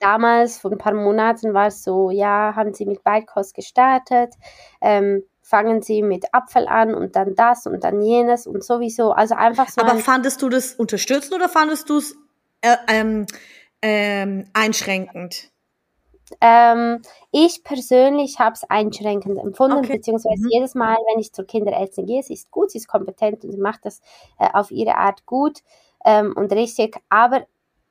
damals, 0.00 0.58
vor 0.58 0.72
ein 0.72 0.78
paar 0.78 0.94
Monaten, 0.94 1.54
war 1.54 1.68
es 1.68 1.82
so, 1.82 2.10
ja, 2.10 2.54
haben 2.54 2.74
Sie 2.74 2.86
mit 2.86 3.02
Beikost 3.02 3.54
gestartet, 3.54 4.34
ähm, 4.80 5.22
fangen 5.42 5.82
Sie 5.82 6.02
mit 6.02 6.32
Apfel 6.32 6.66
an 6.66 6.94
und 6.94 7.16
dann 7.16 7.34
das 7.34 7.66
und 7.66 7.84
dann 7.84 8.02
jenes 8.02 8.46
und 8.46 8.64
sowieso. 8.64 9.12
Also 9.12 9.34
einfach 9.34 9.68
so. 9.68 9.80
Aber 9.80 9.96
fandest 9.98 10.42
du 10.42 10.48
das 10.48 10.74
unterstützend 10.74 11.34
oder 11.34 11.48
fandest 11.48 11.88
du 11.88 11.98
es 11.98 12.16
äh, 12.62 12.76
ähm, 12.88 13.26
ähm, 13.82 14.48
einschränkend? 14.52 15.50
Ähm, 16.40 17.02
ich 17.30 17.62
persönlich 17.62 18.40
habe 18.40 18.54
es 18.54 18.64
einschränkend 18.64 19.38
empfunden, 19.38 19.78
okay. 19.78 19.98
beziehungsweise 19.98 20.42
mhm. 20.42 20.50
jedes 20.50 20.74
Mal, 20.74 20.96
wenn 21.12 21.20
ich 21.20 21.32
zur 21.32 21.46
Kinderärztin 21.46 22.06
gehe, 22.06 22.22
sie 22.22 22.34
ist 22.34 22.50
gut, 22.50 22.70
sie 22.72 22.78
ist 22.78 22.88
kompetent 22.88 23.44
und 23.44 23.52
sie 23.52 23.58
macht 23.58 23.84
das 23.84 24.00
äh, 24.38 24.48
auf 24.52 24.72
ihre 24.72 24.96
Art 24.96 25.24
gut 25.24 25.60
ähm, 26.04 26.34
und 26.36 26.52
richtig, 26.52 26.96
aber 27.08 27.46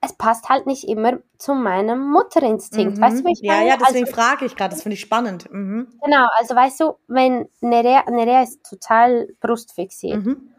es 0.06 0.14
passt 0.14 0.49
halt 0.49 0.66
nicht 0.68 0.88
immer 0.88 1.20
zu 1.38 1.53
meinem 1.53 2.12
Mutterinstinkt. 2.12 2.97
Mhm. 2.97 3.01
Weißt 3.01 3.20
du, 3.20 3.26
wie 3.26 3.34
ich 3.34 3.41
Ja, 3.41 3.56
meine? 3.56 3.70
ja, 3.70 3.78
deswegen 3.78 4.06
also, 4.06 4.16
frage 4.16 4.45
ich 4.45 4.56
gerade, 4.56 4.74
das 4.74 4.84
finde 4.84 4.93
ich 4.93 5.01
spannend. 5.01 5.51
Mhm. 5.51 5.88
Genau, 6.03 6.28
also 6.38 6.56
weißt 6.56 6.80
du, 6.80 6.93
wenn 7.08 7.49
Nerea, 7.62 8.10
Nerea 8.10 8.43
ist 8.43 8.64
total 8.64 9.28
brustfixiert 9.39 10.26
mhm. 10.26 10.49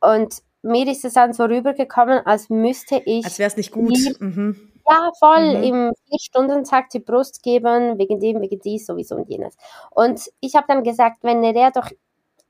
und 0.00 0.42
mir 0.62 0.86
ist 0.88 1.04
es 1.04 1.14
dann 1.14 1.32
so 1.32 1.44
rübergekommen, 1.44 2.24
als 2.26 2.50
müsste 2.50 3.02
ich. 3.04 3.24
Als 3.24 3.38
wäre 3.38 3.48
es 3.48 3.56
nicht 3.56 3.72
gut. 3.72 3.96
Mhm. 4.20 4.70
Ja, 4.88 5.10
voll 5.18 5.56
mhm. 5.56 5.62
im 5.62 5.92
Vier-Stunden-Tag 6.08 6.90
die 6.90 6.98
Brust 6.98 7.42
geben, 7.42 7.98
wegen 7.98 8.18
dem, 8.18 8.40
wegen 8.40 8.60
dies, 8.60 8.86
sowieso 8.86 9.16
und 9.16 9.28
jenes. 9.28 9.56
Und 9.90 10.20
ich 10.40 10.54
habe 10.56 10.66
dann 10.68 10.82
gesagt, 10.82 11.18
wenn 11.22 11.40
Nerea 11.40 11.70
doch 11.70 11.90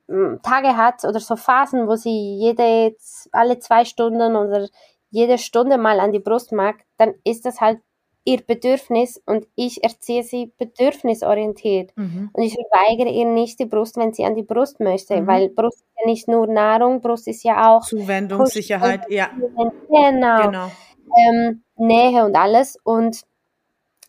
hm, 0.09 0.41
Tage 0.43 0.77
hat 0.77 1.05
oder 1.05 1.21
so 1.21 1.37
Phasen, 1.37 1.87
wo 1.87 1.97
sie 1.97 2.37
jede, 2.37 2.97
alle 3.31 3.59
zwei 3.59 3.85
Stunden 3.85 4.35
oder 4.35 4.69
jede 5.11 5.39
Stunde 5.39 5.79
mal 5.79 6.01
an 6.01 6.13
die 6.13 6.21
Brust 6.21 6.53
mag, 6.53 6.85
dann 6.97 7.15
ist 7.25 7.45
das 7.45 7.61
halt 7.61 7.81
ihr 8.25 8.43
Bedürfnis 8.43 9.21
und 9.27 9.47
ich 9.55 9.83
erziehe 9.83 10.23
sie 10.23 10.53
bedürfnisorientiert. 10.59 11.93
Mhm. 11.97 12.31
Und 12.33 12.43
ich 12.43 12.55
weigere 12.55 13.11
ihr 13.11 13.27
nicht 13.27 13.59
die 13.59 13.67
Brust, 13.67 13.97
wenn 13.97 14.13
sie 14.13 14.25
an 14.25 14.35
die 14.35 14.43
Brust 14.43 14.81
möchte, 14.81 15.21
mhm. 15.21 15.27
weil 15.27 15.49
Brust 15.49 15.79
ist 15.79 15.87
ja 15.99 16.11
nicht 16.11 16.29
nur 16.29 16.47
Nahrung, 16.47 17.01
Brust 17.01 17.29
ist 17.29 17.43
ja 17.43 17.71
auch 17.71 17.85
Zuwendung, 17.85 18.47
Sicherheit, 18.47 19.03
ja. 19.09 19.31
Genau. 19.89 20.43
genau. 20.43 20.71
Ähm, 21.17 21.63
Nähe 21.77 22.25
und 22.25 22.37
alles. 22.37 22.79
Und 22.85 23.23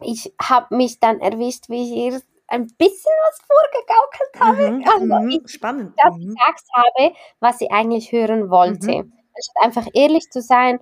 ich 0.01 0.33
habe 0.39 0.75
mich 0.75 0.99
dann 0.99 1.19
erwischt, 1.19 1.69
wie 1.69 1.83
ich 1.83 2.13
ihr 2.13 2.21
ein 2.47 2.67
bisschen 2.67 3.13
was 3.29 3.39
vorgegaukelt 3.47 4.39
habe. 4.39 4.71
Mhm, 4.71 4.85
also 4.93 5.23
mhm, 5.23 5.29
ich, 5.29 5.51
spannend. 5.51 5.93
Dass 5.97 6.17
ich 6.17 6.25
mhm. 6.25 6.35
gesagt 6.35 6.67
habe, 6.73 7.15
was 7.39 7.59
sie 7.59 7.71
eigentlich 7.71 8.11
hören 8.11 8.49
wollte. 8.49 9.03
Mhm 9.03 9.13
anstatt 9.35 9.63
einfach 9.63 9.87
ehrlich 9.93 10.29
zu 10.29 10.41
sein 10.41 10.79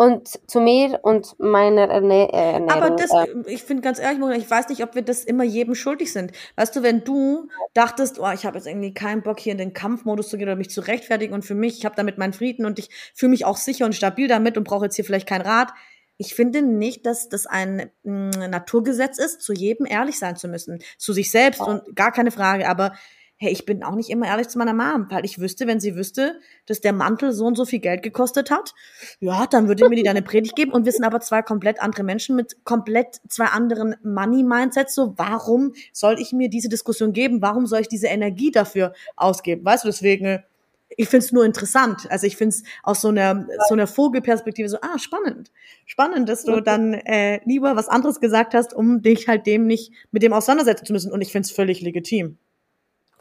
und 0.00 0.28
zu 0.48 0.60
mir 0.60 1.00
und 1.02 1.34
meiner 1.40 1.90
Erne 1.90 2.32
äh, 2.32 2.52
Ernährung. 2.52 2.70
Aber 2.70 2.90
das, 2.90 3.10
äh, 3.10 3.26
ich 3.46 3.64
finde 3.64 3.82
ganz 3.82 3.98
ehrlich, 3.98 4.20
ich 4.38 4.48
weiß 4.48 4.68
nicht, 4.68 4.84
ob 4.84 4.94
wir 4.94 5.02
das 5.02 5.24
immer 5.24 5.42
jedem 5.42 5.74
schuldig 5.74 6.12
sind. 6.12 6.30
Weißt 6.54 6.74
du, 6.76 6.84
wenn 6.84 7.02
du 7.02 7.48
dachtest, 7.74 8.20
oh, 8.20 8.30
ich 8.30 8.46
habe 8.46 8.56
jetzt 8.56 8.68
irgendwie 8.68 8.94
keinen 8.94 9.22
Bock 9.22 9.40
hier 9.40 9.50
in 9.50 9.58
den 9.58 9.72
Kampfmodus 9.72 10.28
zu 10.28 10.38
gehen 10.38 10.46
oder 10.46 10.54
mich 10.54 10.70
zu 10.70 10.82
rechtfertigen 10.82 11.34
und 11.34 11.44
für 11.44 11.56
mich, 11.56 11.78
ich 11.78 11.84
habe 11.84 11.96
damit 11.96 12.16
meinen 12.16 12.32
Frieden 12.32 12.64
und 12.64 12.78
ich 12.78 12.90
fühle 13.12 13.30
mich 13.30 13.44
auch 13.44 13.56
sicher 13.56 13.86
und 13.86 13.92
stabil 13.92 14.28
damit 14.28 14.56
und 14.56 14.62
brauche 14.62 14.84
jetzt 14.84 14.94
hier 14.94 15.04
vielleicht 15.04 15.28
keinen 15.28 15.42
Rat. 15.42 15.72
Ich 16.16 16.32
finde 16.32 16.62
nicht, 16.62 17.04
dass 17.04 17.28
das 17.28 17.46
ein 17.46 17.90
mm, 18.04 18.30
Naturgesetz 18.50 19.18
ist, 19.18 19.42
zu 19.42 19.52
jedem 19.52 19.84
ehrlich 19.84 20.20
sein 20.20 20.36
zu 20.36 20.46
müssen. 20.46 20.78
Zu 20.96 21.12
sich 21.12 21.32
selbst 21.32 21.60
und 21.60 21.96
gar 21.96 22.12
keine 22.12 22.30
Frage. 22.30 22.68
Aber 22.68 22.92
hey, 23.40 23.52
ich 23.52 23.64
bin 23.64 23.84
auch 23.84 23.94
nicht 23.94 24.10
immer 24.10 24.26
ehrlich 24.26 24.48
zu 24.48 24.58
meiner 24.58 24.74
Mom, 24.74 25.06
weil 25.10 25.24
ich 25.24 25.38
wüsste, 25.38 25.68
wenn 25.68 25.78
sie 25.78 25.94
wüsste, 25.94 26.40
dass 26.66 26.80
der 26.80 26.92
Mantel 26.92 27.32
so 27.32 27.46
und 27.46 27.54
so 27.54 27.64
viel 27.64 27.78
Geld 27.78 28.02
gekostet 28.02 28.50
hat, 28.50 28.74
ja, 29.20 29.46
dann 29.46 29.68
würde 29.68 29.88
mir 29.88 29.94
die 29.94 30.02
da 30.02 30.10
eine 30.10 30.22
Predigt 30.22 30.56
geben 30.56 30.72
und 30.72 30.84
wir 30.84 30.92
sind 30.92 31.04
aber 31.04 31.20
zwei 31.20 31.42
komplett 31.42 31.80
andere 31.80 32.02
Menschen 32.02 32.34
mit 32.34 32.64
komplett 32.64 33.20
zwei 33.28 33.46
anderen 33.46 33.94
Money-Mindsets. 34.02 34.92
So, 34.92 35.14
warum 35.16 35.72
soll 35.92 36.20
ich 36.20 36.32
mir 36.32 36.50
diese 36.50 36.68
Diskussion 36.68 37.12
geben? 37.12 37.40
Warum 37.40 37.66
soll 37.66 37.80
ich 37.80 37.88
diese 37.88 38.08
Energie 38.08 38.50
dafür 38.50 38.92
ausgeben? 39.14 39.64
Weißt 39.64 39.84
du, 39.84 39.88
deswegen, 39.88 40.42
ich 40.88 41.08
finde 41.08 41.24
es 41.24 41.30
nur 41.30 41.44
interessant. 41.44 42.10
Also 42.10 42.26
ich 42.26 42.36
finde 42.36 42.56
es 42.56 42.64
aus 42.82 43.00
so 43.00 43.08
einer, 43.08 43.46
so 43.68 43.74
einer 43.74 43.86
Vogelperspektive 43.86 44.68
so, 44.68 44.78
ah, 44.80 44.98
spannend. 44.98 45.52
Spannend, 45.86 46.28
dass 46.28 46.42
du 46.42 46.60
dann 46.60 46.92
äh, 46.94 47.40
lieber 47.44 47.76
was 47.76 47.88
anderes 47.88 48.18
gesagt 48.18 48.54
hast, 48.54 48.74
um 48.74 49.00
dich 49.00 49.28
halt 49.28 49.46
dem 49.46 49.68
nicht 49.68 49.92
mit 50.10 50.24
dem 50.24 50.32
auseinandersetzen 50.32 50.86
zu 50.86 50.92
müssen. 50.92 51.12
Und 51.12 51.20
ich 51.20 51.30
finde 51.30 51.46
es 51.46 51.52
völlig 51.52 51.82
legitim 51.82 52.36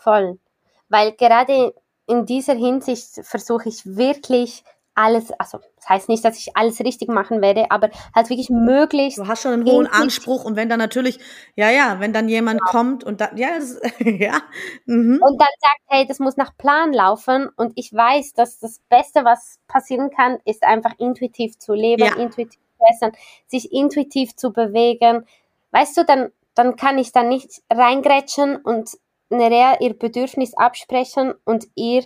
voll. 0.07 0.39
Weil 0.87 1.11
gerade 1.11 1.73
in 2.07 2.25
dieser 2.25 2.53
Hinsicht 2.53 3.19
versuche 3.23 3.67
ich 3.67 3.85
wirklich 3.85 4.63
alles, 4.95 5.31
also 5.33 5.59
das 5.75 5.89
heißt 5.89 6.09
nicht, 6.09 6.25
dass 6.25 6.39
ich 6.39 6.57
alles 6.57 6.79
richtig 6.79 7.09
machen 7.09 7.41
werde, 7.41 7.69
aber 7.69 7.89
halt 8.15 8.29
wirklich 8.29 8.49
möglichst. 8.49 9.19
Du 9.19 9.27
hast 9.27 9.43
schon 9.43 9.53
einen 9.53 9.65
hohen 9.65 9.85
Anspruch 9.85 10.43
und 10.43 10.55
wenn 10.55 10.69
dann 10.69 10.79
natürlich, 10.79 11.19
ja, 11.55 11.69
ja, 11.69 11.99
wenn 11.99 12.13
dann 12.13 12.29
jemand 12.29 12.61
ja. 12.65 12.71
kommt 12.71 13.03
und 13.03 13.21
dann, 13.21 13.37
ja, 13.37 13.49
das, 13.59 13.79
ja. 13.99 14.41
Mhm. 14.85 15.19
Und 15.21 15.39
dann 15.39 15.47
sagt, 15.59 15.81
hey, 15.87 16.07
das 16.07 16.19
muss 16.19 16.37
nach 16.37 16.57
Plan 16.57 16.93
laufen 16.93 17.49
und 17.57 17.73
ich 17.75 17.93
weiß, 17.93 18.33
dass 18.33 18.59
das 18.59 18.79
Beste, 18.89 19.23
was 19.23 19.59
passieren 19.67 20.09
kann, 20.09 20.39
ist 20.45 20.63
einfach 20.63 20.93
intuitiv 20.97 21.59
zu 21.59 21.73
leben, 21.73 22.03
ja. 22.03 22.15
intuitiv 22.15 22.59
zu 22.77 22.85
essen, 22.91 23.11
sich 23.45 23.71
intuitiv 23.71 24.35
zu 24.35 24.51
bewegen. 24.51 25.27
Weißt 25.71 25.95
du, 25.97 26.05
dann, 26.05 26.31
dann 26.55 26.75
kann 26.75 26.97
ich 26.97 27.11
da 27.11 27.21
nicht 27.21 27.61
reingrätschen 27.69 28.55
und 28.55 28.97
Nerea 29.29 29.77
ihr 29.79 29.93
Bedürfnis 29.97 30.53
absprechen 30.53 31.33
und 31.45 31.67
ihr 31.75 32.05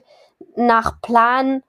nach 0.56 1.02
Plan 1.02 1.64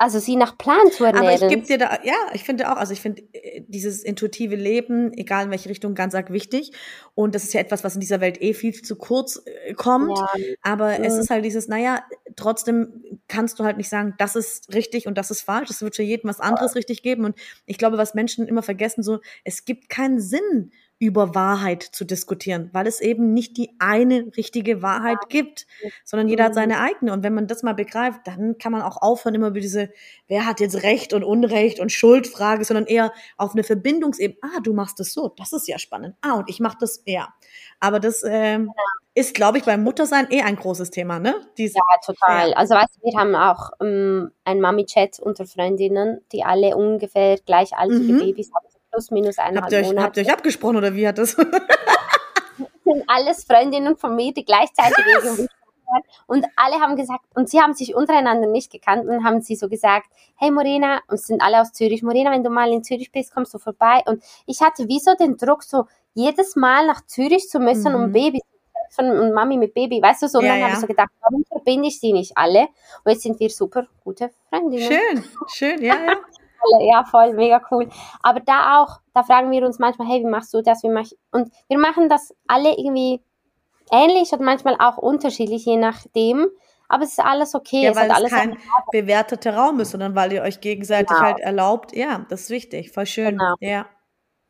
also 0.00 0.20
sie 0.20 0.36
nach 0.36 0.56
Plan 0.56 0.92
zu 0.92 1.04
ernähren. 1.04 1.26
Aber 1.26 1.34
ich 1.34 1.48
gebe 1.48 1.66
dir 1.66 1.76
da, 1.76 1.98
ja, 2.04 2.14
ich 2.32 2.44
finde 2.44 2.70
auch, 2.70 2.76
also 2.76 2.92
ich 2.92 3.00
finde 3.00 3.22
äh, 3.32 3.64
dieses 3.66 4.04
intuitive 4.04 4.54
Leben, 4.54 5.12
egal 5.12 5.46
in 5.46 5.50
welche 5.50 5.68
Richtung, 5.68 5.96
ganz 5.96 6.14
arg 6.14 6.32
wichtig. 6.32 6.70
Und 7.16 7.34
das 7.34 7.42
ist 7.42 7.52
ja 7.52 7.60
etwas, 7.60 7.82
was 7.82 7.94
in 7.94 8.00
dieser 8.00 8.20
Welt 8.20 8.40
eh 8.40 8.54
viel 8.54 8.72
zu 8.72 8.94
kurz 8.94 9.42
äh, 9.44 9.74
kommt. 9.74 10.16
Ja. 10.16 10.28
Aber 10.62 10.96
mhm. 10.96 11.04
es 11.04 11.18
ist 11.18 11.30
halt 11.30 11.44
dieses, 11.44 11.66
naja, 11.66 12.04
trotzdem 12.36 13.18
kannst 13.26 13.58
du 13.58 13.64
halt 13.64 13.76
nicht 13.76 13.88
sagen, 13.88 14.14
das 14.18 14.36
ist 14.36 14.72
richtig 14.72 15.08
und 15.08 15.18
das 15.18 15.32
ist 15.32 15.42
falsch. 15.42 15.68
Es 15.68 15.82
wird 15.82 15.96
für 15.96 16.04
jeden 16.04 16.28
was 16.28 16.38
anderes 16.38 16.76
richtig 16.76 17.02
geben. 17.02 17.24
Und 17.24 17.36
ich 17.66 17.76
glaube, 17.76 17.98
was 17.98 18.14
Menschen 18.14 18.46
immer 18.46 18.62
vergessen, 18.62 19.02
so, 19.02 19.18
es 19.42 19.64
gibt 19.64 19.88
keinen 19.88 20.20
Sinn 20.20 20.70
über 21.00 21.34
Wahrheit 21.34 21.82
zu 21.82 22.04
diskutieren, 22.04 22.70
weil 22.72 22.86
es 22.88 23.00
eben 23.00 23.32
nicht 23.32 23.56
die 23.56 23.70
eine 23.78 24.32
richtige 24.36 24.82
Wahrheit 24.82 25.28
gibt, 25.28 25.66
sondern 26.04 26.28
jeder 26.28 26.44
hat 26.44 26.54
seine 26.54 26.80
eigene. 26.80 27.12
Und 27.12 27.22
wenn 27.22 27.34
man 27.34 27.46
das 27.46 27.62
mal 27.62 27.74
begreift, 27.74 28.22
dann 28.24 28.58
kann 28.58 28.72
man 28.72 28.82
auch 28.82 29.00
aufhören, 29.00 29.36
immer 29.36 29.48
über 29.48 29.60
diese, 29.60 29.90
wer 30.26 30.44
hat 30.44 30.58
jetzt 30.58 30.82
Recht 30.82 31.12
und 31.12 31.22
Unrecht 31.22 31.78
und 31.78 31.92
Schuldfrage, 31.92 32.64
sondern 32.64 32.86
eher 32.86 33.12
auf 33.36 33.52
eine 33.52 33.62
Verbindungsebene. 33.62 34.40
Ah, 34.42 34.60
du 34.60 34.72
machst 34.72 34.98
das 34.98 35.12
so, 35.12 35.28
das 35.28 35.52
ist 35.52 35.68
ja 35.68 35.78
spannend. 35.78 36.16
Ah, 36.20 36.34
und 36.34 36.50
ich 36.50 36.58
mache 36.58 36.78
das, 36.80 37.02
ja. 37.06 37.28
Aber 37.78 38.00
das 38.00 38.24
ähm, 38.24 38.72
ist, 39.14 39.34
glaube 39.34 39.58
ich, 39.58 39.64
beim 39.64 39.84
Muttersein 39.84 40.28
eh 40.30 40.42
ein 40.42 40.56
großes 40.56 40.90
Thema, 40.90 41.20
ne? 41.20 41.34
Diese, 41.58 41.76
ja, 41.76 41.82
total. 42.04 42.50
Ja. 42.50 42.56
Also 42.56 42.74
weißt 42.74 42.96
du, 42.96 43.02
wir 43.02 43.18
haben 43.18 43.34
auch 43.36 43.70
ähm, 43.80 44.32
ein 44.44 44.60
Mami-Chat 44.60 45.20
unter 45.20 45.46
Freundinnen, 45.46 46.20
die 46.32 46.42
alle 46.42 46.76
ungefähr 46.76 47.36
gleich 47.38 47.76
alte 47.76 47.98
mhm. 47.98 48.18
Babys 48.18 48.50
haben 48.52 48.67
plus 48.98 49.10
minus 49.12 49.38
eineinhalb 49.38 49.62
habt 49.62 49.72
ihr 49.72 49.78
euch, 49.78 49.86
Monate. 49.86 50.04
Habt 50.04 50.16
ihr 50.16 50.22
euch 50.24 50.32
abgesprochen 50.32 50.76
oder 50.76 50.94
wie 50.94 51.06
hat 51.06 51.18
das? 51.18 51.32
sind 52.84 53.04
alles 53.06 53.44
Freundinnen 53.44 53.96
von 53.96 54.16
mir, 54.16 54.32
die 54.32 54.44
gleichzeitig 54.44 55.04
irgendwie 55.06 55.48
und 56.26 56.44
alle 56.56 56.80
haben 56.82 56.96
gesagt, 56.96 57.24
und 57.34 57.48
sie 57.48 57.62
haben 57.62 57.72
sich 57.72 57.94
untereinander 57.94 58.46
nicht 58.46 58.70
gekannt 58.70 59.08
und 59.08 59.24
haben 59.24 59.40
sie 59.40 59.56
so 59.56 59.70
gesagt, 59.70 60.10
hey 60.36 60.50
Morena, 60.50 61.00
und 61.08 61.14
es 61.14 61.26
sind 61.26 61.40
alle 61.40 61.62
aus 61.62 61.72
Zürich, 61.72 62.02
Morena, 62.02 62.30
wenn 62.30 62.44
du 62.44 62.50
mal 62.50 62.70
in 62.70 62.84
Zürich 62.84 63.10
bist, 63.10 63.32
kommst 63.32 63.54
du 63.54 63.58
vorbei. 63.58 64.02
Und 64.04 64.22
ich 64.44 64.60
hatte 64.60 64.86
wie 64.86 64.98
so 64.98 65.14
den 65.14 65.38
Druck, 65.38 65.62
so 65.62 65.86
jedes 66.12 66.56
Mal 66.56 66.86
nach 66.86 67.06
Zürich 67.06 67.48
zu 67.48 67.58
müssen, 67.58 67.94
mhm. 67.94 68.04
um 68.04 68.12
Babys 68.12 68.42
von 68.90 69.32
Mami 69.32 69.56
mit 69.56 69.72
Baby, 69.72 70.02
weißt 70.02 70.24
du 70.24 70.28
so. 70.28 70.40
Und 70.40 70.44
Ja, 70.44 70.52
dann 70.52 70.60
habe 70.64 70.72
ja. 70.72 70.76
ich 70.76 70.80
so 70.82 70.86
gedacht, 70.86 71.08
warum 71.22 71.42
verbinde 71.46 71.88
ich 71.88 71.98
sie 71.98 72.12
nicht 72.12 72.36
alle? 72.36 72.68
Und 73.04 73.12
jetzt 73.12 73.22
sind 73.22 73.40
wir 73.40 73.48
super 73.48 73.86
gute 74.04 74.30
Freundinnen. 74.50 74.92
Schön, 74.92 75.24
schön, 75.46 75.82
ja, 75.82 75.94
ja. 75.94 76.16
Alle, 76.60 76.86
Ja, 76.88 77.04
voll, 77.04 77.34
mega 77.34 77.60
cool. 77.70 77.88
Aber 78.22 78.40
da 78.40 78.82
auch, 78.82 79.00
da 79.14 79.22
fragen 79.22 79.50
wir 79.50 79.64
uns 79.64 79.78
manchmal, 79.78 80.08
hey, 80.08 80.20
wie 80.20 80.28
machst 80.28 80.52
du 80.54 80.62
das? 80.62 80.82
Wie 80.82 80.88
mach 80.88 81.02
ich? 81.02 81.16
Und 81.32 81.50
wir 81.68 81.78
machen 81.78 82.08
das 82.08 82.34
alle 82.46 82.70
irgendwie 82.76 83.20
ähnlich 83.90 84.32
und 84.32 84.40
manchmal 84.42 84.76
auch 84.78 84.98
unterschiedlich, 84.98 85.64
je 85.64 85.76
nachdem. 85.76 86.48
Aber 86.88 87.04
es 87.04 87.10
ist 87.12 87.20
alles 87.20 87.54
okay. 87.54 87.82
Ja, 87.84 87.90
es 87.90 87.96
weil 87.96 88.10
es 88.10 88.16
alles 88.16 88.30
kein 88.32 88.58
bewerteter 88.92 89.54
Raum 89.56 89.78
ist, 89.80 89.90
sondern 89.90 90.14
weil 90.14 90.32
ihr 90.32 90.42
euch 90.42 90.60
gegenseitig 90.60 91.08
Genau. 91.08 91.20
halt 91.20 91.40
erlaubt. 91.40 91.94
Ja, 91.94 92.24
das 92.30 92.42
ist 92.42 92.50
wichtig, 92.50 92.92
voll 92.92 93.06
schön. 93.06 93.30
Genau. 93.38 93.54
Ja. 93.60 93.86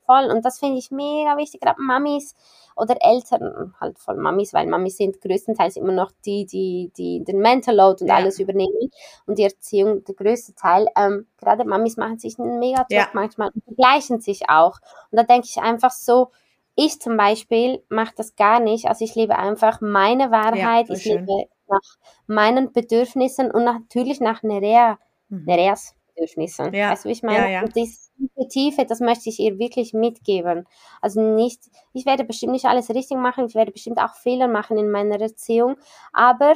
voll. 0.06 0.30
Und 0.30 0.44
das 0.44 0.58
finde 0.58 0.78
ich 0.78 0.90
mega 0.90 1.36
wichtig, 1.36 1.60
gerade 1.60 1.80
Mamis 1.82 2.34
oder 2.78 2.96
Eltern, 3.00 3.74
halt 3.80 3.98
voll 3.98 4.16
Mamis, 4.16 4.52
weil 4.54 4.66
Mamis 4.66 4.96
sind 4.96 5.20
größtenteils 5.20 5.76
immer 5.76 5.92
noch 5.92 6.10
die, 6.24 6.46
die, 6.46 6.90
die 6.96 7.24
den 7.24 7.38
Mental 7.40 7.74
Load 7.76 8.02
und 8.04 8.08
Ja. 8.08 8.16
alles 8.16 8.38
übernehmen 8.38 8.90
und 9.26 9.38
die 9.38 9.44
Erziehung 9.44 10.04
der 10.04 10.14
größte 10.14 10.54
Teil. 10.54 10.86
Ähm, 10.96 11.26
gerade 11.38 11.64
Mamis 11.64 11.96
machen 11.96 12.18
sich 12.18 12.38
einen 12.38 12.58
mega 12.58 12.84
Druck 12.84 12.90
Ja. 12.94 13.08
manchmal 13.12 13.50
und 13.54 13.64
vergleichen 13.64 14.20
sich 14.20 14.48
auch. 14.48 14.78
Und 15.10 15.16
da 15.18 15.22
denke 15.24 15.46
ich 15.50 15.58
einfach 15.58 15.90
so, 15.90 16.30
ich 16.76 17.00
zum 17.00 17.16
Beispiel 17.16 17.82
mache 17.88 18.14
das 18.16 18.36
gar 18.36 18.60
nicht. 18.60 18.86
Also 18.86 19.04
ich 19.04 19.14
lebe 19.14 19.36
einfach 19.36 19.80
meine 19.80 20.30
Wahrheit, 20.30 20.86
voll 20.86 20.96
ich 20.96 21.02
schön. 21.02 21.26
lebe 21.26 21.48
nach 21.68 21.80
meinen 22.26 22.72
Bedürfnissen 22.72 23.50
und 23.50 23.64
natürlich 23.64 24.20
nach 24.20 24.42
Nerea, 24.42 24.98
Mhm. 25.30 25.42
Nereas 25.44 25.94
Bedürfnissen. 26.18 26.72
Ja, 26.74 26.90
Weißt 26.92 27.04
du, 27.04 27.08
ich 27.10 27.22
meine? 27.22 27.44
ja, 27.44 27.48
ja. 27.48 27.62
Und 27.62 27.74
dieses 27.76 28.10
Tiefe, 28.50 28.84
das 28.84 29.00
möchte 29.00 29.28
ich 29.28 29.38
ihr 29.40 29.58
wirklich 29.58 29.92
mitgeben. 29.94 30.66
Also 31.00 31.20
nicht, 31.20 31.60
ich 31.92 32.04
werde 32.06 32.24
bestimmt 32.24 32.52
nicht 32.52 32.64
alles 32.66 32.90
richtig 32.90 33.16
machen, 33.16 33.46
ich 33.46 33.54
werde 33.54 33.72
bestimmt 33.72 33.98
auch 33.98 34.14
Fehler 34.14 34.48
machen 34.48 34.76
in 34.78 34.90
meiner 34.90 35.20
Erziehung, 35.20 35.76
aber 36.12 36.54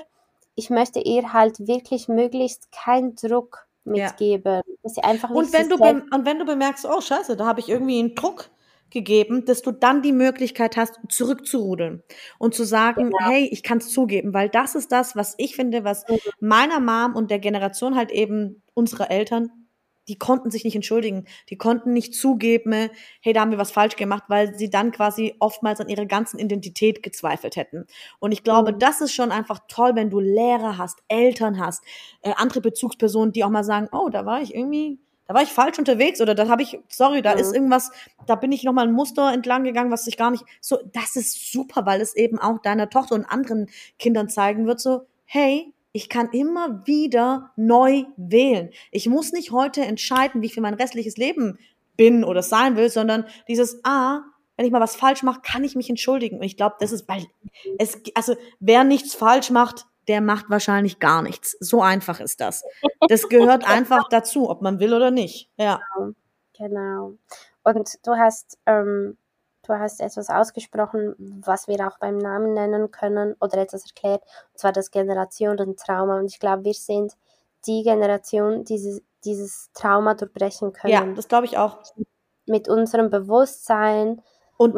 ich 0.54 0.70
möchte 0.70 1.00
ihr 1.00 1.32
halt 1.32 1.66
wirklich 1.66 2.08
möglichst 2.08 2.70
keinen 2.72 3.14
Druck 3.14 3.66
Ja. 3.84 3.92
mitgeben. 4.06 4.62
Dass 4.82 4.94
sie 4.94 5.02
einfach 5.04 5.30
Und 5.30 5.52
wenn, 5.52 5.68
du 5.68 5.76
und 5.76 6.24
wenn 6.26 6.38
du 6.38 6.44
bemerkst, 6.44 6.86
oh 6.86 7.00
scheiße, 7.00 7.36
da 7.36 7.46
habe 7.46 7.60
ich 7.60 7.68
irgendwie 7.68 7.98
einen 8.00 8.14
Druck 8.14 8.50
gegeben, 8.92 9.44
dass 9.44 9.62
du 9.62 9.72
dann 9.72 10.02
die 10.02 10.12
Möglichkeit 10.12 10.76
hast, 10.76 10.98
zurückzurudeln 11.08 12.02
und 12.38 12.54
zu 12.54 12.64
sagen, 12.64 13.04
Genau. 13.10 13.18
hey, 13.28 13.48
ich 13.50 13.62
kann 13.62 13.78
es 13.78 13.90
zugeben, 13.90 14.34
weil 14.34 14.48
das 14.48 14.74
ist 14.74 14.92
das, 14.92 15.16
was 15.16 15.34
ich 15.38 15.56
finde, 15.56 15.84
was 15.84 16.04
Mhm. 16.08 16.18
meiner 16.40 16.80
Mom 16.80 17.14
und 17.16 17.30
der 17.30 17.38
Generation 17.38 17.96
halt 17.96 18.10
eben 18.10 18.62
unserer 18.74 19.10
Eltern, 19.10 19.50
die 20.08 20.18
konnten 20.18 20.50
sich 20.50 20.64
nicht 20.64 20.74
entschuldigen, 20.74 21.26
die 21.48 21.56
konnten 21.56 21.92
nicht 21.92 22.14
zugeben, 22.14 22.90
hey, 23.20 23.32
da 23.32 23.40
haben 23.40 23.52
wir 23.52 23.58
was 23.58 23.70
falsch 23.70 23.94
gemacht, 23.94 24.24
weil 24.26 24.52
sie 24.58 24.68
dann 24.68 24.90
quasi 24.90 25.36
oftmals 25.38 25.80
an 25.80 25.88
ihrer 25.88 26.06
ganzen 26.06 26.40
Identität 26.40 27.04
gezweifelt 27.04 27.54
hätten. 27.54 27.86
Und 28.18 28.32
ich 28.32 28.42
glaube, 28.42 28.72
Mhm. 28.72 28.78
das 28.80 29.00
ist 29.00 29.12
schon 29.14 29.30
einfach 29.30 29.60
toll, 29.68 29.92
wenn 29.94 30.10
du 30.10 30.18
Lehrer 30.18 30.76
hast, 30.76 30.98
Eltern 31.06 31.60
hast, 31.60 31.84
äh, 32.22 32.32
andere 32.36 32.60
Bezugspersonen, 32.60 33.32
die 33.32 33.44
auch 33.44 33.50
mal 33.50 33.62
sagen, 33.62 33.88
oh, 33.92 34.08
da 34.08 34.26
war 34.26 34.42
ich 34.42 34.54
irgendwie, 34.56 34.98
da 35.32 35.36
war 35.36 35.42
ich 35.42 35.48
falsch 35.48 35.78
unterwegs 35.78 36.20
oder 36.20 36.34
da 36.34 36.46
habe 36.48 36.62
ich, 36.62 36.78
sorry, 36.88 37.22
da 37.22 37.32
Mhm. 37.32 37.40
ist 37.40 37.54
irgendwas, 37.54 37.90
da 38.26 38.34
bin 38.34 38.52
ich 38.52 38.64
nochmal 38.64 38.86
ein 38.86 38.92
Muster 38.92 39.32
entlang 39.32 39.64
gegangen, 39.64 39.90
was 39.90 40.06
ich 40.06 40.18
gar 40.18 40.30
nicht, 40.30 40.44
so, 40.60 40.78
das 40.92 41.16
ist 41.16 41.50
super, 41.50 41.86
weil 41.86 42.02
es 42.02 42.14
eben 42.14 42.38
auch 42.38 42.58
deiner 42.58 42.90
Tochter 42.90 43.14
und 43.14 43.24
anderen 43.24 43.70
Kindern 43.98 44.28
zeigen 44.28 44.66
wird, 44.66 44.78
so, 44.78 45.06
hey, 45.24 45.72
ich 45.92 46.10
kann 46.10 46.28
immer 46.32 46.86
wieder 46.86 47.52
neu 47.56 48.04
wählen. 48.18 48.70
Ich 48.90 49.08
muss 49.08 49.32
nicht 49.32 49.52
heute 49.52 49.80
entscheiden, 49.80 50.42
wie 50.42 50.46
ich 50.46 50.54
für 50.54 50.60
mein 50.60 50.74
restliches 50.74 51.16
Leben 51.16 51.58
bin 51.96 52.24
oder 52.24 52.42
sein 52.42 52.76
will, 52.76 52.90
sondern 52.90 53.24
dieses, 53.48 53.80
ah, 53.84 54.20
wenn 54.56 54.66
ich 54.66 54.72
mal 54.72 54.80
was 54.80 54.96
falsch 54.96 55.22
mache, 55.22 55.40
kann 55.42 55.64
ich 55.64 55.76
mich 55.76 55.88
entschuldigen. 55.88 56.36
Und 56.36 56.44
ich 56.44 56.58
glaube, 56.58 56.76
das 56.78 56.92
ist, 56.92 57.08
weil 57.08 57.24
es, 57.78 57.98
also 58.14 58.36
wer 58.60 58.84
nichts 58.84 59.14
falsch 59.14 59.48
macht, 59.50 59.86
der 60.08 60.20
macht 60.20 60.50
wahrscheinlich 60.50 60.98
gar 60.98 61.22
nichts. 61.22 61.56
So 61.60 61.82
einfach 61.82 62.20
ist 62.20 62.40
das. 62.40 62.64
Das 63.08 63.28
gehört 63.28 63.64
einfach 63.68 64.08
dazu, 64.08 64.50
ob 64.50 64.62
man 64.62 64.80
will 64.80 64.94
oder 64.94 65.10
nicht. 65.10 65.50
Ja. 65.56 65.80
Genau. 66.56 67.14
Und 67.64 67.98
du 68.04 68.12
hast, 68.16 68.58
ähm, 68.66 69.16
du 69.66 69.74
hast 69.74 70.00
etwas 70.00 70.28
ausgesprochen, 70.28 71.14
was 71.44 71.68
wir 71.68 71.86
auch 71.86 71.98
beim 71.98 72.18
Namen 72.18 72.54
nennen 72.54 72.90
können 72.90 73.34
oder 73.40 73.58
etwas 73.58 73.86
erklärt, 73.86 74.22
und 74.52 74.58
zwar 74.58 74.72
das 74.72 74.90
Generationentrauma. 74.90 76.18
Und 76.18 76.26
ich 76.26 76.40
glaube, 76.40 76.64
wir 76.64 76.74
sind 76.74 77.12
die 77.66 77.82
Generation, 77.82 78.64
die 78.64 78.74
dieses, 78.74 79.02
dieses 79.24 79.70
Trauma 79.72 80.14
durchbrechen 80.14 80.72
können. 80.72 80.92
Ja, 80.92 81.06
das 81.14 81.28
glaube 81.28 81.46
ich 81.46 81.56
auch. 81.58 81.78
Mit 82.46 82.68
unserem 82.68 83.08
Bewusstsein, 83.08 84.20
Und, 84.56 84.74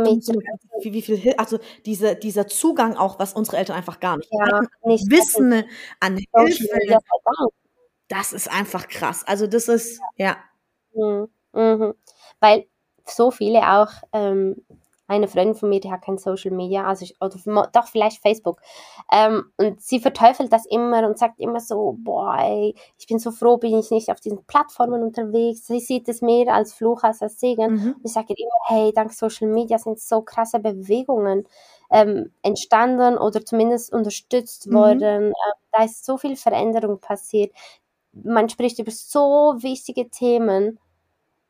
wie, 0.82 0.92
wie 0.92 1.02
viel, 1.02 1.34
also 1.36 1.58
diese, 1.84 2.16
dieser 2.16 2.46
Zugang 2.46 2.96
auch, 2.96 3.18
was 3.18 3.32
unsere 3.34 3.58
Eltern 3.58 3.76
einfach 3.76 4.00
gar 4.00 4.16
nicht 4.16 4.30
ja, 4.32 4.46
hatten. 4.46 4.68
nicht 4.84 5.10
Wissen 5.10 5.64
an 6.00 6.16
Hilfe, 6.16 6.68
Dank. 7.24 7.52
das 8.08 8.32
ist 8.32 8.50
einfach 8.50 8.88
krass. 8.88 9.24
Also 9.26 9.46
das 9.46 9.68
ist, 9.68 10.00
ja, 10.16 10.36
Mhm. 10.94 11.28
Mhm. 11.52 11.94
Weil 12.40 12.66
so 13.06 13.30
viele 13.30 13.60
auch, 13.68 13.90
ähm, 14.12 14.56
eine 15.06 15.28
Freundin 15.28 15.54
von 15.54 15.68
mir, 15.68 15.80
die 15.80 15.90
hat 15.92 16.02
kein 16.02 16.18
Social 16.18 16.50
Media, 16.50 16.84
also 16.86 17.04
ich, 17.04 17.14
oder 17.20 17.36
doch 17.72 17.86
vielleicht 17.88 18.22
Facebook. 18.22 18.60
Ähm, 19.12 19.44
und 19.58 19.80
sie 19.82 20.00
verteufelt 20.00 20.52
das 20.52 20.66
immer 20.66 21.06
und 21.06 21.18
sagt 21.18 21.40
immer 21.40 21.60
so, 21.60 21.96
boah, 21.98 22.36
ey, 22.38 22.74
ich 22.98 23.06
bin 23.06 23.18
so 23.18 23.30
froh, 23.30 23.56
bin 23.58 23.78
ich 23.78 23.90
nicht 23.90 24.10
auf 24.10 24.20
diesen 24.20 24.44
Plattformen 24.46 25.02
unterwegs. 25.02 25.66
Sie 25.66 25.80
sieht 25.80 26.08
es 26.08 26.22
mehr 26.22 26.54
als 26.54 26.72
Fluch 26.72 27.02
als 27.02 27.22
als 27.22 27.38
Segen. 27.40 27.72
mhm. 27.72 27.92
Und 27.96 28.00
ich 28.04 28.12
sage 28.12 28.34
ihr 28.34 28.38
immer, 28.38 28.78
hey, 28.78 28.92
dank 28.94 29.12
Social 29.12 29.48
Media 29.48 29.78
sind 29.78 30.00
so 30.00 30.22
krasse 30.22 30.58
Bewegungen 30.58 31.46
ähm, 31.90 32.32
entstanden 32.42 33.18
oder 33.18 33.44
zumindest 33.44 33.92
unterstützt 33.92 34.66
Mhm. 34.66 34.74
worden. 34.74 35.02
Ähm, 35.24 35.32
da 35.72 35.84
ist 35.84 36.04
so 36.04 36.16
viel 36.18 36.36
Veränderung 36.36 36.98
passiert. 37.00 37.52
Man 38.12 38.48
spricht 38.48 38.78
über 38.78 38.90
so 38.92 39.54
wichtige 39.58 40.08
Themen. 40.08 40.78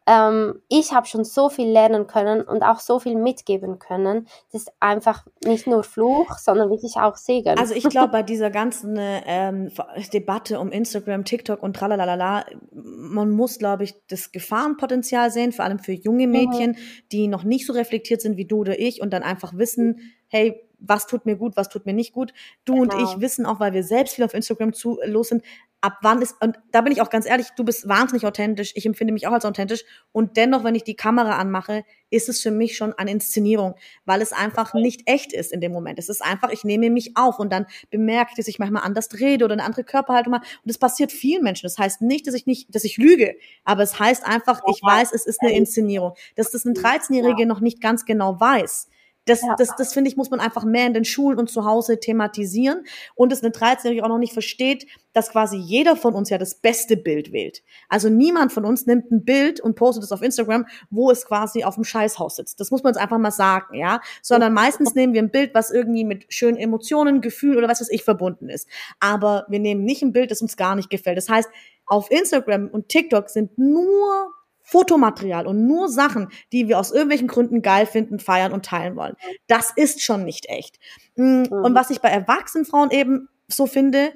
Ähm, 0.06 0.60
ich 0.68 0.92
habe 0.92 1.06
schon 1.06 1.24
so 1.24 1.48
viel 1.48 1.68
lernen 1.68 2.06
können 2.06 2.42
und 2.42 2.62
auch 2.62 2.78
so 2.78 2.98
viel 2.98 3.16
mitgeben 3.16 3.78
können. 3.78 4.26
Das 4.52 4.62
ist 4.62 4.72
einfach 4.80 5.24
nicht 5.44 5.66
nur 5.66 5.82
Fluch, 5.82 6.38
sondern 6.38 6.68
wirklich 6.70 6.96
auch 6.96 7.16
Segen. 7.16 7.58
Also 7.58 7.74
ich 7.74 7.88
glaube, 7.88 8.08
bei 8.08 8.22
dieser 8.24 8.50
ganzen 8.50 8.96
ähm, 8.98 9.70
Debatte 10.12 10.60
um 10.60 10.70
Instagram, 10.70 11.24
TikTok 11.24 11.62
und 11.62 11.74
tralalala, 11.76 12.44
man 12.72 13.30
muss, 13.30 13.58
glaube 13.58 13.84
ich, 13.84 13.94
das 14.08 14.30
Gefahrenpotenzial 14.32 15.30
sehen, 15.30 15.52
vor 15.52 15.64
allem 15.64 15.78
für 15.78 15.92
junge 15.92 16.26
Mädchen, 16.26 16.76
die 17.10 17.26
noch 17.26 17.44
nicht 17.44 17.66
so 17.66 17.72
reflektiert 17.72 18.20
sind 18.20 18.36
wie 18.36 18.44
du 18.44 18.58
oder 18.58 18.78
ich 18.78 19.00
und 19.00 19.10
dann 19.12 19.22
einfach 19.22 19.56
wissen, 19.56 20.00
hey, 20.28 20.60
was 20.86 21.06
tut 21.06 21.24
mir 21.24 21.36
gut, 21.36 21.56
was 21.56 21.68
tut 21.68 21.86
mir 21.86 21.94
nicht 21.94 22.12
gut. 22.12 22.32
Du 22.64 22.74
und 22.74 22.90
Genau. 22.90 23.04
ich 23.04 23.20
wissen 23.20 23.46
auch, 23.46 23.60
weil 23.60 23.72
wir 23.72 23.84
selbst 23.84 24.16
viel 24.16 24.24
auf 24.24 24.34
Instagram 24.34 24.72
zu 24.72 24.98
los 25.06 25.28
sind, 25.28 25.42
ab 25.84 25.98
wann 26.00 26.22
ist, 26.22 26.34
und 26.40 26.58
da 26.72 26.80
bin 26.80 26.92
ich 26.92 27.02
auch 27.02 27.10
ganz 27.10 27.26
ehrlich, 27.26 27.48
du 27.56 27.62
bist 27.62 27.86
wahnsinnig 27.86 28.24
authentisch, 28.24 28.72
ich 28.74 28.86
empfinde 28.86 29.12
mich 29.12 29.26
auch 29.26 29.32
als 29.32 29.44
authentisch 29.44 29.84
und 30.12 30.38
dennoch, 30.38 30.64
wenn 30.64 30.74
ich 30.74 30.82
die 30.82 30.96
Kamera 30.96 31.36
anmache, 31.36 31.84
ist 32.08 32.30
es 32.30 32.40
für 32.40 32.50
mich 32.50 32.76
schon 32.76 32.94
eine 32.94 33.10
Inszenierung, 33.10 33.74
weil 34.06 34.22
es 34.22 34.32
einfach 34.32 34.72
nicht 34.72 35.02
echt 35.04 35.34
ist 35.34 35.52
in 35.52 35.60
dem 35.60 35.72
Moment. 35.72 35.98
Es 35.98 36.08
ist 36.08 36.24
einfach, 36.24 36.50
ich 36.50 36.64
nehme 36.64 36.88
mich 36.88 37.16
auf 37.16 37.38
und 37.38 37.52
dann 37.52 37.66
bemerke 37.90 38.30
ich, 38.30 38.36
dass 38.36 38.48
ich 38.48 38.58
manchmal 38.58 38.82
anders 38.82 39.08
rede 39.20 39.44
oder 39.44 39.52
eine 39.52 39.64
andere 39.64 39.84
Körperhaltung 39.84 40.30
mache 40.30 40.44
und 40.44 40.68
das 40.70 40.78
passiert 40.78 41.12
vielen 41.12 41.42
Menschen. 41.42 41.66
Das 41.66 41.76
heißt 41.76 42.00
nicht, 42.00 42.26
dass 42.26 42.34
ich 42.34 42.46
nicht, 42.46 42.74
dass 42.74 42.84
ich 42.84 42.96
lüge, 42.96 43.36
aber 43.64 43.82
es 43.82 43.98
heißt 44.00 44.24
einfach, 44.26 44.62
ich 44.70 44.80
weiß, 44.82 45.12
es 45.12 45.26
ist 45.26 45.42
eine 45.42 45.54
Inszenierung. 45.54 46.14
Dass 46.34 46.50
das 46.50 46.64
ein 46.64 46.74
13-Jährige 46.74 47.44
noch 47.44 47.60
nicht 47.60 47.82
ganz 47.82 48.06
genau 48.06 48.40
weiß. 48.40 48.88
Das, 49.26 49.42
Ja. 49.42 49.54
das, 49.56 49.74
das 49.76 49.92
finde 49.94 50.10
ich, 50.10 50.16
muss 50.16 50.30
man 50.30 50.40
einfach 50.40 50.64
mehr 50.64 50.86
in 50.86 50.94
den 50.94 51.04
Schulen 51.04 51.38
und 51.38 51.48
zu 51.48 51.64
Hause 51.64 51.98
thematisieren 51.98 52.84
und 53.14 53.32
es 53.32 53.42
eine 53.42 53.52
13-Jährige 53.52 54.04
auch 54.04 54.08
noch 54.08 54.18
nicht 54.18 54.32
versteht, 54.32 54.86
dass 55.14 55.30
quasi 55.30 55.56
jeder 55.56 55.96
von 55.96 56.14
uns 56.14 56.28
ja 56.28 56.38
das 56.38 56.56
beste 56.56 56.96
Bild 56.96 57.32
wählt. 57.32 57.62
Also 57.88 58.08
niemand 58.08 58.52
von 58.52 58.64
uns 58.64 58.86
nimmt 58.86 59.10
ein 59.10 59.24
Bild 59.24 59.60
und 59.60 59.76
postet 59.76 60.04
es 60.04 60.12
auf 60.12 60.22
Instagram, 60.22 60.66
wo 60.90 61.10
es 61.10 61.24
quasi 61.24 61.64
auf 61.64 61.76
dem 61.76 61.84
Scheißhaus 61.84 62.36
sitzt. 62.36 62.60
Das 62.60 62.70
muss 62.70 62.82
man 62.82 62.92
jetzt 62.92 63.00
einfach 63.00 63.18
mal 63.18 63.30
sagen, 63.30 63.76
ja. 63.76 64.00
Sondern 64.22 64.52
meistens 64.52 64.94
nehmen 64.94 65.14
wir 65.14 65.22
ein 65.22 65.30
Bild, 65.30 65.54
was 65.54 65.70
irgendwie 65.70 66.04
mit 66.04 66.26
schönen 66.28 66.56
Emotionen, 66.58 67.20
Gefühlen 67.20 67.58
oder 67.58 67.68
was 67.68 67.80
weiß 67.80 67.90
ich 67.90 68.04
verbunden 68.04 68.48
ist. 68.48 68.68
Aber 69.00 69.46
wir 69.48 69.60
nehmen 69.60 69.84
nicht 69.84 70.02
ein 70.02 70.12
Bild, 70.12 70.30
das 70.30 70.42
uns 70.42 70.56
gar 70.56 70.74
nicht 70.74 70.90
gefällt. 70.90 71.16
Das 71.16 71.28
heißt, 71.28 71.48
auf 71.86 72.10
Instagram 72.10 72.68
und 72.68 72.88
TikTok 72.88 73.28
sind 73.30 73.56
nur 73.56 74.32
Fotomaterial 74.64 75.46
und 75.46 75.66
nur 75.66 75.88
Sachen, 75.88 76.28
die 76.52 76.68
wir 76.68 76.78
aus 76.78 76.90
irgendwelchen 76.90 77.28
Gründen 77.28 77.62
geil 77.62 77.86
finden, 77.86 78.18
feiern 78.18 78.52
und 78.52 78.64
teilen 78.64 78.96
wollen. 78.96 79.14
Das 79.46 79.70
ist 79.76 80.02
schon 80.02 80.24
nicht 80.24 80.46
echt. 80.48 80.78
Mm, 81.16 81.44
Und 81.50 81.74
was 81.74 81.90
ich 81.90 82.00
bei 82.00 82.08
erwachsenen 82.08 82.64
Frauen 82.64 82.90
eben 82.90 83.28
so 83.46 83.66
finde, 83.66 84.12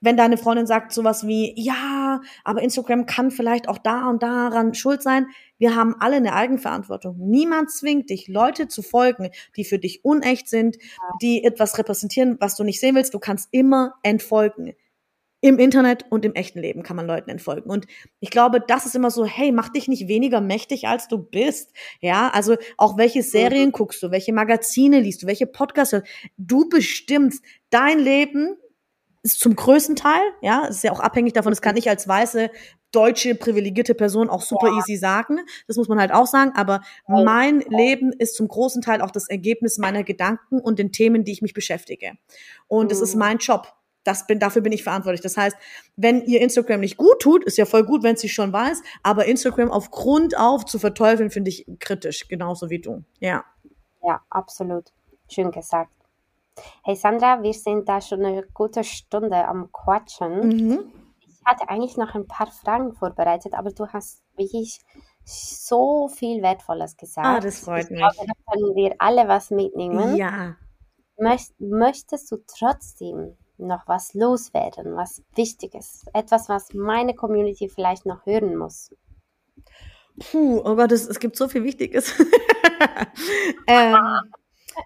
wenn 0.00 0.16
deine 0.16 0.38
Freundin 0.38 0.66
sagt 0.66 0.92
sowas 0.92 1.26
wie, 1.26 1.52
ja, 1.60 2.22
aber 2.42 2.62
Instagram 2.62 3.04
kann 3.04 3.30
vielleicht 3.30 3.68
auch 3.68 3.78
da 3.78 4.08
und 4.08 4.22
daran 4.22 4.72
schuld 4.74 5.02
sein. 5.02 5.26
Wir 5.58 5.76
haben 5.76 5.94
alle 6.00 6.16
eine 6.16 6.32
Eigenverantwortung. 6.32 7.16
Niemand 7.18 7.70
zwingt 7.70 8.08
dich, 8.08 8.26
Leute 8.26 8.66
zu 8.66 8.80
folgen, 8.80 9.30
die 9.56 9.64
für 9.64 9.78
dich 9.78 10.04
unecht 10.04 10.48
sind, 10.48 10.78
die 11.20 11.44
etwas 11.44 11.76
repräsentieren, 11.76 12.38
was 12.40 12.56
du 12.56 12.64
nicht 12.64 12.80
sehen 12.80 12.94
willst. 12.94 13.12
Du 13.12 13.18
kannst 13.18 13.48
immer 13.50 13.94
entfolgen. 14.02 14.72
Im 15.40 15.58
Internet 15.58 16.04
und 16.10 16.24
im 16.24 16.34
echten 16.34 16.60
Leben 16.60 16.82
kann 16.82 16.96
man 16.96 17.06
Leuten 17.06 17.30
entfolgen. 17.30 17.70
Und 17.70 17.86
ich 18.20 18.30
glaube, 18.30 18.60
das 18.60 18.86
ist 18.86 18.94
immer 18.94 19.10
so, 19.10 19.24
hey, 19.24 19.52
mach 19.52 19.70
dich 19.70 19.88
nicht 19.88 20.06
weniger 20.08 20.40
mächtig, 20.40 20.86
als 20.86 21.08
du 21.08 21.18
bist. 21.18 21.72
Ja, 22.00 22.28
also 22.28 22.56
auch 22.76 22.98
welche 22.98 23.22
Serien 23.22 23.72
guckst 23.72 24.02
du, 24.02 24.10
welche 24.10 24.32
Magazine 24.32 25.00
liest 25.00 25.22
du, 25.22 25.26
welche 25.26 25.46
Podcasts 25.46 25.92
hörst. 25.92 26.06
Du 26.36 26.68
bestimmst 26.68 27.42
dein 27.70 27.98
Leben 27.98 28.56
ist 29.22 29.40
zum 29.40 29.54
größten 29.54 29.96
Teil, 29.96 30.22
ja, 30.40 30.64
ist 30.64 30.82
ja 30.82 30.92
auch 30.92 31.00
abhängig 31.00 31.34
davon, 31.34 31.52
das 31.52 31.60
kann 31.60 31.76
ich 31.76 31.90
als 31.90 32.08
weiße 32.08 32.50
deutsche 32.92 33.34
privilegierte 33.34 33.94
Person 33.94 34.28
auch 34.28 34.42
super 34.42 34.68
ja. 34.68 34.78
easy 34.78 34.96
sagen. 34.96 35.40
Das 35.68 35.76
muss 35.76 35.88
man 35.88 36.00
halt 36.00 36.12
auch 36.12 36.26
sagen. 36.26 36.52
Aber 36.56 36.80
mein 37.06 37.60
Leben 37.60 38.12
ist 38.12 38.34
zum 38.34 38.48
großen 38.48 38.82
Teil 38.82 39.00
auch 39.00 39.10
das 39.10 39.28
Ergebnis 39.28 39.78
meiner 39.78 40.02
Gedanken 40.02 40.58
und 40.58 40.78
den 40.78 40.90
Themen, 40.90 41.24
die 41.24 41.32
ich 41.32 41.42
mich 41.42 41.54
beschäftige. 41.54 42.14
Und 42.66 42.90
es 42.90 42.98
mhm. 42.98 43.04
ist 43.04 43.14
mein 43.14 43.38
Job 43.38 43.72
das 44.04 44.26
bin, 44.26 44.38
dafür 44.38 44.62
bin 44.62 44.72
ich 44.72 44.82
verantwortlich. 44.82 45.20
Das 45.20 45.36
heißt, 45.36 45.56
wenn 45.96 46.22
ihr 46.24 46.40
Instagram 46.40 46.80
nicht 46.80 46.96
gut 46.96 47.20
tut, 47.20 47.44
ist 47.44 47.58
ja 47.58 47.66
voll 47.66 47.84
gut, 47.84 48.02
wenn 48.02 48.16
sie 48.16 48.28
schon 48.28 48.52
weiß, 48.52 48.82
aber 49.02 49.26
Instagram 49.26 49.70
auf 49.70 49.90
Grund 49.90 50.38
auf 50.38 50.64
zu 50.64 50.78
verteufeln, 50.78 51.30
finde 51.30 51.50
ich 51.50 51.66
kritisch, 51.78 52.28
genauso 52.28 52.70
wie 52.70 52.80
du. 52.80 53.04
Ja. 53.18 53.44
Ja, 54.02 54.22
absolut. 54.30 54.92
Schön 55.28 55.50
gesagt. 55.50 55.92
Hey 56.82 56.96
Sandra, 56.96 57.42
wir 57.42 57.52
sind 57.52 57.88
da 57.88 58.00
schon 58.00 58.24
eine 58.24 58.42
gute 58.54 58.84
Stunde 58.84 59.46
am 59.46 59.70
Quatschen. 59.72 60.48
Mhm. 60.48 60.92
Ich 61.20 61.40
hatte 61.44 61.68
eigentlich 61.68 61.96
noch 61.96 62.14
ein 62.14 62.26
paar 62.26 62.48
Fragen 62.48 62.92
vorbereitet, 62.92 63.54
aber 63.54 63.70
du 63.70 63.86
hast 63.86 64.22
wirklich 64.36 64.80
so 65.24 66.08
viel 66.08 66.42
Wertvolles 66.42 66.96
gesagt. 66.96 67.26
Ah, 67.26 67.40
das 67.40 67.60
freut 67.60 67.84
ich 67.84 67.90
mich. 67.90 68.00
Glaube, 68.00 68.14
da 68.26 68.52
können 68.52 68.74
wir 68.74 68.94
alle 68.98 69.28
was 69.28 69.50
mitnehmen. 69.50 70.16
Ja. 70.16 70.56
Möchtest 71.58 72.32
du 72.32 72.38
trotzdem 72.46 73.36
noch 73.66 73.86
was 73.86 74.14
loswerden, 74.14 74.96
was 74.96 75.22
Wichtiges, 75.34 76.04
etwas, 76.12 76.48
was 76.48 76.74
meine 76.74 77.14
Community 77.14 77.68
vielleicht 77.68 78.06
noch 78.06 78.26
hören 78.26 78.56
muss? 78.56 78.94
Puh, 80.18 80.60
oh 80.64 80.76
Gott, 80.76 80.92
es, 80.92 81.06
es 81.06 81.18
gibt 81.18 81.36
so 81.36 81.48
viel 81.48 81.64
Wichtiges. 81.64 82.12
ähm, 83.66 83.96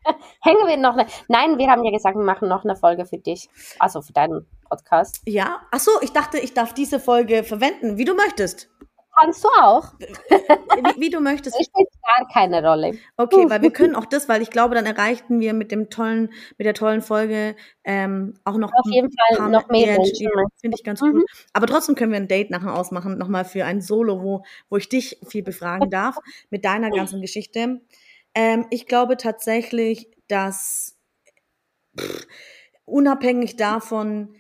Hängen 0.40 0.66
wir 0.66 0.76
noch 0.76 0.96
eine. 0.96 1.06
Nein, 1.28 1.58
wir 1.58 1.70
haben 1.70 1.84
ja 1.84 1.90
gesagt, 1.90 2.16
wir 2.16 2.24
machen 2.24 2.48
noch 2.48 2.64
eine 2.64 2.76
Folge 2.76 3.06
für 3.06 3.18
dich. 3.18 3.48
Also 3.78 4.02
für 4.02 4.12
deinen 4.12 4.46
Podcast. 4.68 5.20
Ja. 5.26 5.60
Ach 5.70 5.80
so, 5.80 5.90
ich 6.00 6.12
dachte, 6.12 6.38
ich 6.38 6.54
darf 6.54 6.74
diese 6.74 7.00
Folge 7.00 7.44
verwenden, 7.44 7.98
wie 7.98 8.04
du 8.04 8.14
möchtest. 8.14 8.70
Kannst 9.16 9.44
du 9.44 9.48
auch. 9.60 9.92
Wie, 9.98 11.00
wie 11.00 11.10
du 11.10 11.20
möchtest. 11.20 11.56
Ich 11.60 11.66
spiele 11.66 11.86
gar 12.02 12.28
keine 12.32 12.66
Rolle. 12.66 12.98
Okay, 13.16 13.48
weil 13.48 13.62
wir 13.62 13.70
können 13.70 13.94
auch 13.94 14.06
das, 14.06 14.28
weil 14.28 14.42
ich 14.42 14.50
glaube, 14.50 14.74
dann 14.74 14.86
erreichten 14.86 15.40
wir 15.40 15.52
mit 15.52 15.70
dem 15.70 15.88
tollen, 15.88 16.32
mit 16.58 16.66
der 16.66 16.74
tollen 16.74 17.00
Folge 17.00 17.54
ähm, 17.84 18.34
auch 18.44 18.56
noch 18.56 18.72
auf 18.72 18.90
jeden 18.90 19.10
Fall 19.10 19.48
noch 19.50 19.68
mehr 19.68 19.98
Menschen. 19.98 20.28
Finde 20.60 20.76
ich 20.76 20.84
ganz 20.84 21.00
mhm. 21.00 21.12
gut. 21.12 21.24
Aber 21.52 21.66
trotzdem 21.66 21.94
können 21.94 22.12
wir 22.12 22.18
ein 22.18 22.28
Date 22.28 22.50
nachher 22.50 22.74
ausmachen, 22.74 23.18
nochmal 23.18 23.44
für 23.44 23.64
ein 23.64 23.80
Solo, 23.80 24.22
wo, 24.22 24.44
wo 24.68 24.76
ich 24.76 24.88
dich 24.88 25.18
viel 25.26 25.42
befragen 25.42 25.90
darf 25.90 26.18
mit 26.50 26.64
deiner 26.64 26.90
ganzen 26.90 27.20
Geschichte. 27.20 27.80
Ähm, 28.34 28.66
ich 28.70 28.86
glaube 28.86 29.16
tatsächlich, 29.16 30.08
dass 30.28 30.98
pff, 31.98 32.26
unabhängig 32.84 33.56
davon, 33.56 34.34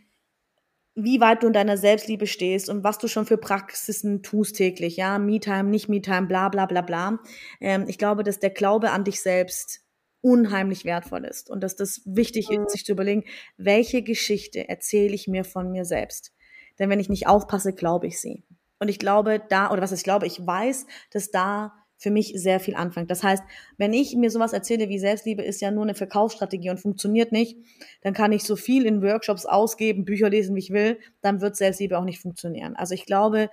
wie 0.94 1.20
weit 1.20 1.42
du 1.42 1.48
in 1.48 1.52
deiner 1.52 1.76
Selbstliebe 1.76 2.26
stehst 2.26 2.68
und 2.68 2.84
was 2.84 2.98
du 2.98 3.08
schon 3.08 3.26
für 3.26 3.36
Praxisen 3.36 4.22
tust 4.22 4.56
täglich, 4.56 4.96
ja, 4.96 5.18
Me-Time, 5.18 5.64
nicht 5.64 5.88
Me-Time, 5.88 6.26
bla 6.26 6.48
bla 6.48 6.66
bla 6.66 6.82
bla. 6.82 7.18
Ähm, 7.60 7.86
ich 7.88 7.98
glaube, 7.98 8.22
dass 8.22 8.38
der 8.38 8.50
Glaube 8.50 8.90
an 8.90 9.04
dich 9.04 9.20
selbst 9.20 9.80
unheimlich 10.20 10.84
wertvoll 10.84 11.24
ist 11.24 11.50
und 11.50 11.62
dass 11.62 11.76
das 11.76 12.00
wichtig 12.06 12.50
ist, 12.50 12.70
sich 12.70 12.84
zu 12.84 12.92
überlegen, 12.92 13.24
welche 13.56 14.02
Geschichte 14.02 14.68
erzähle 14.68 15.14
ich 15.14 15.28
mir 15.28 15.44
von 15.44 15.70
mir 15.70 15.84
selbst. 15.84 16.32
Denn 16.78 16.88
wenn 16.88 17.00
ich 17.00 17.10
nicht 17.10 17.26
aufpasse, 17.26 17.72
glaube 17.72 18.06
ich 18.06 18.20
sie. 18.20 18.44
Und 18.78 18.88
ich 18.88 18.98
glaube 18.98 19.42
da, 19.48 19.70
oder 19.70 19.82
was 19.82 19.92
ich 19.92 20.02
glaube, 20.02 20.26
ich 20.26 20.44
weiß, 20.44 20.86
dass 21.10 21.30
da 21.30 21.74
für 22.04 22.10
mich 22.10 22.34
sehr 22.36 22.60
viel 22.60 22.76
anfängt. 22.76 23.10
Das 23.10 23.22
heißt, 23.22 23.42
wenn 23.78 23.94
ich 23.94 24.14
mir 24.14 24.30
sowas 24.30 24.52
erzähle 24.52 24.90
wie 24.90 24.98
Selbstliebe 24.98 25.42
ist 25.42 25.62
ja 25.62 25.70
nur 25.70 25.84
eine 25.84 25.94
Verkaufsstrategie 25.94 26.68
und 26.68 26.78
funktioniert 26.78 27.32
nicht, 27.32 27.58
dann 28.02 28.12
kann 28.12 28.30
ich 28.30 28.44
so 28.44 28.56
viel 28.56 28.84
in 28.84 29.02
Workshops 29.02 29.46
ausgeben, 29.46 30.04
Bücher 30.04 30.28
lesen, 30.28 30.54
wie 30.54 30.60
ich 30.60 30.70
will, 30.70 31.00
dann 31.22 31.40
wird 31.40 31.56
Selbstliebe 31.56 31.98
auch 31.98 32.04
nicht 32.04 32.20
funktionieren. 32.20 32.76
Also 32.76 32.92
ich 32.92 33.06
glaube, 33.06 33.48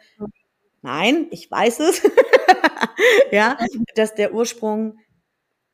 nein, 0.82 1.28
ich 1.32 1.50
weiß 1.50 1.80
es, 1.80 2.04
ja, 3.32 3.58
dass 3.96 4.16
der 4.16 4.34
Ursprung 4.34 5.00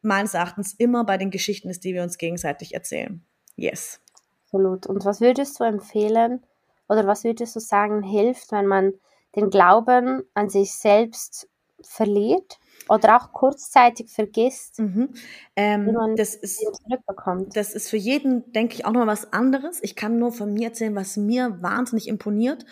meines 0.03 0.35
Erachtens 0.35 0.75
immer 0.77 1.03
bei 1.03 1.17
den 1.17 1.31
Geschichten 1.31 1.69
ist, 1.69 1.83
die 1.83 1.95
wir 1.95 2.03
uns 2.03 2.19
gegenseitig 2.19 2.75
erzählen. 2.75 3.25
Yes. 3.55 3.99
Absolut. 4.45 4.85
Und 4.85 5.03
was 5.03 5.19
würdest 5.19 5.59
du 5.59 5.63
empfehlen 5.63 6.45
oder 6.87 7.07
was 7.07 7.23
würdest 7.23 7.55
du 7.55 7.59
sagen 7.59 8.03
hilft, 8.03 8.51
wenn 8.51 8.67
man 8.67 8.93
den 9.35 9.49
Glauben 9.49 10.21
an 10.35 10.49
sich 10.49 10.73
selbst 10.73 11.49
verliert? 11.81 12.59
Oder 12.89 13.17
auch 13.17 13.31
kurzzeitig 13.31 14.09
vergisst, 14.09 14.79
mhm. 14.79 15.13
ähm, 15.55 15.95
das 16.15 16.35
ist, 16.35 16.59
zurückbekommt. 16.59 17.55
Das 17.55 17.73
ist 17.73 17.89
für 17.89 17.97
jeden, 17.97 18.51
denke 18.53 18.75
ich, 18.75 18.85
auch 18.85 18.91
noch 18.91 19.07
was 19.07 19.33
anderes. 19.33 19.79
Ich 19.81 19.95
kann 19.95 20.19
nur 20.19 20.31
von 20.31 20.53
mir 20.53 20.67
erzählen, 20.67 20.95
was 20.95 21.17
mir 21.17 21.57
wahnsinnig 21.61 22.07
imponiert. 22.07 22.65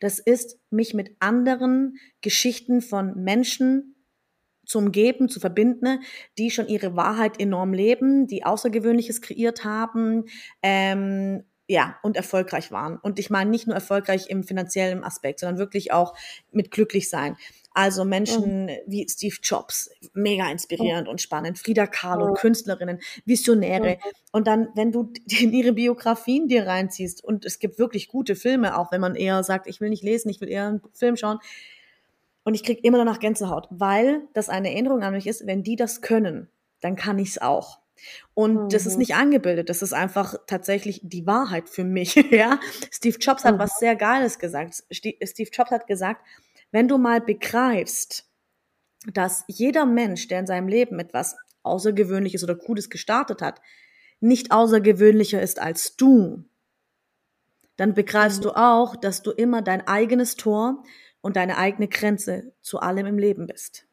Das 0.00 0.18
ist, 0.18 0.58
mich 0.70 0.94
mit 0.94 1.16
anderen 1.20 1.96
Geschichten 2.22 2.80
von 2.80 3.22
Menschen 3.22 3.96
zu 4.64 4.78
umgeben, 4.78 5.28
zu 5.28 5.40
verbinden, 5.40 6.00
die 6.38 6.50
schon 6.50 6.68
ihre 6.68 6.96
Wahrheit 6.96 7.40
enorm 7.40 7.72
leben, 7.72 8.26
die 8.26 8.44
Außergewöhnliches 8.44 9.20
kreiert 9.20 9.64
haben, 9.64 10.24
ähm, 10.62 11.44
ja, 11.70 11.96
und 12.02 12.16
erfolgreich 12.16 12.72
waren. 12.72 12.96
Und 12.96 13.20
ich 13.20 13.30
meine 13.30 13.48
nicht 13.48 13.68
nur 13.68 13.76
erfolgreich 13.76 14.28
im 14.28 14.42
finanziellen 14.42 15.04
Aspekt, 15.04 15.38
sondern 15.38 15.58
wirklich 15.58 15.92
auch 15.92 16.16
mit 16.50 16.72
glücklich 16.72 17.08
sein. 17.08 17.36
Also 17.72 18.04
Menschen 18.04 18.64
mhm. 18.64 18.70
wie 18.88 19.08
Steve 19.08 19.36
Jobs, 19.40 19.88
mega 20.12 20.50
inspirierend 20.50 21.06
mhm. 21.06 21.12
und 21.12 21.20
spannend. 21.20 21.60
Frida 21.60 21.86
Kahlo, 21.86 22.30
mhm. 22.30 22.34
Künstlerinnen, 22.34 22.98
Visionäre. 23.24 23.90
Mhm. 23.90 24.10
Und 24.32 24.46
dann, 24.48 24.68
wenn 24.74 24.90
du 24.90 25.12
in 25.28 25.52
ihre 25.52 25.72
Biografien 25.72 26.48
dir 26.48 26.66
reinziehst, 26.66 27.22
und 27.22 27.44
es 27.44 27.60
gibt 27.60 27.78
wirklich 27.78 28.08
gute 28.08 28.34
Filme, 28.34 28.76
auch 28.76 28.90
wenn 28.90 29.00
man 29.00 29.14
eher 29.14 29.44
sagt, 29.44 29.68
ich 29.68 29.80
will 29.80 29.90
nicht 29.90 30.02
lesen, 30.02 30.28
ich 30.28 30.40
will 30.40 30.48
eher 30.48 30.66
einen 30.66 30.82
Film 30.92 31.16
schauen. 31.16 31.38
Und 32.42 32.54
ich 32.54 32.64
krieg 32.64 32.82
immer 32.82 32.98
noch 32.98 33.04
nach 33.04 33.20
Gänsehaut, 33.20 33.68
weil 33.70 34.22
das 34.32 34.48
eine 34.48 34.72
Erinnerung 34.72 35.04
an 35.04 35.12
mich 35.12 35.28
ist, 35.28 35.46
wenn 35.46 35.62
die 35.62 35.76
das 35.76 36.00
können, 36.00 36.48
dann 36.80 36.96
kann 36.96 37.20
ich's 37.20 37.38
auch. 37.38 37.78
Und 38.34 38.64
mhm. 38.64 38.68
das 38.68 38.86
ist 38.86 38.94
mhm. 38.94 39.00
nicht 39.00 39.14
angebildet, 39.14 39.68
das 39.68 39.82
ist 39.82 39.92
einfach 39.92 40.34
tatsächlich 40.46 41.00
die 41.02 41.26
Wahrheit 41.26 41.68
für 41.68 41.84
mich, 41.84 42.14
ja. 42.30 42.58
Steve 42.90 43.18
Jobs 43.18 43.44
hat 43.44 43.56
mhm. 43.56 43.60
was 43.60 43.78
sehr 43.78 43.96
Geiles 43.96 44.38
gesagt. 44.38 44.82
Steve 44.90 45.50
Jobs 45.52 45.70
hat 45.70 45.86
gesagt, 45.86 46.24
wenn 46.70 46.88
du 46.88 46.98
mal 46.98 47.20
begreifst, 47.20 48.26
dass 49.12 49.44
jeder 49.48 49.86
Mensch, 49.86 50.28
der 50.28 50.40
in 50.40 50.46
seinem 50.46 50.68
Leben 50.68 50.98
etwas 50.98 51.36
Außergewöhnliches 51.62 52.44
oder 52.44 52.54
Cooles 52.54 52.90
gestartet 52.90 53.42
hat, 53.42 53.60
nicht 54.20 54.52
außergewöhnlicher 54.52 55.40
ist 55.40 55.60
als 55.60 55.96
du, 55.96 56.44
dann 57.76 57.94
begreifst 57.94 58.40
mhm. 58.40 58.44
du 58.44 58.50
auch, 58.56 58.96
dass 58.96 59.22
du 59.22 59.30
immer 59.30 59.62
dein 59.62 59.86
eigenes 59.86 60.36
Tor 60.36 60.84
und 61.22 61.36
deine 61.36 61.56
eigene 61.56 61.88
Grenze 61.88 62.52
zu 62.60 62.80
allem 62.80 63.06
im 63.06 63.18
Leben 63.18 63.46
bist. 63.46 63.86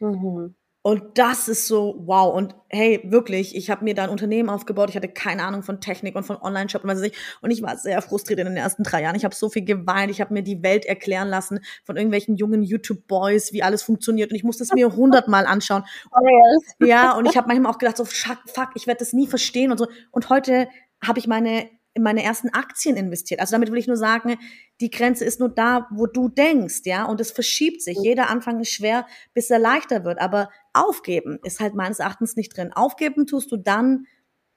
Mhm. 0.00 0.54
Und 0.86 1.18
das 1.18 1.48
ist 1.48 1.66
so, 1.66 2.00
wow. 2.06 2.32
Und 2.32 2.54
hey, 2.68 3.00
wirklich, 3.02 3.56
ich 3.56 3.70
habe 3.70 3.82
mir 3.82 3.96
da 3.96 4.04
ein 4.04 4.08
Unternehmen 4.08 4.48
aufgebaut. 4.48 4.88
Ich 4.88 4.94
hatte 4.94 5.08
keine 5.08 5.42
Ahnung 5.42 5.64
von 5.64 5.80
Technik 5.80 6.14
und 6.14 6.22
von 6.22 6.36
Online-Shop 6.36 6.84
und 6.84 6.90
was 6.90 6.98
weiß 6.98 7.08
ich. 7.08 7.18
Und 7.40 7.50
ich 7.50 7.60
war 7.60 7.76
sehr 7.76 8.00
frustriert 8.02 8.38
in 8.38 8.46
den 8.46 8.56
ersten 8.56 8.84
drei 8.84 9.02
Jahren. 9.02 9.16
Ich 9.16 9.24
habe 9.24 9.34
so 9.34 9.48
viel 9.48 9.64
geweint. 9.64 10.12
Ich 10.12 10.20
habe 10.20 10.32
mir 10.32 10.44
die 10.44 10.62
Welt 10.62 10.84
erklären 10.84 11.26
lassen 11.26 11.58
von 11.82 11.96
irgendwelchen 11.96 12.36
jungen 12.36 12.62
YouTube-Boys, 12.62 13.52
wie 13.52 13.64
alles 13.64 13.82
funktioniert. 13.82 14.30
Und 14.30 14.36
ich 14.36 14.44
musste 14.44 14.62
es 14.62 14.72
mir 14.74 14.94
hundertmal 14.94 15.44
anschauen. 15.46 15.82
Oh, 16.12 16.84
ja, 16.84 17.16
und 17.16 17.26
ich 17.26 17.36
habe 17.36 17.48
manchmal 17.48 17.72
auch 17.72 17.78
gedacht, 17.78 17.96
so, 17.96 18.04
fuck, 18.04 18.70
ich 18.74 18.86
werde 18.86 18.98
das 18.98 19.12
nie 19.12 19.26
verstehen 19.26 19.72
und 19.72 19.78
so. 19.78 19.88
Und 20.12 20.30
heute 20.30 20.68
habe 21.02 21.18
ich 21.18 21.26
meine 21.26 21.68
in 21.96 22.02
meine 22.02 22.22
ersten 22.22 22.50
Aktien 22.50 22.96
investiert. 22.96 23.40
Also 23.40 23.52
damit 23.52 23.70
will 23.70 23.78
ich 23.78 23.86
nur 23.86 23.96
sagen, 23.96 24.36
die 24.82 24.90
Grenze 24.90 25.24
ist 25.24 25.40
nur 25.40 25.48
da, 25.48 25.88
wo 25.90 26.06
du 26.06 26.28
denkst, 26.28 26.82
ja, 26.84 27.06
und 27.06 27.22
es 27.22 27.30
verschiebt 27.30 27.80
sich. 27.80 27.96
Jeder 28.02 28.28
Anfang 28.28 28.60
ist 28.60 28.70
schwer, 28.70 29.06
bis 29.32 29.48
er 29.48 29.58
leichter 29.58 30.04
wird. 30.04 30.20
Aber 30.20 30.50
aufgeben 30.76 31.38
ist 31.42 31.60
halt 31.60 31.74
meines 31.74 31.98
Erachtens 31.98 32.36
nicht 32.36 32.56
drin. 32.56 32.72
Aufgeben 32.72 33.26
tust 33.26 33.50
du 33.50 33.56
dann, 33.56 34.06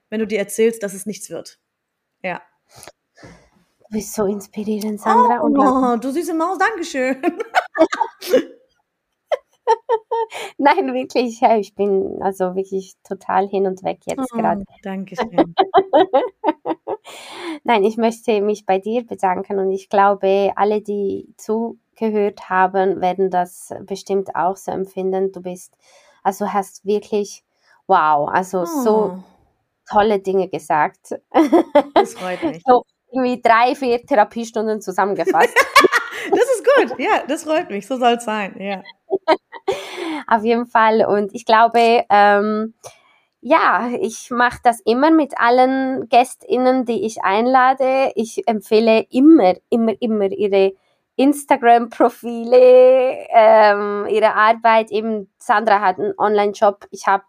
wenn 0.09 0.19
du 0.19 0.27
dir 0.27 0.39
erzählst, 0.39 0.83
dass 0.83 0.93
es 0.93 1.05
nichts 1.05 1.29
wird. 1.29 1.59
Ja. 2.23 2.41
Du 3.79 3.85
bist 3.91 4.13
so 4.13 4.25
inspirierend, 4.25 5.01
Sandra. 5.01 5.41
Oh, 5.41 5.47
oh 5.47 5.97
du 5.97 6.11
süße 6.11 6.33
Maus, 6.33 6.57
Dankeschön. 6.57 7.21
Nein, 10.57 10.93
wirklich, 10.93 11.41
ja, 11.41 11.57
ich 11.57 11.75
bin 11.75 12.21
also 12.21 12.55
wirklich 12.55 12.95
total 13.03 13.47
hin 13.47 13.65
und 13.65 13.83
weg 13.83 13.99
jetzt 14.05 14.31
oh, 14.33 14.37
gerade. 14.37 14.63
Dankeschön. 14.83 15.55
Nein, 17.63 17.83
ich 17.83 17.97
möchte 17.97 18.41
mich 18.41 18.65
bei 18.65 18.79
dir 18.79 19.05
bedanken 19.05 19.59
und 19.59 19.71
ich 19.71 19.89
glaube, 19.89 20.51
alle, 20.55 20.81
die 20.81 21.33
zugehört 21.37 22.49
haben, 22.49 23.01
werden 23.01 23.29
das 23.29 23.73
bestimmt 23.85 24.35
auch 24.35 24.57
so 24.57 24.71
empfinden. 24.71 25.31
Du 25.31 25.41
bist, 25.41 25.75
also 26.23 26.51
hast 26.53 26.85
wirklich, 26.85 27.43
wow, 27.87 28.29
also 28.29 28.61
oh. 28.61 28.65
so 28.65 29.23
tolle 29.89 30.19
Dinge 30.19 30.47
gesagt. 30.47 31.15
Das 31.93 32.13
freut 32.15 32.43
mich. 32.43 32.61
So 32.65 32.83
irgendwie 33.11 33.41
drei, 33.41 33.75
vier 33.75 34.05
Therapiestunden 34.05 34.81
zusammengefasst. 34.81 35.55
das 36.31 36.41
ist 36.41 36.63
gut, 36.63 36.99
ja, 36.99 37.23
das 37.27 37.43
freut 37.43 37.69
mich, 37.69 37.87
so 37.87 37.97
soll 37.97 38.13
es 38.13 38.25
sein, 38.25 38.55
ja. 38.59 38.83
Auf 40.27 40.43
jeden 40.43 40.67
Fall. 40.67 41.05
Und 41.05 41.33
ich 41.33 41.45
glaube, 41.45 42.05
ähm, 42.09 42.73
ja, 43.41 43.89
ich 43.99 44.29
mache 44.31 44.59
das 44.63 44.79
immer 44.81 45.11
mit 45.11 45.33
allen 45.39 46.07
GästInnen, 46.09 46.85
die 46.85 47.05
ich 47.05 47.23
einlade. 47.23 48.11
Ich 48.15 48.47
empfehle 48.47 49.05
immer, 49.09 49.55
immer, 49.69 49.93
immer 49.99 50.31
ihre 50.31 50.73
Instagram-Profile, 51.19 53.27
ähm, 53.29 54.07
ihre 54.09 54.35
Arbeit. 54.35 54.89
Eben, 54.89 55.29
Sandra 55.37 55.81
hat 55.81 55.99
einen 55.99 56.13
Online-Shop. 56.17 56.87
Ich 56.91 57.07
habe 57.07 57.25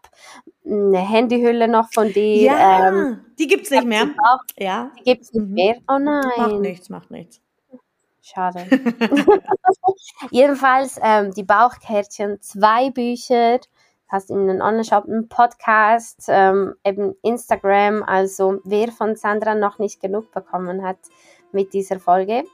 eine 0.65 0.99
Handyhülle 0.99 1.67
noch 1.67 1.91
von 1.91 2.07
dir. 2.13 2.43
Ja, 2.43 2.87
ähm, 2.87 3.19
die 3.37 3.47
gibt's 3.47 3.69
nicht 3.69 3.83
mehr. 3.83 4.03
Auch, 4.03 4.39
ja. 4.57 4.91
Die 4.97 5.03
gibt's 5.03 5.33
nicht 5.33 5.45
mhm. 5.45 5.53
mehr. 5.53 5.75
Oh 5.89 5.99
nein. 5.99 6.23
Macht 6.37 6.61
nichts, 6.61 6.89
macht 6.89 7.11
nichts. 7.11 7.41
Schade. 8.21 8.65
Jedenfalls 10.31 10.97
ähm, 11.03 11.33
die 11.33 11.43
Bauchkärtchen, 11.43 12.39
zwei 12.39 12.91
Bücher, 12.91 13.59
hast 14.07 14.31
eben 14.31 14.49
einen 14.49 14.61
Online-Shop, 14.61 15.03
einen 15.03 15.27
Podcast, 15.27 16.27
ähm, 16.29 16.75
eben 16.85 17.13
Instagram. 17.23 18.03
Also 18.03 18.61
wer 18.63 18.89
von 18.93 19.17
Sandra 19.17 19.53
noch 19.53 19.79
nicht 19.79 19.99
genug 19.99 20.31
bekommen 20.31 20.81
hat 20.81 20.99
mit 21.51 21.73
dieser 21.73 21.99
Folge, 21.99 22.45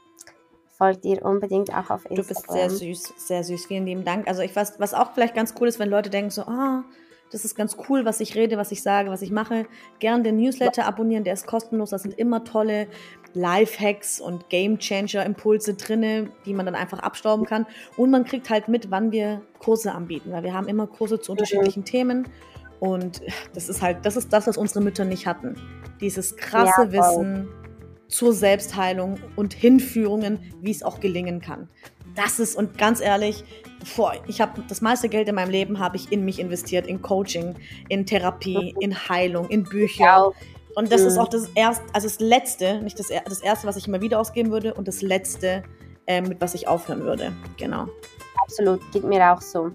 folgt 0.78 1.06
ihr 1.06 1.24
unbedingt 1.26 1.74
auch 1.74 1.90
auf 1.90 2.06
Instagram. 2.06 2.16
Du 2.16 2.24
bist 2.24 2.52
sehr 2.52 2.70
süß, 2.70 3.14
sehr 3.18 3.44
süß. 3.44 3.66
Vielen 3.66 3.86
lieben 3.86 4.06
Dank. 4.06 4.28
Also 4.28 4.41
ich 4.41 4.56
weiß, 4.56 4.80
was 4.80 4.94
auch 4.94 5.14
vielleicht 5.14 5.36
ganz 5.36 5.54
cool 5.60 5.68
ist, 5.68 5.80
wenn 5.80 5.90
Leute 5.90 6.10
denken 6.10 6.30
so, 6.30 6.44
ah, 6.44 6.84
oh, 6.84 6.94
das 7.32 7.44
ist 7.44 7.56
ganz 7.56 7.76
cool, 7.90 8.06
was 8.06 8.22
ich 8.22 8.36
rede, 8.36 8.58
was 8.58 8.72
ich 8.72 8.82
sage, 8.82 9.10
was 9.10 9.22
ich 9.22 9.32
mache. 9.32 9.66
Gern 9.99 10.24
den 10.24 10.38
Newsletter 10.38 10.86
abonnieren, 10.86 11.26
der 11.26 11.34
ist 11.34 11.45
kostenlos. 11.45 11.90
Da 11.90 11.98
sind 11.98 12.18
immer 12.18 12.45
tolle 12.45 12.88
Life-Hacks 13.34 14.22
und 14.22 14.49
Game-Changer-Impulse 14.49 15.74
drinne, 15.74 16.30
die 16.45 16.54
man 16.54 16.66
dann 16.66 16.76
einfach 16.76 16.99
abstauben 16.99 17.45
kann. 17.45 17.66
Und 17.98 18.12
man 18.12 18.24
kriegt 18.24 18.49
halt 18.49 18.70
mit, 18.70 18.91
wann 18.91 19.12
wir 19.12 19.41
Kurse 19.60 19.91
anbieten, 19.91 20.32
weil 20.32 20.44
wir 20.44 20.54
haben 20.54 20.68
immer 20.68 20.88
Kurse 20.88 21.20
zu 21.20 21.34
unterschiedlichen 21.34 21.82
mhm. 21.82 21.86
Themen. 21.86 22.30
Und 22.80 23.22
das 23.54 23.68
ist 23.70 23.82
halt, 23.82 24.06
das 24.06 24.16
ist 24.16 24.32
das, 24.32 24.48
was 24.48 24.56
unsere 24.56 24.82
Mütter 24.82 25.04
nicht 25.04 25.26
hatten. 25.26 25.56
Dieses 25.99 26.38
krasse 26.38 26.84
ja, 26.84 26.91
Wissen 26.91 27.49
zur 28.08 28.34
Selbstheilung 28.34 29.20
und 29.36 29.54
Hinführungen, 29.54 30.40
wie 30.62 30.72
es 30.72 30.84
auch 30.84 31.00
gelingen 31.00 31.42
kann. 31.42 31.70
Das 32.16 32.40
ist, 32.40 32.56
und 32.56 32.78
ganz 32.78 33.00
ehrlich, 33.00 33.44
boah, 33.96 34.14
ich 34.28 34.42
habe 34.42 34.64
das 34.68 34.82
meiste 34.82 35.08
Geld 35.08 35.28
in 35.28 35.36
meinem 35.36 35.52
Leben 35.52 35.80
habe 35.80 35.98
ich 35.98 36.12
in 36.12 36.26
mich 36.26 36.40
investiert, 36.40 36.88
in 36.88 37.02
Coaching, 37.02 37.56
in 37.90 38.06
Therapie, 38.06 38.74
mhm. 38.74 38.82
in 38.82 39.10
Heilung, 39.10 39.48
in 39.50 39.64
Bücher. 39.64 40.04
Ja. 40.04 40.32
Und 40.76 40.92
das 40.92 41.02
mhm. 41.02 41.08
ist 41.08 41.18
auch 41.18 41.28
das 41.28 41.50
erste, 41.56 41.84
also 41.94 42.08
das 42.08 42.20
letzte, 42.20 42.82
nicht 42.82 43.00
das, 43.00 43.08
das 43.08 43.42
erste, 43.42 43.68
was 43.68 43.78
ich 43.78 43.88
immer 43.88 44.02
wieder 44.02 44.20
ausgeben 44.20 44.52
würde 44.52 44.74
und 44.74 44.88
das 44.88 45.02
letzte, 45.02 45.64
äh, 46.08 46.22
mit 46.22 46.42
was 46.42 46.54
ich 46.56 46.68
aufhören 46.68 47.02
würde. 47.02 47.34
Genau. 47.58 47.88
Absolut, 48.49 48.80
geht 48.94 49.03
mir 49.03 49.34
auch 49.34 49.41
so. 49.41 49.72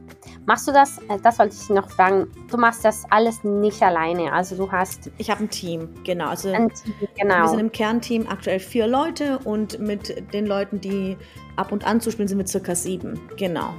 Machst 0.47 0.67
du 0.67 0.73
das, 0.73 0.97
äh, 1.09 1.19
das 1.23 1.39
wollte 1.39 1.55
ich 1.55 1.69
noch 1.69 1.91
fragen, 1.91 2.27
du 2.51 2.57
machst 2.57 2.85
das 2.87 3.05
alles 3.11 3.45
nicht 3.45 3.83
alleine, 3.83 4.33
also 4.33 4.57
du 4.57 4.73
hast... 4.73 5.11
Ich 5.19 5.31
habe 5.31 5.45
ein 5.45 5.51
Team, 5.51 5.91
genau. 6.05 6.29
Also 6.29 6.51
ein 6.51 6.71
Team, 6.71 6.95
genau. 7.19 7.43
Wir 7.43 7.49
sind 7.49 7.61
im 7.61 7.73
Kernteam 7.73 8.27
aktuell 8.29 8.61
vier 8.61 8.87
Leute 8.87 9.39
und 9.45 9.79
mit 9.79 10.33
den 10.33 10.47
Leuten, 10.47 10.81
die 10.81 11.19
ab 11.57 11.71
und 11.71 11.87
an 11.87 12.01
zu 12.01 12.11
spielen, 12.11 12.29
sind 12.29 12.39
wir 12.39 12.47
circa 12.47 12.75
sieben, 12.75 13.21
genau. 13.37 13.75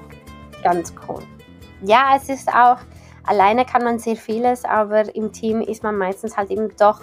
Ganz 0.61 0.93
cool. 1.07 1.23
Ja, 1.81 2.13
es 2.15 2.29
ist 2.29 2.47
auch, 2.49 2.77
alleine 3.25 3.65
kann 3.65 3.83
man 3.83 3.97
sehr 3.97 4.15
vieles, 4.15 4.63
aber 4.63 5.13
im 5.15 5.31
Team 5.31 5.61
ist 5.61 5.81
man 5.81 5.97
meistens 5.97 6.37
halt 6.37 6.51
eben 6.51 6.69
doch 6.77 7.01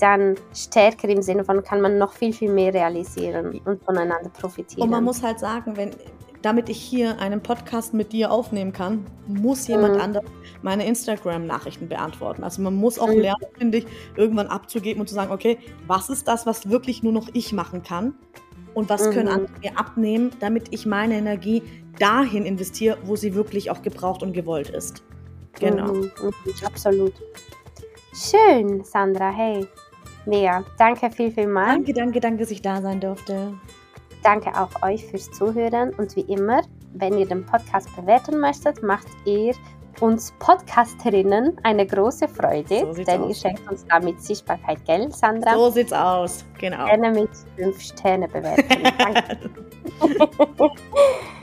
dann 0.00 0.34
stärker 0.52 1.08
im 1.08 1.22
Sinne 1.22 1.44
von, 1.44 1.62
kann 1.62 1.80
man 1.80 1.98
noch 1.98 2.12
viel, 2.12 2.32
viel 2.32 2.52
mehr 2.52 2.74
realisieren 2.74 3.60
und 3.64 3.82
voneinander 3.84 4.30
profitieren. 4.30 4.82
Und 4.82 4.90
man 4.90 5.04
muss 5.04 5.22
halt 5.22 5.38
sagen, 5.38 5.76
wenn 5.76 5.90
damit 6.42 6.68
ich 6.68 6.80
hier 6.80 7.18
einen 7.20 7.42
Podcast 7.42 7.94
mit 7.94 8.12
dir 8.12 8.30
aufnehmen 8.30 8.72
kann, 8.72 9.06
muss 9.26 9.66
jemand 9.66 9.96
mhm. 9.96 10.00
anderes 10.00 10.30
meine 10.62 10.86
Instagram-Nachrichten 10.86 11.88
beantworten. 11.88 12.44
Also 12.44 12.62
man 12.62 12.74
muss 12.74 12.98
auch 12.98 13.08
mhm. 13.08 13.20
lernen, 13.20 13.46
finde 13.56 13.78
ich, 13.78 13.86
irgendwann 14.16 14.46
abzugeben 14.46 15.00
und 15.00 15.08
zu 15.08 15.14
sagen, 15.14 15.32
okay, 15.32 15.58
was 15.86 16.08
ist 16.08 16.28
das, 16.28 16.46
was 16.46 16.68
wirklich 16.68 17.02
nur 17.02 17.12
noch 17.12 17.28
ich 17.32 17.52
machen 17.52 17.82
kann? 17.82 18.14
Und 18.74 18.88
was 18.88 19.06
mhm. 19.06 19.12
können 19.12 19.28
andere 19.28 19.52
mir 19.60 19.78
abnehmen, 19.78 20.30
damit 20.40 20.68
ich 20.70 20.86
meine 20.86 21.16
Energie 21.16 21.62
dahin 21.98 22.44
investiere, 22.44 22.98
wo 23.04 23.16
sie 23.16 23.34
wirklich 23.34 23.70
auch 23.70 23.82
gebraucht 23.82 24.22
und 24.22 24.32
gewollt 24.32 24.70
ist. 24.70 25.02
Genau. 25.58 25.92
Mhm. 25.92 26.00
mhm. 26.22 26.32
Absolut. 26.64 27.14
Schön, 28.12 28.84
Sandra. 28.84 29.30
Hey, 29.30 29.66
mega. 30.26 30.64
Danke 30.78 31.10
viel, 31.10 31.32
viel 31.32 31.46
mal. 31.46 31.74
Danke, 31.74 31.92
danke, 31.92 32.20
danke, 32.20 32.38
dass 32.40 32.50
ich 32.50 32.62
da 32.62 32.80
sein 32.80 33.00
durfte. 33.00 33.54
Danke 34.22 34.50
auch 34.58 34.82
euch 34.82 35.04
fürs 35.04 35.30
Zuhören 35.30 35.94
und 35.94 36.16
wie 36.16 36.22
immer, 36.22 36.62
wenn 36.94 37.16
ihr 37.18 37.26
den 37.26 37.44
Podcast 37.44 37.94
bewerten 37.96 38.38
möchtet, 38.40 38.82
macht 38.82 39.06
ihr 39.24 39.54
uns 40.00 40.32
Podcasterinnen 40.38 41.56
eine 41.64 41.86
große 41.86 42.28
Freude, 42.28 42.92
so 42.94 43.02
denn 43.02 43.22
aus. 43.22 43.28
ihr 43.28 43.34
schenkt 43.34 43.70
uns 43.70 43.84
damit 43.86 44.22
Sichtbarkeit, 44.22 44.84
gell, 44.84 45.10
Sandra? 45.12 45.54
So 45.54 45.70
sieht's 45.70 45.92
aus, 45.92 46.44
genau. 46.58 46.86
Gerne 46.86 47.10
mit 47.10 47.30
5 47.56 47.80
Sterne 47.80 48.28
bewerten. 48.28 48.64
Danke. 48.98 49.50